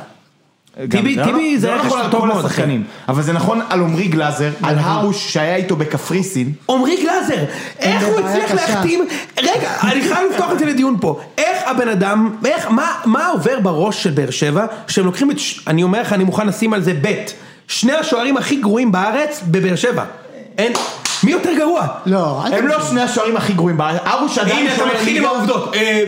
גם 0.79 0.87
טיבי- 0.89 1.15
לא- 1.15 1.23
טיבי 1.25 1.57
זה 1.59 1.67
לא 1.67 1.73
רכש 1.75 1.85
נכון 1.85 1.99
על 2.01 2.09
כל 2.11 2.31
השחקנים, 2.31 2.83
אבל 3.09 3.21
זה 3.23 3.33
נכון 3.33 3.61
על 3.69 3.79
עמרי 3.81 4.07
גלאזר, 4.07 4.49
על 4.63 4.75
הרוש 4.79 5.33
שהיה 5.33 5.55
איתו 5.55 5.75
בקפריסין. 5.75 6.51
עמרי 6.69 6.95
גלאזר, 7.03 7.43
איך 7.79 8.03
הוא 8.07 8.19
הצליח. 8.19 8.51
להחתים, 8.51 9.05
רגע, 9.39 9.69
אני 9.83 10.01
חייב 10.01 10.31
לפתוח 10.31 10.51
את 10.51 10.59
זה 10.59 10.65
לדיון 10.65 10.97
פה, 11.01 11.19
איך 11.37 11.57
הבן 11.65 11.87
אדם, 11.89 12.35
איך, 12.45 12.67
מה, 12.71 12.91
מה 13.05 13.27
עובר 13.27 13.59
בראש 13.59 14.03
של 14.03 14.09
באר 14.11 14.29
שבע, 14.29 14.65
שהם 14.87 15.05
לוקחים 15.05 15.31
את, 15.31 15.35
אני 15.67 15.83
אומר 15.83 16.01
לך, 16.01 16.13
אני 16.13 16.23
מוכן 16.23 16.47
לשים 16.47 16.73
על 16.73 16.81
זה 16.81 16.93
בית, 16.93 17.33
שני 17.67 17.93
השוערים 17.93 18.37
הכי 18.37 18.55
גרועים 18.55 18.91
בארץ, 18.91 19.41
בבאר 19.47 19.75
שבע, 19.75 20.03
אין, 20.57 20.73
מי 21.25 21.31
יותר 21.31 21.49
גרוע? 21.57 21.87
לא, 22.05 22.41
אל 22.45 22.53
הם. 22.53 22.67
לא 22.67 22.81
שני 22.89 23.01
השוערים 23.01 23.37
הכי 23.37 23.53
גרועים 23.53 23.77
בארץ, 23.77 24.01
הרוש 24.05 24.37
עדיין 24.37 24.67
הנה 24.67 24.75
אתה 24.75 24.85
מתחיל 24.85 25.17
עם. 25.17 25.25
העובדות, 25.25 25.75
אה, 25.75 26.03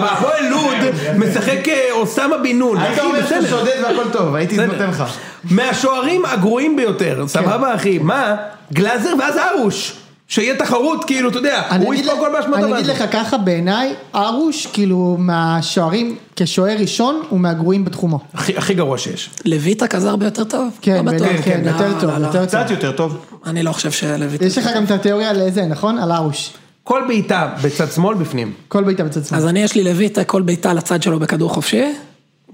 בהפועל 0.00 0.48
לוד 0.48 0.76
משחק 1.16 1.68
אה, 1.68 1.88
אוסאמה 1.92 2.38
בן 2.38 2.58
נון, 2.58 2.78
היית 2.78 2.98
אחי, 2.98 3.06
אומר 3.06 3.26
שאתה. 3.26 3.48
שודד 3.48 3.80
והכל 3.82 4.10
טוב, 4.12 4.34
הייתי. 4.34 4.56
נותן 4.56 4.88
לך. 4.90 5.04
מהשוערים 5.50 6.24
הגרועים 6.24 6.76
ביותר, 6.76 7.24
סבבה 7.26 7.74
אחי, 7.74 7.98
מה? 7.98 8.36
גלאזר 8.72 9.10
ואז 9.18 9.38
ארוש, 9.38 9.92
שיהיה 10.30 10.56
תחרות 10.56 11.04
כאילו, 11.04 11.28
אתה 11.28 11.38
יודע, 11.38 11.62
אני 11.70 11.84
הוא 11.84 11.94
יספוג 11.94 12.18
כל 12.18 12.32
באשמתו. 12.32 12.56
אני 12.56 12.74
אגיד 12.74 12.86
לך 12.86 13.04
ככה, 13.12 13.38
בעיניי, 13.38 13.94
ארוש, 14.14 14.66
כאילו, 14.66 15.16
מהשוערים, 15.18 16.16
כשוער 16.36 16.76
ראשון, 16.78 17.22
הוא 17.28 17.40
מהגרועים 17.40 17.84
בתחומו. 17.84 18.18
הכי 18.34 18.74
גרוע 18.74 18.98
שיש. 18.98 19.30
לויטה 19.44 19.86
כזה 19.86 20.10
הרבה 20.10 20.26
יותר 20.26 20.44
טוב? 20.44 20.78
כן, 20.82 21.04
לא 21.04 21.10
כן, 21.44 21.62
יותר 21.64 21.92
טוב, 22.00 22.10
לא, 22.10 22.18
לא. 22.18 22.26
יותר 22.26 22.38
טוב. 22.38 22.46
קצת 22.46 22.70
יותר 22.70 22.92
טוב. 22.92 23.26
אני 23.46 23.62
לא 23.62 23.72
חושב 23.72 23.90
שלויטה... 23.90 24.44
יש 24.44 24.58
לך 24.58 24.70
גם 24.76 24.84
את 24.84 24.90
התיאוריה 24.90 25.32
לזה, 25.32 25.66
נכון? 25.66 25.98
על 25.98 26.12
ארוש. 26.12 26.52
כל 26.84 27.02
בעיטה 27.08 27.48
בצד 27.62 27.90
שמאל 27.90 28.16
בפנים. 28.16 28.52
כל 28.68 28.84
בעיטה 28.84 29.04
בצד 29.04 29.24
שמאל. 29.24 29.40
אז 29.40 29.46
אני 29.46 29.62
יש 29.62 29.74
לי 29.74 29.84
לויטה, 29.84 30.24
כל 30.24 30.42
בעיטה 30.42 30.72
לצד 30.72 31.02
שלו 31.02 31.18
בכדור 31.18 31.50
חופשי, 31.50 31.84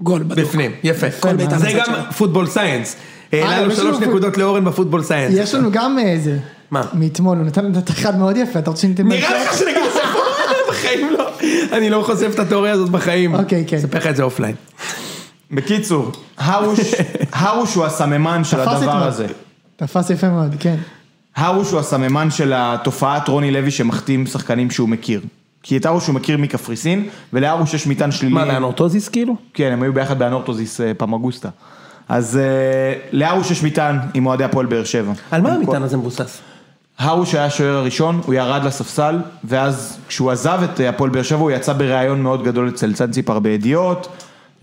גול 0.01 0.23
בדוק. 0.23 0.45
בפנים, 0.45 0.71
יפה. 0.83 1.07
כל 1.19 1.35
בעיטה 1.35 1.57
זה 1.57 1.71
גם. 1.71 1.93
football 2.17 2.47
science. 2.47 2.95
העלה 3.31 3.57
אה, 3.57 3.61
לו 3.61 3.71
יש 3.71 3.77
שלוש 3.77 3.97
נקודות 3.97 4.37
לאורן 4.37 4.65
ב 4.65 4.69
football 4.69 5.03
science. 5.03 5.35
יש 5.37 5.55
לנו 5.55 5.71
גם 5.71 5.99
איזה... 5.99 6.37
מה? 6.71 6.81
מאתמול, 6.93 7.37
הוא 7.37 7.45
נתן 7.45 7.71
את 7.77 7.89
אחד 7.89 8.17
מאוד 8.17 8.37
יפה, 8.37 8.59
אתה 8.59 8.69
רוצה 8.69 8.81
שניתן... 8.81 9.07
נראה 9.07 9.43
לך 9.43 9.57
שנגיד 9.57 9.77
את 9.87 9.93
זה 9.93 9.99
פה? 10.13 10.19
בחיים 10.71 11.09
לא. 11.11 11.29
אני 11.73 11.89
לא 11.89 12.03
חושף 12.05 12.31
את 12.33 12.39
התיאוריה 12.39 12.73
הזאת 12.73 12.89
בחיים. 12.89 13.35
אוקיי, 13.35 13.63
כן. 13.67 13.77
אספר 13.77 13.97
לך 13.97 14.07
את 14.07 14.15
זה 14.15 14.23
offline. 14.23 14.55
בקיצור, 15.51 16.11
הרוש, 16.37 17.75
הוא 17.75 17.85
הסממן 17.85 18.43
של 18.43 18.59
הדבר. 18.59 19.07
הזה. 19.07 19.27
תפס 19.75 20.09
יפה 20.09 20.29
מאוד, 20.29 20.55
כן. 20.59 20.75
הרוש 21.35 21.71
הוא 21.71 21.79
הסממן 21.79 22.31
של 22.31 22.53
התופעת 22.55 23.27
רוני 23.27 23.51
לוי 23.51 23.71
שמחתים 23.71 24.25
שחקנים 24.25 24.71
שהוא 24.71 24.89
מכיר. 24.89 25.21
כי 25.63 25.77
את 25.77 25.85
הרוש 25.85 26.07
הוא 26.07 26.15
מכיר 26.15 26.37
מקפריסין, 26.37 27.09
ולהרוש 27.33 27.73
יש 27.73 27.87
מטען 27.87 28.11
שלילי. 28.11 28.33
מה, 28.33 28.45
לאנורטוזיס 28.45 29.09
כאילו? 29.09 29.35
כן, 29.53 29.71
הם 29.71 29.83
היו 29.83 29.93
ביחד 29.93 30.19
באנורטוזיס 30.19 30.81
אה, 30.81 30.93
פמגוסטה. 30.93 31.49
אז 32.09 32.37
אה, 32.37 32.43
להרוש 33.11 33.51
יש 33.51 33.63
מטען 33.63 33.99
עם 34.13 34.25
אוהדי 34.25 34.43
הפועל 34.43 34.65
באר 34.65 34.83
שבע. 34.83 35.11
על 35.31 35.41
מה 35.41 35.53
המטען 35.53 35.83
הזה 35.83 35.97
מבוסס? 35.97 36.41
הרוש 36.99 37.35
היה 37.35 37.45
השוער 37.45 37.75
הראשון, 37.77 38.21
הוא 38.25 38.33
ירד 38.33 38.63
לספסל, 38.63 39.19
ואז 39.43 39.97
כשהוא 40.07 40.31
עזב 40.31 40.59
את 40.63 40.79
הפועל 40.79 41.09
באר 41.09 41.23
שבע 41.23 41.39
הוא 41.39 41.51
יצא 41.51 41.73
בריאיון 41.73 42.21
מאוד 42.21 42.43
גדול 42.43 42.69
אצל 42.69 42.93
צנציפר 42.93 43.39
בידיעות, 43.39 44.07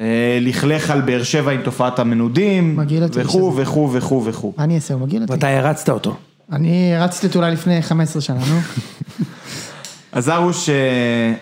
אה, 0.00 0.38
לכלך 0.40 0.90
על 0.90 1.00
באר 1.00 1.22
שבע 1.22 1.52
עם 1.52 1.62
תופעת 1.62 1.98
המנודים, 1.98 2.78
וכו'. 3.12 3.52
וכו' 3.56 3.92
וכו' 3.92 4.24
וכו'. 4.24 4.52
מה 4.58 4.64
אני 4.64 4.74
אעשה, 4.74 4.94
הוא 4.94 5.02
מגעיל 5.02 5.22
אותי. 5.22 5.32
ואתה 5.32 5.48
הרצת 5.48 5.88
אותו. 5.88 6.16
אני 6.52 6.94
רצתי 6.98 7.26
אותו 7.26 7.38
אולי 7.38 7.52
לפני 7.52 7.82
15 7.82 8.22
שנה, 8.22 8.38
נו. 8.38 8.60
אז 10.12 10.28
ארוש, 10.28 10.68
אה, 10.68 10.74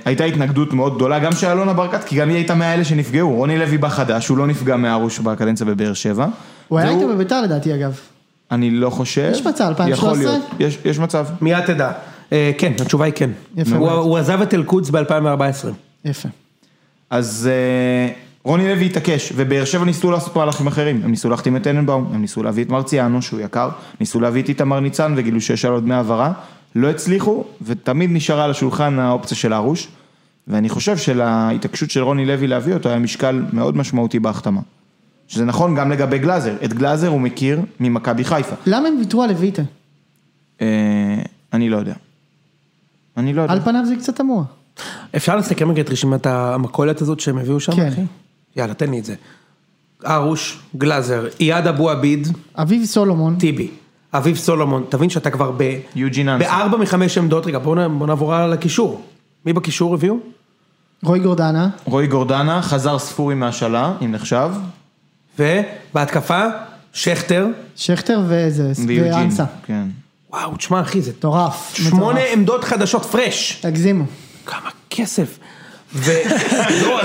הייתה 0.05 0.24
התנגדות 0.24 0.72
מאוד 0.72 0.97
גדולה, 0.97 1.18
גם 1.18 1.32
של 1.32 1.47
אלונה 1.47 1.72
ברקת, 1.72 2.05
כי 2.05 2.16
גם 2.16 2.28
היא 2.28 2.36
הייתה 2.36 2.55
מהאלה 2.55 2.84
שנפגעו. 2.84 3.34
רוני 3.34 3.59
לוי 3.59 3.78
בא 3.78 3.88
חדש, 3.88 4.28
הוא 4.28 4.38
לא 4.38 4.47
נפגע 4.47 4.76
מארוש 4.76 5.18
בקדנציה 5.18 5.66
בבאר 5.66 5.93
שבע. 5.93 6.26
הוא 6.68 6.78
היה 6.78 6.90
איתו 6.90 7.09
בביתר 7.09 7.43
לדעתי 7.43 7.74
אגב. 7.74 8.01
אני 8.53 8.70
לא 8.70 8.90
חושב. 8.90 9.28
יש 9.32 9.46
מצב, 9.46 9.64
2013? 9.68 10.11
יכול 10.12 10.18
להיות, 10.59 10.74
יש, 10.84 10.98
מצב. 10.98 11.26
מיד 11.40 11.64
תדע. 11.66 11.92
אה, 12.32 12.50
כן, 12.59 12.72
התשובה 12.80 13.05
היא 13.05 13.12
כן. 13.16 13.30
יפה 13.57 13.76
הוא- 13.76 14.18
עזב 14.18 14.40
את 14.42 14.55
אל-קודס 14.55 14.90
ב-2014. 14.90 15.68
יפה. 16.05 16.28
אז 17.11 17.48
אה, 17.53 18.12
רוני 18.44 18.68
לוי 18.68 18.86
התעקש, 18.86 19.32
ובאר 19.36 19.64
שבע 19.64 19.84
ניסו 19.84 20.11
לעשות 20.11 20.36
מהלכים 20.36 20.66
אחרים, 20.66 21.00
הם 21.05 21.11
ניסו 21.11 21.30
להחתים 21.30 21.57
את 21.57 21.62
טננבאום, 21.62 22.11
הם 22.14 22.20
ניסו 22.20 22.42
להביא 22.42 22.64
את 22.64 22.68
מרציאנו 22.70 23.22
שהוא 23.22 23.40
יקר, 23.40 23.68
ניסו 24.00 24.20
להביא 24.20 24.42
את 24.42 24.48
איתמר 24.48 24.80
ניצן 24.80 25.14
וגילו 25.16 25.40
שיש 25.40 25.64
עליו 25.64 25.80
דמי 25.80 25.94
העברה, 25.94 26.32
לא 26.74 26.90
הצליחו, 26.90 27.44
ותמיד 27.62 28.11
נשארה 28.12 28.44
על 28.44 28.50
השולחן 28.50 28.98
האופציה 28.98 29.36
של 29.36 29.53
הרוש, 29.53 29.88
ואני 30.48 30.68
חושב 30.68 30.96
שלהתעקשות 30.96 31.90
של 31.90 32.03
רוני 32.03 32.26
לוי 32.26 32.46
להביא 32.46 32.74
אותו 32.74 32.88
היה 32.88 32.98
משקל 32.98 33.42
מאוד 33.53 33.76
משמעותי 33.76 34.18
בהחתמה. 34.18 34.61
שזה 35.33 35.45
נכון 35.45 35.74
גם 35.74 35.91
לגבי 35.91 36.18
גלאזר, 36.18 36.55
את 36.64 36.72
גלאזר 36.72 37.09
הוא 37.09 37.20
מכיר 37.20 37.61
ממכבי 37.80 38.24
חיפה. 38.24 38.55
למה 38.66 38.89
הם 38.89 38.95
ויתרו 38.99 39.22
על 39.22 39.33
לויטה? 39.33 39.62
אה, 40.61 40.66
אני 41.53 41.68
לא 41.68 41.76
יודע. 41.76 41.95
אני 43.16 43.33
לא 43.33 43.43
יודע. 43.43 43.53
על 43.53 43.61
פניו 43.61 43.87
זה 43.87 43.97
קצת 43.97 44.16
תמוה. 44.16 44.45
אפשר 45.16 45.37
לסכם 45.37 45.70
רגע 45.70 45.83
את 45.83 45.91
רשימת 45.91 46.26
המכולת 46.26 47.01
הזאת 47.01 47.20
שהם 47.20 47.39
הביאו 47.39 47.61
שם, 47.61 47.72
כן. 47.72 47.87
אחי? 47.87 48.01
יאללה, 48.57 48.74
תן 48.74 48.91
לי 48.91 48.99
את 48.99 49.05
זה. 49.05 49.14
ארוש, 50.07 50.59
גלאזר, 50.76 51.26
אייד 51.41 51.66
אבו 51.66 51.91
עביד, 51.91 52.28
אביב 52.55 52.85
סולומון, 52.85 53.37
טיבי, 53.39 53.70
אביב 54.14 54.37
סולומון, 54.37 54.85
תבין 54.89 55.11
שאתה 55.11 55.30
כבר 55.30 55.53
ב... 55.57 55.78
יוג'ין 55.95 56.28
אנסה. 56.28 56.49
בארבע 56.49 56.76
מחמש 56.76 57.18
עמדות, 57.18 57.47
רגע 57.47 57.59
בוא 57.59 57.87
בוא 57.99 58.07
נעבור 58.07 58.35
על 58.35 58.53
הקישור. 58.53 59.03
מי 59.47 59.53
בקישור 59.53 59.95
הביאו? 59.95 60.16
רועי 61.03 61.20
גורדנה, 61.20 61.68
רועי 61.85 62.07
גורדנה, 62.07 62.62
חזר 62.62 62.99
ספורי 62.99 63.35
מהשאלה, 63.35 63.93
אם 64.05 64.12
נחשב, 64.12 64.51
ובהתקפה, 65.39 66.47
שכטר, 66.93 67.47
שכטר 67.76 68.20
וזה, 68.28 68.72
ויוג'ין. 68.87 69.12
ואנסה. 69.14 69.45
כן. 69.66 69.85
וואו, 70.30 70.57
תשמע 70.57 70.80
אחי, 70.80 71.01
זה 71.03 71.11
מטורף. 71.11 71.74
שמונה. 71.74 72.20
עמדות 72.33 72.64
חדשות 72.64 73.05
פרש. 73.05 73.61
הגזימו. 73.64 74.05
כמה 74.47 74.70
כסף. 74.91 75.39
ו... 75.95 76.12
לא, 76.86 77.01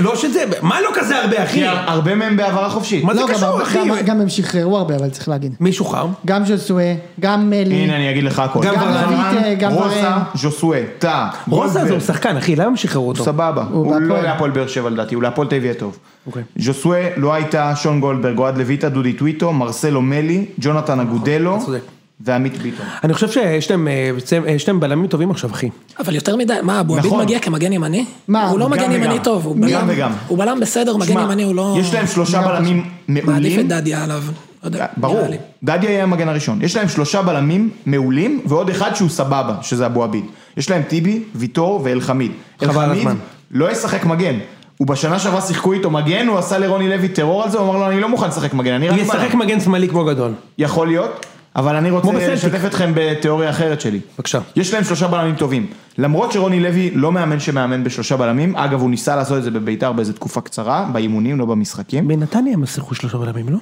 לא 0.00 0.16
שזה, 0.16 0.44
מה 0.62 0.80
לא 0.80 0.88
כזה 0.94 1.16
הרבה 1.18 1.44
אחי? 1.44 1.66
הרבה 1.66 2.14
מהם 2.14 2.36
בהעברה 2.36 2.70
חופשית. 2.70 3.04
מה 3.04 3.14
זה 3.14 3.20
לא, 3.20 3.26
גם 3.28 3.34
קשור 3.34 3.62
אחי? 3.62 3.78
גם- 4.04 4.20
הם 4.20 4.28
שחררו 4.28 4.78
הרבה, 4.78 4.96
אבל 4.96 5.08
צריך 5.10 5.28
להגיד. 5.28 5.54
מי 5.60 5.72
שוחרר? 5.72 6.06
גם 6.26 6.44
ז'וסואה, 6.44 6.94
גם 7.20 7.50
מלי. 7.50 7.74
הנה 7.74 7.96
אני 7.96 8.10
אגיד 8.10 8.24
לך 8.24 8.38
הכל. 8.38 8.60
גם. 8.64 8.74
ורן, 8.74 9.54
גם 9.58 9.72
רוסה. 9.72 10.18
ז'וסואה, 10.34 10.82
טאה, 10.98 11.28
רוזה 11.48 11.68
גולדברג. 11.72 11.86
זה 11.88 11.92
הוא 11.92 12.00
שחקן 12.00 12.36
אחי, 12.36 12.56
למה 12.56 12.66
הם 12.66 12.76
שחררו 12.76 13.08
אותו? 13.08 13.24
סבבה, 13.24 13.64
הוא 13.70 13.92
לא 13.92 13.98
בהפועל. 13.98 14.22
להפועל 14.22 14.50
באר 14.50 14.66
שבע 14.66 14.90
לדעתי, 14.90 15.14
הוא 15.14 15.22
להפועל 15.22 15.48
תל 15.48 15.56
אביב 15.56 15.72
טוב. 15.72 15.98
אוקיי. 16.26 16.42
ז'וסואה, 16.56 17.08
לא 17.16 17.34
הייתה, 17.34 17.72
שון 17.76 18.00
גולדברג, 18.00 18.38
אוהד 18.38 18.58
לויטה, 18.58 18.88
דודי 18.88 19.12
טוויטו, 19.12 19.52
מרסלו 19.52 20.02
מלי, 20.02 20.44
ג'ונתן 20.60 21.00
אגודלו 21.00 21.56
אתה 21.56 21.64
צודק. 21.64 21.80
ועמית 22.24 22.58
ביטון. 22.58 22.86
אני 23.04 23.14
חושב 23.14 23.30
שיש 23.30 23.70
להם, 23.70 23.88
אה, 23.88 24.10
יש 24.48 24.68
להם 24.68 24.80
בלמים 24.80 25.06
טובים 25.06 25.30
עכשיו 25.30 25.50
אחי. 25.50 25.70
אבל 25.98 26.14
יותר 26.14 26.36
מדי, 26.36 26.54
מה, 26.62 26.80
אבו 26.80 26.96
עביד 26.96 27.06
נכון. 27.06 27.24
מגיע 27.24 27.38
כמגן 27.38 27.72
ימני? 27.72 28.04
מה, 28.28 28.48
הוא 28.48 28.58
לא 28.58 28.68
מגן. 28.68 28.92
ימני 28.92 29.18
טוב, 29.22 29.46
הוא 29.46 29.56
בלם, 29.60 29.84
וגם. 29.88 30.12
הוא 30.28 30.38
בלם 30.38 30.60
בסדר, 30.60 30.96
מגן 30.96 31.20
ימני 31.20 31.42
הוא 31.42 31.54
לא... 31.54 31.76
יש 31.80 31.94
להם 31.94 32.06
שלושה 32.06 32.42
בלמים 32.42 32.84
מעדיף 33.08 33.28
מעולים. 33.28 33.60
את 33.60 33.68
דדיה 33.68 34.04
עליו, 34.04 34.22
לא 34.64 34.80
ברור. 34.96 35.26
דדיה 35.62 35.90
יהיה 35.90 36.02
המגן 36.02 36.28
הראשון. 36.28 36.62
יש 36.62 36.76
להם 36.76 36.88
שלושה 36.88 37.22
בלמים 37.22 37.70
מעולים 37.86 38.40
ועוד 38.46 38.70
אחד 38.70 38.94
שהוא 38.94 39.08
סבבה, 39.08 39.54
שזה 39.62 39.86
אבו 39.86 40.04
עביד. 40.04 40.24
יש 40.56 40.70
להם 40.70 40.82
טיבי, 40.82 41.22
ויטור 41.34 41.80
ואלחמיד. 41.84 42.32
אלחמיד. 42.62 43.08
לא 43.50 43.70
ישחק 43.70 44.04
מגן. 44.04 44.34
הוא 44.78 44.86
בשנה 44.86 45.18
שעברה 45.18 45.40
שיחקו 45.40 45.72
איתו 45.72 45.90
מגן, 45.90 46.26
הוא 46.26 46.38
עשה 46.38 46.58
לרוני 46.58 46.88
לוי 46.88 47.08
טרור 47.08 47.42
על 47.42 47.50
זה, 47.50 47.58
הוא 47.58 47.70
אמר 47.70 47.78
לו 47.78 47.88
אני 47.90 48.00
לא 48.00 48.08
מוכן 48.08 48.28
לשחק 48.28 48.54
מגן, 48.54 48.72
אני 48.72 48.88
רק 48.88 48.98
ישחק 48.98 49.30
בלם." 49.30 49.38
מגן 49.38 49.60
שמאלי 49.60 49.88
כמו 49.88 50.04
גדול. 50.04 50.32
יכול 50.58 50.86
להיות, 50.86 51.26
אבל 51.56 51.76
אני 51.76 51.90
רוצה. 51.90 52.32
לשתף 52.32 52.64
אתכם 52.66 52.92
בתיאוריה 52.94 53.50
אחרת 53.50 53.80
שלי. 53.80 54.00
בבקשה. 54.16 54.38
יש 54.56 54.74
להם 54.74 54.84
שלושה 54.84 55.08
בלמים 55.08 55.34
טובים. 55.34 55.66
למרות 55.98 56.32
שרוני 56.32 56.60
לוי 56.60 56.90
לא 56.94 57.12
מאמן 57.12 57.40
שמאמן 57.40 57.84
בשלושה 57.84 58.16
בלמים, 58.16 58.56
אגב 58.56 58.80
הוא 58.80 58.90
ניסה 58.90 59.16
לעשות 59.16 59.38
את 59.38 59.42
זה 59.42 59.50
בביתר 59.50 59.92
באיזה 59.92 60.12
תקופה 60.12 60.40
קצרה, 60.40 60.88
באימונים, 60.92 61.38
לא 61.38 61.44
במשחקים. 61.44 62.08
בנתניה 62.08 62.54
הם 62.54 62.66
שיחקו 62.66 62.94
שלושה 62.94 63.18
בלמים, 63.18 63.48
לא? 63.48 63.58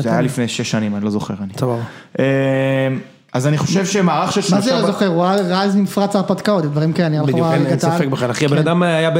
זה 0.00 0.12
היה. 0.12 0.20
לפני 0.20 0.48
שש 0.48 0.70
שנים, 0.70 0.96
אני 0.96 1.04
לא 1.04 1.10
זוכר. 1.10 1.34
אני. 1.40 1.52
סבבה. 1.58 1.82
אז 3.32 3.46
אני 3.46 3.58
חושב 3.58 3.86
שמערך 3.86 4.32
של 4.32 4.40
שלושה... 4.40 4.56
מה 4.56 4.62
זה 4.62 4.72
לא 4.72 4.86
זוכר? 4.86 5.06
הוא 5.06 5.24
היה 5.24 5.62
רז 5.62 5.76
מפרץ 5.76 6.16
ההרפתקאות, 6.16 6.64
דברים 6.64 6.92
כאלה, 6.92 7.08
נראה 7.08 7.22
לך 7.22 7.28
בדיוק, 7.28 7.46
אין. 7.52 7.78
ספק 7.78 8.06
בכלל, 8.06 8.30
אחי, 8.30 8.44
הבן 8.44 8.56
כן, 8.56 8.62
אדם 8.62 8.82
היה 8.82 9.10
ב... 9.10 9.16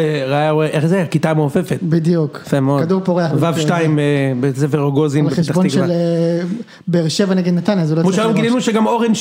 איך 0.60 0.86
זה? 0.86 1.04
כיתה 1.10 1.34
מעופפת. 1.34 1.78
בדיוק. 1.82 2.40
יפה 2.46 2.60
מאוד. 2.60 2.82
כדור 2.82 3.00
פורח. 3.04 3.30
ו' 3.40 3.60
שתיים 3.60 3.98
אה, 3.98 4.32
בבית 4.36 4.56
ספר 4.56 4.78
רוגוזין 4.78 5.24
על 5.24 5.30
בפתח 5.30 5.40
חשבון 5.40 5.68
תקווה. 5.68 5.86
של 5.86 5.92
אה, 5.92 6.40
באר 6.88 7.08
שבע 7.08 7.34
נגד 7.34 7.52
נתניה, 7.52 7.84
אז 7.84 7.90
הוא 7.90 7.98
לא 7.98 8.02
כמו 8.02 8.12
שהיום. 8.12 8.34
גילינו 8.34 8.60
שגם 8.60 8.86
אורן 8.86 9.12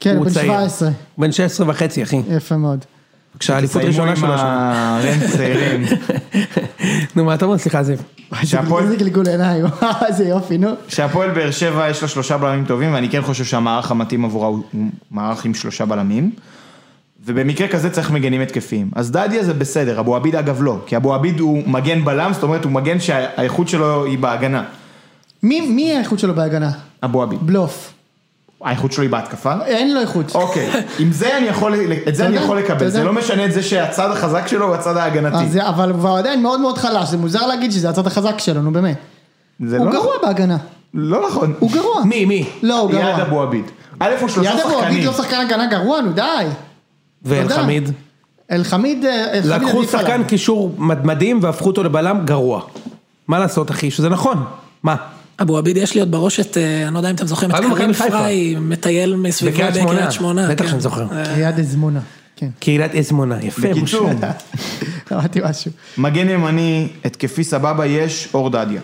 כן, 0.00 0.20
בן 0.20 0.30
צעיר. 0.30 0.52
17. 0.52 0.88
בן 1.18 1.32
16 1.32 1.70
וחצי, 1.70 2.02
אחי. 2.02 2.22
יפה 2.28 2.56
מאוד. 2.56 2.84
בבקשה, 3.34 3.58
אליפות 3.58 3.82
תסיימו 3.82 3.90
ראשונה 3.92 4.10
עם 4.10 4.16
שלו 4.16 4.38
שם. 4.38 4.44
הרנט 4.46 5.30
צעירים. 5.36 5.84
נו, 7.16 7.24
מה 7.24 7.34
אתה 7.34 7.44
אומר? 7.44 7.58
סליחה, 7.58 7.82
זיו. 7.82 7.96
שהפועל- 8.44 8.82
איזה 8.82 8.96
גלגול 8.96 9.28
עיניים, 9.28 9.64
איזה 10.08 10.24
יופי, 10.24 10.58
נו. 10.58 10.68
שהפועל 10.88 11.30
באר 11.30 11.50
שבע 11.50 11.88
יש 11.90 12.02
לה 12.02 12.08
שלושה 12.08 12.38
בלמים 12.38 12.64
טובים, 12.64 12.94
ואני 12.94 13.08
כן 13.10 13.22
חושב 13.22 13.44
שהמערך 13.44 13.90
המתאים 13.90 14.24
עבורה 14.24 14.48
הוא 14.48 14.62
הוא 14.72 14.82
מערך 15.10 15.44
עם 15.44 15.54
שלושה 15.54 15.84
בלמים. 15.84 16.30
ובמקרה 17.26 17.68
כזה 17.68 17.90
צריך 17.90 18.10
מגנים 18.10 18.40
התקפיים. 18.40 18.90
אז 18.94 19.10
דדיה 19.10 19.44
זה 19.44 19.54
בסדר, 19.54 20.00
אבו 20.00 20.16
עביד 20.16 20.36
אגב 20.36 20.62
לא, 20.62 20.78
כי 20.86 20.96
אבו 20.96 21.14
עביד 21.14 21.40
הוא 21.40 21.62
מגן 21.68 22.04
בלם, 22.04 22.32
זאת 22.32 22.42
אומרת 22.42 22.64
הוא 22.64 22.72
מגן 22.72 23.00
שהאיכות 23.00 23.68
שלו 23.68 24.04
היא 24.04 24.18
בהגנה. 24.18 24.64
מי 25.42 25.60
מי 25.60 25.96
האיכות 25.96 26.18
שלו 26.18 26.34
בהגנה? 26.34 26.70
אבו 27.04 27.22
עביד. 27.22 27.38
בלוף. 27.42 27.93
האיכות 28.64 28.92
שלו 28.92 29.02
היא 29.02 29.10
בהתקפה? 29.10 29.52
אין 29.66 29.94
לו 29.94 30.00
איכות. 30.00 30.34
אוקיי, 30.34 30.70
עם 30.98 31.12
זה 31.12 31.38
אני 31.38 31.46
יכול, 31.46 31.74
את 32.08 32.14
זה 32.14 32.26
אני 32.26 32.36
יכול 32.36 32.58
לקבל. 32.58 32.88
זה 32.88 33.04
לא 33.04 33.12
משנה 33.12 33.44
את 33.44 33.52
זה 33.52 33.62
שהצד 33.62 34.10
החזק 34.10 34.46
שלו 34.46 34.66
הוא 34.66 34.74
הצד 34.74 34.96
ההגנתי. 34.96 35.60
אבל 35.60 35.90
הוא 35.90 36.18
עדיין 36.18 36.42
מאוד 36.42 36.60
מאוד 36.60 36.78
חלש, 36.78 37.08
זה 37.08 37.16
מוזר 37.16 37.46
להגיד 37.46 37.72
שזה 37.72 37.90
הצד 37.90 38.06
החזק 38.06 38.38
שלו, 38.38 38.62
נו 38.62 38.72
באמת. 38.72 38.96
זה 39.66 39.78
הוא 39.78 39.86
לא 39.86 39.92
גרוע. 39.92 40.12
בהגנה. 40.22 40.56
לא 40.94 41.28
נכון. 41.28 41.54
הוא 41.58 41.70
גרוע. 41.72 42.04
מי, 42.04 42.24
מי? 42.24 42.48
לא, 42.62 42.80
הוא 42.80 42.90
יד 42.90 42.96
גרוע. 43.00 43.22
אבו 43.22 43.42
עביד. 43.42 43.64
א' 44.00 44.10
הוא 44.20 44.28
שלושה 44.28 44.50
יד 44.50 44.60
אבו 44.60 44.68
עביד 44.68 44.80
שחקנים. 44.82 45.04
לא 45.06 45.12
שחקן 45.12 45.36
הגנה 45.40 45.66
גרוע, 45.66 46.00
נו 46.00 46.12
די. 46.12 46.22
ואלחמיד? 47.22 47.90
אלחמיד, 48.52 49.04
אה, 49.04 49.24
אלחמיד 49.32 49.44
לקחו 49.62 49.78
עדיף 49.78 49.94
עליו. 49.94 50.06
שחקן 50.06 50.24
קישור 50.24 50.74
מד- 50.78 51.06
מדהים 51.06 51.38
והפכו 51.42 51.66
אותו 51.66 51.82
לבלם 51.82 52.20
גרוע. 52.24 52.60
מה 53.28 53.38
לעשות, 53.38 53.70
אחי? 53.70 53.90
שזה 53.90 54.08
נכון. 54.08 54.44
מה? 54.82 54.96
אבו 55.42 55.58
עביד 55.58 55.76
יש 55.76 55.94
לי 55.94 56.00
עוד 56.00 56.10
בראש 56.10 56.40
את, 56.40 56.56
אה, 56.56 56.86
אני 56.86 56.94
לא 56.94 56.98
יודע 56.98 57.10
אם 57.10 57.14
אתם 57.14 57.26
זוכרים, 57.26 57.50
את 57.50 57.56
קרים. 57.56 57.92
פריי, 57.92 58.56
מטייל 58.60 59.16
מסביבו 59.16 59.56
בקריית 59.56 60.12
שמונה. 60.12 60.48
בטח 60.48 60.64
כן. 60.64 60.70
שאני 60.70 60.80
זוכר. 60.80 61.06
אה, 61.12 61.36
ליד 61.36 61.58
אזמונה. 61.58 62.00
כן, 62.36 62.48
קהילת 62.58 62.94
אזמונה, 62.94 63.38
יפה. 63.42 63.68
בקיצור. 63.68 64.10
אמרתי 65.12 65.40
משהו. 65.44 65.70
מגן 65.98 66.28
ימני, 66.28 66.88
התקפי 67.04 67.44
סבבה, 67.44 67.86
יש 67.86 68.28
אור 68.34 68.50
דדיה. 68.50 68.80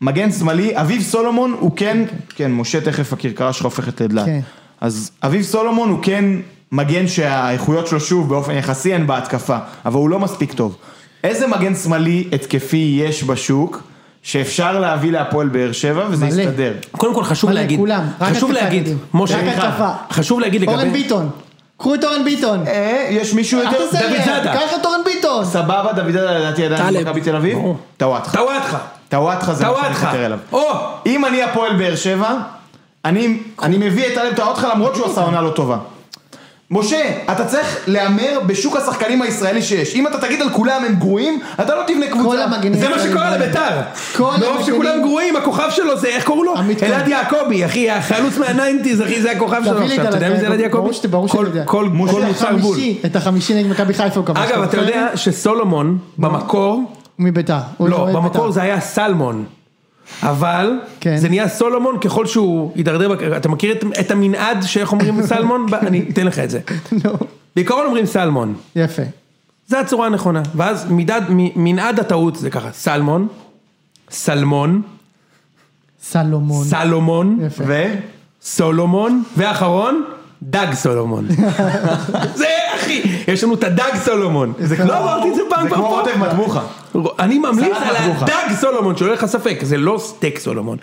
מגן 0.00 0.32
שמאלי, 0.32 0.80
אביב 0.80 1.02
סולומון 1.02 1.56
הוא 1.60 1.70
כן, 1.76 2.04
כן, 2.28 2.52
משה 2.52 2.80
תכף 2.80 3.12
הכרכרה 3.12 3.52
שלך 3.52 3.64
הופכת 3.64 4.00
לדלת. 4.00 4.26
כן. 4.26 4.40
אז 4.80 5.10
אביב 5.22 5.42
סולומון 5.42 5.88
הוא 5.88 5.98
כן 6.02 6.24
מגן 6.72 7.08
שהאיכויות 7.08 7.86
שלו 7.86 8.00
שוב 8.00 8.28
באופן 8.28 8.52
יחסי 8.52 8.94
הן 8.94 9.06
בהתקפה, 9.06 9.58
אבל 9.84 9.96
הוא 9.96 10.10
לא 10.10 10.18
מספיק 10.18 10.52
טוב. 10.52 10.76
איזה 11.24 11.46
מגן 11.46 11.74
שמאלי 11.74 12.28
התקפי 12.32 13.00
יש 13.04 13.24
בשוק 13.24 13.82
שאפשר 14.26 14.80
להביא 14.80 15.12
להפועל 15.12 15.48
באר 15.48 15.72
שבע 15.72 16.04
וזה 16.10 16.26
מלא. 16.26 16.42
יסתדר? 16.42 16.72
קודם 16.90 17.14
כל 17.14 17.24
חשוב 17.24 17.50
מלא, 17.50 17.60
להגיד, 17.60 17.78
כולם, 17.78 18.02
חשוב 18.20 18.52
להגיד. 18.52 18.88
משה. 19.14 19.38
חשוב 20.10 20.40
להגיד 20.40 20.68
אורן 20.68 20.78
לגבי, 20.86 21.02
ביטון. 21.02 21.30
קחו 21.78 21.94
את 21.94 22.04
אורן 22.04 22.24
ביטון. 22.24 22.66
אה, 22.66 23.06
יש 23.10 23.34
מישהו 23.34 23.58
יותר? 23.58 23.78
דוד 23.78 24.24
זאדה. 24.24 24.54
קח 24.54 24.74
את 24.80 24.86
אורן 24.86 25.00
ביטון. 25.04 25.44
סבבה, 25.44 25.92
דוד 25.92 26.10
זאדה 26.12 26.38
לדעתי 26.38 26.64
עדיין. 26.64 26.94
במכבי 26.94 27.20
תל 27.20 27.36
אביב? 27.36 27.58
טוואטחה. 27.96 28.36
טוואטחה, 28.36 28.78
טוואטחה 29.08 29.54
זה 29.54 29.64
מה 29.64 29.72
שאני 29.82 29.94
חותר 29.94 30.26
אליו. 30.26 30.38
או, 30.52 30.62
אם 31.06 31.24
אני 31.24 31.42
הפועל 31.42 31.76
באר 31.76 31.96
שבע, 31.96 32.34
אני, 33.04 33.38
אני 33.62 33.78
מביא 33.78 34.06
את 34.06 34.14
טלב 34.14 34.36
טוואטחה 34.36 34.74
למרות 34.74 34.94
שהוא 34.94 35.06
עשה 35.06 35.20
עונה 35.20 35.40
לא 35.42 35.50
טובה. 35.50 35.78
משה, 36.70 37.10
אתה 37.32 37.44
צריך 37.44 37.78
להמר 37.86 38.40
בשוק 38.46 38.76
השחקנים 38.76 39.22
הישראלי 39.22 39.62
שיש. 39.62 39.94
אם 39.94 40.06
אתה 40.06 40.18
תגיד 40.20 40.42
על 40.42 40.50
כולם 40.50 40.84
הם 40.84 40.94
גרועים, 40.94 41.40
אתה 41.60 41.74
לא 41.74 41.82
תבנה 41.86 42.06
כל 42.10 42.18
קבוצה. 42.18 42.44
המגנים 42.44 42.74
זה 42.74 42.88
מה 42.88 42.98
שקורה. 42.98 43.36
לביתר, 43.36 43.80
כל 44.16 44.30
מרוב 44.40 44.62
שכולם 44.66 45.02
גרועים, 45.02 45.36
הכוכב 45.36 45.68
שלו 45.70 45.98
זה, 45.98 46.08
איך 46.08 46.24
קראו 46.24 46.44
לו? 46.44 46.54
אלעד. 46.82 47.08
יעקבי, 47.08 47.64
אחי, 47.64 47.90
החלוץ 47.90 48.38
מהניינטיז, 48.38 49.02
אחי, 49.02 49.22
זה 49.22 49.30
הכוכב 49.32 49.62
שלו 49.64 49.78
עכשיו, 49.82 50.02
את 50.04 50.08
אתה 50.08 50.16
יודע 50.16 50.28
מי 50.30 50.40
זה 50.40 50.46
אלעד 50.46 50.60
יעקבי? 50.60 50.78
ברור 50.78 50.92
שאתה- 50.92 51.08
כל- 51.28 51.44
יודע. 51.46 51.64
כל 51.64 51.88
כל 52.10 52.22
מוצר 52.24 52.56
בול. 52.56 52.78
את 53.06 53.16
החמישי 53.16 53.54
נגד 53.54 53.70
מכבי 53.70 53.94
חיפה 53.94 54.20
הוא 54.20 54.26
כבש. 54.26 54.50
אגב, 54.50 54.62
אתה 54.62 54.76
יודע 54.76 55.08
שסולומון, 55.14 55.98
במקור, 56.18 56.82
מביתר. 57.18 57.58
לא, 57.80 57.96
אוהד 57.96 58.14
במקור 58.16 58.28
בית"ר. 58.42 58.50
זה 58.50 58.62
היה 58.62 58.80
סלמון. 58.80 59.44
אבל 60.22 60.72
כן. 61.00 61.16
זה 61.16 61.28
נהיה 61.28 61.48
סולומון 61.48 61.98
ככל 62.00 62.26
שהוא 62.26 62.72
הידרדר, 62.74 63.08
בק- 63.08 63.22
אתה 63.36 63.48
מכיר 63.48 63.72
את, 63.72 63.84
את 64.00 64.10
המנעד 64.10 64.62
שאיך 64.62 64.92
אומרים 64.92 65.22
סלמון? 65.26 65.66
ב- 65.66 65.74
אני 65.74 66.04
אתן 66.12 66.26
לך 66.26 66.38
את 66.38 66.50
זה. 66.50 66.60
נו, 67.04 67.10
בעיקרון 67.56 67.86
אומרים 67.86 68.06
סלמון, 68.06 68.54
יפה. 68.76 69.02
זה 69.66 69.80
הצורה 69.80 70.06
הנכונה. 70.06 70.42
ואז 70.54 70.90
מידד, 70.90 71.20
מ- 71.28 71.64
מנעד 71.64 72.00
הטעות 72.00 72.36
זה 72.36 72.50
ככה, 72.50 72.72
סלמון, 72.72 73.28
סלמון, 74.10 74.82
סלומון. 76.02 76.64
סלומון, 76.64 77.38
יפה. 77.46 77.64
ו? 77.66 77.84
סולומון, 78.42 79.22
ואחרון, 79.36 80.04
דג 80.42 80.66
סולומון. 80.74 81.26
זה 82.34 82.46
אחי, 82.76 83.02
יש 83.28 83.44
לנו 83.44 83.54
את 83.54 83.64
הדג 83.64 83.90
סולומון. 84.04 84.52
לא 84.86 84.98
אמרתי 84.98 85.28
את 85.30 85.34
זה 85.34 85.42
פעם 85.48 85.62
זה 85.62 85.68
כבר 85.68 85.76
כמו 85.76 85.88
פה. 85.90 86.00
רוטב 86.00 86.18
מטבוחה. 86.18 86.60
אני 87.18 87.38
ממליץ 87.38 87.76
על. 87.82 87.96
הדג 87.96 88.54
סולומון, 88.60 88.96
שלא 88.96 89.06
יהיה 89.06 89.14
לך 89.16 89.26
ספק, 89.26 89.58
זה 89.62 89.76
לא 89.76 89.98
סטייק 89.98 90.38
סולומון. 90.38 90.78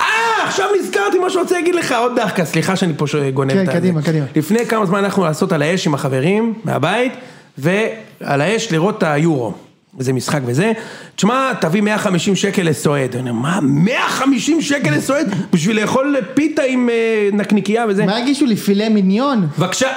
אה, 0.00 0.04
עכשיו 0.44 0.66
נזכרתי 0.80 1.18
מה 1.18 1.30
שאני 1.30 1.42
רוצה 1.42 1.54
להגיד 1.54 1.74
לך, 1.74 1.92
עוד 1.92 2.12
דחקה, 2.16 2.44
סליחה 2.44 2.76
שאני 2.76 2.92
פה 2.96 3.04
גונב 3.34 3.52
כן, 3.52 3.62
את 3.62 3.68
ה- 3.68 3.72
קדימה, 3.72 4.00
זה. 4.00 4.06
קדימה. 4.06 4.26
לפני 4.36 4.66
כמה 4.66 4.86
זמן 4.86 5.04
הלכנו 5.04 5.24
לעשות 5.24 5.52
על 5.52 5.62
האש 5.62 5.86
עם 5.86 5.94
החברים 5.94 6.54
מהבית, 6.64 7.12
ועל 7.58 8.40
האש 8.40 8.72
לראות 8.72 8.98
את 8.98 9.02
היורו. 9.02 9.52
איזה 9.98 10.12
משחק 10.12 10.40
וזה, 10.46 10.72
תשמע, 11.16 11.52
תביא 11.60 11.80
150 11.80 12.36
שקל 12.36 12.62
לסועד. 12.62 13.16
אני 13.16 13.30
אומר, 13.30 13.42
מה, 13.42 13.58
150 13.62 14.62
שקל 14.62 14.90
לסועד? 14.90 15.34
בשביל 15.52 15.80
לאכול 15.80 16.16
פיתה 16.34 16.62
עם 16.62 16.88
אה, 16.88 17.28
נקניקייה 17.32 17.84
וזה? 17.88 18.06
מה 18.06 18.16
הגישו 18.16 18.46
לי 18.46 18.56
פילה 18.56 18.88
מיניון? 18.88 19.48
בבקשה, 19.58 19.88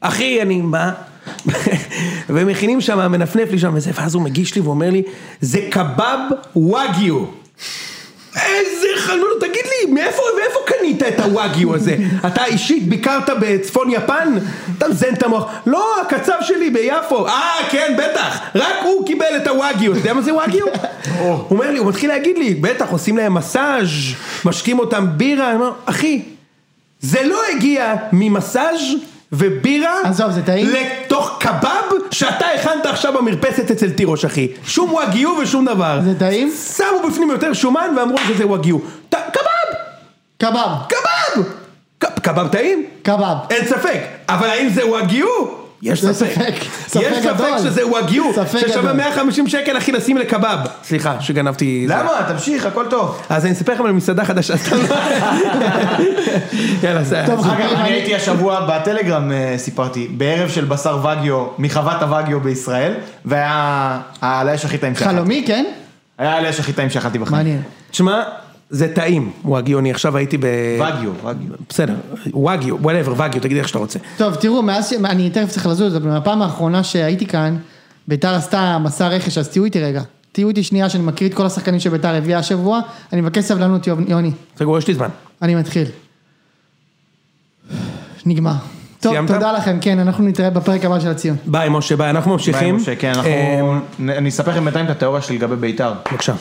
אחי, 0.00 0.42
אני 0.42 0.62
בא, 0.62 0.90
ומכינים 2.28 2.80
שם, 2.80 3.12
מנפנף 3.12 3.50
לי 3.50 3.58
שם 3.58 3.72
וזה, 3.74 3.90
ואז 3.94 4.14
הוא 4.14 4.22
מגיש 4.22 4.54
לי 4.54 4.60
ואומר 4.60 4.90
לי, 4.90 5.02
זה 5.40 5.60
קבב 5.70 6.18
וואגיו. 6.56 7.24
איזה 8.46 8.86
חלול, 8.96 9.32
תגיד 9.40 9.64
לי, 9.64 9.92
מאיפה, 9.92 10.22
מאיפה 10.40 10.58
קנית 10.66 11.02
את 11.02 11.20
הוואגיו 11.20 11.74
הזה? 11.74 11.96
אתה 12.26 12.44
אישית 12.44 12.88
ביקרת 12.88 13.30
בצפון 13.40 13.90
יפן? 13.90 14.34
אתה 14.78 14.88
מזיין 14.88 15.14
את 15.14 15.22
המוח. 15.22 15.52
לא, 15.66 16.00
הקצב 16.00 16.38
שלי 16.40 16.70
ביפו. 16.70 17.26
אה, 17.26 17.54
כן, 17.70 17.96
בטח. 17.98 18.40
רק 18.54 18.76
הוא 18.84 19.06
קיבל 19.06 19.36
את 19.36 19.46
הוואגיו. 19.46 19.92
אתה 19.92 20.00
יודע 20.00 20.12
מה 20.12 20.22
זה 20.22 20.34
וואגיו? 20.34 20.66
הוא 21.18 21.44
אומר 21.50 21.70
לי, 21.70 21.78
הוא 21.78 21.86
מתחיל 21.86 22.10
להגיד 22.10 22.38
לי, 22.38 22.54
בטח, 22.54 22.90
עושים 22.90 23.16
להם 23.16 23.34
מסאז', 23.34 23.88
משקים 24.44 24.78
אותם 24.78 25.06
בירה. 25.16 25.48
אני 25.48 25.54
אומר, 25.54 25.72
אחי, 25.84 26.22
זה 27.00 27.22
לא 27.22 27.40
הגיע 27.52 27.94
ממסאז' 28.12 28.80
ובירה 29.32 29.94
עזוב, 30.04 30.30
זה 30.30 30.42
טעים? 30.42 30.66
לתוך 30.66 31.36
קבב 31.40 31.98
שאתה 32.10 32.46
הכנת 32.46 32.86
עכשיו 32.86 33.12
במרפסת 33.12 33.70
אצל 33.70 33.90
תירוש 33.90 34.24
אחי 34.24 34.48
שום 34.64 34.92
וואגיו 34.92 35.30
ושום 35.42 35.64
דבר 35.64 36.00
זה 36.04 36.18
טעים? 36.18 36.52
שמו 36.76 37.08
בפנים 37.10 37.30
יותר 37.30 37.52
שומן 37.52 37.94
ואמרו 37.96 38.18
שזה 38.28 38.46
וואגיו 38.46 38.78
קבב! 39.10 39.18
קבב. 40.38 40.70
קבב! 40.88 41.44
קבב 42.22 42.48
טעים? 42.48 42.86
קבב. 43.02 43.36
אין 43.50 43.66
ספק 43.66 44.00
אבל 44.28 44.46
האם 44.50 44.68
זה 44.68 44.86
וואגיו? 44.86 45.67
יש 45.82 46.04
ספק, 46.04 46.54
יש 46.86 46.94
ספק. 47.24 47.58
שזה 47.58 47.86
וואגיו, 47.86 48.24
ששווה 48.46 48.70
גדול. 48.82 48.92
150 48.92 49.48
שקל 49.48 49.78
אחי 49.78 49.92
לשים 49.92 50.16
לקבב, 50.16 50.58
סליחה 50.84 51.20
שגנבתי. 51.20 51.84
למה? 51.88 52.10
תמשיך, 52.28 52.66
הכל 52.66 52.86
טוב. 52.90 53.22
אז 53.28 53.44
אני 53.44 53.52
אספר 53.52 53.72
לכם 53.72 53.84
על 53.84 53.92
מסעדה 53.92 54.24
חדשה. 54.24 54.54
יאללה, 56.82 57.02
זה- 57.04 57.22
טוב, 57.26 57.40
אגב, 57.40 57.50
חברים, 57.54 57.76
אני 57.76 57.88
הייתי 57.90 58.14
השבוע 58.14 58.60
בטלגרם, 58.68 59.32
אה, 59.32 59.54
סיפרתי, 59.58 60.08
בערב 60.10 60.48
של 60.48 60.64
בשר 60.64 60.98
וגיו, 61.06 61.46
מחוות 61.58 62.02
הווגיו 62.02 62.40
בישראל, 62.40 62.92
והיה 63.24 63.98
העלה 64.22 64.54
יש 64.54 64.64
הכי 64.64 64.78
טעים 64.78 64.94
שאכלתי. 64.94 65.14
חלומי, 65.14 65.44
כן? 65.46 65.64
היה 66.18 66.32
העלה 66.34 66.48
יש 66.48 66.60
הכי 66.60 66.72
טעים 66.72 66.90
שאכלתי 66.90 67.18
בחיים. 67.18 67.36
מעניין. 67.36 67.62
תשמע, 67.90 68.22
זה 68.70 68.94
טעים, 68.94 69.32
וואגיו, 69.44 69.78
אני 69.78 69.90
עכשיו 69.90 70.16
הייתי 70.16 70.38
ב... 70.38 70.44
וגיו, 70.76 71.12
וגיו. 71.24 71.54
בסדר, 71.68 71.94
וואגיו, 72.32 72.76
whatever, 72.82 73.12
וואגיו, 73.12 73.40
תגיד 73.40 73.56
איך 73.56 73.68
שאתה 73.68 73.78
רוצה. 73.78 73.98
טוב, 74.16 74.34
תראו, 74.34 74.62
מאז 74.62 74.90
ש... 74.90 74.92
אני 74.92 75.30
תכף 75.30 75.48
צריך 75.48 75.66
לזוז, 75.66 75.96
אבל 75.96 76.08
מהפעם 76.08 76.42
האחרונה 76.42 76.84
שהייתי 76.84 77.26
כאן, 77.26 77.56
ביתר 78.08 78.34
עשתה 78.34 78.78
מסע 78.78 79.08
רכש, 79.08 79.38
אז 79.38 79.48
תהיו 79.48 79.64
איתי 79.64 79.80
רגע. 79.80 80.02
תהיו 80.32 80.48
איתי 80.48 80.62
שנייה 80.62 80.88
שאני 80.88 81.04
מקריא 81.04 81.28
את 81.28 81.34
כל 81.34 81.46
השחקנים 81.46 81.80
שביתר 81.80 82.14
הביאה 82.14 82.38
השבוע, 82.38 82.80
אני 83.12 83.20
מבקש 83.20 83.44
סבלנות, 83.44 83.86
יוני. 83.86 84.30
סגור, 84.58 84.78
יש 84.78 84.88
לי 84.88 84.94
זמן. 84.94 85.08
אני 85.42 85.54
מתחיל. 85.54 85.86
נגמר. 88.26 88.52
טוב, 89.00 89.12
סיימת? 89.12 89.30
תודה 89.30 89.52
לכם, 89.52 89.78
כן, 89.80 89.98
אנחנו 89.98 90.24
נתראה 90.24 90.50
בפרק 90.50 90.84
הבא 90.84 91.00
של 91.00 91.08
הציון. 91.08 91.36
ביי 91.46 91.68
משה, 91.68 91.96
ביי, 91.96 92.10
אנחנו 92.10 92.30
ביי, 92.30 92.36
ממשיכים. 92.36 92.76
משה, 92.76 92.96
כן, 92.96 93.12
אנחנו... 93.14 93.30
אה, 93.30 94.16
אני 94.18 94.28
אספר 94.28 94.50
לכם 94.50 94.64
בינתיים 94.64 94.86
את 94.86 94.90
התיאוריה 94.90 95.22
שלי 95.22 95.38
לגבי 95.38 95.56
בית"ר. 95.56 95.92
בבקשה. 96.12 96.34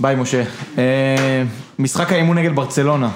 ביי, 0.00 0.16
משה. 0.16 0.42
אה, 0.78 1.42
משחק 1.78 2.12
האימון 2.12 2.38
נגד 2.38 2.54
ברצלונה. 2.54 3.10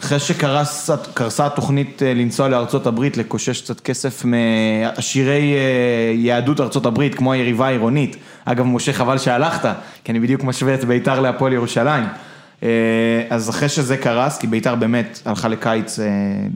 אחרי 0.00 0.18
שקרסה 0.18 1.46
התוכנית 1.46 2.02
אה, 2.02 2.14
לנסוע 2.14 2.48
לארצות 2.48 2.86
הברית, 2.86 3.16
לקושש 3.16 3.60
קצת 3.60 3.80
כסף 3.80 4.24
מעשירי 4.24 5.54
אה, 5.54 6.12
יהדות 6.14 6.60
ארצות 6.60 6.86
הברית, 6.86 7.14
כמו 7.14 7.32
היריבה 7.32 7.66
העירונית. 7.66 8.16
אגב, 8.44 8.66
משה, 8.66 8.92
חבל 8.92 9.18
שהלכת, 9.18 9.68
כי 10.04 10.12
אני 10.12 10.20
בדיוק 10.20 10.44
משווה 10.44 10.74
את 10.74 10.84
בית"ר 10.84 11.20
להפועל 11.20 11.52
ירושלים. 11.52 12.04
אז 13.30 13.50
אחרי 13.50 13.68
שזה 13.68 13.96
קרס, 13.96 14.38
כי 14.38 14.46
בית"ר 14.46 14.74
באמת 14.74 15.22
הלכה 15.24 15.48
לקיץ 15.48 15.98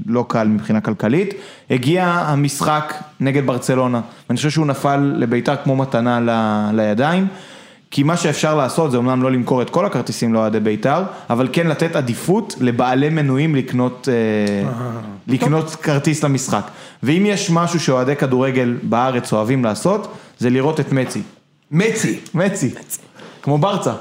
לא 0.06 0.24
קל 0.28 0.46
מבחינה 0.48 0.80
כלכלית, 0.80 1.34
הגיע 1.70 2.04
המשחק 2.04 2.94
נגד 3.20 3.46
ברצלונה. 3.46 4.00
ואני 4.28 4.36
חושב 4.36 4.50
שהוא 4.50 4.66
נפל 4.66 5.12
לבית"ר 5.16 5.56
כמו 5.56 5.76
מתנה 5.76 6.20
לידיים. 6.72 7.26
כי 7.90 8.02
מה 8.02 8.16
שאפשר 8.16 8.54
לעשות 8.54 8.90
זה 8.90 8.96
אומנם 8.96 9.22
לא 9.22 9.32
למכור 9.32 9.62
את 9.62 9.70
כל 9.70 9.86
הכרטיסים 9.86 10.34
לאוהדי 10.34 10.60
בית"ר, 10.60 11.02
אבל 11.30 11.48
כן 11.52 11.66
לתת 11.66 11.96
עדיפות 11.96 12.54
לבעלי 12.60 13.08
מנויים 13.08 13.54
לקנות, 13.54 14.08
אה, 14.08 14.70
לקנות 15.26 15.70
כרטיס 15.70 16.24
למשחק. 16.24 16.70
ואם 17.02 17.22
יש 17.26 17.50
משהו 17.50 17.80
שאוהדי 17.80 18.16
כדורגל 18.16 18.76
בארץ 18.82 19.32
אוהבים 19.32 19.64
לעשות, 19.64 20.14
זה 20.38 20.50
לראות 20.50 20.80
את 20.80 20.92
מצי. 20.92 21.22
מצי. 21.70 22.20
מצי. 22.34 22.70
כמו 23.42 23.58
ברצה. 23.58 23.92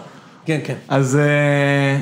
כן, 0.45 0.59
כן. 0.63 0.75
אז 0.87 1.15
אה, 1.15 1.99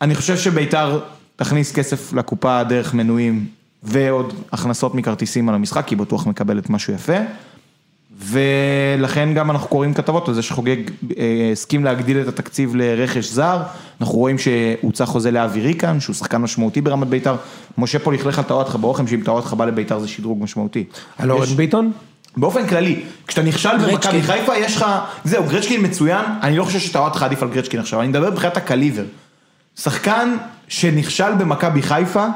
אני 0.00 0.14
חושב 0.14 0.36
שבית"ר 0.36 0.98
תכניס 1.36 1.72
כסף 1.72 2.12
לקופה 2.12 2.62
דרך 2.62 2.94
מנויים 2.94 3.46
ועוד 3.82 4.34
הכנסות 4.52 4.94
מכרטיסים 4.94 5.48
על 5.48 5.54
המשחק, 5.54 5.86
כי 5.86 5.94
היא 5.94 6.00
בטוח 6.00 6.26
מקבלת 6.26 6.70
משהו 6.70 6.94
יפה. 6.94 7.16
ולכן 8.18 9.34
גם 9.34 9.50
אנחנו 9.50 9.68
קוראים 9.68 9.94
כתבות 9.94 10.28
על 10.28 10.34
זה 10.34 10.42
שחוגג 10.42 10.76
אה, 11.18 11.48
הסכים 11.52 11.84
להגדיל 11.84 12.20
את 12.20 12.28
התקציב 12.28 12.76
לרכש 12.76 13.30
זר, 13.30 13.62
אנחנו 14.00 14.18
רואים 14.18 14.36
שהוצא 14.38 15.04
חוזה 15.04 15.30
לאבי 15.30 15.60
ריקן, 15.60 16.00
שהוא 16.00 16.14
שחקן 16.14 16.36
משמעותי 16.36 16.80
ברמת 16.80 17.08
בית"ר, 17.08 17.36
משה 17.78 17.98
פה 17.98 18.12
לכלך 18.12 18.38
על 18.38 18.44
טעויות 18.44 18.68
לך 18.68 18.76
באוכל, 18.76 19.06
שאם 19.06 19.20
טעויות 19.24 19.44
לך 19.44 19.54
בא 19.54 19.64
לבית"ר 19.64 19.98
זה 19.98 20.08
שדרוג 20.08 20.42
משמעותי. 20.42 20.84
על 21.18 21.30
אורן 21.30 21.46
ביטון? 21.46 21.92
באופן 22.36 22.66
כללי, 22.66 23.02
כשאתה 23.26 23.42
נכשל 23.42 23.78
במכבי. 23.78 24.22
חיפה 24.22 24.56
יש 24.56 24.76
לך, 24.76 24.86
זהו, 25.24 25.44
גרצ'קין 25.44 25.84
מצוין, 25.84 26.24
אני 26.42 26.56
לא 26.56 26.64
חושב 26.64 26.78
שטעות 26.78 27.16
לך 27.16 27.22
עדיף 27.22 27.42
על 27.42 27.48
גרצ'קין 27.48 27.80
עכשיו, 27.80 28.00
אני 28.00 28.08
מדבר 28.08 28.30
מבחינת 28.30 28.56
הקליבר. 28.56 29.04
שחקן 29.76 30.36
שנכשל 30.68 31.34
במכבי 31.34 31.82
חיפה, 31.82 32.26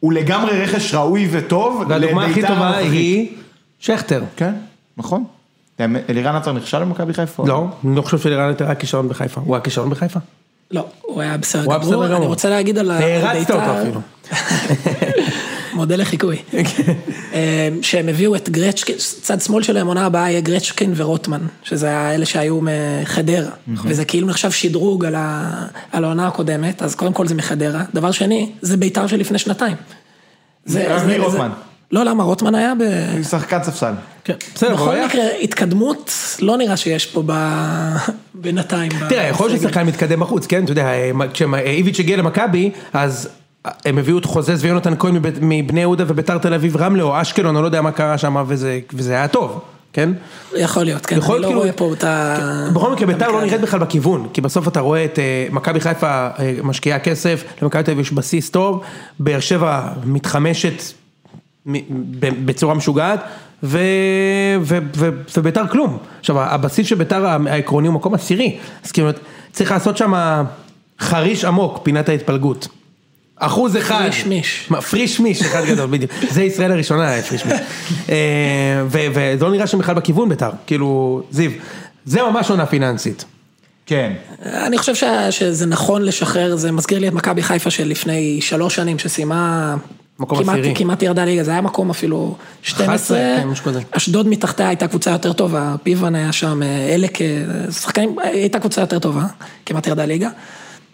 הוא 0.00 0.12
לגמרי 0.12 0.62
רכש 0.62 0.94
ראוי 0.94 1.28
וטוב, 1.30 1.84
והדוגמה 1.88 2.24
הכי 2.24 2.30
לבית"ר 2.40 2.54
טובה. 2.54 2.76
היא 2.76 3.28
שכטר. 3.80 4.22
כן, 4.36 4.52
נכון. 4.96 5.24
אלירן 5.80 6.36
עטר 6.36 6.52
נכשל 6.52 6.78
במכבי 6.84 7.14
חיפה? 7.14 7.44
לא, 7.46 7.66
אני 7.84 7.96
לא 7.96 8.02
חושב 8.02 8.18
שלרן 8.18 8.48
יותר 8.48 8.64
היה 8.64 8.74
כישרון 8.74 9.08
בחיפה. 9.08 9.40
הוא 9.44 9.54
היה 9.56 9.62
כישרון 9.64 9.90
בחיפה? 9.90 10.20
לא, 10.70 10.86
הוא 11.02 11.20
היה 11.20 11.36
בסדר 11.36 11.62
הוא 11.64 11.72
היה 11.72 11.78
גמור, 11.80 11.92
בסדר 11.92 12.06
אני 12.06 12.14
גמור. 12.14 12.26
רוצה 12.28 12.50
להגיד 12.50 12.78
על 12.78 12.90
ה- 12.90 12.96
על 12.96 13.02
הערצת 13.02 13.50
אותו 13.50 13.62
בית"ר- 13.62 13.82
אפילו. 13.82 14.00
מודל 15.74 16.00
לחיקוי. 16.00 16.36
אה, 17.32 17.68
שהם 17.82 18.08
הביאו 18.08 18.36
את 18.36 18.48
גרצ'קין, 18.48 18.94
צד 18.98 19.40
שמאל 19.40 19.62
שלהם 19.62 19.86
עונה 19.86 20.06
הבאה 20.06 20.30
יהיה 20.30 20.40
גרצ'קין 20.40 20.92
ורוטמן, 20.96 21.40
שזה 21.62 21.96
האלה 21.96 22.26
שהיו 22.26 22.60
מחדרה, 22.62 23.50
וזה 23.84 24.04
כאילו 24.04 24.26
נחשב 24.26 24.50
שדרוג 24.50 25.04
על 25.04 25.14
ה- 25.14 25.66
על 25.92 26.04
העונה 26.04 26.26
הקודמת, 26.26 26.82
אז 26.82 26.94
קודם 26.94 27.12
כל 27.12 27.26
זה 27.26 27.34
מחדרה. 27.34 27.82
דבר 27.94 28.10
שני, 28.10 28.52
זה 28.62 28.76
בית"ר 28.76 29.06
של 29.06 29.16
לפני 29.16 29.38
שנתיים. 29.38 29.76
זה- 30.64 30.98
זה- 30.98 31.06
זה- 31.06 31.16
רוטמן. 31.18 31.50
לא, 31.92 32.04
למה? 32.04 32.24
רוטמן 32.24 32.54
היה 32.54 32.72
ב... 32.74 32.82
הוא 33.16 33.22
שחקן 33.24 33.62
ספסל. 33.62 33.92
כן, 34.24 34.34
בסדר, 34.54 34.74
בכל 34.74 34.94
היה... 34.94 35.06
מקרה, 35.06 35.22
התקדמות 35.42 36.12
לא 36.40 36.56
נראה 36.56 36.76
שיש 36.76 37.06
פה 37.06 37.22
ב- 37.26 37.96
בינתיים. 38.34 38.92
תראה, 39.08 39.26
יכול 39.28 39.48
להיות. 39.48 39.60
ששחקן 39.62 39.86
מתקדם 39.86 40.20
בחוץ, 40.20 40.46
כן? 40.46 40.64
אתה 40.64 40.72
יודע, 40.72 40.90
כשאיביץ' 41.32 42.00
הגיע 42.00 42.16
למכבי, 42.16 42.70
אז 42.92 43.28
הם 43.84 43.98
הביאו 43.98 44.18
את 44.18 44.24
חוזז 44.24 44.64
ויונתן 44.64 44.94
כהן 44.98 45.16
מבני 45.40 45.80
יהודה 45.80 46.04
וביתר 46.06 46.38
תל 46.38 46.54
אביב 46.54 46.76
רמלה 46.76 47.02
או 47.02 47.20
אשקלון, 47.20 47.56
אני 47.56 47.62
לא 47.62 47.68
יודע 47.68 47.82
מה 47.82 47.92
קרה 47.92 48.18
שם, 48.18 48.44
וזה 48.46 48.80
וזה 48.92 49.12
היה 49.12 49.28
טוב, 49.28 49.60
כן? 49.92 50.10
יכול 50.56 50.84
להיות, 50.84 51.06
כן, 51.06 51.16
יכול 51.16 51.34
אני 51.34 51.42
לא 51.42 51.48
להיות 51.48 51.62
רואה 51.62 51.72
כאילו- 51.72 51.88
פה 51.90 51.94
את 51.98 52.04
ה... 52.04 52.68
בכל 52.72 52.92
מקרה 52.92 53.06
ביתר 53.06 53.30
לא 53.30 53.44
נראית. 53.44 53.60
בכלל 53.60 53.80
בכיוון, 53.80 54.28
כי 54.32 54.40
בסוף 54.40 54.68
אתה 54.68 54.80
רואה 54.80 55.04
את 55.04 55.18
אה, 55.18 55.46
מכבי 55.50 55.80
חיפה 55.80 56.06
אה, 56.38 56.54
משקיעה 56.62 56.98
כסף, 56.98 57.44
למכבי 57.62 57.82
תל 57.82 57.90
אביב 57.90 58.00
יש 58.06 58.12
בסיס 58.12 58.50
טוב, 58.50 58.82
באר 59.20 59.40
שבע 59.40 59.82
מתחמשת 60.04 60.72
ב- 60.72 61.05
בצורה 62.44 62.74
משוגעת, 62.74 63.20
ו- 63.62 63.78
ו- 64.60 64.78
ו- 64.96 65.10
וביתר 65.36 65.66
כלום. 65.68 65.98
עכשיו, 66.20 66.40
הבסיס 66.40 66.86
של 66.86 66.94
ביתר 66.94 67.26
העקרוני 67.26 67.86
הוא 67.88 67.94
מקום 67.94 68.14
עשירי, 68.14 68.58
אז 68.84 68.92
כאילו, 68.92 69.10
צריך 69.52 69.70
לעשות 69.70 69.96
שם 69.96 70.12
חריש 71.00 71.44
עמוק, 71.44 71.80
פינת 71.82 72.08
ההתפלגות. 72.08 72.68
אחוז 73.38 73.76
אחד. 73.76 74.02
פריש 74.02 74.26
מיש. 74.26 74.70
פריש 74.90 75.20
מיש, 75.20 75.42
אחד 75.42 75.64
גדול, 75.64 75.90
בדיוק. 75.90 76.12
זה 76.30 76.42
ישראל 76.42 76.72
הראשונה, 76.72 77.22
פריש 77.28 77.44
מיש. 77.46 77.54
אה, 78.08 78.14
ו- 78.86 78.98
וזה 79.10 79.44
לא 79.44 79.50
נראה 79.50 79.66
שהם 79.66 79.80
בכלל 79.80 79.94
בכיוון 79.94 80.28
ביתר, 80.28 80.50
כאילו, 80.66 81.22
זיו, 81.30 81.50
זה 82.04 82.22
ממש 82.22 82.50
עונה 82.50 82.66
פיננסית. 82.66 83.24
כן. 83.86 84.12
אני 84.42 84.78
חושב 84.78 84.94
ש- 84.94 85.04
שזה 85.30 85.66
נכון 85.66 86.02
לשחרר, 86.02 86.56
זה 86.56 86.72
מזכיר 86.72 86.98
לי 86.98 87.08
את 87.08 87.12
מכבי 87.12 87.42
חיפה 87.42 87.70
של 87.70 87.88
לפני 87.88 88.40
שלוש 88.40 88.74
שנים, 88.74 88.98
שסיימה... 88.98 89.74
מקום 90.18 90.38
כמעט, 90.38 90.58
עשירי. 90.58 90.74
כמעט 90.74 91.02
ירדה 91.02 91.24
ליגה, 91.24 91.44
זה 91.44 91.50
היה 91.50 91.60
מקום 91.60 91.90
אפילו 91.90 92.36
12, 92.62 93.18
כן, 93.18 93.48
משהו 93.48 93.64
כזה. 93.64 93.80
אשדוד 93.90 94.28
מתחתיה 94.28 94.68
הייתה 94.68 94.88
קבוצה 94.88 95.10
יותר 95.10 95.32
טובה, 95.32 95.74
פיוון 95.82 96.14
היה 96.14 96.32
שם, 96.32 96.60
אלק, 96.94 97.22
אה, 97.22 97.26
שחקנים, 97.72 98.16
הייתה 98.22 98.58
קבוצה 98.58 98.80
יותר 98.80 98.98
טובה, 98.98 99.24
כמעט 99.66 99.86
ירדה 99.86 100.04
ליגה. 100.04 100.28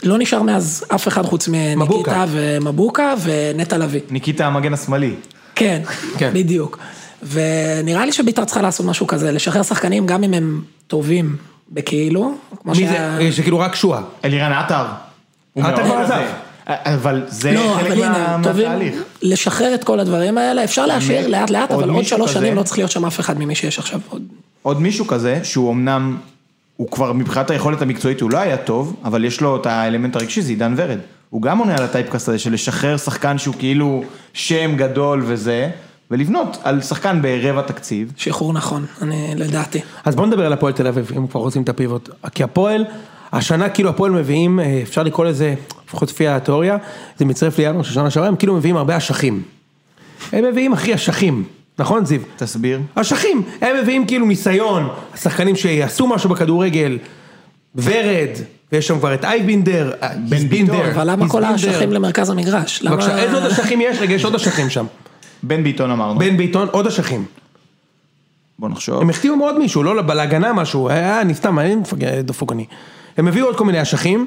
לא 0.03 0.19
נשאר 0.19 0.43
מאז 0.43 0.85
אף 0.95 1.09
אחד 1.09 1.27
חוץ. 1.27 1.49
מניקיטה 1.49 2.25
ומבוקה 2.29 3.15
ונטע 3.23 3.79
לביא. 3.79 4.01
ניקיטה 4.11 4.47
המגן 4.47 4.73
השמאלי. 4.73 5.15
כן, 5.55 5.83
כן. 6.19 6.31
בדיוק. 6.35 6.79
ונראה 7.23 8.07
לי 8.07 8.13
שביתר 8.13 8.45
צריכה 8.45 8.63
לעשות 8.63 8.87
משהו 8.87 9.07
כזה, 9.07 9.33
לשחרר 9.33 9.63
שחקנים 9.63 10.07
גם 10.07 10.25
אם 10.25 10.35
הם 10.35 10.63
טובים 10.87 11.37
בכאילו, 11.73 12.35
מי 12.65 12.75
שהיה... 12.75 13.17
זה? 13.17 13.33
שכאילו 13.33 13.59
רק 13.59 13.75
שועה. 13.75 14.03
אלירן 14.25 14.53
עטר. 14.53 14.85
עטר 15.57 15.85
כבר. 15.85 15.95
עזב. 15.95 16.23
אבל 16.67 17.23
זה 17.29 17.53
לא, 17.53 17.75
חלק 17.77 17.87
אבל 17.87 17.93
הנה, 17.93 18.09
מה- 18.09 18.35
הם 18.35 18.43
טובים, 18.43 18.69
מהתהליך. 18.69 18.95
לשחרר 19.23 19.75
את 19.75 19.85
כל 19.85 20.01
הדברים 20.01 20.39
האלה, 20.39 20.65
אפשר 20.65 20.87
להשאיר 20.87 21.27
לאט 21.29 21.51
לאט, 21.51 21.71
עוד 21.71 21.83
אבל 21.83 21.91
עוד 21.93 22.05
שלוש 22.05 22.31
כזה? 22.31 22.41
שנים 22.41 22.55
לא 22.57 22.63
צריך 22.63 22.79
להיות 22.79 22.91
שם 22.91 23.05
אף 23.07 23.21
אחד 23.21 23.39
ממי 23.39 23.55
שיש 23.55 23.79
עכשיו 23.79 24.01
עוד. 24.09 24.23
עוד 24.63 24.81
מישהו 24.81 25.07
כזה, 25.07 25.41
שהוא 25.43 25.73
אמנם, 25.73 26.17
הוא 26.77 26.89
כבר 26.91 27.13
מבחינת 27.13 27.51
היכולת 27.51 27.83
המקצועית 27.83 28.21
הוא 28.21 28.31
לא 28.31 28.39
היה 28.39 28.57
טוב, 28.57 28.97
אבל 29.05 29.25
יש 29.25 29.41
לו 29.41 29.57
את 29.57 29.67
האלמנט 29.67 30.17
הרגשי, 30.17 30.43
זה 30.43 30.51
עידן 30.51 30.75
ורד. 30.77 30.99
הוא 31.31 31.43
גם 31.43 31.59
עונה 31.59 31.77
על 31.77 31.85
הטייפקאסט 31.85 32.29
הזה 32.29 32.39
של 32.39 32.53
לשחרר 32.53 32.97
שחקן 32.97 33.39
שהוא 33.39 33.55
כאילו 33.59 34.05
שם 34.33 34.77
גדול 34.77 35.23
וזה, 35.27 35.71
ולבנות 36.11 36.57
על 36.63 36.81
שחקן 36.81 37.23
ברבע 37.23 37.63
תקציב. 37.63 38.13
שחרור 38.17 38.53
נכון, 38.53 38.87
אני, 39.03 39.33
לדעתי. 39.37 39.81
אז 40.05 40.17
בוא 40.17 40.27
נדבר 40.27 40.47
על 40.47 40.53
הפועל 40.53 40.73
תל 40.73 40.87
אביב, 40.87 41.13
אם 41.17 41.27
כבר 41.27 41.41
רוצים 41.41 41.63
את 41.63 41.69
הפיבוט. 41.69 42.09
כי 42.35 42.43
הפועל, 42.43 42.85
השנה 43.33 43.69
כאילו 43.69 43.91
הפועל 43.91 44.13
מביאים, 44.13 44.61
אה, 44.61 44.81
אפשר 44.83 45.03
לקרוא 45.03 45.25
לזה, 45.27 45.55
לפחות 45.93 46.11
לפי 46.11 46.29
התיאוריה, 46.29 46.77
זה 47.19 47.25
מצטרף 47.25 47.59
לינואר 47.59 47.83
של 47.83 47.93
שנה 47.95 48.11
שעברה, 48.11 48.29
הם 48.29 48.37
כאילו 48.37 48.55
מביאים 48.55 48.77
הרבה 48.77 48.97
אשכים. 48.97 49.43
הם 50.33 50.45
מביאים 50.45 50.73
הכי 50.73 50.95
אשכים, 50.95 51.45
נכון 51.79 52.05
זיו? 52.05 52.21
תסביר. 52.37 52.81
אשכים, 52.95 53.43
הם 53.61 53.77
מביאים 53.83 54.07
כאילו 54.07 54.27
ניסיון, 54.27 54.89
השחקנים 55.15 55.57
שיעשו 55.57 56.07
משהו 56.07 56.31
בכדורגל, 56.31 56.99
ורד, 57.75 58.29
ויש 58.73 58.87
שם 58.87 58.99
כבר 58.99 59.15
את 59.15 59.25
אייבינדר, 59.25 59.93
בן 60.29 60.49
ביטון, 60.49 60.87
אבל 60.95 61.11
למה 61.11 61.29
כל 61.29 61.45
האשכים 61.45 61.93
למרכז 61.93 62.31
המגרש? 62.31 62.83
בבקשה, 62.83 63.19
איזה 63.19 63.35
עוד 63.35 63.47
אשכים 63.47 63.81
יש? 63.81 63.99
רגע, 64.01 64.15
יש 64.15 64.25
עוד 64.25 64.35
אשכים 64.35 64.71
שם. 64.71 64.87
בן 65.43 65.63
ביטון 65.63 65.91
אמרנו. 65.91 66.19
בן 66.19 66.37
ביטון, 66.37 66.69
עוד 66.71 66.87
אשכים. 66.87 67.25
בוא 68.59 68.69
נחשוב. 68.69 69.01
הם 69.01 69.11
החתימו 69.11 69.37
מאוד 69.37 69.59
מישהו, 69.59 69.83
לא 69.83 70.15
להגנה 70.15 70.53
משהו, 70.53 70.89
אה, 70.89 71.21
אני 71.21 71.35
סתם, 71.35 71.59
אני 71.59 71.77
דפוק 72.23 72.53
אני. 72.53 72.67
הם 73.17 73.29
הביאו 73.29 73.47
עוד 73.47 73.57
כל 73.57 73.65
מיני 73.65 73.83
אשכים, 73.83 74.27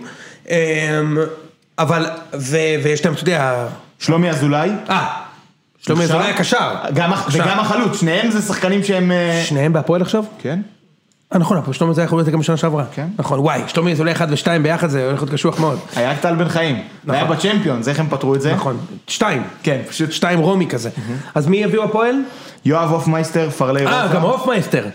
אמ, 0.49 0.53
אבל, 1.79 2.05
ו- 2.33 2.57
ויש 2.83 3.05
להם, 3.05 3.13
אתה 3.13 3.23
יודע, 3.23 3.67
שלומי 3.99 4.29
אזולאי. 4.29 4.69
אה, 4.89 5.07
שלומי? 5.81 6.03
אזולאי 6.03 6.29
הקשר. 6.29 6.75
וגם 7.31 7.59
החלוץ, 7.59 7.99
שניהם 7.99 8.31
זה 8.31 8.41
שחקנים 8.41 8.83
שהם... 8.83 9.11
אה, 9.11 9.43
שניהם 9.45 9.73
בהפועל 9.73 10.01
עכשיו? 10.01 10.23
כן. 10.41 10.59
אה 11.33 11.37
נכון, 11.39 11.61
שלומי 11.71 11.91
אזולאי 11.91 12.05
יכול 12.05 12.19
להיות 12.19 12.29
גם 12.29 12.39
בשנה 12.39 12.57
שעברה. 12.57 12.83
כן. 12.95 13.07
נכון, 13.19 13.39
וואי, 13.39 13.61
שלומי 13.67 13.91
אזולאי 13.91 14.11
1 14.11 14.27
ו-2 14.31 14.47
ביחד 14.63 14.89
זה 14.89 15.07
הולך 15.07 15.21
להיות 15.21 15.33
קשוח 15.33 15.59
מאוד. 15.59 15.79
היה 15.95 16.15
טל 16.15 16.35
בן 16.35 16.49
חיים. 16.49 16.83
היה 17.07 17.25
בצ'מפיונס, 17.25 17.87
איך 17.87 17.99
הם 17.99 18.07
פתרו 18.09 18.35
את 18.35 18.41
זה? 18.41 18.53
נכון, 18.53 18.77
שתיים. 19.07 19.43
כן, 19.63 19.81
פשוט. 19.89 20.11
שתיים 20.11 20.39
רומי 20.39 20.67
כזה. 20.67 20.89
אז 21.35 21.47
מי 21.47 21.65
הביאו 21.65 21.83
הפועל? 21.83 22.15
יואב 22.65 22.91
הופמייסטר, 22.91 23.49
פרלי 23.49 23.85
אה, 23.87 24.03
רוחה. 24.03 24.15
גם 24.15 24.21
הופמייסטר. 24.21 24.85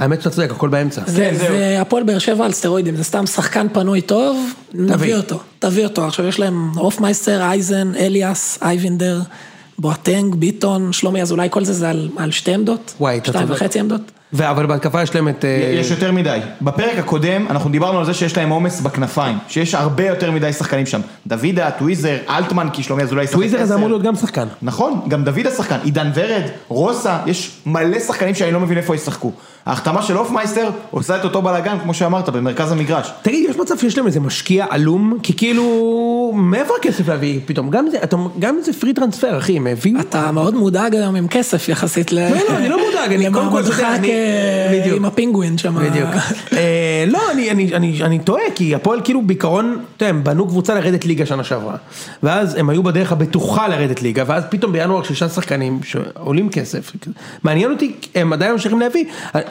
האמת 0.00 0.22
שאתה 0.22 0.34
צודק, 0.34 0.50
הכל 0.50 0.68
באמצע. 0.68 1.02
זה, 1.06 1.30
כן. 1.30 1.34
זה 1.34 1.80
הפועל 1.80 2.02
באר 2.02 2.18
שבע 2.18 2.44
על 2.44 2.52
סטרואידים, 2.52 2.96
זה 2.96 3.04
סתם 3.04 3.26
שחקן 3.26 3.66
פנוי 3.72 4.00
טוב, 4.00 4.52
נביא 4.74 5.16
אותו, 5.16 5.40
תביא 5.58 5.84
אותו. 5.84 6.06
עכשיו 6.06 6.26
יש 6.26 6.38
להם 6.38 6.70
הופמייסטר, 6.76 7.40
אייזן, 7.42 7.92
אליאס, 7.94 8.58
אייבינדר, 8.62 9.20
בואטנג, 9.78 10.34
ביטון, 10.34 10.92
שלומי 10.92 11.22
אזולאי, 11.22 11.48
כל 11.50 11.64
זה 11.64 11.72
זה 11.72 11.90
על, 11.90 12.08
על 12.16 12.30
שתי 12.30 12.54
עמדות, 12.54 12.94
שתיים. 13.24 13.46
וחצי 13.50 13.80
עמדות. 13.80 14.00
אבל 14.38 14.66
בהתקפה 14.66 15.02
יש 15.02 15.14
להם 15.14 15.28
את... 15.28 15.44
אה, 15.44 15.74
יש 15.80 15.90
יותר 15.90 16.12
מדי. 16.12 16.38
בפרק 16.62 16.98
הקודם 16.98 17.46
אנחנו 17.50 17.70
דיברנו 17.70 17.98
על 17.98 18.04
זה 18.04 18.14
שיש 18.14 18.36
להם 18.36 18.50
עומס 18.50 18.80
בכנפיים, 18.80 19.38
שיש 19.48 19.74
הרבה 19.74 20.06
יותר 20.06 20.30
מדי 20.30 20.52
שחקנים 20.52 20.86
שם. 20.86 21.00
דוידה, 21.26 21.70
טוויזר, 21.70 22.16
אלטמן, 22.28 22.68
כי 22.72 22.82
שלומי 22.82 23.02
אזולאי 23.02 23.24
ישחק 23.24 23.34
טוויזר 23.34 23.62
עשר. 23.62 23.74
אמור 23.74 23.88
להיות 23.88 24.02
גם 24.02 24.14
שחקן. 24.14 24.46
נכון, 24.62 25.00
גם 25.08 25.24
דוד 25.24 25.46
השחקן, 25.46 25.76
עידן 25.84 26.10
ורד, 26.14 26.42
רוסה, 26.68 27.18
יש 27.26 27.50
מלא 27.66 27.98
שחקנים 28.00 28.34
שאני 28.34 28.52
לא 28.52 28.60
מבין 28.60 28.78
איפה 28.78 28.94
ישחקו. 28.94 29.32
ההחתמה 29.66 30.02
של 30.02 30.16
הופמייסטר 30.16 30.70
עושה 30.90 31.16
את 31.16 31.24
אותו 31.24 31.42
בלאגן, 31.42 31.78
כמו 31.82 31.94
שאמרת, 31.94 32.28
במרכז 32.28 32.72
המגרש. 32.72 33.10
תגיד, 33.22 33.50
יש 33.50 33.56
מצב 33.56 33.78
שיש 33.78 33.98
להם 33.98 34.06
איזה 34.06 34.20
משקיע 34.20 34.66
עלום? 34.70 35.18
כי 35.22 35.36
כאילו, 35.36 36.32
מאיפה 36.34 36.74
הכסף 36.80 37.08
להביא 37.08 37.40
פתאום? 37.46 37.70
גם 37.70 37.86
זה, 37.90 37.98
גם 38.38 38.58
זה 38.62 38.72
free 38.72 38.92
transfer, 38.92 39.38
אחי, 39.38 39.56
הם 39.56 39.66
הביאו... 39.66 40.00
אתה 40.00 40.32
מאוד 40.32 40.54
מודאג 40.54 40.94
היום 40.94 41.16
עם 41.16 41.28
כסף 41.28 41.68
יחסית 41.68 42.12
ל... 42.12 42.18
לא, 42.18 42.36
לא, 42.48 42.56
אני 42.56 42.68
לא 42.68 42.78
מודאג, 42.86 43.12
אני 43.12 43.32
קודם 43.32 43.50
כל, 43.50 43.60
למעמדך. 43.60 43.82
עם 44.96 45.04
הפינגווין 45.04 45.58
שם. 45.58 45.74
בדיוק. 45.74 46.10
אה, 46.52 47.04
לא, 47.06 47.20
אני, 47.32 47.50
אני, 47.50 47.74
אני, 47.74 48.02
אני 48.02 48.18
טועה, 48.18 48.42
כי 48.54 48.74
הפועל 48.74 49.00
כאילו 49.04 49.22
בעיקרון, 49.22 49.78
אתה 49.96 50.04
יודע, 50.04 50.14
הם 50.16 50.24
בנו 50.24 50.46
קבוצה 50.46 50.74
לרדת 50.74 51.04
ליגה 51.04 51.26
שנה 51.26 51.44
שעברה. 51.44 51.76
ואז 52.22 52.54
הם 52.54 52.70
היו 52.70 52.82
בדרך 52.82 53.12
הבטוחה 53.12 53.68
לרדת 53.68 54.02
ליגה, 54.02 54.24
ואז 54.26 54.44
פתאום 54.50 54.72
בינואר 54.72 55.02
שישה 55.02 55.28
שחקנים 55.28 55.80
שעולים 55.82 56.48
כסף. 56.48 56.92
מעניין 57.44 57.70
אותי, 57.70 57.92
הם 58.14 58.32
עדיין 58.32 58.52
ממשיכים 58.52 58.80
להביא. 58.80 59.04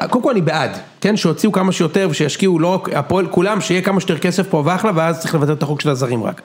קודם 0.08 0.24
כל 0.24 0.32
אני 0.32 0.42
בעד, 0.42 0.72
כן, 1.02 1.18
שיוציאו 1.18 1.52
כמה 1.52 1.72
שיותר 1.72 2.08
ושישקיעו 2.12 2.60
לא 2.60 2.68
רק 2.68 2.90
הפועל, 2.90 3.28
כולם, 3.28 3.62
שיהיה 3.62 3.82
כמה 3.82 4.00
שיותר 4.00 4.18
כסף 4.18 4.48
פה 4.50 4.64
ואחלה, 4.66 4.92
ואז 4.96 5.20
צריך 5.20 5.36
לבטל 5.36 5.54
את 5.54 5.64
החוק 5.64 5.82
של 5.82 5.90
הזרים 5.90 6.24
רק. 6.24 6.42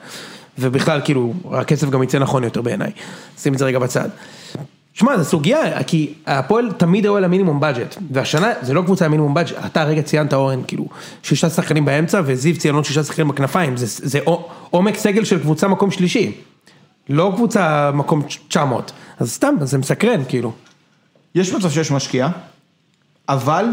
ובכלל, 0.59 1.01
כאילו, 1.03 1.33
הכסף 1.51 1.89
גם 1.89 2.03
יצא 2.03 2.19
נכון 2.19 2.43
יותר 2.43 2.61
בעיניי. 2.61 2.91
שים 3.37 3.53
את 3.53 3.57
זה 3.57 3.65
רגע 3.65 3.79
בצד. 3.79 4.09
שמע, 4.93 5.17
זו 5.17 5.23
סוגיה, 5.23 5.83
כי 5.83 6.13
הפועל 6.27 6.71
תמיד 6.71 7.05
היו 7.05 7.17
על 7.17 7.23
המינימום 7.23 7.59
בדג'ט, 7.59 7.95
והשנה 8.11 8.51
זה 8.61 8.73
לא 8.73 8.81
קבוצה 8.81 9.05
המינימום 9.05 9.33
בדג'ט, 9.33 9.55
אתה 9.65 9.81
הרגע 9.81 10.01
ציינת 10.01 10.33
אורן, 10.33 10.61
כאילו, 10.67 10.87
שישה 11.23 11.49
שחקנים 11.49 11.85
באמצע, 11.85 12.21
וזיו 12.25 12.57
ציין 12.57 12.75
עוד 12.75 12.85
שישה 12.85 13.03
שחקנים 13.03 13.27
בכנפיים, 13.27 13.77
זה, 13.77 13.85
זה 14.09 14.19
עומק 14.69 14.97
סגל 14.97 15.23
של 15.23 15.39
קבוצה 15.39 15.67
מקום 15.67 15.91
שלישי, 15.91 16.31
לא 17.09 17.31
קבוצה 17.35 17.91
מקום 17.93 18.21
900, 18.47 18.91
אז 19.19 19.31
סתם, 19.31 19.55
זה 19.61 19.77
מסקרן, 19.77 20.21
כאילו. 20.27 20.51
יש 21.35 21.53
מצב 21.53 21.69
שיש 21.69 21.91
משקיע, 21.91 22.27
אבל 23.29 23.65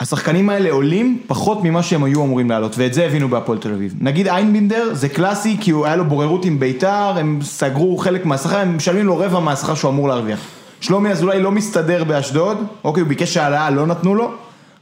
השחקנים 0.00 0.50
האלה 0.50 0.70
עולים 0.70 1.22
פחות 1.26 1.64
ממה 1.64 1.82
שהם 1.82 2.04
היו 2.04 2.24
אמורים 2.24 2.50
לעלות, 2.50 2.78
ואת 2.78 2.94
זה 2.94 3.06
הבינו 3.06 3.28
בהפועל 3.28 3.58
תל 3.58 3.72
אביב. 3.72 3.94
נגיד 4.00 4.28
איינבינדר 4.28 4.94
זה 4.94 5.08
קלאסי 5.08 5.56
כי 5.60 5.70
הוא 5.70 5.86
היה 5.86 5.96
לו 5.96 6.04
בוררות 6.04 6.44
עם 6.44 6.60
ביתר, 6.60 7.14
הם 7.18 7.38
סגרו 7.42 7.96
חלק 7.96 8.26
מהשכר, 8.26 8.58
הם 8.58 8.76
משלמים 8.76 9.06
לו 9.06 9.18
רבע 9.18 9.40
מהשכר 9.40 9.74
שהוא 9.74 9.90
אמור 9.90 10.08
להרוויח. 10.08 10.40
שלומי 10.80 11.10
אזולאי 11.10 11.40
לא 11.40 11.50
מסתדר 11.50 12.04
באשדוד, 12.04 12.58
אוקיי, 12.84 13.00
הוא 13.00 13.08
ביקש 13.08 13.36
העלאה, 13.36 13.70
לא 13.70 13.86
נתנו 13.86 14.14
לו, 14.14 14.30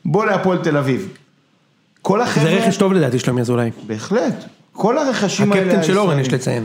בוא 0.04 0.26
להפועל 0.26 0.58
תל 0.58 0.76
אביב. 0.76 1.08
כל 2.02 2.20
החבר'ה... 2.20 2.50
זה 2.50 2.56
רכש 2.56 2.76
טוב 2.76 2.92
לדעתי 2.92 3.18
שלומי 3.18 3.40
אזולאי. 3.40 3.70
בהחלט. 3.86 4.44
כל 4.72 4.98
הרכשים 4.98 5.52
האלה... 5.52 5.62
הקפטן 5.62 5.82
של 5.82 5.98
אורן. 5.98 6.18
יש 6.18 6.32
לציין. 6.32 6.64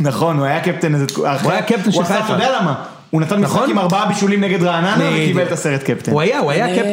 נכון, 0.00 0.38
הוא 0.38 0.46
היה 0.46 0.60
קפטן 0.60 0.94
איזה. 0.94 1.06
הוא 1.16 1.26
היה 1.26 1.62
קפטן 1.62 1.92
של 1.92 1.98
הוא 1.98 2.02
עשה, 2.02 2.14
חיפה. 2.14 2.24
אתה 2.24 2.32
יודע 2.32 2.60
למה? 2.60 2.84
הוא 3.10 3.20
נתן 3.20 3.40
משחק 3.40 3.54
נכון? 3.54 3.70
עם 3.70 3.78
ארבעה 3.78 4.06
בישולים 4.06 4.40
נגד 4.40 4.62
רעננה. 4.62 5.08
וקיבל 5.14 5.42
את 5.42 5.52
הסרט 5.52 5.82
קפטן. 5.82 6.12
הוא 6.12 6.20
היה, 6.20 6.38
הוא 6.38 6.50
היה 6.50 6.66
קפטן. 6.68 6.88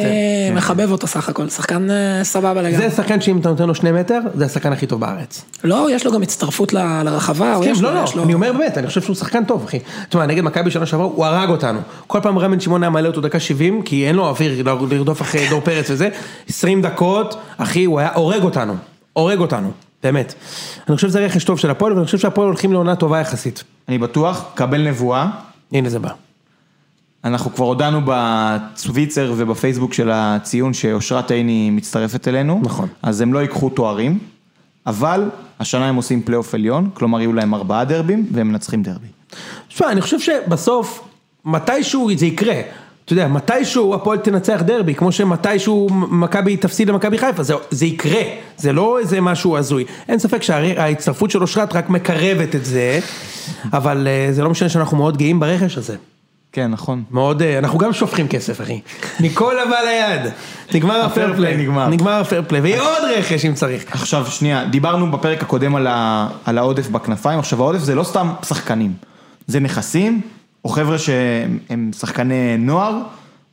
אני 0.48 0.50
מחבב 0.56 0.90
אותו 0.92 1.06
סך 1.06 1.28
הכל, 1.28 1.48
שחקן 1.48 1.90
אה, 1.90 2.24
סבבה 2.24 2.62
לגמרי. 2.62 2.88
זה 2.88 2.96
שחקן 2.96 3.20
שאם 3.20 3.38
אתה 3.38 3.48
נותן 3.48 3.66
לו 3.66 3.74
שני 3.74 3.92
מטר, 3.92 4.20
זה 4.34 4.44
השחקן 4.44 4.72
הכי 4.72 4.86
טוב 4.86 5.00
בארץ. 5.00 5.44
לא, 5.64 5.88
יש 5.90 6.06
לו 6.06 6.12
גם 6.12 6.22
הצטרפות 6.22 6.72
ל- 6.72 7.02
לרחבה, 7.02 7.56
כן, 7.64 7.70
יש 7.70 7.80
לא, 7.80 7.88
לו, 7.90 7.94
לא, 7.94 8.04
יש 8.04 8.14
לו... 8.14 8.24
אני 8.24 8.34
אומר 8.34 8.52
באמת, 8.52 8.78
אני 8.78 8.86
חושב 8.86 9.02
שהוא 9.02 9.16
שחקן 9.16 9.44
טוב, 9.44 9.64
אחי. 9.64 9.78
תשמע, 10.08 10.26
נגד 10.26 10.44
מכבי 10.44 10.70
שנה 10.70 10.86
שעברה, 10.86 11.06
הוא 11.06 11.24
הרג 11.24 11.48
אותנו. 11.48 11.80
כל 12.06 12.20
פעם 12.22 12.38
רמן 12.38 12.60
שמעון 12.60 12.82
היה 12.82 12.90
מעלה 12.90 13.08
אותו 13.08 13.20
דקה 13.20 13.40
70, 13.40 13.82
כי 13.82 14.06
אין 14.08 14.16
לו 14.16 14.28
אוויר 14.28 14.62
לרדוף 14.90 15.22
אחרי 15.22 15.48
דור 15.48 15.60
פרץ 15.60 15.90
וזה. 15.90 16.08
20 16.48 16.82
דקות, 16.82 17.40
אחי, 17.58 17.84
הוא 17.84 17.98
היה 18.00 18.10
הורג 18.14 18.42
אותנו. 18.42 18.74
הורג 19.12 19.38
אותנו, 19.38 19.70
באמת. 20.02 20.34
אני 20.88 20.96
חושב 20.96 21.08
שזה 21.08 21.20
רכש 21.20 21.44
טוב 21.44 21.58
של 21.58 21.70
הפועל, 21.70 21.92
ואני 21.92 22.04
חושב 22.04 22.18
שהפועל 22.18 22.46
הולכים 22.46 22.72
לעונה 22.72 22.96
טובה 22.96 23.20
יחסית. 23.20 23.64
אני 23.88 23.98
בטוח, 23.98 24.44
קבל 24.54 24.88
נבואה. 24.88 25.26
הנה 25.72 25.88
זה 25.88 25.98
בא. 25.98 26.10
אנחנו 27.24 27.54
כבר 27.54 27.64
הודענו 27.64 28.00
בצוויצר 28.04 29.34
ובפייסבוק 29.36 29.92
של 29.92 30.10
הציון 30.12 30.74
שאושרת 30.74 31.30
עיני 31.30 31.70
מצטרפת 31.70 32.28
אלינו. 32.28 32.60
נכון. 32.64 32.88
אז 33.02 33.20
הם 33.20 33.32
לא 33.32 33.38
ייקחו 33.38 33.68
תוארים, 33.68 34.18
אבל 34.86 35.30
השנה 35.60 35.88
הם 35.88 35.94
עושים 35.94 36.22
פלייאוף 36.22 36.54
עליון, 36.54 36.90
כלומר 36.94 37.20
יהיו 37.20 37.32
להם 37.32 37.54
ארבעה 37.54 37.84
דרבים 37.84 38.26
והם 38.32 38.48
מנצחים 38.48 38.82
דרבי. 38.82 39.06
תשמע, 39.68 39.92
אני 39.92 40.00
חושב 40.00 40.20
שבסוף, 40.20 41.08
מתישהו 41.44 42.10
זה 42.16 42.26
יקרה. 42.26 42.60
אתה 43.08 43.14
יודע, 43.14 43.28
מתישהו 43.28 43.94
הפועל 43.94 44.18
תנצח 44.18 44.62
דרבי, 44.64 44.94
כמו 44.94 45.12
שמתישהו 45.12 45.88
מכבי 45.92 46.56
תפסיד 46.56 46.88
למכבי 46.88 47.18
חיפה, 47.18 47.42
זה, 47.42 47.54
זה 47.70 47.86
יקרה, 47.86 48.20
זה 48.56 48.72
לא 48.72 48.98
איזה 48.98 49.20
משהו 49.20 49.56
הזוי. 49.56 49.84
אין 50.08 50.18
ספק 50.18 50.42
שההצטרפות 50.42 51.30
של 51.30 51.42
אושרת 51.42 51.76
רק 51.76 51.90
מקרבת 51.90 52.54
את 52.54 52.64
זה, 52.64 53.00
אבל 53.72 54.08
אה, 54.08 54.32
זה 54.32 54.42
לא 54.44 54.50
משנה 54.50 54.68
שאנחנו 54.68 54.96
מאוד 54.96 55.16
גאים 55.16 55.40
ברכש 55.40 55.78
הזה. 55.78 55.96
כן, 56.52 56.70
נכון. 56.70 57.02
מאוד, 57.10 57.42
אה, 57.42 57.58
אנחנו 57.58 57.78
גם 57.78 57.92
שופכים 57.92 58.28
כסף, 58.28 58.60
אחי. 58.60 58.80
מכל 59.20 59.58
הבא 59.58 59.76
ליד. 59.76 60.32
נגמר 60.74 61.00
ה 61.00 61.07
fair 61.07 61.34
play. 61.36 61.56
נגמר. 61.56 61.88
נגמר 61.88 62.20
ה 62.20 62.24
fair 62.24 62.42
play, 62.48 62.60
ויהיה 62.60 62.82
עוד 62.82 63.10
רכש 63.16 63.44
אם 63.44 63.54
צריך. 63.54 63.84
עכשיו 63.90 64.26
שנייה, 64.26 64.64
דיברנו 64.64 65.10
בפרק 65.10 65.42
הקודם 65.42 65.74
על, 65.74 65.86
ה, 65.86 66.28
על 66.44 66.58
העודף 66.58 66.88
בכנפיים, 66.88 67.38
עכשיו 67.38 67.62
העודף 67.62 67.80
זה 67.80 67.94
לא 67.94 68.02
סתם 68.04 68.32
שחקנים, 68.48 68.92
זה 69.46 69.60
נכסים, 69.60 70.20
או 70.64 70.68
חבר'ה 70.68 70.98
שהם 70.98 71.90
שחקני 71.98 72.56
נוער, 72.58 72.98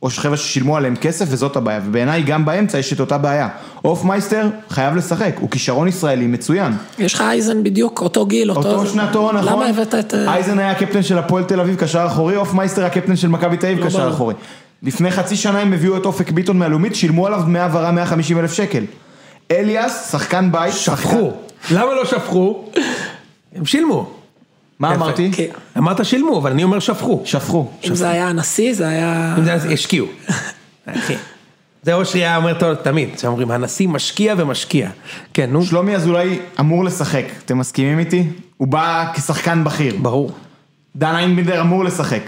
או 0.02 0.08
חבר'ה 0.10 0.36
ששילמו 0.36 0.76
עליהם 0.76 0.96
כסף 0.96 1.24
וזאת 1.28 1.56
הבעיה, 1.56 1.80
ובעיניי 1.86 2.22
גם 2.22 2.44
באמצע 2.44 2.78
יש 2.78 2.92
את 2.92 3.00
אותה 3.00 3.18
בעיה. 3.18 3.48
אופמייסטר 3.84 4.48
חייב 4.68 4.96
לשחק, 4.96 5.36
הוא 5.40 5.50
כישרון 5.50 5.88
ישראלי 5.88 6.26
מצוין. 6.26 6.72
יש 6.98 7.14
לך 7.14 7.20
אייזן 7.20 7.62
בדיוק, 7.62 8.00
אותו 8.00 8.26
גיל, 8.26 8.50
אותו... 8.50 8.68
אותו 8.68 8.86
שנתו, 8.86 9.32
נכון? 9.32 9.52
למה 9.52 9.66
הבאת 9.66 9.94
את... 9.94 10.14
אה, 10.14 10.34
אייזן 10.34 10.58
היה 10.58 10.70
הקפטן 10.70 11.02
של 11.02 11.18
הפועל 11.18 11.44
תל 11.44 11.60
אביב 11.60 11.76
קשר 11.76 12.06
אחורי, 12.06 12.36
אופמייסטר 12.36 12.84
הקפטן 12.84 13.16
של 13.16 13.28
מכבי 13.28 13.56
תל 13.56 13.66
אביב 13.66 13.80
לא 13.80 13.86
קשר. 13.86 14.10
אחורי. 14.10 14.34
לפני 14.82 15.10
חצי 15.10 15.36
שנה 15.36 15.58
הם 15.58 15.72
הביאו 15.72 15.96
את 15.96 16.06
אופק 16.06 16.30
ביטון 16.30 16.58
מהלאומית, 16.58 16.94
שילמו 16.94 17.26
עליו 17.26 17.42
דמי 17.42 17.58
העברה 17.58 17.92
150 17.92 18.38
אלף 18.38 18.52
שקל. 18.52 18.84
אליאס, 19.50 20.10
שחקן 20.12 20.52
בית, 20.52 20.74
שפכו. 20.74 21.32
למה 21.70 21.94
לא 21.94 22.04
שפכו? 22.04 22.64
הם 23.56 23.64
שילמו. 23.64 24.15
מה. 24.78 24.94
אמרתי? 24.94 25.30
כן. 25.32 25.44
אמרת 25.78 26.04
שילמו, 26.04 26.38
אבל 26.38 26.50
אני 26.50 26.64
אומר 26.64 26.78
שפכו. 26.78 27.22
שפכו. 27.24 27.68
אם 27.84 27.94
זה 27.94 28.08
היה 28.10 28.28
הנשיא, 28.28 28.74
זה 28.74 28.88
היה... 28.88 29.34
אם 29.38 29.44
זה 29.44 29.50
היה- 29.52 29.72
השקיעו. 29.72 30.06
זה 31.82 31.94
אושרי 31.94 32.20
היה 32.20 32.36
אומר 32.36 32.58
טוב 32.58 32.74
תמיד, 32.74 33.18
שאומרים 33.18 33.50
הנשיא 33.50 33.88
משקיע 33.88 34.34
ומשקיע. 34.38 34.90
כן, 35.34 35.50
נו, 35.50 35.62
שלומי 35.62 35.94
אזולאי 35.96 36.38
אמור 36.60 36.84
לשחק, 36.84 37.24
אתם 37.44 37.58
מסכימים 37.58 37.98
איתי? 37.98 38.24
הוא 38.56 38.68
בא 38.68 39.12
כשחקן 39.14 39.64
בכיר. 39.64 39.96
ברור. 40.02 40.32
דן 40.96 41.14
איינבינדר 41.14 41.60
אמור 41.60 41.84
לשחק. 41.84 42.22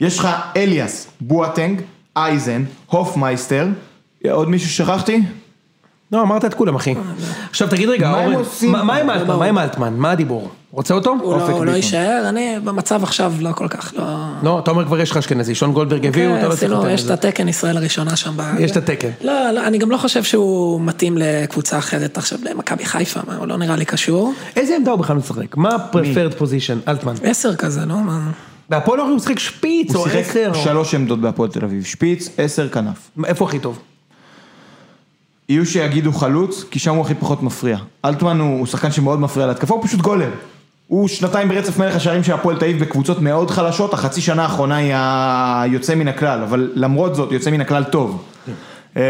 יש 0.00 0.18
לך 0.18 0.28
אליאס, 0.56 1.06
בואטנג, 1.20 1.80
אייזן, 2.16 2.64
הופמייסטר, 2.86 3.66
עוד 4.30 4.48
מישהו 4.48 4.68
ששכחתי? 4.70 5.22
לא, 6.12 6.22
אמרת 6.22 6.44
את 6.44 6.54
כולם, 6.54 6.74
אחי. 6.74 6.94
עכשיו 7.50 7.68
תגיד 7.68 7.88
רגע, 7.88 8.10
אורן, 8.10 8.42
מה 8.62 8.96
עם 8.96 9.10
אלטמן? 9.10 9.36
מה 9.38 9.44
עם 9.44 9.58
אלטמן? 9.58 9.94
מה 9.96 10.10
הדיבור? 10.10 10.50
רוצה 10.76 10.94
אותו? 10.94 11.16
הוא 11.22 11.36
לא- 11.36 11.48
הוא 11.50 11.64
לא. 11.64 11.70
יישאר, 11.72 12.24
אני 12.28 12.56
במצב 12.64 13.02
עכשיו 13.02 13.32
לא 13.40 13.52
כל 13.52 13.68
כך, 13.68 13.92
לא... 13.96 14.04
לא, 14.42 14.58
אתה 14.58 14.70
אומר 14.70 14.84
כבר 14.84 15.00
יש 15.00 15.10
לך 15.10 15.16
אשכנזי, 15.16 15.54
שון 15.54 15.72
גולדברג 15.72 16.06
הביאו, 16.06 16.30
כן, 16.32 16.38
אתה 16.38 16.44
לא 16.48 16.50
צריך 16.50 16.62
עשינו, 16.62 16.74
יותר 16.76 16.90
יש 16.90 17.04
את. 17.04 17.10
התקן 17.10 17.48
ישראל 17.48 17.76
הראשונה 17.76 18.16
שם. 18.16 18.36
יש 18.58 18.70
את 18.70 18.76
התקן. 18.76 19.08
לא, 19.24 19.50
לא, 19.50 19.66
אני 19.66 19.78
גם 19.78 19.90
לא 19.90 19.96
חושב 19.96 20.22
שהוא 20.22 20.80
מתאים 20.80 21.18
לקבוצה 21.18 21.78
אחרת 21.78 22.18
עכשיו, 22.18 22.38
למכבי 22.42 22.84
חיפה, 22.84 23.20
מה, 23.26 23.36
הוא 23.36 23.46
לא 23.46 23.56
נראה 23.56 23.76
לי 23.76 23.84
קשור. 23.84 24.32
איזה 24.56 24.76
עמדה 24.76 24.90
הוא 24.90 24.98
בכלל 25.00 25.16
משחק? 25.16 25.56
מה 25.56 25.68
ה-preferred 25.74 26.40
position? 26.40 26.88
אלטמן. 26.90 27.14
עשר 27.22 27.56
כזה, 27.56 27.86
לא? 27.86 27.96
מה... 28.00 28.30
בהפועל 28.68 29.00
הוא 29.00 29.16
משחק 29.16 29.38
שפיץ 29.38 29.94
הוא 29.94 30.04
או 30.04 30.10
שיחק 30.10 30.30
עשר? 30.30 30.50
או- 30.54 30.64
שלוש 30.64 30.94
עמדות 30.94 31.20
בהפועל 31.20 31.50
תל 31.50 31.64
אביב, 31.64 31.84
שפיץ, 31.84 32.28
עשר 32.38 32.68
כנף. 32.68 33.10
איפה 33.24 33.44
הכי 33.44 33.58
טוב? 33.58 33.78
יהיו 35.48 35.66
שיגידו 35.66 36.12
חלוץ, 36.12 36.64
כי 36.70 36.78
שם 36.78 36.94
הוא 36.94 37.04
הכי 37.04 37.14
פחות 37.14 37.42
מפריע. 37.42 37.76
אלטמן 38.04 38.40
הוא, 38.40 38.58
הוא 38.58 38.66
שחקן 38.66 38.92
שמאוד 38.92 39.20
מפריע 39.20 39.46
להתקפה, 39.46 39.74
הוא 39.74 39.84
פשוט 39.84 40.00
גולר. 40.00 40.30
הוא 40.86 41.08
שנתיים 41.08 41.48
ברצף 41.48 41.78
מלך 41.78 41.96
השערים 41.96 42.22
של 42.22 42.32
הפועל 42.32 42.56
תל 42.56 42.64
אביב 42.64 42.80
בקבוצות 42.80 43.20
מאוד 43.20 43.50
חלשות, 43.50 43.94
החצי 43.94 44.20
שנה 44.20 44.42
האחרונה 44.42 44.76
היא 44.76 44.92
היוצא 45.62 45.94
מן 45.94 46.08
הכלל, 46.08 46.42
אבל 46.42 46.72
למרות 46.74 47.14
זאת 47.14 47.32
יוצא 47.32 47.50
מן 47.50 47.60
הכלל 47.60 47.84
טוב. 47.84 48.24
אה, 48.96 49.02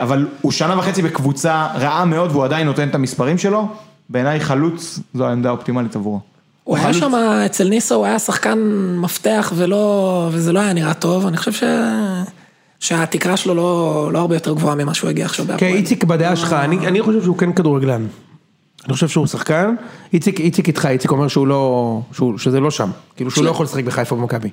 אבל 0.00 0.26
הוא 0.40 0.52
שנה 0.52 0.78
וחצי 0.78 1.02
בקבוצה 1.02 1.66
רעה 1.74 2.04
מאוד 2.04 2.30
והוא 2.30 2.44
עדיין 2.44 2.66
נותן 2.66 2.88
את 2.88 2.94
המספרים 2.94 3.38
שלו, 3.38 3.68
בעיניי 4.10 4.40
חלוץ 4.40 4.98
זו 5.14 5.26
העמדה 5.26 5.48
האופטימלית 5.48 5.96
עבורו. 5.96 6.20
הוא 6.64 6.76
היה 6.76 6.94
שם 6.94 7.14
אצל 7.46 7.68
ניסו, 7.68 7.94
הוא 7.94 8.06
היה 8.06 8.18
שחקן 8.18 8.58
מפתח 8.96 9.52
ולא, 9.56 10.28
וזה 10.32 10.52
לא 10.52 10.60
היה 10.60 10.72
נראה 10.72 10.94
טוב, 10.94 11.26
אני 11.26 11.36
חושב 11.36 11.52
ש... 11.52 11.62
שהתקרה 12.80 13.36
שלו 13.36 13.54
לא, 13.54 14.10
לא 14.12 14.18
הרבה 14.18 14.36
יותר 14.36 14.54
גבוהה 14.54 14.74
ממה 14.74 14.94
שהוא 14.94 15.10
הגיע 15.10 15.24
עכשיו 15.24 15.46
כן. 15.58 15.66
איציק 15.66 16.04
בדעה 16.04 16.36
שלך, 16.36 16.52
אני 16.52 16.86
אני 16.86 17.02
חושב 17.02 17.22
שהוא 17.22 17.38
כן 17.38 17.52
כדורגלן. 17.52 18.06
אני 18.86 18.94
חושב 18.94 19.08
שהוא 19.08 19.26
שחקן, 19.26 19.74
איציק 20.12 20.40
איציק 20.40 20.68
איתך, 20.68 20.86
איציק 20.86 21.10
אומר 21.10 21.28
שהוא 21.28 21.46
לא, 21.46 22.00
שהוא- 22.12 22.38
שזה 22.38 22.60
לא 22.60 22.70
שם. 22.70 22.90
כאילו 23.16 23.30
שהוא 23.30 23.44
לא 23.44 23.50
יכול 23.50 23.64
לשחק 23.66 23.84
בחיפה 23.84 24.14
ובמכבי. 24.14 24.48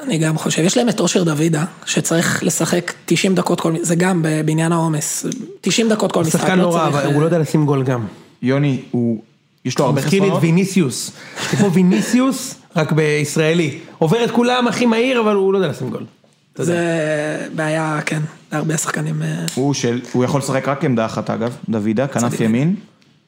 אני 0.00 0.18
גם 0.18 0.38
חושב, 0.38 0.62
יש 0.62 0.76
להם 0.76 0.88
את 0.88 1.00
אושר 1.00 1.22
דוידה, 1.24 1.64
שצריך 1.86 2.42
לשחק 2.44 2.92
90 3.06 3.34
דקות 3.34 3.60
כל, 3.60 3.74
זה 3.82 3.94
גם 3.94 4.22
ב- 4.22 4.40
בעניין 4.44 4.72
העומס, 4.72 5.26
90 5.60 5.88
דקות 5.88 6.12
כל 6.12 6.20
משחק, 6.20 6.40
שחקן 6.40 6.58
לא 6.58 6.74
רע, 6.74 6.80
צריך, 6.84 6.94
אבל 6.96 7.06
אה, 7.08 7.14
הוא 7.14 7.20
לא 7.20 7.26
יודע 7.26 7.38
לשים 7.38 7.66
גול 7.66 7.82
גם. 7.82 8.04
יוני, 8.42 8.80
הוא, 8.90 9.22
יש 9.64 9.78
לו 9.78 9.84
הרבה 9.84 10.00
מזכיר 10.00 10.22
לי 10.22 10.28
את 10.28 10.32
חסרונות. 10.32 10.42
ויניסיוס. 10.42 11.10
זה 11.50 11.56
כמו 11.56 11.72
ויניסיוס, 11.72 12.54
רק 12.76 12.92
בישראלי. 12.92 13.78
עובר 13.98 14.24
את 14.24 14.30
כולם 14.30 14.68
הכי 14.68 14.86
מהיר, 14.86 15.20
אבל 15.20 15.34
הוא 15.34 15.52
לא 15.52 15.58
יודע 15.58 15.68
לשים 15.70 15.90
גול. 15.90 16.04
זה 16.56 16.76
בעיה, 17.54 18.00
כן, 18.06 18.20
להרבה 18.52 18.76
שחקנים. 18.76 19.22
אה, 19.22 19.46
הוא, 19.54 19.74
הוא 20.12 20.24
יכול 20.24 20.40
לשחק 20.40 20.68
רק 20.68 20.84
עמדה 20.84 21.06
אחת 21.06 21.30
אגב, 21.30 21.56
דוידה, 21.68 22.06
כנף 22.06 22.40
ימין, 22.40 22.74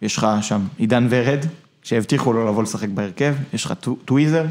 יש 0.03 0.17
לך 0.17 0.27
שם 0.41 0.61
עידן 0.79 1.07
ורד, 1.11 1.39
שהבטיחו 1.83 2.33
לו 2.33 2.49
לבוא 2.49 2.63
לשחק 2.63 2.89
בהרכב, 2.89 3.35
יש 3.55 3.65
לך 3.65 3.73
טו- 3.81 3.97
טוויזר, 4.05 4.45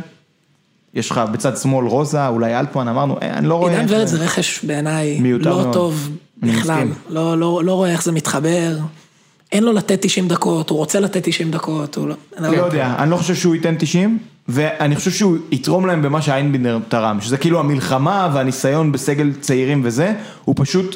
יש 0.93 1.11
לך 1.11 1.21
בצד 1.31 1.57
שמאל 1.57 1.85
רוזה, 1.87 2.27
אולי 2.27 2.59
אלטמן, 2.59 2.87
אמרנו, 2.87 3.17
אה, 3.21 3.33
אני 3.37 3.47
לא 3.47 3.55
רואה... 3.55 3.79
עידן 3.79 3.93
ורד 3.95 4.05
זה- 4.07 4.17
רכש 4.23 4.65
בעיניי 4.65 5.19
לא 5.39 5.49
מאוד. 5.61 5.73
טוב 5.73 6.09
אני 6.43 6.51
בכלל. 6.51 6.87
לא, 7.09 7.37
לא, 7.39 7.61
לא 7.63 7.73
רואה 7.73 7.91
איך 7.91 8.03
זה 8.03 8.11
מתחבר, 8.11 8.77
אין 9.51 9.63
לו 9.63 9.73
לתת 9.73 9.99
90 10.01 10.27
דקות, 10.27 10.69
הוא 10.69 10.77
רוצה 10.77 10.99
לתת 10.99 11.21
90 11.27 11.51
דקות, 11.51 11.95
הוא 11.95 12.07
לא... 12.07 12.15
לא 12.39 12.47
יודע, 12.47 12.95
אני 12.99 13.11
לא 13.11 13.17
חושב 13.17 13.35
שהוא 13.35 13.55
ייתן 13.55 13.75
90, 13.79 14.19
ואני 14.47 14.95
חושב 14.95 15.11
שהוא 15.11 15.37
יתרום 15.51 15.85
להם 15.85 16.01
במה 16.01 16.21
שאיינבינדר 16.21 16.79
תרם, 16.87 17.21
שזה 17.21 17.37
כאילו 17.37 17.59
המלחמה 17.59 18.29
והניסיון 18.33 18.91
בסגל 18.91 19.31
צעירים 19.41 19.81
וזה, 19.83 20.13
הוא 20.45 20.55
פשוט 20.57 20.95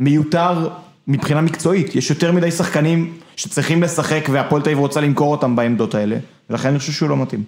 מיותר 0.00 0.68
מבחינה 1.08 1.40
מקצועית, 1.40 1.96
יש 1.96 2.10
יותר 2.10 2.32
מדי 2.32 2.50
שחקנים 2.50 3.12
שצריכים 3.40 3.82
לשחק 3.82 4.28
והפועל 4.32 4.62
תל 4.62 4.68
אביב 4.68 4.78
רוצה 4.78 5.00
למכור 5.00 5.32
אותם 5.32 5.56
בעמדות 5.56 5.94
האלה, 5.94 6.16
ולכן 6.50 6.68
אני 6.68 6.78
חושב 6.78 6.92
שהוא 6.92 7.08
לא 7.08 7.16
מתאים. 7.16 7.42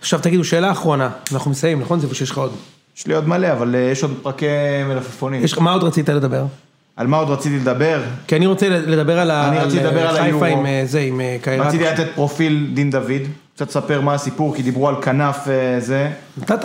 עכשיו 0.00 0.20
תגידו, 0.20 0.44
שאלה 0.44 0.70
אחרונה, 0.72 1.10
אנחנו 1.32 1.50
מסיימים, 1.50 1.80
נכון? 1.84 2.00
זה 2.00 2.14
שיש 2.14 2.30
לך 2.30 2.38
עוד. 2.38 2.52
יש 2.96 3.06
לי 3.06 3.14
עוד 3.14 3.28
מלא, 3.28 3.52
אבל 3.52 3.74
אה, 3.74 3.80
יש 3.80 4.02
עוד 4.02 4.14
פרקי 4.22 4.46
מלפפונים. 4.88 5.44
יש 5.44 5.58
מה 5.58 5.72
עוד 5.72 5.82
רצית 5.84 6.08
לדבר? 6.08 6.44
על 6.96 7.06
מה 7.06 7.16
עוד 7.16 7.30
רציתי 7.30 7.56
לדבר? 7.58 8.02
כי 8.26 8.36
אני 8.36 8.46
רוצה 8.46 8.68
לדבר 8.68 9.18
על 9.18 9.30
ה- 9.30 9.48
אני 9.48 9.58
רציתי 9.58 9.84
לדבר 9.84 10.06
על 10.08 10.18
חיפה. 10.22 10.46
עם 10.46 10.66
אה, 10.66 10.82
זה, 10.84 11.00
עם 11.00 11.20
אה, 11.20 11.36
קיירת. 11.42 11.66
רציתי 11.66 11.84
לתת 11.84 12.06
פרופיל 12.14 12.70
דין 12.74 12.90
דוד, 12.90 13.22
קצת 13.54 13.68
לספר 13.68 14.00
מה 14.00 14.14
הסיפור, 14.14 14.54
כי 14.56 14.62
דיברו 14.62 14.88
על 14.88 15.02
כנף 15.02 15.48
אה, 15.48 15.80
זה, 15.80 16.10
נתת. 16.38 16.64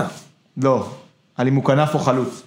לא, 0.63 0.89
על 1.37 1.47
אם 1.47 1.55
הוא 1.55 1.63
כנף 1.63 1.93
או 1.93 1.99
חלוץ. 1.99 2.41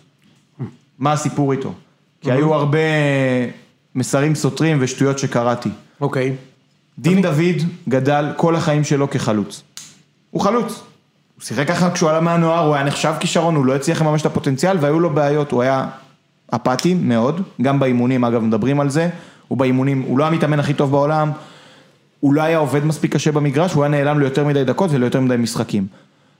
מה 0.98 1.12
הסיפור 1.12 1.52
איתו? 1.52 1.72
כי 2.20 2.32
היו 2.32 2.54
הרבה 2.54 2.78
מסרים 3.94 4.34
סותרים 4.34 4.78
ושטויות 4.80 5.18
שקראתי. 5.18 5.70
אוקיי. 6.00 6.36
דין 6.98 7.22
דוד 7.22 7.62
גדל 7.88 8.26
כל 8.36 8.56
החיים 8.56 8.84
שלו 8.84 9.10
כחלוץ. 9.10 9.62
הוא 10.30 10.40
חלוץ. 10.40 10.82
הוא 11.34 11.42
שיחק 11.42 11.68
ככה 11.68 11.90
כשהוא 11.90 12.10
עלה 12.10 12.20
מהנוער, 12.20 12.66
הוא 12.66 12.74
היה 12.74 12.84
נחשב 12.84 13.12
כישרון, 13.20 13.54
הוא 13.54 13.66
לא 13.66 13.74
הצליח 13.74 14.02
לממש 14.02 14.20
את 14.20 14.26
הפוטנציאל 14.26 14.76
והיו 14.80 15.00
לו 15.00 15.10
בעיות, 15.10 15.52
הוא 15.52 15.62
היה 15.62 15.86
אפאתי 16.54 16.94
מאוד, 16.94 17.42
גם 17.62 17.80
באימונים 17.80 18.24
אגב 18.24 18.42
מדברים 18.42 18.80
על 18.80 18.90
זה, 18.90 19.08
הוא 19.48 19.58
באימונים, 19.58 20.02
הוא 20.02 20.18
לא 20.18 20.26
המתאמן 20.26 20.60
הכי 20.60 20.74
טוב 20.74 20.90
בעולם, 20.90 21.30
הוא 22.20 22.34
לא 22.34 22.42
היה 22.42 22.58
עובד 22.58 22.84
מספיק 22.84 23.12
קשה 23.12 23.32
במגרש, 23.32 23.72
הוא 23.72 23.84
היה 23.84 23.90
נעלם 23.90 24.18
ליותר 24.20 24.44
מדי 24.44 24.64
דקות 24.64 24.90
וליותר 24.92 25.20
מדי 25.20 25.36
משחקים. 25.36 25.86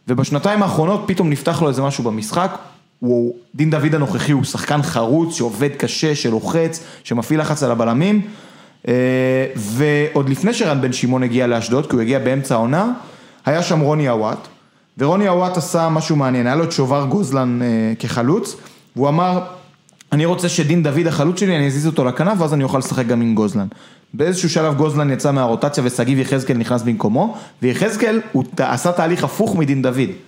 ובשנתיים 0.08 0.62
האחרונות 0.62 1.04
פתאום 1.06 1.30
נפתח 1.30 1.62
לו 1.62 1.68
איזה 1.68 1.82
משהו 1.82 2.04
במשחק, 2.04 2.58
הוא, 3.00 3.34
דין 3.54 3.70
דוד 3.70 3.94
הנוכחי 3.94 4.32
הוא 4.32 4.44
שחקן 4.44 4.82
חרוץ 4.82 5.34
שעובד 5.34 5.70
קשה, 5.76 6.14
שלוחץ, 6.14 6.84
שמפעיל 7.04 7.40
לחץ 7.40 7.62
על 7.62 7.70
הבלמים, 7.70 8.20
אה, 8.88 8.94
ועוד 9.56 10.28
לפני 10.28 10.54
שרן 10.54 10.80
בן 10.80 10.92
שמעון 10.92 11.22
הגיע 11.22 11.46
לאשדוד, 11.46 11.86
כי 11.86 11.96
הוא 11.96 12.02
הגיע 12.02 12.18
באמצע 12.18 12.54
העונה, 12.54 12.92
היה 13.46 13.62
שם 13.62 13.80
רוני 13.80 14.08
עוואט, 14.08 14.48
ורוני 14.98 15.28
עוואט 15.28 15.56
עשה 15.56 15.88
משהו 15.88 16.16
מעניין, 16.16 16.46
היה 16.46 16.56
לו 16.56 16.64
את 16.64 16.72
שובר 16.72 17.06
גוזלן 17.06 17.62
אה, 17.62 17.92
כחלוץ, 17.98 18.56
והוא 18.96 19.08
אמר, 19.08 19.40
אני 20.12 20.24
רוצה 20.24 20.48
שדין 20.48 20.82
דוד 20.82 21.06
החלוץ 21.06 21.40
שלי, 21.40 21.56
אני 21.56 21.66
אזיז 21.66 21.86
אותו 21.86 22.04
לכנף, 22.04 22.40
ואז 22.40 22.54
אני 22.54 22.64
אוכל 22.64 22.78
לשחק 22.78 23.06
גם 23.06 23.20
עם 23.20 23.34
גוזלן. 23.34 23.66
באיזשהו 24.14 24.50
שלב 24.50 24.74
גוזלן 24.74 25.10
יצא 25.10 25.32
מהרוטציה 25.32 25.84
ושגיב 25.86 26.18
יחזקאל 26.18 26.56
נכנס 26.56 26.82
במקומו, 26.82 27.36
ויחזקאל 27.62 28.20
הוא 28.32 28.44
עשה 28.58 28.92
תהליך 28.92 29.24
הפוך 29.24 29.56
מדין 29.56 29.82
דוד. 29.82 30.27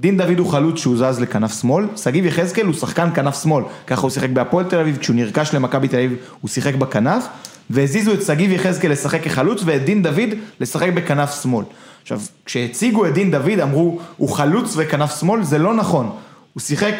דין 0.00 0.16
דוד 0.16 0.38
הוא 0.38 0.50
חלוץ 0.50 0.78
שהוא 0.78 0.96
זז 0.96 1.20
לכנף 1.20 1.60
שמאל, 1.60 1.84
שגיב 1.96 2.26
יחזקאל 2.26 2.66
הוא 2.66 2.74
שחקן 2.74 3.08
כנף 3.14 3.42
שמאל, 3.42 3.64
ככה 3.86 4.02
הוא 4.02 4.10
שיחק 4.10 4.30
בהפועל 4.30 4.64
תל 4.64 4.78
אביב, 4.78 4.96
כשהוא 4.96 5.16
נרכש 5.16 5.54
למכבי 5.54 5.88
תל 5.88 5.96
אביב 5.96 6.16
הוא 6.40 6.48
שיחק 6.48 6.74
בכנף, 6.74 7.24
והזיזו 7.70 8.12
את 8.12 8.22
שגיב 8.22 8.52
יחזקאל 8.52 8.90
לשחק 8.92 9.22
כחלוץ 9.22 9.62
ואת 9.64 9.84
דין 9.84 10.02
דוד 10.02 10.28
לשחק 10.60 10.92
בכנף 10.94 11.42
שמאל. 11.42 11.64
עכשיו, 12.02 12.20
כשהציגו 12.44 13.06
את 13.06 13.14
דין 13.14 13.30
דוד 13.30 13.60
אמרו, 13.62 13.98
הוא 14.16 14.28
חלוץ 14.28 14.74
וכנף 14.76 15.20
שמאל, 15.20 15.42
זה 15.42 15.58
לא 15.58 15.74
נכון. 15.74 16.10
הוא 16.54 16.60
שיחק 16.60 16.94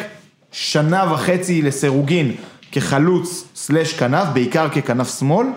שנה 0.51 1.13
וחצי 1.13 1.61
לסירוגין 1.61 2.31
כחלוץ 2.71 3.43
סלש 3.55 3.93
כנף, 3.93 4.27
בעיקר 4.33 4.69
ככנף 4.69 5.19
שמאל, 5.19 5.47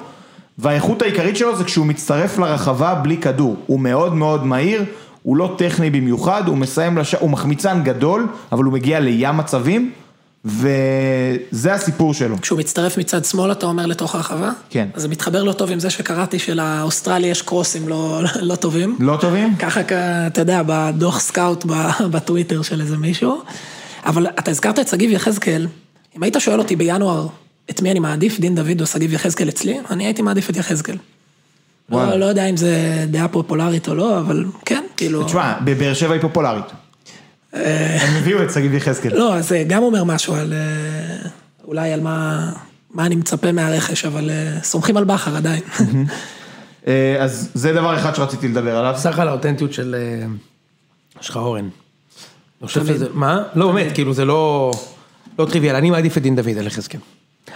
והאיכות 0.59 1.03
העיקרית 1.03 1.37
שלו 1.37 1.57
זה 1.57 1.65
כשהוא 1.65 1.87
מצטרף 1.87 2.39
לרחבה 2.39 2.95
בלי 2.95 3.17
כדור. 3.17 3.57
הוא 3.67 3.81
מאוד 3.81 4.15
מאוד 4.15 4.47
מהיר, 4.47 4.85
הוא 5.25 5.37
לא 5.37 5.55
טכני 5.59 5.91
במיוחד, 5.91 6.49
הוא 6.49 6.57
מסיים, 6.57 6.99
לש... 6.99 7.15
הוא 7.15 7.31
מחמיצן 7.31 7.83
גדול, 7.85 8.27
אבל 8.53 8.65
הוא 8.65 8.73
מגיע 8.73 9.01
לים 9.01 9.37
מצבים, 9.37 9.93
וזה 10.45 11.75
הסיפור 11.75 12.15
שלו. 12.15 12.41
כשהוא 12.41 12.59
מצטרף 12.59 12.99
מצד 12.99 13.25
שמאל, 13.25 13.53
אתה 13.53 13.67
אומר 13.67 13.87
לתוך 13.87 14.15
הרחבה? 14.15 14.51
כן. 14.71 14.89
אז 14.95 15.03
זה 15.03 15.09
מתחבר 15.09 15.43
לא 15.43 15.53
טוב 15.53 15.71
עם 15.71 15.81
זה 15.81 15.91
שקראתי 15.91 16.39
שלאוסטרלי 16.39 17.27
יש 17.27 17.43
קרוסים 17.43 17.89
לא, 17.89 18.21
לא 18.51 18.57
טובים. 18.57 18.97
לא 19.01 19.17
טובים? 19.21 19.57
ככה, 19.57 19.81
אתה 20.27 20.41
יודע, 20.41 20.63
בדוח 20.67 21.21
scout 21.21 21.65
בטוויטר 22.13 22.63
של 22.63 22.81
איזה 22.81 22.97
מישהו. 22.97 23.43
אבל 24.07 24.27
אתה 24.27 24.51
הזכרת 24.51 24.79
את 24.79 24.89
שגיב 24.89 25.11
יחזקאל, 25.11 25.67
אם 26.17 26.23
היית 26.23 26.37
שואל 26.39 26.59
אותי 26.59 26.77
בינואר, 26.77 27.27
את 27.71 27.83
מי 27.83 27.91
אני 27.91 28.01
מעדיף, 28.01 28.41
דין 28.41 28.55
דוד 28.55 28.81
או 28.81 28.87
שגיב 28.87 29.13
יחזקאל 29.13 29.49
אצלי, 29.49 29.79
אני 29.91 30.05
הייתי 30.05 30.23
מעדיף 30.23 30.51
את 30.51 30.57
יחזקאל. 30.57 30.97
לא, 31.91 32.17
לא 32.17 32.25
יודע 32.25 32.45
אם 32.45 32.57
זה 32.57 33.05
דעה 33.11 33.29
פופולרית 33.29 33.89
או 33.89 33.95
לא, 33.95 34.19
אבל 34.19 34.45
כן, 34.65 34.84
כאילו... 35.05 35.25
תשמע, 35.25 35.55
בבאר 35.65 35.95
שבע 35.95 36.13
היא 36.13 36.21
פופולרית. 36.21 36.65
הם 37.53 38.17
הביאו 38.17 38.43
את 38.43 38.53
שגיב 38.53 38.75
יחזקאל. 38.75 39.15
לא, 39.15 39.41
זה 39.41 39.65
גם 39.69 39.83
אומר 39.83 40.05
משהו 40.05 40.35
על... 40.35 40.53
אולי 41.65 41.93
על 41.93 42.01
מה, 42.01 42.51
מה 42.95 43.07
אני 43.07 43.15
מצפה 43.15 43.53
מהרכש, 43.53 44.05
אבל 44.05 44.31
סומכים 44.63 44.97
על 44.97 45.05
בכר 45.05 45.37
עדיין. 45.37 45.63
אז 47.21 47.51
זה 47.55 47.73
דבר 47.73 47.99
אחד 47.99 48.15
שרציתי 48.15 48.49
לדבר 48.49 48.77
עליו. 48.77 48.95
סך 48.97 49.19
על 49.19 49.29
האותנטיות 49.29 49.73
של... 49.73 49.97
יש 51.21 51.29
לך 51.29 51.37
אורן. 51.37 51.69
אני 52.61 52.69
חושב 52.69 52.87
שזה... 52.87 53.07
מה? 53.13 53.43
לא, 53.55 53.73
באמת, 53.73 53.95
כאילו 53.95 54.15
זה 54.15 54.25
לא... 54.25 54.73
לא 55.39 55.45
טריוויאל, 55.45 55.77
אני 55.77 55.91
מעדיף 55.91 56.17
את 56.17 56.23
דין 56.23 56.37
דוד 56.37 56.59
על 56.59 56.67
יחזקאל. 56.67 57.01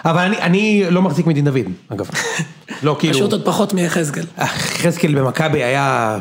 אבל 0.04 0.22
אני, 0.22 0.38
אני 0.38 0.84
לא 0.90 1.02
מחזיק 1.02 1.26
מדין 1.26 1.44
דוד, 1.44 1.66
אגב. 1.88 2.10
לא 2.82 2.96
כאילו... 2.98 3.14
פשוט 3.14 3.32
עוד 3.32 3.44
פחות 3.44 3.74
מיחזקאל. 3.74 4.24
יחזקאל 4.38 5.14
במכבי 5.14 5.62
היה 5.62 6.18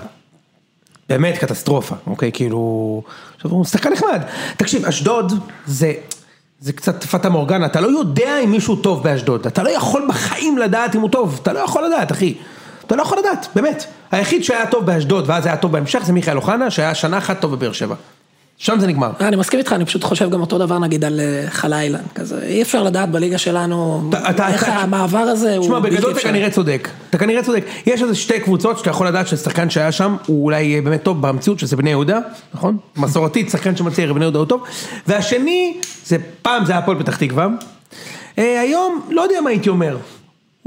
באמת 1.09 1.37
קטסטרופה, 1.37 1.95
אוקיי? 2.07 2.31
כאילו... 2.31 3.01
עכשיו 3.35 3.51
הוא 3.51 3.65
שחקן 3.65 3.93
נחמד. 3.93 4.21
תקשיב, 4.57 4.85
אשדוד 4.85 5.33
זה... 5.65 5.93
זה 6.59 6.73
קצת 6.73 7.03
פטה 7.03 7.29
מורגנה, 7.29 7.65
אתה 7.65 7.81
לא 7.81 7.87
יודע 7.99 8.39
אם 8.43 8.51
מישהו 8.51 8.75
טוב 8.75 9.03
באשדוד, 9.03 9.45
אתה 9.47 9.63
לא 9.63 9.69
יכול 9.69 10.05
בחיים 10.09 10.57
לדעת 10.57 10.95
אם 10.95 11.01
הוא 11.01 11.09
טוב, 11.09 11.39
אתה 11.43 11.53
לא 11.53 11.59
יכול 11.59 11.85
לדעת, 11.85 12.11
אחי. 12.11 12.33
אתה 12.85 12.95
לא 12.95 13.01
יכול 13.01 13.17
לדעת, 13.17 13.47
באמת. 13.55 13.85
היחיד 14.11 14.43
שהיה 14.43 14.67
טוב 14.67 14.85
באשדוד 14.85 15.23
ואז 15.27 15.45
היה 15.45 15.57
טוב 15.57 15.71
בהמשך 15.71 16.01
זה 16.05 16.13
מיכאל 16.13 16.37
אוחנה, 16.37 16.71
שהיה 16.71 16.95
שנה 16.95 17.17
אחת 17.17 17.41
טוב 17.41 17.55
בבאר 17.55 17.71
שבע. 17.71 17.95
שם 18.59 18.79
זה 18.79 18.87
נגמר. 18.87 19.11
אני 19.21 19.35
מסכים 19.35 19.59
איתך, 19.59 19.73
אני 19.73 19.85
פשוט 19.85 20.03
חושב 20.03 20.29
גם 20.29 20.41
אותו 20.41 20.57
דבר 20.57 20.79
נגיד 20.79 21.05
על 21.05 21.19
חלילה, 21.49 21.99
כזה, 22.15 22.43
אי 22.43 22.61
אפשר 22.61 22.83
לדעת 22.83 23.11
בליגה 23.11 23.37
שלנו, 23.37 24.11
איך 24.47 24.69
המעבר 24.69 25.17
הזה 25.17 25.57
הוא 25.57 25.65
תשמע, 25.65 25.79
בגדול 25.79 26.11
אתה 26.11 26.19
כנראה 26.19 26.49
צודק, 26.49 26.89
אתה 27.09 27.17
כנראה 27.17 27.43
צודק, 27.43 27.65
יש 27.85 28.01
איזה 28.01 28.15
שתי 28.15 28.39
קבוצות 28.39 28.77
שאתה 28.77 28.89
יכול 28.89 29.07
לדעת 29.07 29.27
ששחקן 29.27 29.69
שהיה 29.69 29.91
שם, 29.91 30.15
הוא 30.25 30.45
אולי 30.45 30.81
באמת 30.81 31.03
טוב 31.03 31.21
במציאות, 31.27 31.59
שזה 31.59 31.75
בני 31.75 31.89
יהודה, 31.89 32.19
נכון? 32.53 32.77
מסורתית, 32.97 33.49
שחקן 33.49 33.75
שמצליח 33.75 34.11
בני 34.11 34.23
יהודה 34.23 34.39
הוא 34.39 34.45
טוב, 34.45 34.63
והשני, 35.07 35.77
זה 36.05 36.17
פעם 36.41 36.65
זה 36.65 36.71
היה 36.71 36.79
הפועל 36.79 36.99
פתח 36.99 37.15
תקווה, 37.15 37.47
היום, 38.37 39.01
לא 39.09 39.21
יודע 39.21 39.41
מה 39.41 39.49
הייתי 39.49 39.69
אומר. 39.69 39.97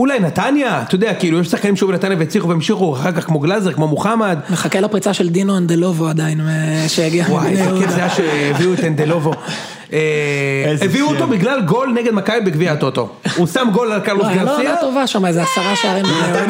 אולי 0.01 0.21
נתניה, 0.21 0.83
אתה 0.83 0.95
יודע, 0.95 1.15
כאילו 1.15 1.41
יש 1.41 1.49
שחקנים 1.49 1.77
שהיו 1.77 1.89
בנתניה 1.89 2.17
והצליחו 2.19 2.49
והמשיכו, 2.49 2.95
אחר 2.95 3.13
כך 3.13 3.27
כמו 3.27 3.39
גלאזר, 3.39 3.73
כמו 3.73 3.89
מוחמד. 3.89 4.39
מחכה 4.51 4.81
לפריצה 4.81 5.15
של 5.15 5.29
דינו 5.29 5.57
אנדלובו 5.57 6.09
עדיין, 6.09 6.41
שהגיע. 6.89 7.25
וואי, 7.29 7.49
איזה 7.49 7.71
כיף 7.79 7.91
זה 7.91 7.97
היה 7.97 8.11
שהביאו 8.11 8.75
את 8.75 8.85
אנדלובו. 8.85 9.33
הביאו 10.83 11.09
אותו 11.09 11.27
בגלל 11.27 11.61
גול 11.61 11.93
נגד 11.95 12.13
מכבי 12.13 12.41
בגביע 12.41 12.73
הטוטו. 12.73 13.09
הוא 13.37 13.47
שם 13.47 13.69
גול 13.73 13.93
על 13.93 14.01
קרלוס 14.01 14.27
גרסיה. 14.27 14.45
לא, 14.45 14.65
לא 14.65 14.81
טובה 14.81 15.07
שם, 15.07 15.27
איזה 15.27 15.43
עשרה 15.43 15.77
שערים. 15.77 16.07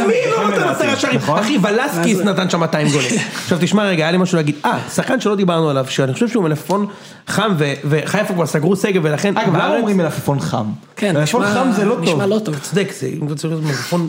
מי 0.06 0.14
לא 0.30 0.50
נותן 0.50 0.62
עשרה 0.62 0.96
שערים? 0.96 1.20
אחי, 1.20 1.58
ולסקיס 1.62 2.20
נתן 2.20 2.50
שם 2.50 2.60
200 2.60 2.88
גולים. 2.88 3.10
עכשיו 3.42 3.58
תשמע 3.60 3.84
רגע, 3.84 4.04
היה 4.04 4.12
לי 4.12 4.18
משהו 4.18 4.36
להגיד. 4.36 4.54
אה, 4.64 4.78
שחקן 4.94 5.20
שלא 5.20 5.36
דיברנו 5.36 5.70
עליו, 5.70 5.86
שאני 5.88 6.12
חושב 6.12 6.28
שהוא 6.28 6.44
מלפפון 6.44 6.86
חם, 7.28 7.52
וחיפה 7.84 8.34
כבר 8.34 8.46
סגרו 8.46 8.76
סגל 8.76 9.00
ולכן... 9.02 9.36
אגב, 9.36 9.56
למה 9.56 9.76
אומרים 9.76 9.96
מלפפון 9.96 10.40
חם? 10.40 10.64
כן, 10.96 11.16
מלפפון 11.16 11.44
חם 11.44 11.70
זה 11.76 11.84
לא 11.84 11.94
טוב. 11.94 12.04
נשמע 12.04 12.26
לא 12.26 12.38
טוב. 12.44 12.58
צודק, 12.58 12.92
זה 12.92 13.08
אתה 13.32 13.48
מלפפון 13.48 14.08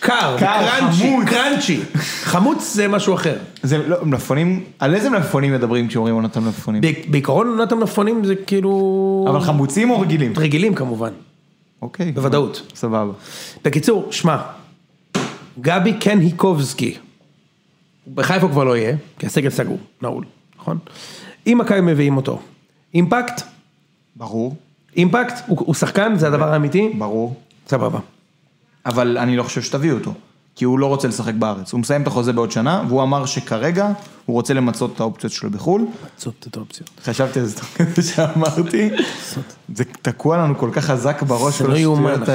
קר, 0.00 0.36
קראנצ'י, 0.38 1.16
קראנצ'י. 1.26 1.80
חמוץ 2.22 2.74
זה 2.74 2.88
משהו 2.88 3.14
אחר. 3.14 3.36
זה 3.62 3.78
לא, 3.88 4.04
מלפפונים, 4.04 4.64
על 4.78 4.94
איזה 4.94 5.10
מלפפונים 5.10 5.52
מדברים 5.52 5.88
כשאומרים 5.88 6.14
עונת 6.14 6.36
המלפפונים? 6.36 6.82
בעיקרון 7.08 7.48
עונת 7.48 7.72
המלפפונים 7.72 8.24
זה 8.24 8.34
כאילו... 8.46 9.26
אבל 9.30 9.40
חמוצים 9.40 9.90
או 9.90 10.00
רגילים? 10.00 10.32
רגילים 10.36 10.74
כמובן. 10.74 11.10
אוקיי. 11.82 12.12
בוודאות. 12.12 12.72
סבבה. 12.74 13.12
בקיצור, 13.64 14.08
שמע, 14.10 14.36
גבי 15.60 15.92
קן 15.92 16.18
היקובסקי, 16.18 16.94
בחיפה 18.14 18.48
כבר 18.48 18.64
לא 18.64 18.76
יהיה, 18.76 18.96
כי 19.18 19.26
הסגל 19.26 19.50
סגור, 19.50 19.78
נעול, 20.02 20.24
נכון? 20.60 20.78
אם 21.46 21.58
מכבי 21.60 21.80
מביאים 21.80 22.16
אותו, 22.16 22.40
אימפקט? 22.94 23.42
ברור. 24.16 24.56
אימפקט? 24.96 25.42
הוא, 25.46 25.58
הוא 25.60 25.74
שחקן? 25.74 26.14
זה 26.16 26.26
הדבר 26.26 26.52
האמיתי? 26.52 26.92
ברור. 26.98 27.40
סבבה. 27.68 27.98
אבל 28.88 29.18
אני 29.18 29.36
לא 29.36 29.42
חושב 29.42 29.62
שתביאו 29.62 29.96
אותו, 29.98 30.14
כי 30.58 30.64
הוא 30.64 30.78
לא 30.78 30.86
רוצה 30.86 31.08
לשחק 31.08 31.34
בארץ. 31.34 31.72
הוא 31.72 31.80
מסיים 31.80 32.02
את 32.02 32.06
החוזה 32.06 32.32
בעוד 32.32 32.50
שנה, 32.50 32.82
והוא 32.88 33.02
אמר 33.02 33.26
שכרגע 33.26 33.88
הוא 34.26 34.34
רוצה 34.34 34.54
למצות 34.54 34.92
את 34.94 35.00
האופציות 35.00 35.32
שלו 35.32 35.50
בחו"ל. 35.50 35.80
למצות 35.82 36.46
את 36.50 36.56
האופציות. 36.56 36.90
חשבתי 37.04 37.40
על 37.40 37.46
זה 37.46 37.56
תוך 37.56 37.64
כדי 37.64 38.02
שאמרתי, 38.02 38.90
זה 39.74 39.84
תקוע 40.02 40.36
לנו 40.36 40.58
כל 40.58 40.70
כך 40.72 40.84
חזק 40.84 41.22
בראש, 41.22 41.58
זה 41.62 41.68
לא 41.68 41.76
יאומן, 41.76 42.22
אחי. 42.22 42.32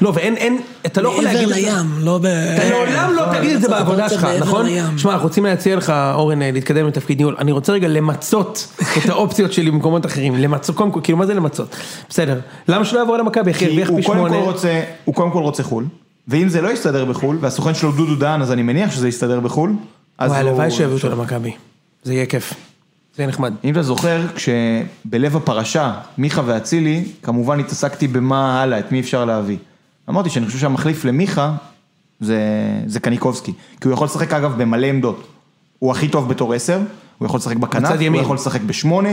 לא, 0.00 0.12
ואין, 0.14 0.36
אין, 0.36 0.60
אתה 0.86 1.02
לא 1.02 1.08
יכול 1.08 1.24
להגיד... 1.24 1.48
מעבר 1.48 1.60
לים, 1.60 1.98
לא 1.98 2.18
ב... 2.18 2.26
אתה 2.26 2.70
לעולם 2.70 3.12
לא 3.12 3.22
תגיד 3.38 3.56
את 3.56 3.60
זה 3.60 3.68
בעבודה 3.68 4.08
שלך, 4.08 4.24
נכון? 4.40 4.66
שמע, 4.96 5.12
אנחנו 5.12 5.28
רוצים 5.28 5.44
להציע 5.44 5.76
לך, 5.76 5.92
אורן, 6.14 6.38
להתקדם 6.38 6.86
לתפקיד 6.86 7.18
ניהול. 7.18 7.36
אני 7.38 7.52
רוצה 7.52 7.72
רגע 7.72 7.88
למצות 7.88 8.66
את 8.98 9.10
האופציות 9.10 9.52
שלי 9.52 9.70
במקומות 9.70 10.06
אחרים. 10.06 10.36
למצות, 10.36 10.76
קודם 10.76 10.90
כל, 10.90 11.00
כאילו, 11.02 11.18
מה 11.18 11.26
זה 11.26 11.34
למצות? 11.34 11.76
בסדר. 12.08 12.40
למה 12.68 12.84
שלא 12.84 12.98
יעבור 12.98 13.16
למכבי, 13.16 13.50
אחי? 13.50 13.66
הרוויח 13.66 13.90
פי 13.96 14.02
שמונה. 14.02 14.36
הוא 15.04 15.14
קודם 15.14 15.30
כל 15.30 15.42
רוצה 15.42 15.62
חו"ל, 15.62 15.84
ואם 16.28 16.48
זה 16.48 16.60
לא 16.60 16.68
יסתדר 16.68 17.04
בחו"ל, 17.04 17.38
והסוכן 17.40 17.74
שלו 17.74 17.92
דודו 17.92 18.16
דהן, 18.16 18.42
אז 18.42 18.52
אני 18.52 18.62
מניח 18.62 18.90
שזה 18.90 19.08
יסתדר 19.08 19.40
בחו"ל. 19.40 19.72
וואי, 20.20 20.38
הלוואי 20.38 20.70
שיביאו 20.70 20.96
אותו 20.96 21.08
למכבי. 21.08 21.52
זה 22.02 22.14
יהיה 22.14 22.26
כיף. 22.26 22.54
זה 23.16 23.22
יהיה 23.22 23.28
נחמד. 23.28 23.54
אם 23.64 23.72
אתה 23.72 23.82
זוכר, 23.82 24.26
כשבלב 24.34 25.36
הפרשה, 25.36 25.94
מיכה 26.18 26.42
ואצילי, 26.46 27.04
כמובן 27.22 27.60
התעסקתי 27.60 28.08
במה 28.08 28.62
הלאה, 28.62 28.78
את 28.78 28.92
מי 28.92 29.00
אפשר 29.00 29.24
להביא. 29.24 29.56
אמרתי 30.08 30.30
שאני 30.30 30.46
חושב 30.46 30.58
שהמחליף 30.58 31.04
למיכה, 31.04 31.54
זה, 32.20 32.38
זה 32.86 33.00
קניקובסקי. 33.00 33.52
כי 33.80 33.88
הוא 33.88 33.94
יכול 33.94 34.04
לשחק 34.04 34.32
אגב 34.32 34.62
במלא 34.62 34.86
עמדות. 34.86 35.26
הוא 35.78 35.90
הכי 35.90 36.08
טוב 36.08 36.28
בתור 36.28 36.54
עשר, 36.54 36.80
הוא 37.18 37.26
יכול 37.26 37.38
לשחק 37.38 37.56
בכנף, 37.56 37.90
הוא 38.08 38.20
יכול 38.20 38.36
לשחק 38.36 38.60
בשמונה. 38.60 39.08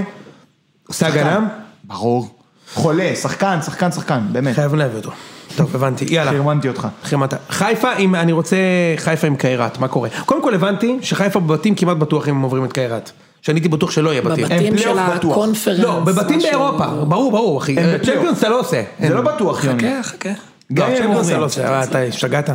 עושה 0.87 1.07
הגנה? 1.07 1.47
ברור. 1.83 2.29
חולה, 2.73 3.15
שחקן, 3.15 3.59
שחקן, 3.61 3.91
שחקן, 3.91 4.21
באמת. 4.31 4.55
חייב 4.55 4.75
להביא 4.75 4.97
אותו. 4.97 5.11
טוב, 5.55 5.75
הבנתי, 5.75 6.05
יאללה. 6.09 6.31
חרמנתי 6.31 6.67
אותך. 6.67 6.87
חרמנת. 7.03 7.33
חיפה, 7.49 7.95
אם 7.95 8.15
אני 8.15 8.31
רוצה 8.31 8.55
חיפה 8.97 9.27
עם 9.27 9.35
קיירת, 9.35 9.79
מה 9.79 9.87
קורה? 9.87 10.09
קודם 10.25 10.43
כל 10.43 10.53
הבנתי 10.53 10.97
שחיפה 11.01 11.39
בבתים 11.39 11.75
כמעט 11.75 11.97
בטוח 11.97 12.27
אם 12.29 12.35
הם 12.35 12.41
עוברים 12.41 12.65
את 12.65 12.73
קיירת. 12.73 13.11
שאני 13.41 13.57
הייתי 13.59 13.69
בטוח 13.69 13.91
שלא 13.91 14.09
יהיה 14.09 14.21
בתים. 14.21 14.45
בבתים 14.45 14.77
של 14.77 14.99
הקונפרנס. 14.99 15.79
לא, 15.79 15.99
בבתים 15.99 16.39
באירופה, 16.39 16.87
ברור, 16.87 17.31
ברור, 17.31 17.57
אחי. 17.59 17.75
צ'מפיונס 18.05 18.39
אתה 18.39 18.49
לא 18.49 18.59
עושה. 18.59 18.81
זה 18.99 19.13
לא 19.13 19.21
בטוח, 19.21 19.63
יוני. 19.63 19.79
חכה, 20.03 20.03
חכה. 20.03 20.29
גם 20.73 20.87
אם 20.87 20.93
הם 20.93 21.01
צ'מפיונס 21.03 21.29
אתה. 21.29 21.37
לא 21.39 21.45
עושה, 21.45 21.83
אתה 21.83 21.99
השתגעת. 21.99 22.49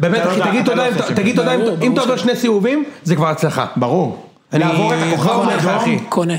באמת, 0.00 0.22
אחי, 0.26 0.40
לא- 0.40 0.44
תגיד 0.46 0.60
אתה 0.60 0.70
תודה, 0.70 0.88
לא 0.88 1.14
תגיד 1.14 1.36
תודה, 1.36 1.54
אם 1.82 1.92
אתה 1.92 2.00
עובר 2.00 2.16
שני 2.16 2.36
סיבובים, 2.36 2.84
זה 3.04 3.16
כבר 3.16 3.28
הצלחה. 3.28 3.66
ברור. 3.76 4.22
אני 4.52 4.60
לעבור 4.64 4.94
את 4.94 4.98
הכוכב 5.12 5.30
האדום, 5.30 5.68
אחי. 5.70 5.98
קונה. 6.08 6.34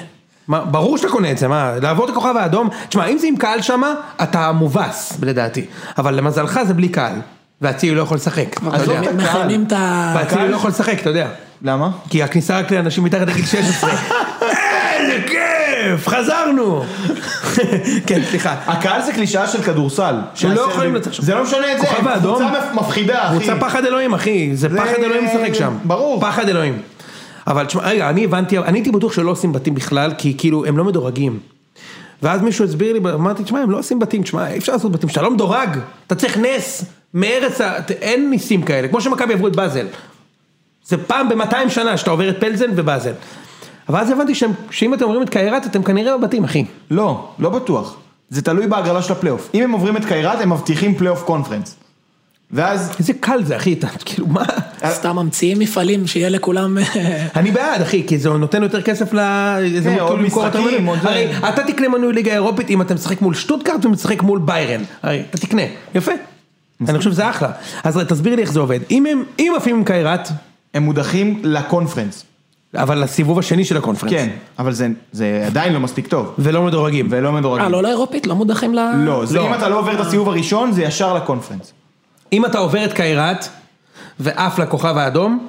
מה, 0.47 0.59
ברור 0.65 0.97
שאתה 0.97 1.09
קונה 1.09 1.31
את 1.31 1.37
זה, 1.37 1.47
מה, 1.47 1.71
לעבור 1.81 2.05
את 2.05 2.09
הכוכב 2.09 2.37
האדום, 2.37 2.69
תשמע, 2.89 3.05
אם 3.05 3.17
זה 3.17 3.27
עם 3.27 3.35
קהל 3.37 3.61
שמה, 3.61 3.93
אתה 4.23 4.51
מובס, 4.51 5.17
לדעתי, 5.21 5.65
אבל 5.97 6.13
למזלך 6.15 6.59
זה 6.67 6.73
בלי 6.73 6.89
קהל, 6.89 7.13
ואצילי 7.61 7.95
לא 7.95 8.01
יכול 8.01 8.17
לשחק, 8.17 8.57
אתה 8.67 8.75
עזוב 8.75 8.95
יודע, 8.95 9.09
את 9.11 9.15
הקהל. 9.19 9.37
מכינים 9.39 9.63
את 9.67 9.71
ה... 9.71 10.13
ואצילי 10.17 10.47
לא 10.47 10.55
יכול 10.55 10.69
לשחק, 10.69 11.01
אתה 11.01 11.09
יודע, 11.09 11.27
למה? 11.61 11.89
כי 12.09 12.23
הכניסה 12.23 12.57
רק 12.59 12.71
לאנשים 12.71 13.03
מתחת 13.03 13.27
לגיל 13.27 13.45
16, 13.45 13.89
איזה 14.97 15.23
כיף, 15.27 16.07
חזרנו, 16.07 16.83
כן, 18.07 18.21
סליחה, 18.29 18.55
הקהל 18.67 19.01
זה 19.01 19.13
קלישאה 19.13 19.47
של 19.47 19.61
כדורסל. 19.63 20.03
הם 20.03 20.15
לא 20.15 20.29
שהסרבים- 20.35 20.69
יכולים 20.71 20.95
לצאת 20.95 21.13
שם. 21.13 21.23
זה 21.23 21.35
לא 21.35 21.43
משנה 21.43 21.71
את 21.73 21.79
זה? 21.81 21.87
קבוצה 22.21 22.45
מפ- 22.51 22.73
מפחידה, 22.81 23.23
אחי. 23.27 23.37
קבוצה 23.37 23.55
פחד 23.59 23.85
אלוהים, 23.85 24.13
אחי, 24.13 24.49
זה 24.55 24.69
זה- 24.69 24.77
פחד 24.77 25.03
אלוהים 25.03 25.25
לשחק 25.25 25.53
שם, 25.53 25.73
ברור. 25.83 26.21
פחד 26.21 26.49
אלוהים, 26.49 26.81
אבל 27.47 27.65
תשמע, 27.65 27.81
רגע, 27.83 28.09
אני 28.09 28.23
הבנתי, 28.25 28.57
אני 28.57 28.77
הייתי 28.77 28.91
בטוח 28.91 29.13
שלא 29.13 29.31
עושים 29.31 29.53
בתים 29.53 29.75
בכלל, 29.75 30.11
כי 30.17 30.35
כאילו, 30.37 30.65
הם 30.65 30.77
לא 30.77 30.83
מדורגים. 30.83 31.39
ואז 32.23 32.41
מישהו 32.41 32.65
הסביר 32.65 32.93
לי, 32.93 32.99
אמרתי, 33.13 33.43
תשמע, 33.43 33.59
הם 33.59 33.71
לא 33.71 33.79
עושים 33.79 33.99
בתים, 33.99 34.23
תשמע, 34.23 34.47
אי 34.47 34.57
אפשר 34.57 34.71
לעשות 34.73 34.91
בתים, 34.91 35.09
שאתה 35.09 35.21
לא 35.21 35.31
מדורג, 35.31 35.69
אתה 36.07 36.15
צריך 36.15 36.37
נס, 36.37 36.85
מארץ. 37.13 37.61
אין 38.01 38.29
ניסים 38.29 38.61
כאלה, 38.61 38.87
כמו 38.87 39.01
שמכבי 39.01 39.33
עברו 39.33 39.47
את 39.47 39.55
באזל. 39.55 39.87
זה 40.85 40.97
פעם 40.97 41.29
ב-200 41.29 41.69
שנה 41.69 41.97
שאתה 41.97 42.11
עובר 42.11 42.29
את 42.29 42.39
פלזן 42.39 42.71
ובאזל. 42.75 43.13
אבל 43.89 43.99
אז 43.99 44.09
הבנתי 44.11 44.35
שהם- 44.35 44.51
שאם 44.71 44.93
אתם 44.93 45.03
אומרים 45.03 45.21
את 45.21 45.29
קיירת, 45.29 45.65
אתם 45.65 45.83
כנראה 45.83 46.17
בבתים, 46.17 46.43
אחי. 46.43 46.65
לא, 46.91 47.29
לא 47.39 47.49
בטוח. 47.49 47.97
זה 48.29 48.41
תלוי 48.41 48.67
בהגרלה 48.67 49.01
של 49.01 49.13
הפלייאוף. 49.13 49.49
אם 49.53 49.63
הם 49.63 49.71
עוברים 49.71 49.97
את 49.97 50.05
קיירת, 50.05 50.41
הם 50.41 50.53
מבטיחים 50.53 50.95
פלייאוף 50.95 51.23
קונפרנס. 51.23 51.75
ואז, 52.51 52.91
איזה 52.99 53.13
קל 53.19 53.43
זה, 53.43 53.57
אחי, 53.57 53.73
אתה 53.73 53.87
כאילו, 54.05 54.27
מה? 54.27 54.45
סתם 54.89 55.15
ממציאים 55.15 55.59
מפעלים 55.59 56.07
שיהיה 56.07 56.29
לכולם... 56.29 56.77
אני 57.35 57.51
בעד, 57.51 57.81
אחי, 57.81 58.07
כי 58.07 58.17
זה 58.17 58.29
נותן 58.29 58.63
יותר 58.63 58.81
כסף 58.81 59.13
ל... 59.13 59.19
זה 59.79 59.89
כן, 59.89 59.99
עוד 59.99 60.19
למכור 60.19 60.47
משחקים. 60.47 60.85
עוד 60.85 61.01
זה. 61.01 61.09
הרי 61.09 61.31
אתה 61.49 61.63
תקנה 61.63 61.87
מנוי 61.87 62.13
ליגה 62.13 62.33
אירופית 62.33 62.69
אם 62.69 62.81
אתה 62.81 62.93
משחק 62.93 63.21
מול 63.21 63.33
שטוטקארט 63.33 63.85
ומשחק 63.85 64.23
מול 64.23 64.39
ביירן. 64.39 64.83
הרי 65.03 65.23
אתה 65.29 65.37
תקנה, 65.37 65.61
יפה. 65.95 66.11
אני 66.89 66.97
חושב 66.97 67.11
שזה 67.11 67.29
אחלה. 67.29 67.51
אז 67.83 67.97
תסביר 68.07 68.35
לי 68.35 68.41
איך 68.41 68.51
זה 68.51 68.59
עובד. 68.59 68.79
אם 68.91 69.05
הם, 69.05 69.23
אם 69.39 69.53
עפים 69.57 69.75
עם 69.75 69.83
קיירת, 69.83 70.29
הם 70.73 70.83
מודחים 70.83 71.41
לקונפרנס. 71.43 72.25
אבל 72.75 73.03
לסיבוב 73.03 73.39
השני 73.39 73.65
של 73.65 73.77
הקונפרנס. 73.77 74.13
כן, 74.13 74.29
אבל 74.59 74.71
זה, 74.71 74.87
זה 75.11 75.43
עדיין 75.45 75.73
לא 75.73 75.79
מספיק 75.79 76.07
טוב. 76.07 76.33
ולא 76.39 76.63
מדורגים. 76.63 77.07
ולא 77.09 77.31
מדורגים. 77.31 77.65
אה, 77.65 77.69
לא 77.69 77.83
לאירופית? 77.83 78.27
לא 78.27 78.35
מודחים 78.35 78.75
ל... 78.75 78.79
לא, 78.95 79.25
זה 79.25 79.37
לא. 79.37 79.47
אם 79.47 79.53
אתה 79.53 79.69
לא 79.69 79.79
עובר 79.79 79.93
את 79.93 79.99
הסיבוב 79.99 80.29
הראשון, 80.29 80.71
זה 80.71 80.83
ישר 80.83 81.13
לקונפרנס. 81.13 81.73
אם 82.33 82.45
אתה 82.45 82.57
עובר 82.57 82.85
את 82.85 82.93
קיירת 82.93 83.47
ועף 84.19 84.59
לכוכב 84.59 84.97
האדום, 84.97 85.47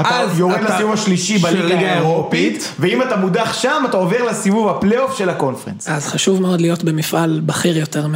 אתה 0.00 0.20
אז 0.20 0.38
יורד 0.38 0.54
אתה- 0.54 0.74
לסיבוב 0.74 0.92
השלישי 0.92 1.38
של 1.38 1.46
בליגה 1.46 1.74
ליגה 1.74 1.92
האירופית, 1.92 2.72
ואם 2.80 3.02
אתה 3.02 3.16
מודח 3.16 3.52
שם, 3.52 3.82
אתה 3.88 3.96
עובר 3.96 4.22
לסיבוב 4.24 4.68
הפלייאוף 4.68 5.18
של 5.18 5.28
הקונפרנס. 5.30 5.88
אז 5.88 6.06
חשוב 6.06 6.40
מאוד 6.42 6.60
להיות 6.60 6.84
במפעל 6.84 7.40
בכיר 7.46 7.78
יותר 7.78 8.06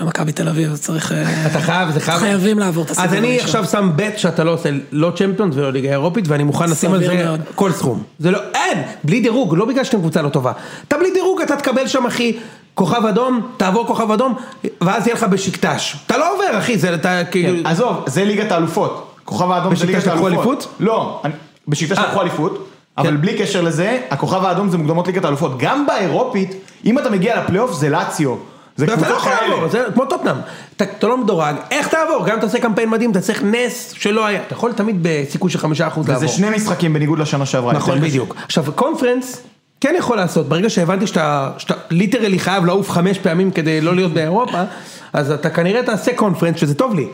ממכבי 0.00 0.32
תל 0.32 0.48
אביב, 0.48 0.72
אז 0.72 0.80
צריך... 0.82 1.12
אה, 1.12 1.46
אתה 1.46 1.60
חייב, 1.60 1.90
זה 1.90 2.00
חייב. 2.00 2.18
חייבים 2.18 2.58
לעבור 2.58 2.84
את 2.84 2.90
הסיבוב 2.90 3.10
אז 3.10 3.16
אני. 3.18 3.40
עכשיו 3.40 3.64
שם 3.64 3.90
בט 3.96 4.18
שאתה 4.18 4.44
לא 4.44 4.50
עושה 4.50 4.68
לא 4.92 5.12
צ'מפיונס 5.16 5.54
ולא 5.56 5.72
ליגה 5.72 5.90
אירופית 5.90 6.28
ואני 6.28 6.44
מוכן 6.44 6.70
לשים 6.70 6.92
על 6.92 7.04
זה 7.04 7.24
מאוד. 7.24 7.40
כל 7.54 7.72
סכום. 7.72 8.02
זה 8.18 8.30
לא, 8.30 8.38
אין, 8.54 8.82
בלי 9.04 9.20
דירוג, 9.20 9.54
לא 9.54 9.64
בגלל 9.64 9.84
שאתם 9.84 9.98
קבוצה 9.98 10.22
לא 10.22 10.28
טובה. 10.28 10.52
אתה 10.88 10.96
בלי 10.98 11.10
דירוג 11.14 11.40
אתה 11.42 11.56
תקבל 11.56 11.86
שם 11.88 12.06
אחי, 12.06 12.32
כוכב 12.76 13.06
אדום, 13.06 13.40
תעבור 13.56 13.86
כוכב 13.86 14.10
אדום, 14.10 14.34
ואז 14.80 15.06
יהיה 15.06 15.16
לך 15.16 15.22
בשקטש. 15.22 15.96
אתה 16.06 16.16
לא 16.16 16.34
עובר 16.34 16.58
אחי, 16.58 16.78
זה 16.78 16.94
אתה 16.94 17.24
כאילו... 17.24 17.68
עזוב, 17.68 18.04
זה 18.06 18.24
ליגת 18.24 18.52
האלופות. 18.52 19.14
כוכב 19.24 19.50
האדום 19.50 19.76
זה 19.76 19.86
ליגת 19.86 20.06
האלופות. 20.06 20.66
לא, 20.80 21.22
בשקטש 21.68 21.98
אה. 21.98 22.04
לקחו 22.04 22.22
אליפות, 22.22 22.68
אבל 22.98 23.10
כן. 23.10 23.20
בלי 23.20 23.38
קשר 23.38 23.62
לזה, 23.62 24.00
הכוכב 24.10 24.44
האדום 24.44 24.68
זה 24.68 24.78
מוקדמות 24.78 25.06
ליגת 25.06 25.24
האלופות. 25.24 25.58
גם 25.58 25.86
באירופית, 25.86 26.54
אם 26.84 26.98
אתה 26.98 27.10
מגיע 27.10 27.42
לפלייאוף 27.42 27.72
זה 27.72 27.88
לאציו. 27.88 28.34
זה 28.76 28.84
אתה 28.84 28.92
לא 28.92 28.96
קבוצות 28.96 29.16
יכול 29.16 29.32
לעבור, 29.32 29.56
כאלה. 29.56 29.68
זה 29.68 29.84
כמו 29.94 30.06
טוטנאם, 30.06 30.36
אתה 30.76 31.06
לא 31.06 31.18
מדורג, 31.18 31.54
איך 31.70 31.88
תעבור? 31.88 32.26
גם 32.26 32.32
אם 32.32 32.38
אתה 32.38 32.46
עושה 32.46 32.60
קמפיין 32.60 32.90
מדהים, 32.90 33.10
אתה 33.10 33.20
צריך 33.20 33.42
נס 33.42 33.94
שלא 33.98 34.26
היה, 34.26 34.42
אתה 34.46 34.54
יכול 34.54 34.72
תמיד 34.72 34.96
בסיכוי 35.02 35.50
של 35.50 35.58
חמישה 35.58 35.86
אחוז 35.86 36.08
לעבור. 36.08 36.24
וזה 36.24 36.36
שני 36.36 36.50
משחקים 36.50 36.92
בניגוד 36.92 37.18
לשנה 37.18 37.46
שעברה. 37.46 37.72
נכון. 37.72 38.00
בדיוק. 38.00 38.34
עכשיו, 38.44 38.64
קונפרנס 38.74 39.42
כן 39.80 39.94
יכול 39.98 40.16
לעשות, 40.16 40.48
ברגע 40.48 40.70
שהבנתי 40.70 41.06
שאתה, 41.06 41.50
שאתה 41.58 41.74
literally 41.90 42.38
חייב 42.38 42.64
לעוף 42.64 42.90
חמש 42.90 43.18
פעמים 43.18 43.50
כדי 43.50 43.80
לא 43.80 43.94
להיות 43.94 44.12
באירופה, 44.12 44.62
אז 45.12 45.30
אתה 45.30 45.50
כנראה 45.50 45.82
תעשה 45.82 46.14
קונפרנס, 46.14 46.60
שזה 46.60 46.74
טוב 46.74 46.94
לי. 46.94 47.06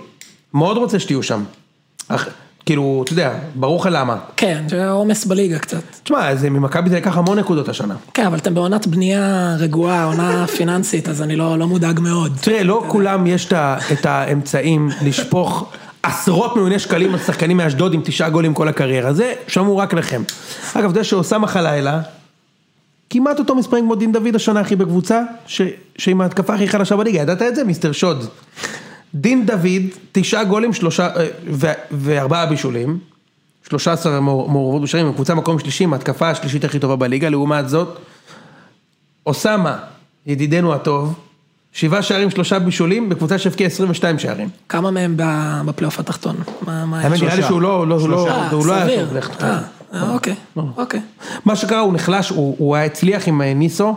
מאוד 0.54 0.76
רוצה 0.76 0.98
שתהיו 0.98 1.22
שם. 1.22 1.44
אך, 2.08 2.28
כאילו, 2.66 3.02
אתה 3.04 3.12
יודע, 3.12 3.34
ברור 3.54 3.80
לך 3.80 3.88
למה. 3.92 4.16
כן, 4.36 4.62
זה 4.68 4.90
עומס 4.90 5.24
בליגה 5.24 5.58
קצת. 5.58 5.82
תשמע, 6.02 6.34
זה 6.34 6.50
ממכבי 6.50 6.90
זה 6.90 6.96
לקח 6.96 7.16
המון 7.16 7.38
נקודות 7.38 7.68
השנה. 7.68 7.94
כן, 8.14 8.26
אבל 8.26 8.38
אתם 8.38 8.54
בעונת 8.54 8.86
בנייה 8.86 9.54
רגועה, 9.58 10.04
עונה 10.04 10.46
פיננסית, 10.56 11.08
אז 11.08 11.22
אני 11.22 11.36
לא 11.36 11.58
לא 11.58 11.66
מודאג 11.66 12.00
מאוד. 12.00 12.32
תראה, 12.40 12.62
לא 12.62 12.84
כולם 12.88 13.26
יש 13.26 13.48
את 13.92 14.06
האמצעים 14.06 14.88
לשפוך 15.02 15.72
עשרות 16.02 16.56
מיליוני 16.56 16.78
שקלים 16.78 17.12
על 17.12 17.18
שחקנים 17.18 17.56
מאשדוד 17.56 17.94
עם 17.94 18.00
תשעה 18.04 18.30
גולים 18.30 18.54
כל 18.54 18.68
הקריירה, 18.68 19.12
זה 19.12 19.32
שמור 19.48 19.80
רק 19.80 19.94
לכם. 19.94 20.22
אגב, 20.74 20.90
יודע 20.90 21.04
שאוסאמה 21.04 21.46
חלילה, 21.46 22.00
כמעט 23.12 23.38
אותו 23.38 23.54
מספרים 23.54 23.84
כמו 23.84 23.94
דין 23.94 24.12
דוד 24.12 24.34
השנה 24.34 24.60
הכי 24.60 24.76
בקבוצה, 24.76 25.22
ש- 25.46 25.62
שעם 25.98 26.20
ההתקפה 26.20 26.54
הכי 26.54 26.68
חלשה 26.68 26.96
בליגה, 26.96 27.18
ידעת 27.20 27.42
את 27.42 27.54
זה? 27.56 27.64
מיסטר 27.64 27.92
שוד. 27.92 28.26
דין 29.14 29.46
דוד, 29.46 29.82
תשעה 30.12 30.44
גולים, 30.44 30.72
שלושה, 30.72 31.06
אה, 31.16 31.26
ו- 31.52 31.66
וארבעה 31.90 32.46
בישולים, 32.46 32.98
13 33.68 34.20
מעור- 34.20 34.48
מעורבות 34.48 34.82
בשערים, 34.82 35.12
קבוצה 35.12 35.34
מקום 35.34 35.58
שלישי, 35.58 35.86
ההתקפה 35.92 36.30
השלישית 36.30 36.64
הכי 36.64 36.78
טובה 36.78 36.96
בליגה, 36.96 37.28
לעומת 37.28 37.68
זאת, 37.68 37.98
אוסאמה, 39.26 39.76
ידידנו 40.26 40.74
הטוב, 40.74 41.14
שבעה 41.72 42.02
שערים, 42.02 42.30
שלושה 42.30 42.58
בישולים, 42.58 43.08
בקבוצה 43.08 43.38
שהבקיעה 43.38 43.66
22 43.66 44.18
שערים. 44.18 44.48
כמה 44.68 44.90
מהם 44.90 45.14
בפלייאוף 45.66 46.00
התחתון? 46.00 46.36
מה 46.66 46.84
מה 46.86 47.00
האמת 47.00 47.18
שם? 47.18 47.24
נראה 47.24 47.36
לי 47.36 47.42
שהוא 47.42 47.62
לא, 47.62 47.86
לא, 47.88 47.94
הוא 47.94 48.08
לא, 48.08 48.28
אה, 48.28 48.50
הוא 48.50 48.66
לא 48.66 48.72
היה 48.72 48.84
סביר. 48.86 49.08
טוב. 49.38 49.48
אה, 49.92 50.02
אה, 50.02 50.10
אוקיי, 50.10 50.34
אוקיי. 50.56 51.00
מה 51.44 51.56
שקרה, 51.56 51.80
הוא 51.80 51.92
נחלש, 51.92 52.28
הוא, 52.28 52.56
הוא 52.58 52.76
היה 52.76 52.84
הצליח 52.84 53.28
עם 53.28 53.42
אה, 53.42 53.54
ניסו, 53.54 53.96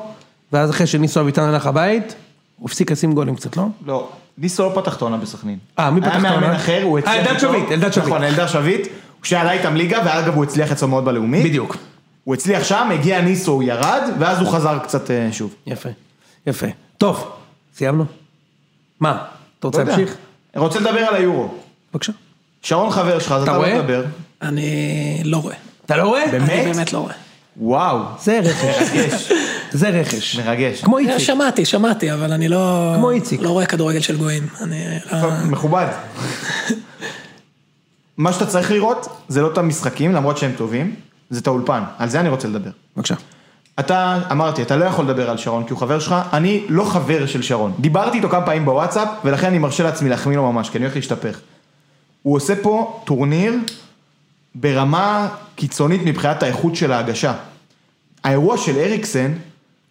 ואז 0.51 0.69
אחרי 0.69 0.87
שניסו 0.87 1.21
אביטן 1.21 1.41
הלך 1.41 1.67
הבית, 1.67 2.15
הוא 2.57 2.69
הפסיק 2.69 2.91
לשים 2.91 3.13
גולים 3.13 3.35
קצת, 3.35 3.57
לא? 3.57 3.65
לא, 3.85 4.09
ניסו 4.37 4.63
לא 4.63 4.81
פתח 4.81 4.97
את 4.97 5.01
העונה 5.01 5.17
בסכנין. 5.17 5.59
אה, 5.79 5.91
מי 5.91 6.01
פתח 6.01 6.09
את 6.09 6.23
היה? 6.23 6.39
מאמן 6.39 6.53
אחר, 6.53 6.83
הוא 6.83 6.99
הצליח 6.99 7.15
אה, 7.15 7.19
אלדד 7.19 7.29
איתו. 7.31 7.39
שביט, 7.39 7.71
אלדד 7.71 7.93
שביט. 7.93 8.07
נכון, 8.07 8.23
אלדד 8.23 8.47
שביט. 8.47 8.87
שעלה 9.23 9.51
איתם 9.51 9.75
ליגה, 9.75 10.01
ואגב 10.05 10.35
הוא 10.35 10.43
הצליח 10.43 10.71
אצלו 10.71 10.87
מאוד 10.87 11.05
בלאומית. 11.05 11.45
בדיוק. 11.45 11.77
הוא 12.23 12.33
הצליח 12.33 12.63
שם, 12.63 12.89
הגיע 12.93 13.21
ניסו, 13.21 13.51
הוא 13.51 13.63
ירד, 13.63 14.01
ואז 14.19 14.39
הוא 14.39 14.47
חזר 14.49 14.79
קצת 14.79 15.09
שוב. 15.31 15.55
יפה, 15.67 15.89
יפה. 16.47 16.67
טוב, 16.97 17.31
סיימנו? 17.75 18.05
מה, 18.99 19.23
אתה 19.59 19.67
רוצה 19.67 19.83
לא. 19.83 19.89
להמשיך? 19.89 20.15
רוצה 20.55 20.79
לדבר 20.79 20.99
על 20.99 21.15
היורו. 21.15 21.53
בבקשה. 21.93 22.11
שרון 22.61 22.91
חבר 22.91 23.19
שלך, 23.19 23.31
אז 23.31 23.43
אתה 23.43 23.55
רואה? 23.55 23.73
לא 23.73 23.79
מדבר. 23.79 24.05
אני 24.41 25.21
לא 25.23 25.37
רואה. 25.37 25.55
אתה 25.85 25.97
לא 25.97 26.03
רואה? 26.03 26.23
באמת? 26.31 26.49
אני 26.49 26.73
באמת 26.73 26.93
לא 26.93 26.99
רואה. 26.99 27.13
וואו, 27.57 27.97
זה 28.19 28.39
רכש, 28.43 28.91
מרגש, 28.91 29.31
זה 29.71 29.89
רכש. 29.89 30.35
מרגש. 30.35 30.81
כמו 30.81 30.97
אה, 30.97 31.01
איציק. 31.03 31.17
שמעתי, 31.17 31.65
שמעתי, 31.65 32.13
אבל 32.13 32.31
אני 32.31 32.47
לא... 32.47 32.93
כמו 32.97 33.09
איציק. 33.09 33.41
לא 33.41 33.49
רואה 33.49 33.65
כדורגל 33.65 33.99
של 33.99 34.17
גויים. 34.17 34.47
אני... 34.61 34.85
לא- 35.11 35.29
מכובד. 35.45 35.87
מה 38.17 38.33
שאתה 38.33 38.45
צריך 38.45 38.71
לראות, 38.71 39.07
זה 39.27 39.41
לא 39.41 39.51
את 39.53 39.57
המשחקים, 39.57 40.13
למרות 40.13 40.37
שהם 40.37 40.51
טובים, 40.57 40.95
זה 41.29 41.39
את 41.39 41.47
האולפן. 41.47 41.83
על 41.97 42.09
זה 42.09 42.19
אני 42.19 42.29
רוצה 42.29 42.47
לדבר. 42.47 42.69
בבקשה. 42.97 43.15
אתה, 43.79 44.19
אמרתי, 44.31 44.61
אתה 44.61 44.75
לא 44.75 44.85
יכול 44.85 45.05
לדבר 45.05 45.29
על 45.29 45.37
שרון 45.37 45.63
כי 45.63 45.73
הוא 45.73 45.79
חבר 45.79 45.99
שלך, 45.99 46.15
אני 46.33 46.65
לא 46.69 46.83
חבר 46.83 47.25
של 47.25 47.41
שרון. 47.41 47.73
דיברתי 47.79 48.17
איתו 48.17 48.29
כמה 48.29 48.45
פעמים 48.45 48.65
בוואטסאפ, 48.65 49.07
ולכן 49.23 49.47
אני 49.47 49.57
מרשה 49.57 49.83
לעצמי 49.83 50.09
להחמיא 50.09 50.37
לו 50.37 50.51
ממש, 50.51 50.69
כי 50.69 50.77
אני 50.77 50.85
הולך 50.85 50.95
להשתפך. 50.95 51.39
הוא 52.23 52.35
עושה 52.35 52.53
פה 52.61 53.01
טורניר 53.05 53.53
ברמה 54.55 55.27
קיצונית 55.55 56.01
מבחינת 56.05 56.43
האיכות 56.43 56.75
של 56.75 56.91
ההגשה. 56.91 57.33
האירוע 58.23 58.57
של 58.57 58.77
אריקסן, 58.77 59.31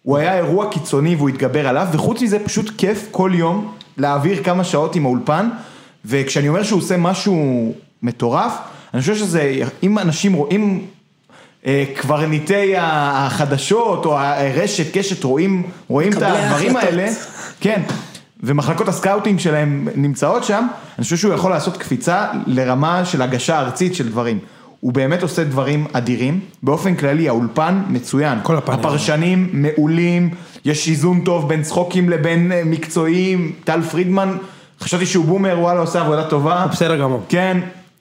הוא 0.03 0.17
היה 0.17 0.37
אירוע 0.37 0.71
קיצוני 0.71 1.15
והוא 1.15 1.29
התגבר 1.29 1.67
עליו, 1.67 1.87
וחוץ 1.91 2.21
מזה 2.21 2.39
פשוט 2.39 2.71
כיף 2.77 3.07
כל 3.11 3.31
יום 3.33 3.73
להעביר 3.97 4.43
כמה 4.43 4.63
שעות 4.63 4.95
עם 4.95 5.05
האולפן, 5.05 5.49
וכשאני 6.05 6.49
אומר 6.49 6.63
שהוא 6.63 6.79
עושה 6.79 6.97
משהו 6.97 7.73
מטורף, 8.03 8.53
אני 8.93 9.01
חושב 9.01 9.15
שזה, 9.15 9.61
אם 9.83 9.99
אנשים 9.99 10.33
רואים, 10.33 10.85
אה, 11.65 11.83
קברניטי 11.95 12.73
החדשות 12.77 14.05
או 14.05 14.19
הרשת, 14.19 14.97
קשת, 14.97 15.23
רואים, 15.23 15.63
רואים 15.87 16.13
את 16.13 16.21
הדברים 16.21 16.75
ההחלטות. 16.75 16.83
האלה, 16.83 17.11
כן, 17.59 17.81
ומחלקות 18.43 18.87
הסקאוטינג 18.87 19.39
שלהם 19.39 19.87
נמצאות 19.95 20.43
שם, 20.43 20.67
אני 20.97 21.03
חושב 21.03 21.17
שהוא 21.17 21.33
יכול 21.33 21.51
לעשות 21.51 21.77
קפיצה 21.77 22.27
לרמה 22.45 23.05
של 23.05 23.21
הגשה 23.21 23.59
ארצית 23.59 23.95
של 23.95 24.09
דברים. 24.09 24.39
הוא 24.85 24.93
באמת 24.93 25.23
עושה 25.23 25.43
דברים 25.43 25.85
אדירים, 25.93 26.39
באופן 26.63 26.95
כללי 26.95 27.29
האולפן 27.29 27.83
מצוין, 27.89 28.39
כל 28.43 28.57
הפאנל. 28.57 28.79
הפרשנים 28.79 29.49
מעולים, 29.53 30.29
יש 30.65 30.87
איזון 30.89 31.21
טוב 31.21 31.49
בין 31.49 31.63
צחוקים 31.63 32.09
לבין 32.09 32.51
אה, 32.51 32.61
מקצועיים, 32.65 33.51
טל 33.63 33.81
פרידמן, 33.81 34.37
חשבתי 34.79 35.05
שהוא 35.05 35.25
בומר, 35.25 35.57
וואלה 35.59 35.79
עושה 35.79 36.01
עבודה 36.01 36.23
טובה, 36.29 36.67
בסדר 36.71 36.95
גמור. 36.97 37.23
כן, 37.29 37.57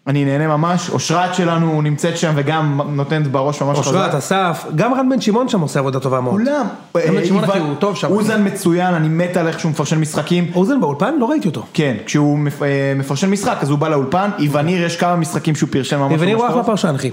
אני 0.06 0.24
נהנה 0.24 0.56
ממש, 0.56 0.90
אושרת 0.90 1.34
שלנו 1.34 1.82
נמצאת 1.82 2.18
שם 2.18 2.32
וגם 2.36 2.80
נותנת 2.88 3.26
בראש 3.26 3.62
ממש 3.62 3.78
חזק. 3.78 3.86
אושרת, 3.86 4.14
אסף, 4.14 4.66
גם 4.74 4.94
רן 4.94 5.08
בן 5.08 5.20
שמעון 5.20 5.48
שם 5.48 5.60
עושה 5.60 5.80
עבודה 5.80 6.00
טובה 6.00 6.20
מאוד. 6.20 6.34
כולם. 6.34 6.66
גם 7.08 7.14
בן 7.14 7.24
שמעון, 7.24 7.44
אה, 7.44 7.50
אחי, 7.50 7.58
הוא 7.58 7.74
טוב 7.74 7.96
שם. 7.96 8.08
אוזן 8.10 8.46
מצוין, 8.46 8.94
אני 8.94 9.08
מת 9.08 9.36
על 9.36 9.48
איך 9.48 9.60
שהוא 9.60 9.70
מפרשן 9.70 9.98
משחקים. 9.98 10.50
אוזן 10.54 10.80
באולפן? 10.80 11.14
לא 11.18 11.26
ראיתי 11.26 11.48
אותו. 11.48 11.62
כן, 11.74 11.96
כשהוא 12.06 12.38
אה, 12.62 12.92
מפרשן 12.96 13.30
משחק 13.30 13.56
אז 13.60 13.70
הוא 13.70 13.78
בא 13.78 13.88
לאולפן, 13.88 14.30
איווניר 14.38 14.84
יש 14.84 14.96
כמה 14.96 15.16
משחקים 15.16 15.56
שהוא 15.56 15.68
פרשן 15.72 15.98
ממש 15.98 16.20
וניר 16.20 16.36
הוא 16.36 16.42
ממש 16.42 16.50
אחלה 16.50 16.62
טוב. 16.62 16.70
פרשן, 16.70 16.94
אחי. 16.94 17.10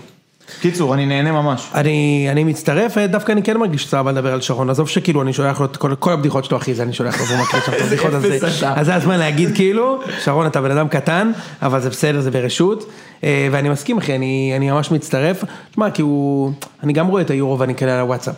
קיצור, 0.61 0.93
אני 0.93 1.05
נהנה 1.05 1.31
ממש. 1.31 1.69
אני, 1.75 2.27
אני 2.31 2.43
מצטרף, 2.43 2.97
דווקא 2.97 3.31
אני 3.31 3.43
כן 3.43 3.57
מרגיש 3.57 3.87
סבבה 3.87 4.11
לדבר 4.11 4.33
על 4.33 4.41
שרון, 4.41 4.69
עזוב 4.69 4.87
שכאילו 4.89 5.21
אני 5.21 5.33
שולח 5.33 5.59
לו 5.59 5.65
את 5.65 5.77
כל, 5.77 5.95
כל 5.99 6.11
הבדיחות 6.13 6.45
שלו 6.45 6.57
אחי, 6.57 6.73
זה 6.73 6.83
אני 6.83 6.93
שולח 6.93 7.19
לו, 7.19 7.25
והוא 7.25 7.39
מקריא 7.43 7.61
שם 7.65 7.71
את 7.71 7.81
הבדיחות, 7.85 8.13
אז, 8.13 8.25
אפס 8.25 8.41
זה- 8.41 8.47
אתה. 8.57 8.73
אז 8.79 8.85
זה 8.85 8.95
הזמן 8.95 9.19
להגיד 9.19 9.55
כאילו, 9.55 9.99
שרון 10.23 10.47
אתה 10.47 10.61
בן 10.61 10.71
אדם 10.71 10.87
קטן, 10.87 11.31
אבל 11.61 11.79
זה 11.81 11.89
בסדר, 11.89 12.21
זה 12.21 12.31
ברשות, 12.31 12.89
אה, 13.23 13.47
ואני 13.51 13.69
מסכים 13.69 13.97
אחי, 13.97 14.15
אני, 14.15 14.53
אני 14.57 14.71
ממש 14.71 14.91
מצטרף, 14.91 15.43
תשמע, 15.71 15.91
כי 15.91 16.01
הוא, 16.01 16.51
אני 16.83 16.93
גם 16.93 17.07
רואה 17.07 17.21
את 17.21 17.29
היורו 17.29 17.59
ואני 17.59 17.75
כאלה 17.75 17.93
על 17.93 17.99
הוואטסאפ, 17.99 18.35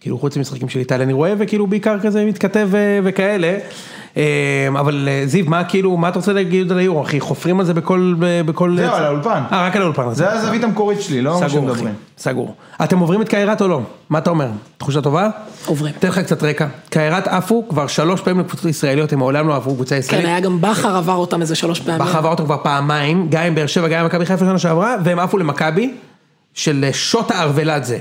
כאילו 0.00 0.18
חוץ 0.18 0.36
ממשחקים 0.36 0.68
של 0.68 0.78
איטליה 0.78 1.02
אני 1.02 1.12
רואה, 1.12 1.34
וכאילו 1.38 1.66
בעיקר 1.66 1.98
כזה 2.00 2.24
מתכתב 2.24 2.68
ו- 2.70 2.98
וכאלה, 3.04 3.58
אה, 4.16 4.68
אבל 4.68 5.08
אה, 5.10 5.22
זיו, 5.26 5.44
מה 5.48 5.64
כאילו, 5.64 5.96
מה 5.96 6.08
אתה 6.08 6.18
רוצה 6.18 6.32
להגיד 6.32 6.72
על 6.72 6.78
היורו, 6.78 7.02
אחי? 7.02 7.20
חופרים 7.20 7.60
על 7.60 7.66
זה 7.66 7.74
בכל... 7.74 8.14
בכל... 8.46 8.76
זהו, 8.76 8.94
על 8.94 9.04
האולפן. 9.04 9.42
אה, 9.52 9.66
רק 9.66 9.76
על 9.76 9.82
האולפן. 9.82 10.14
זה 10.14 10.32
הזווית 10.32 10.64
המקורית 10.64 11.00
שלי, 11.00 11.22
לא 11.22 11.30
מה 11.30 11.36
סגור, 11.36 11.46
אחי. 11.46 11.54
שמדברים. 11.56 11.94
סגור. 12.18 12.54
אתם 12.84 12.98
עוברים 12.98 13.22
את 13.22 13.28
קיירת 13.28 13.62
או 13.62 13.68
לא? 13.68 13.80
מה 14.10 14.18
אתה 14.18 14.30
אומר? 14.30 14.48
תחושה 14.78 15.00
טובה? 15.00 15.28
עוברים. 15.66 15.94
אתן 15.98 16.08
לך 16.08 16.18
קצת 16.18 16.42
רקע. 16.42 16.66
קיירת 16.90 17.28
עפו 17.28 17.64
כבר 17.68 17.86
שלוש 17.86 18.20
פעמים 18.20 18.40
לקבוצות 18.40 18.64
ישראליות, 18.64 19.12
הם 19.12 19.18
מעולם 19.18 19.48
לא 19.48 19.56
עברו 19.56 19.74
קבוצה 19.74 19.94
כן, 19.94 20.00
ישראלית. 20.00 20.26
היה 20.26 20.40
גם 20.40 20.60
בכר 20.60 20.96
עבר 20.96 21.14
אותם 21.14 21.40
איזה 21.40 21.54
שלוש 21.54 21.80
פעמים. 21.80 22.00
בכר 22.00 22.18
עבר 22.18 22.30
אותם 22.30 22.44
כבר 22.44 22.56
פעמיים, 22.62 23.26
גם 23.30 23.42
עם 23.42 23.54
באר 23.54 23.66
שבע, 23.66 23.88
גם 23.88 24.00
עם 24.00 24.06
מכבי 24.06 24.26
חיפה 24.26 24.44
שנה 24.44 24.58
שעברה, 24.58 24.96
והם 25.04 25.18
עפו 25.18 25.38
למכבי 25.38 25.94
של 26.54 26.84
שוטה 26.92 27.42
ארוולדזה. 27.42 27.98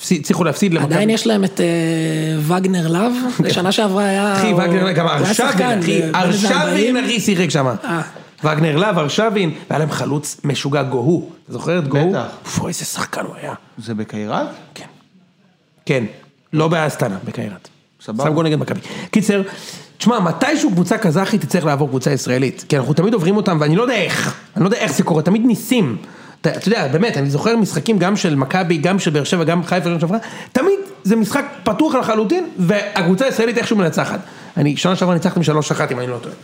הצליחו 0.00 0.44
להפסיד 0.44 0.74
למכבי. 0.74 0.94
עדיין 0.94 1.10
יש 1.10 1.26
להם 1.26 1.44
את 1.44 1.60
אה, 1.60 2.56
וגנר 2.56 2.88
לאב, 2.88 3.12
בשנה 3.44 3.72
שעברה 3.72 4.04
היה... 4.04 4.36
אחי, 4.36 4.52
וגנר, 4.52 4.92
גם 4.92 5.06
הוא 5.06 5.12
היה 5.12 5.20
ארשבין, 5.20 5.78
אחי, 5.78 6.02
בן 6.02 6.14
איזה 6.14 6.48
40. 6.48 6.64
ארשבין, 6.64 7.04
אחי, 7.04 7.20
שיחק 7.20 7.50
שם. 7.50 7.66
אה. 7.84 8.02
וגנר 8.44 8.76
להב, 8.76 8.98
ארשבין, 8.98 9.54
והיה 9.70 9.78
להם 9.78 9.90
חלוץ 9.90 10.40
משוגע 10.44 10.82
גוהו. 10.82 11.30
אתה 11.44 11.52
זוכר 11.52 11.78
את 11.78 11.88
גוהו? 11.88 12.10
בטח. 12.10 12.66
איזה 12.68 12.84
שחקן 12.84 13.20
הוא 13.20 13.34
היה. 13.42 13.54
זה 13.78 13.94
בקיירת? 13.94 14.46
כן. 14.74 14.86
כן, 15.86 16.04
לא 16.52 16.68
באסטנה, 16.68 17.18
בקיירת. 17.24 17.68
סבבה. 18.00 18.24
שם 18.24 18.34
גול 18.34 18.46
נגד 18.46 18.58
מכבי. 18.58 18.80
קיצר, 19.10 19.42
תשמע, 19.98 20.20
מתישהו 20.20 20.70
קבוצה 20.70 20.98
קזחית 20.98 21.40
תצטרך 21.40 21.64
לעבור 21.64 21.88
קבוצה 21.88 22.12
ישראלית. 22.12 22.64
כי 22.68 22.76
אנחנו 22.76 22.94
תמיד 22.94 23.14
עוברים 23.14 23.36
אותם, 23.36 23.58
ואני 23.60 23.76
לא 23.76 23.82
יודע 23.82 23.94
איך, 23.94 24.36
אני 24.56 24.64
לא 24.64 24.68
יודע 24.68 24.78
איך 24.78 24.92
זה 24.92 25.02
קורה, 25.02 25.22
תמיד 25.22 25.42
ניסים. 25.46 25.96
אתה 26.40 26.50
אתה 26.50 26.68
יודע, 26.68 26.88
באמת, 26.88 27.16
אני 27.16 27.30
זוכר 27.30 27.56
משחקים 27.56 27.98
גם 27.98 28.16
של 28.16 28.34
מכבי, 28.34 28.76
גם 28.76 28.98
של 28.98 29.10
באר 29.10 29.24
שבע, 29.24 29.44
גם 29.44 29.64
חיפה, 29.64 29.90
גם 29.90 30.00
שעברה, 30.00 30.18
תמיד 30.52 30.78
זה 31.04 31.16
משחק 31.16 31.44
פתוח 31.64 31.94
לחלוטין, 31.94 32.46
והקבוצה 32.58 33.24
הישראלית 33.24 33.58
איכשהו 33.58 33.76
מנצחת. 33.76 34.20
אני, 34.56 34.76
שנה 34.76 34.96
שעברה 34.96 35.14
ניצחתם 35.14 35.42
שלוש 35.42 35.70
אחת, 35.70 35.92
אם 35.92 35.98
אני 35.98 36.06
לא 36.06 36.18
טועה. 36.22 36.34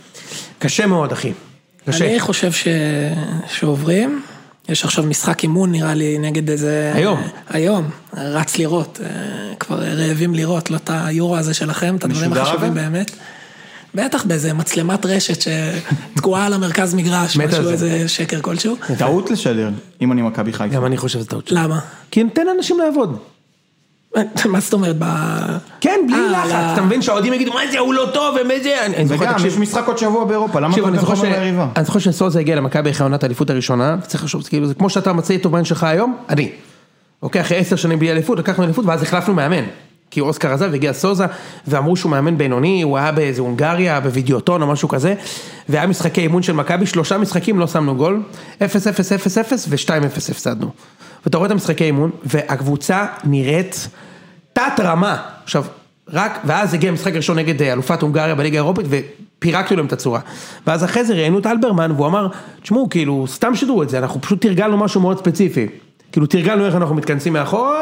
קשה 0.59 0.85
מאוד, 0.85 1.11
אחי. 1.11 1.31
קשה. 1.89 2.05
אני 2.05 2.19
חושב 2.19 2.51
ש... 2.51 2.67
שעוברים, 3.47 4.21
יש 4.69 4.85
עכשיו 4.85 5.03
משחק 5.03 5.43
אימון 5.43 5.71
נראה 5.71 5.93
לי 5.93 6.17
נגד 6.17 6.49
איזה... 6.49 6.91
היום. 6.95 7.21
היום, 7.49 7.89
רץ 8.13 8.57
לראות, 8.57 8.99
אה, 9.03 9.09
כבר 9.59 9.79
רעבים 9.79 10.35
לראות, 10.35 10.71
לא 10.71 10.75
את 10.75 10.89
היורו 10.93 11.37
הזה 11.37 11.53
שלכם, 11.53 11.95
את 11.95 12.03
הדברים 12.03 12.33
החשובים? 12.33 12.73
באמת. 12.73 13.11
בטח 13.95 14.25
באיזה 14.25 14.53
מצלמת 14.53 15.05
רשת 15.05 15.41
שתקועה 15.41 16.45
על 16.45 16.53
המרכז 16.53 16.93
מגרש, 16.93 17.37
משהו, 17.37 17.63
זה. 17.63 17.71
איזה 17.71 18.09
שקר 18.09 18.41
כלשהו. 18.41 18.75
טעות 18.97 19.31
לשדר, 19.31 19.69
אם 20.01 20.11
אני 20.11 20.21
מכבי 20.21 20.53
חיפה. 20.53 20.75
גם 20.75 20.85
אני 20.85 20.97
חושב 20.97 21.19
שזה 21.19 21.27
טעות. 21.27 21.51
למה? 21.51 21.79
כי 22.11 22.23
ניתן 22.23 22.45
לאנשים 22.45 22.79
לעבוד. 22.79 23.17
מה 24.45 24.59
זאת 24.59 24.73
אומרת? 24.73 24.95
ב... 24.99 25.05
כן, 25.81 25.99
בלי 26.07 26.15
אה, 26.15 26.31
לחץ, 26.31 26.73
אתה 26.73 26.81
מבין 26.81 27.01
שהאוהדים 27.01 27.33
יגידו, 27.33 27.53
מה 27.53 27.61
זה, 27.71 27.79
הוא 27.79 27.93
לא 27.93 28.09
טוב, 28.13 28.35
ומה 28.41 28.53
זה, 28.63 28.85
אני 28.85 28.95
אני 28.95 29.07
זוכר, 29.07 29.23
וגם, 29.23 29.45
יש 29.45 29.57
משחק 29.57 29.87
עוד 29.87 29.97
שבוע 29.97 30.25
באירופה, 30.25 30.59
למה 30.59 30.75
זוכר 30.75 31.15
ש... 31.15 31.19
חומר 31.19 31.39
ליריבה? 31.39 31.67
אני 31.75 31.85
זוכר 31.85 31.99
שסוזה 31.99 32.39
הגיע 32.39 32.55
למכבי 32.55 32.91
אחרי 32.91 33.03
עונת 33.03 33.23
האליפות 33.23 33.49
הראשונה, 33.49 33.95
צריך 34.07 34.23
לחשוב, 34.23 34.43
כאילו, 34.43 34.67
זה 34.67 34.73
כמו 34.73 34.89
שאתה 34.89 35.13
מצא 35.13 35.35
את 35.35 35.45
אומן 35.45 35.65
שלך 35.65 35.83
היום, 35.83 36.17
אני. 36.29 36.51
אוקיי, 37.21 37.41
אחרי 37.41 37.57
עשר 37.57 37.75
שנים 37.75 37.99
בלי 37.99 38.11
אליפות, 38.11 38.39
לקחנו 38.39 38.63
אליפות 38.63 38.85
ואז 38.85 39.03
החלפנו 39.03 39.33
מאמן. 39.33 39.63
כי 40.13 40.21
אוסקר 40.21 40.53
עזב 40.53 40.67
והגיע 40.71 40.93
סוזה, 40.93 41.25
ואמרו 41.67 41.95
שהוא 41.95 42.09
מאמן 42.09 42.37
בינוני, 42.37 42.81
הוא 42.81 42.97
היה 42.97 43.11
באיזה 43.11 43.41
הונגריה, 43.41 43.99
בווידאוטון 43.99 44.61
או 44.61 44.67
משהו 44.67 44.87
כזה, 44.87 45.15
והיה 45.69 45.87
משחקי 45.87 46.21
אימון 46.21 46.43
של 46.43 46.53
מכבי, 46.53 46.85
שלושה 46.85 47.17
משחקים 47.17 47.59
לא 47.59 47.67
שמנו 47.67 47.95
גול, 47.95 48.21
0-0-0-0 48.59 48.63
ו-2-0 49.69 50.17
הפסדנו. 50.31 50.69
ואתה 51.25 51.37
רואה 51.37 51.47
את 51.47 51.51
המשחקי 51.51 51.83
אימון, 51.83 52.11
והקבוצה 52.23 53.05
נראית 53.23 53.87
תת 54.53 54.79
רמה. 54.79 55.17
עכשיו, 55.43 55.63
רק, 56.09 56.39
ואז 56.45 56.73
הגיע 56.73 56.91
משחק 56.91 57.13
ראשון 57.13 57.39
נגד 57.39 57.61
אה, 57.61 57.73
אלופת 57.73 58.01
הונגריה 58.01 58.35
בליגה 58.35 58.57
האירופית, 58.57 58.85
ופירקנו 58.89 59.77
להם 59.77 59.85
את 59.85 59.93
הצורה. 59.93 60.19
ואז 60.67 60.83
אחרי 60.83 61.05
זה 61.05 61.13
ראיינו 61.13 61.39
את 61.39 61.47
אלברמן, 61.47 61.91
והוא 61.91 62.07
אמר, 62.07 62.27
תשמעו, 62.61 62.89
כאילו, 62.89 63.25
סתם 63.27 63.55
שידרו 63.55 63.83
את 63.83 63.89
זה, 63.89 63.97
אנחנו 63.97 64.21
פשוט 64.21 64.41
תרגלנו 64.41 64.77
משהו 64.77 65.01
מאוד 65.01 65.17
ספציפי. 65.17 65.67
כאילו, 66.11 66.25
תרגלנו 66.25 66.65
איך 66.65 66.75
אנחנו 66.75 66.95
מתכנסים 66.95 67.33
מאחורה, 67.33 67.81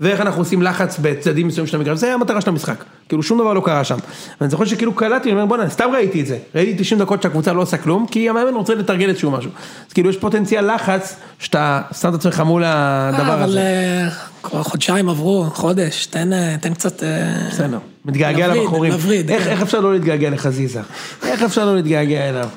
ואיך 0.00 0.20
אנחנו 0.20 0.40
עושים 0.40 0.62
לחץ 0.62 0.98
בצדדים 0.98 1.46
מסוימים 1.46 1.66
של 1.66 1.76
המגרש, 1.76 1.98
זה 1.98 2.14
המטרה 2.14 2.40
של 2.40 2.50
המשחק. 2.50 2.84
כאילו, 3.08 3.22
שום 3.22 3.38
דבר 3.38 3.52
לא 3.52 3.60
קרה 3.64 3.84
שם. 3.84 3.96
ואני 4.40 4.50
זוכר 4.50 4.64
שכאילו 4.64 4.94
קלטתי, 4.94 5.28
אני 5.28 5.32
אומר, 5.32 5.46
בוא'נה, 5.46 5.70
סתם 5.70 5.88
ראיתי 5.92 6.20
את 6.20 6.26
זה. 6.26 6.38
ראיתי 6.54 6.82
90 6.82 7.00
דקות 7.00 7.22
שהקבוצה 7.22 7.52
לא 7.52 7.62
עושה 7.62 7.76
כלום, 7.76 8.06
כי 8.06 8.28
המאמן 8.28 8.54
רוצה 8.54 8.74
לתרגל 8.74 9.08
איזשהו 9.08 9.30
משהו. 9.30 9.50
אז 9.88 9.92
כאילו, 9.92 10.10
יש 10.10 10.16
פוטנציאל 10.16 10.74
לחץ, 10.74 11.16
שאתה 11.38 11.82
שם 12.00 12.08
את 12.08 12.14
עצמך 12.14 12.40
מול 12.40 12.62
הדבר 12.66 13.34
אבל 13.34 13.42
הזה. 13.42 13.60
אה, 13.60 14.08
כבר 14.42 14.62
חודשיים 14.62 15.08
עברו, 15.08 15.44
חודש, 15.54 16.06
תן 16.06 16.32
אה, 16.32 16.56
תן 16.60 16.74
קצת... 16.74 17.02
אה, 17.02 17.48
בסדר. 17.50 17.78
מתגעגע 18.04 18.54
לבחורים. 18.54 18.92
איך 18.92 19.02
כן. 19.44 19.50
איך 19.50 19.62
אפשר 19.62 19.80
לא 19.80 19.92
להתגעגע 19.92 20.30
לחזיזה? 20.30 20.80
איך 21.22 21.42
אפשר 21.42 21.64
לא 21.64 21.76
להתגעגע 21.76 22.28
אליו? 22.28 22.48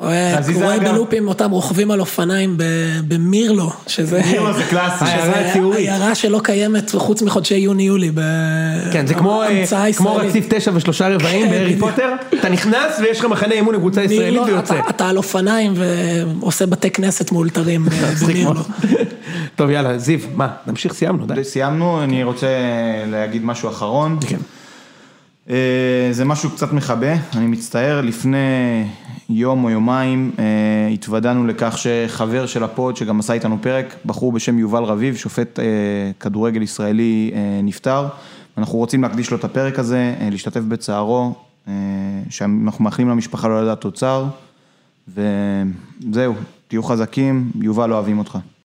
רואה 0.00 0.34
חזיזה 0.38 0.64
רואה 0.64 0.76
אגב. 0.76 0.92
בלופים 0.94 1.28
אותם 1.28 1.50
רוכבים 1.50 1.90
על 1.90 2.00
אופניים 2.00 2.56
ב- 2.56 2.62
במירלו, 3.08 3.70
שזה... 3.86 4.20
מירלו 4.32 4.52
זה 4.56 4.62
קלאסי. 4.70 5.04
העיירה 5.04 5.22
שזה 5.34 5.48
הציורית. 5.50 5.78
עיירה 5.78 6.14
שלא 6.14 6.40
קיימת 6.44 6.90
חוץ 6.94 7.22
מחודשי 7.22 7.54
יוני-יולי. 7.56 8.10
כן, 8.92 9.06
זה 9.06 9.14
כמו, 9.14 9.42
אה. 9.42 9.64
רציף 10.16 10.46
תשע 10.48 10.70
ושלושה 10.74 11.08
רבעים 11.08 11.44
כן, 11.46 11.50
בהארי 11.50 11.72
בדיוק. 11.74 11.90
פוטר, 11.90 12.12
אתה 12.40 12.48
נכנס 12.48 12.98
ויש 13.02 13.18
לך 13.18 13.24
מחנה 13.24 13.54
אימון 13.54 13.74
לקבוצה 13.74 14.02
ישראלית 14.02 14.42
ויוצא. 14.46 14.80
אתה- 14.90 15.08
על 15.08 15.16
אופניים 15.16 15.72
ועושה 16.40 16.66
בתי 16.66 16.90
כנסת 16.90 17.32
מאולתרים 17.32 17.84
מצחיק 17.84 18.28
במירלו. 18.28 18.60
טוב 19.56 19.70
יאללה, 19.70 19.98
זיו, 19.98 20.18
מה, 20.34 20.48
נמשיך, 20.66 20.92
סיימנו, 20.92 21.26
די. 21.26 21.44
סיימנו, 21.44 22.02
אני 22.04 22.24
רוצה 22.24 22.46
להגיד 23.10 23.44
משהו 23.44 23.68
אחרון. 23.68 24.18
כן. 24.28 24.36
אה, 25.50 26.08
זה 26.12 26.24
משהו 26.24 26.50
קצת 26.50 26.72
מכבה, 26.72 27.14
אני 27.36 27.46
מצטער, 27.46 28.00
לפני 28.00 28.38
יום 29.28 29.64
או 29.64 29.70
יומיים 29.70 30.32
אה, 30.38 30.88
התוודענו 30.92 31.46
לכך 31.46 31.78
שחבר 31.78 32.46
של 32.46 32.64
הפוד, 32.64 32.96
שגם 32.96 33.20
עשה 33.20 33.32
איתנו 33.32 33.58
פרק, 33.60 33.96
בחור 34.06 34.32
בשם 34.32 34.58
יובל 34.58 34.84
רביב, 34.84 35.16
שופט 35.16 35.58
אה, 35.58 35.64
כדורגל 36.20 36.62
ישראלי, 36.62 37.30
נפטר. 37.62 38.08
אנחנו 38.58 38.78
רוצים 38.78 39.02
להקדיש 39.02 39.30
לו 39.30 39.36
את 39.36 39.44
הפרק 39.44 39.78
הזה, 39.78 40.14
להשתתף 40.30 40.60
בצערו, 40.60 41.34
שאנחנו 42.30 42.84
מאחלים 42.84 43.08
למשפחה 43.08 43.48
לא 43.48 43.62
לדעת 43.62 43.80
תוצר, 43.80 44.26
וזהו, 45.08 46.34
תהיו 46.68 46.82
חזקים, 46.82 47.50
יובל 47.60 47.92
אוהבים 47.92 48.18
אותך. 48.18 48.38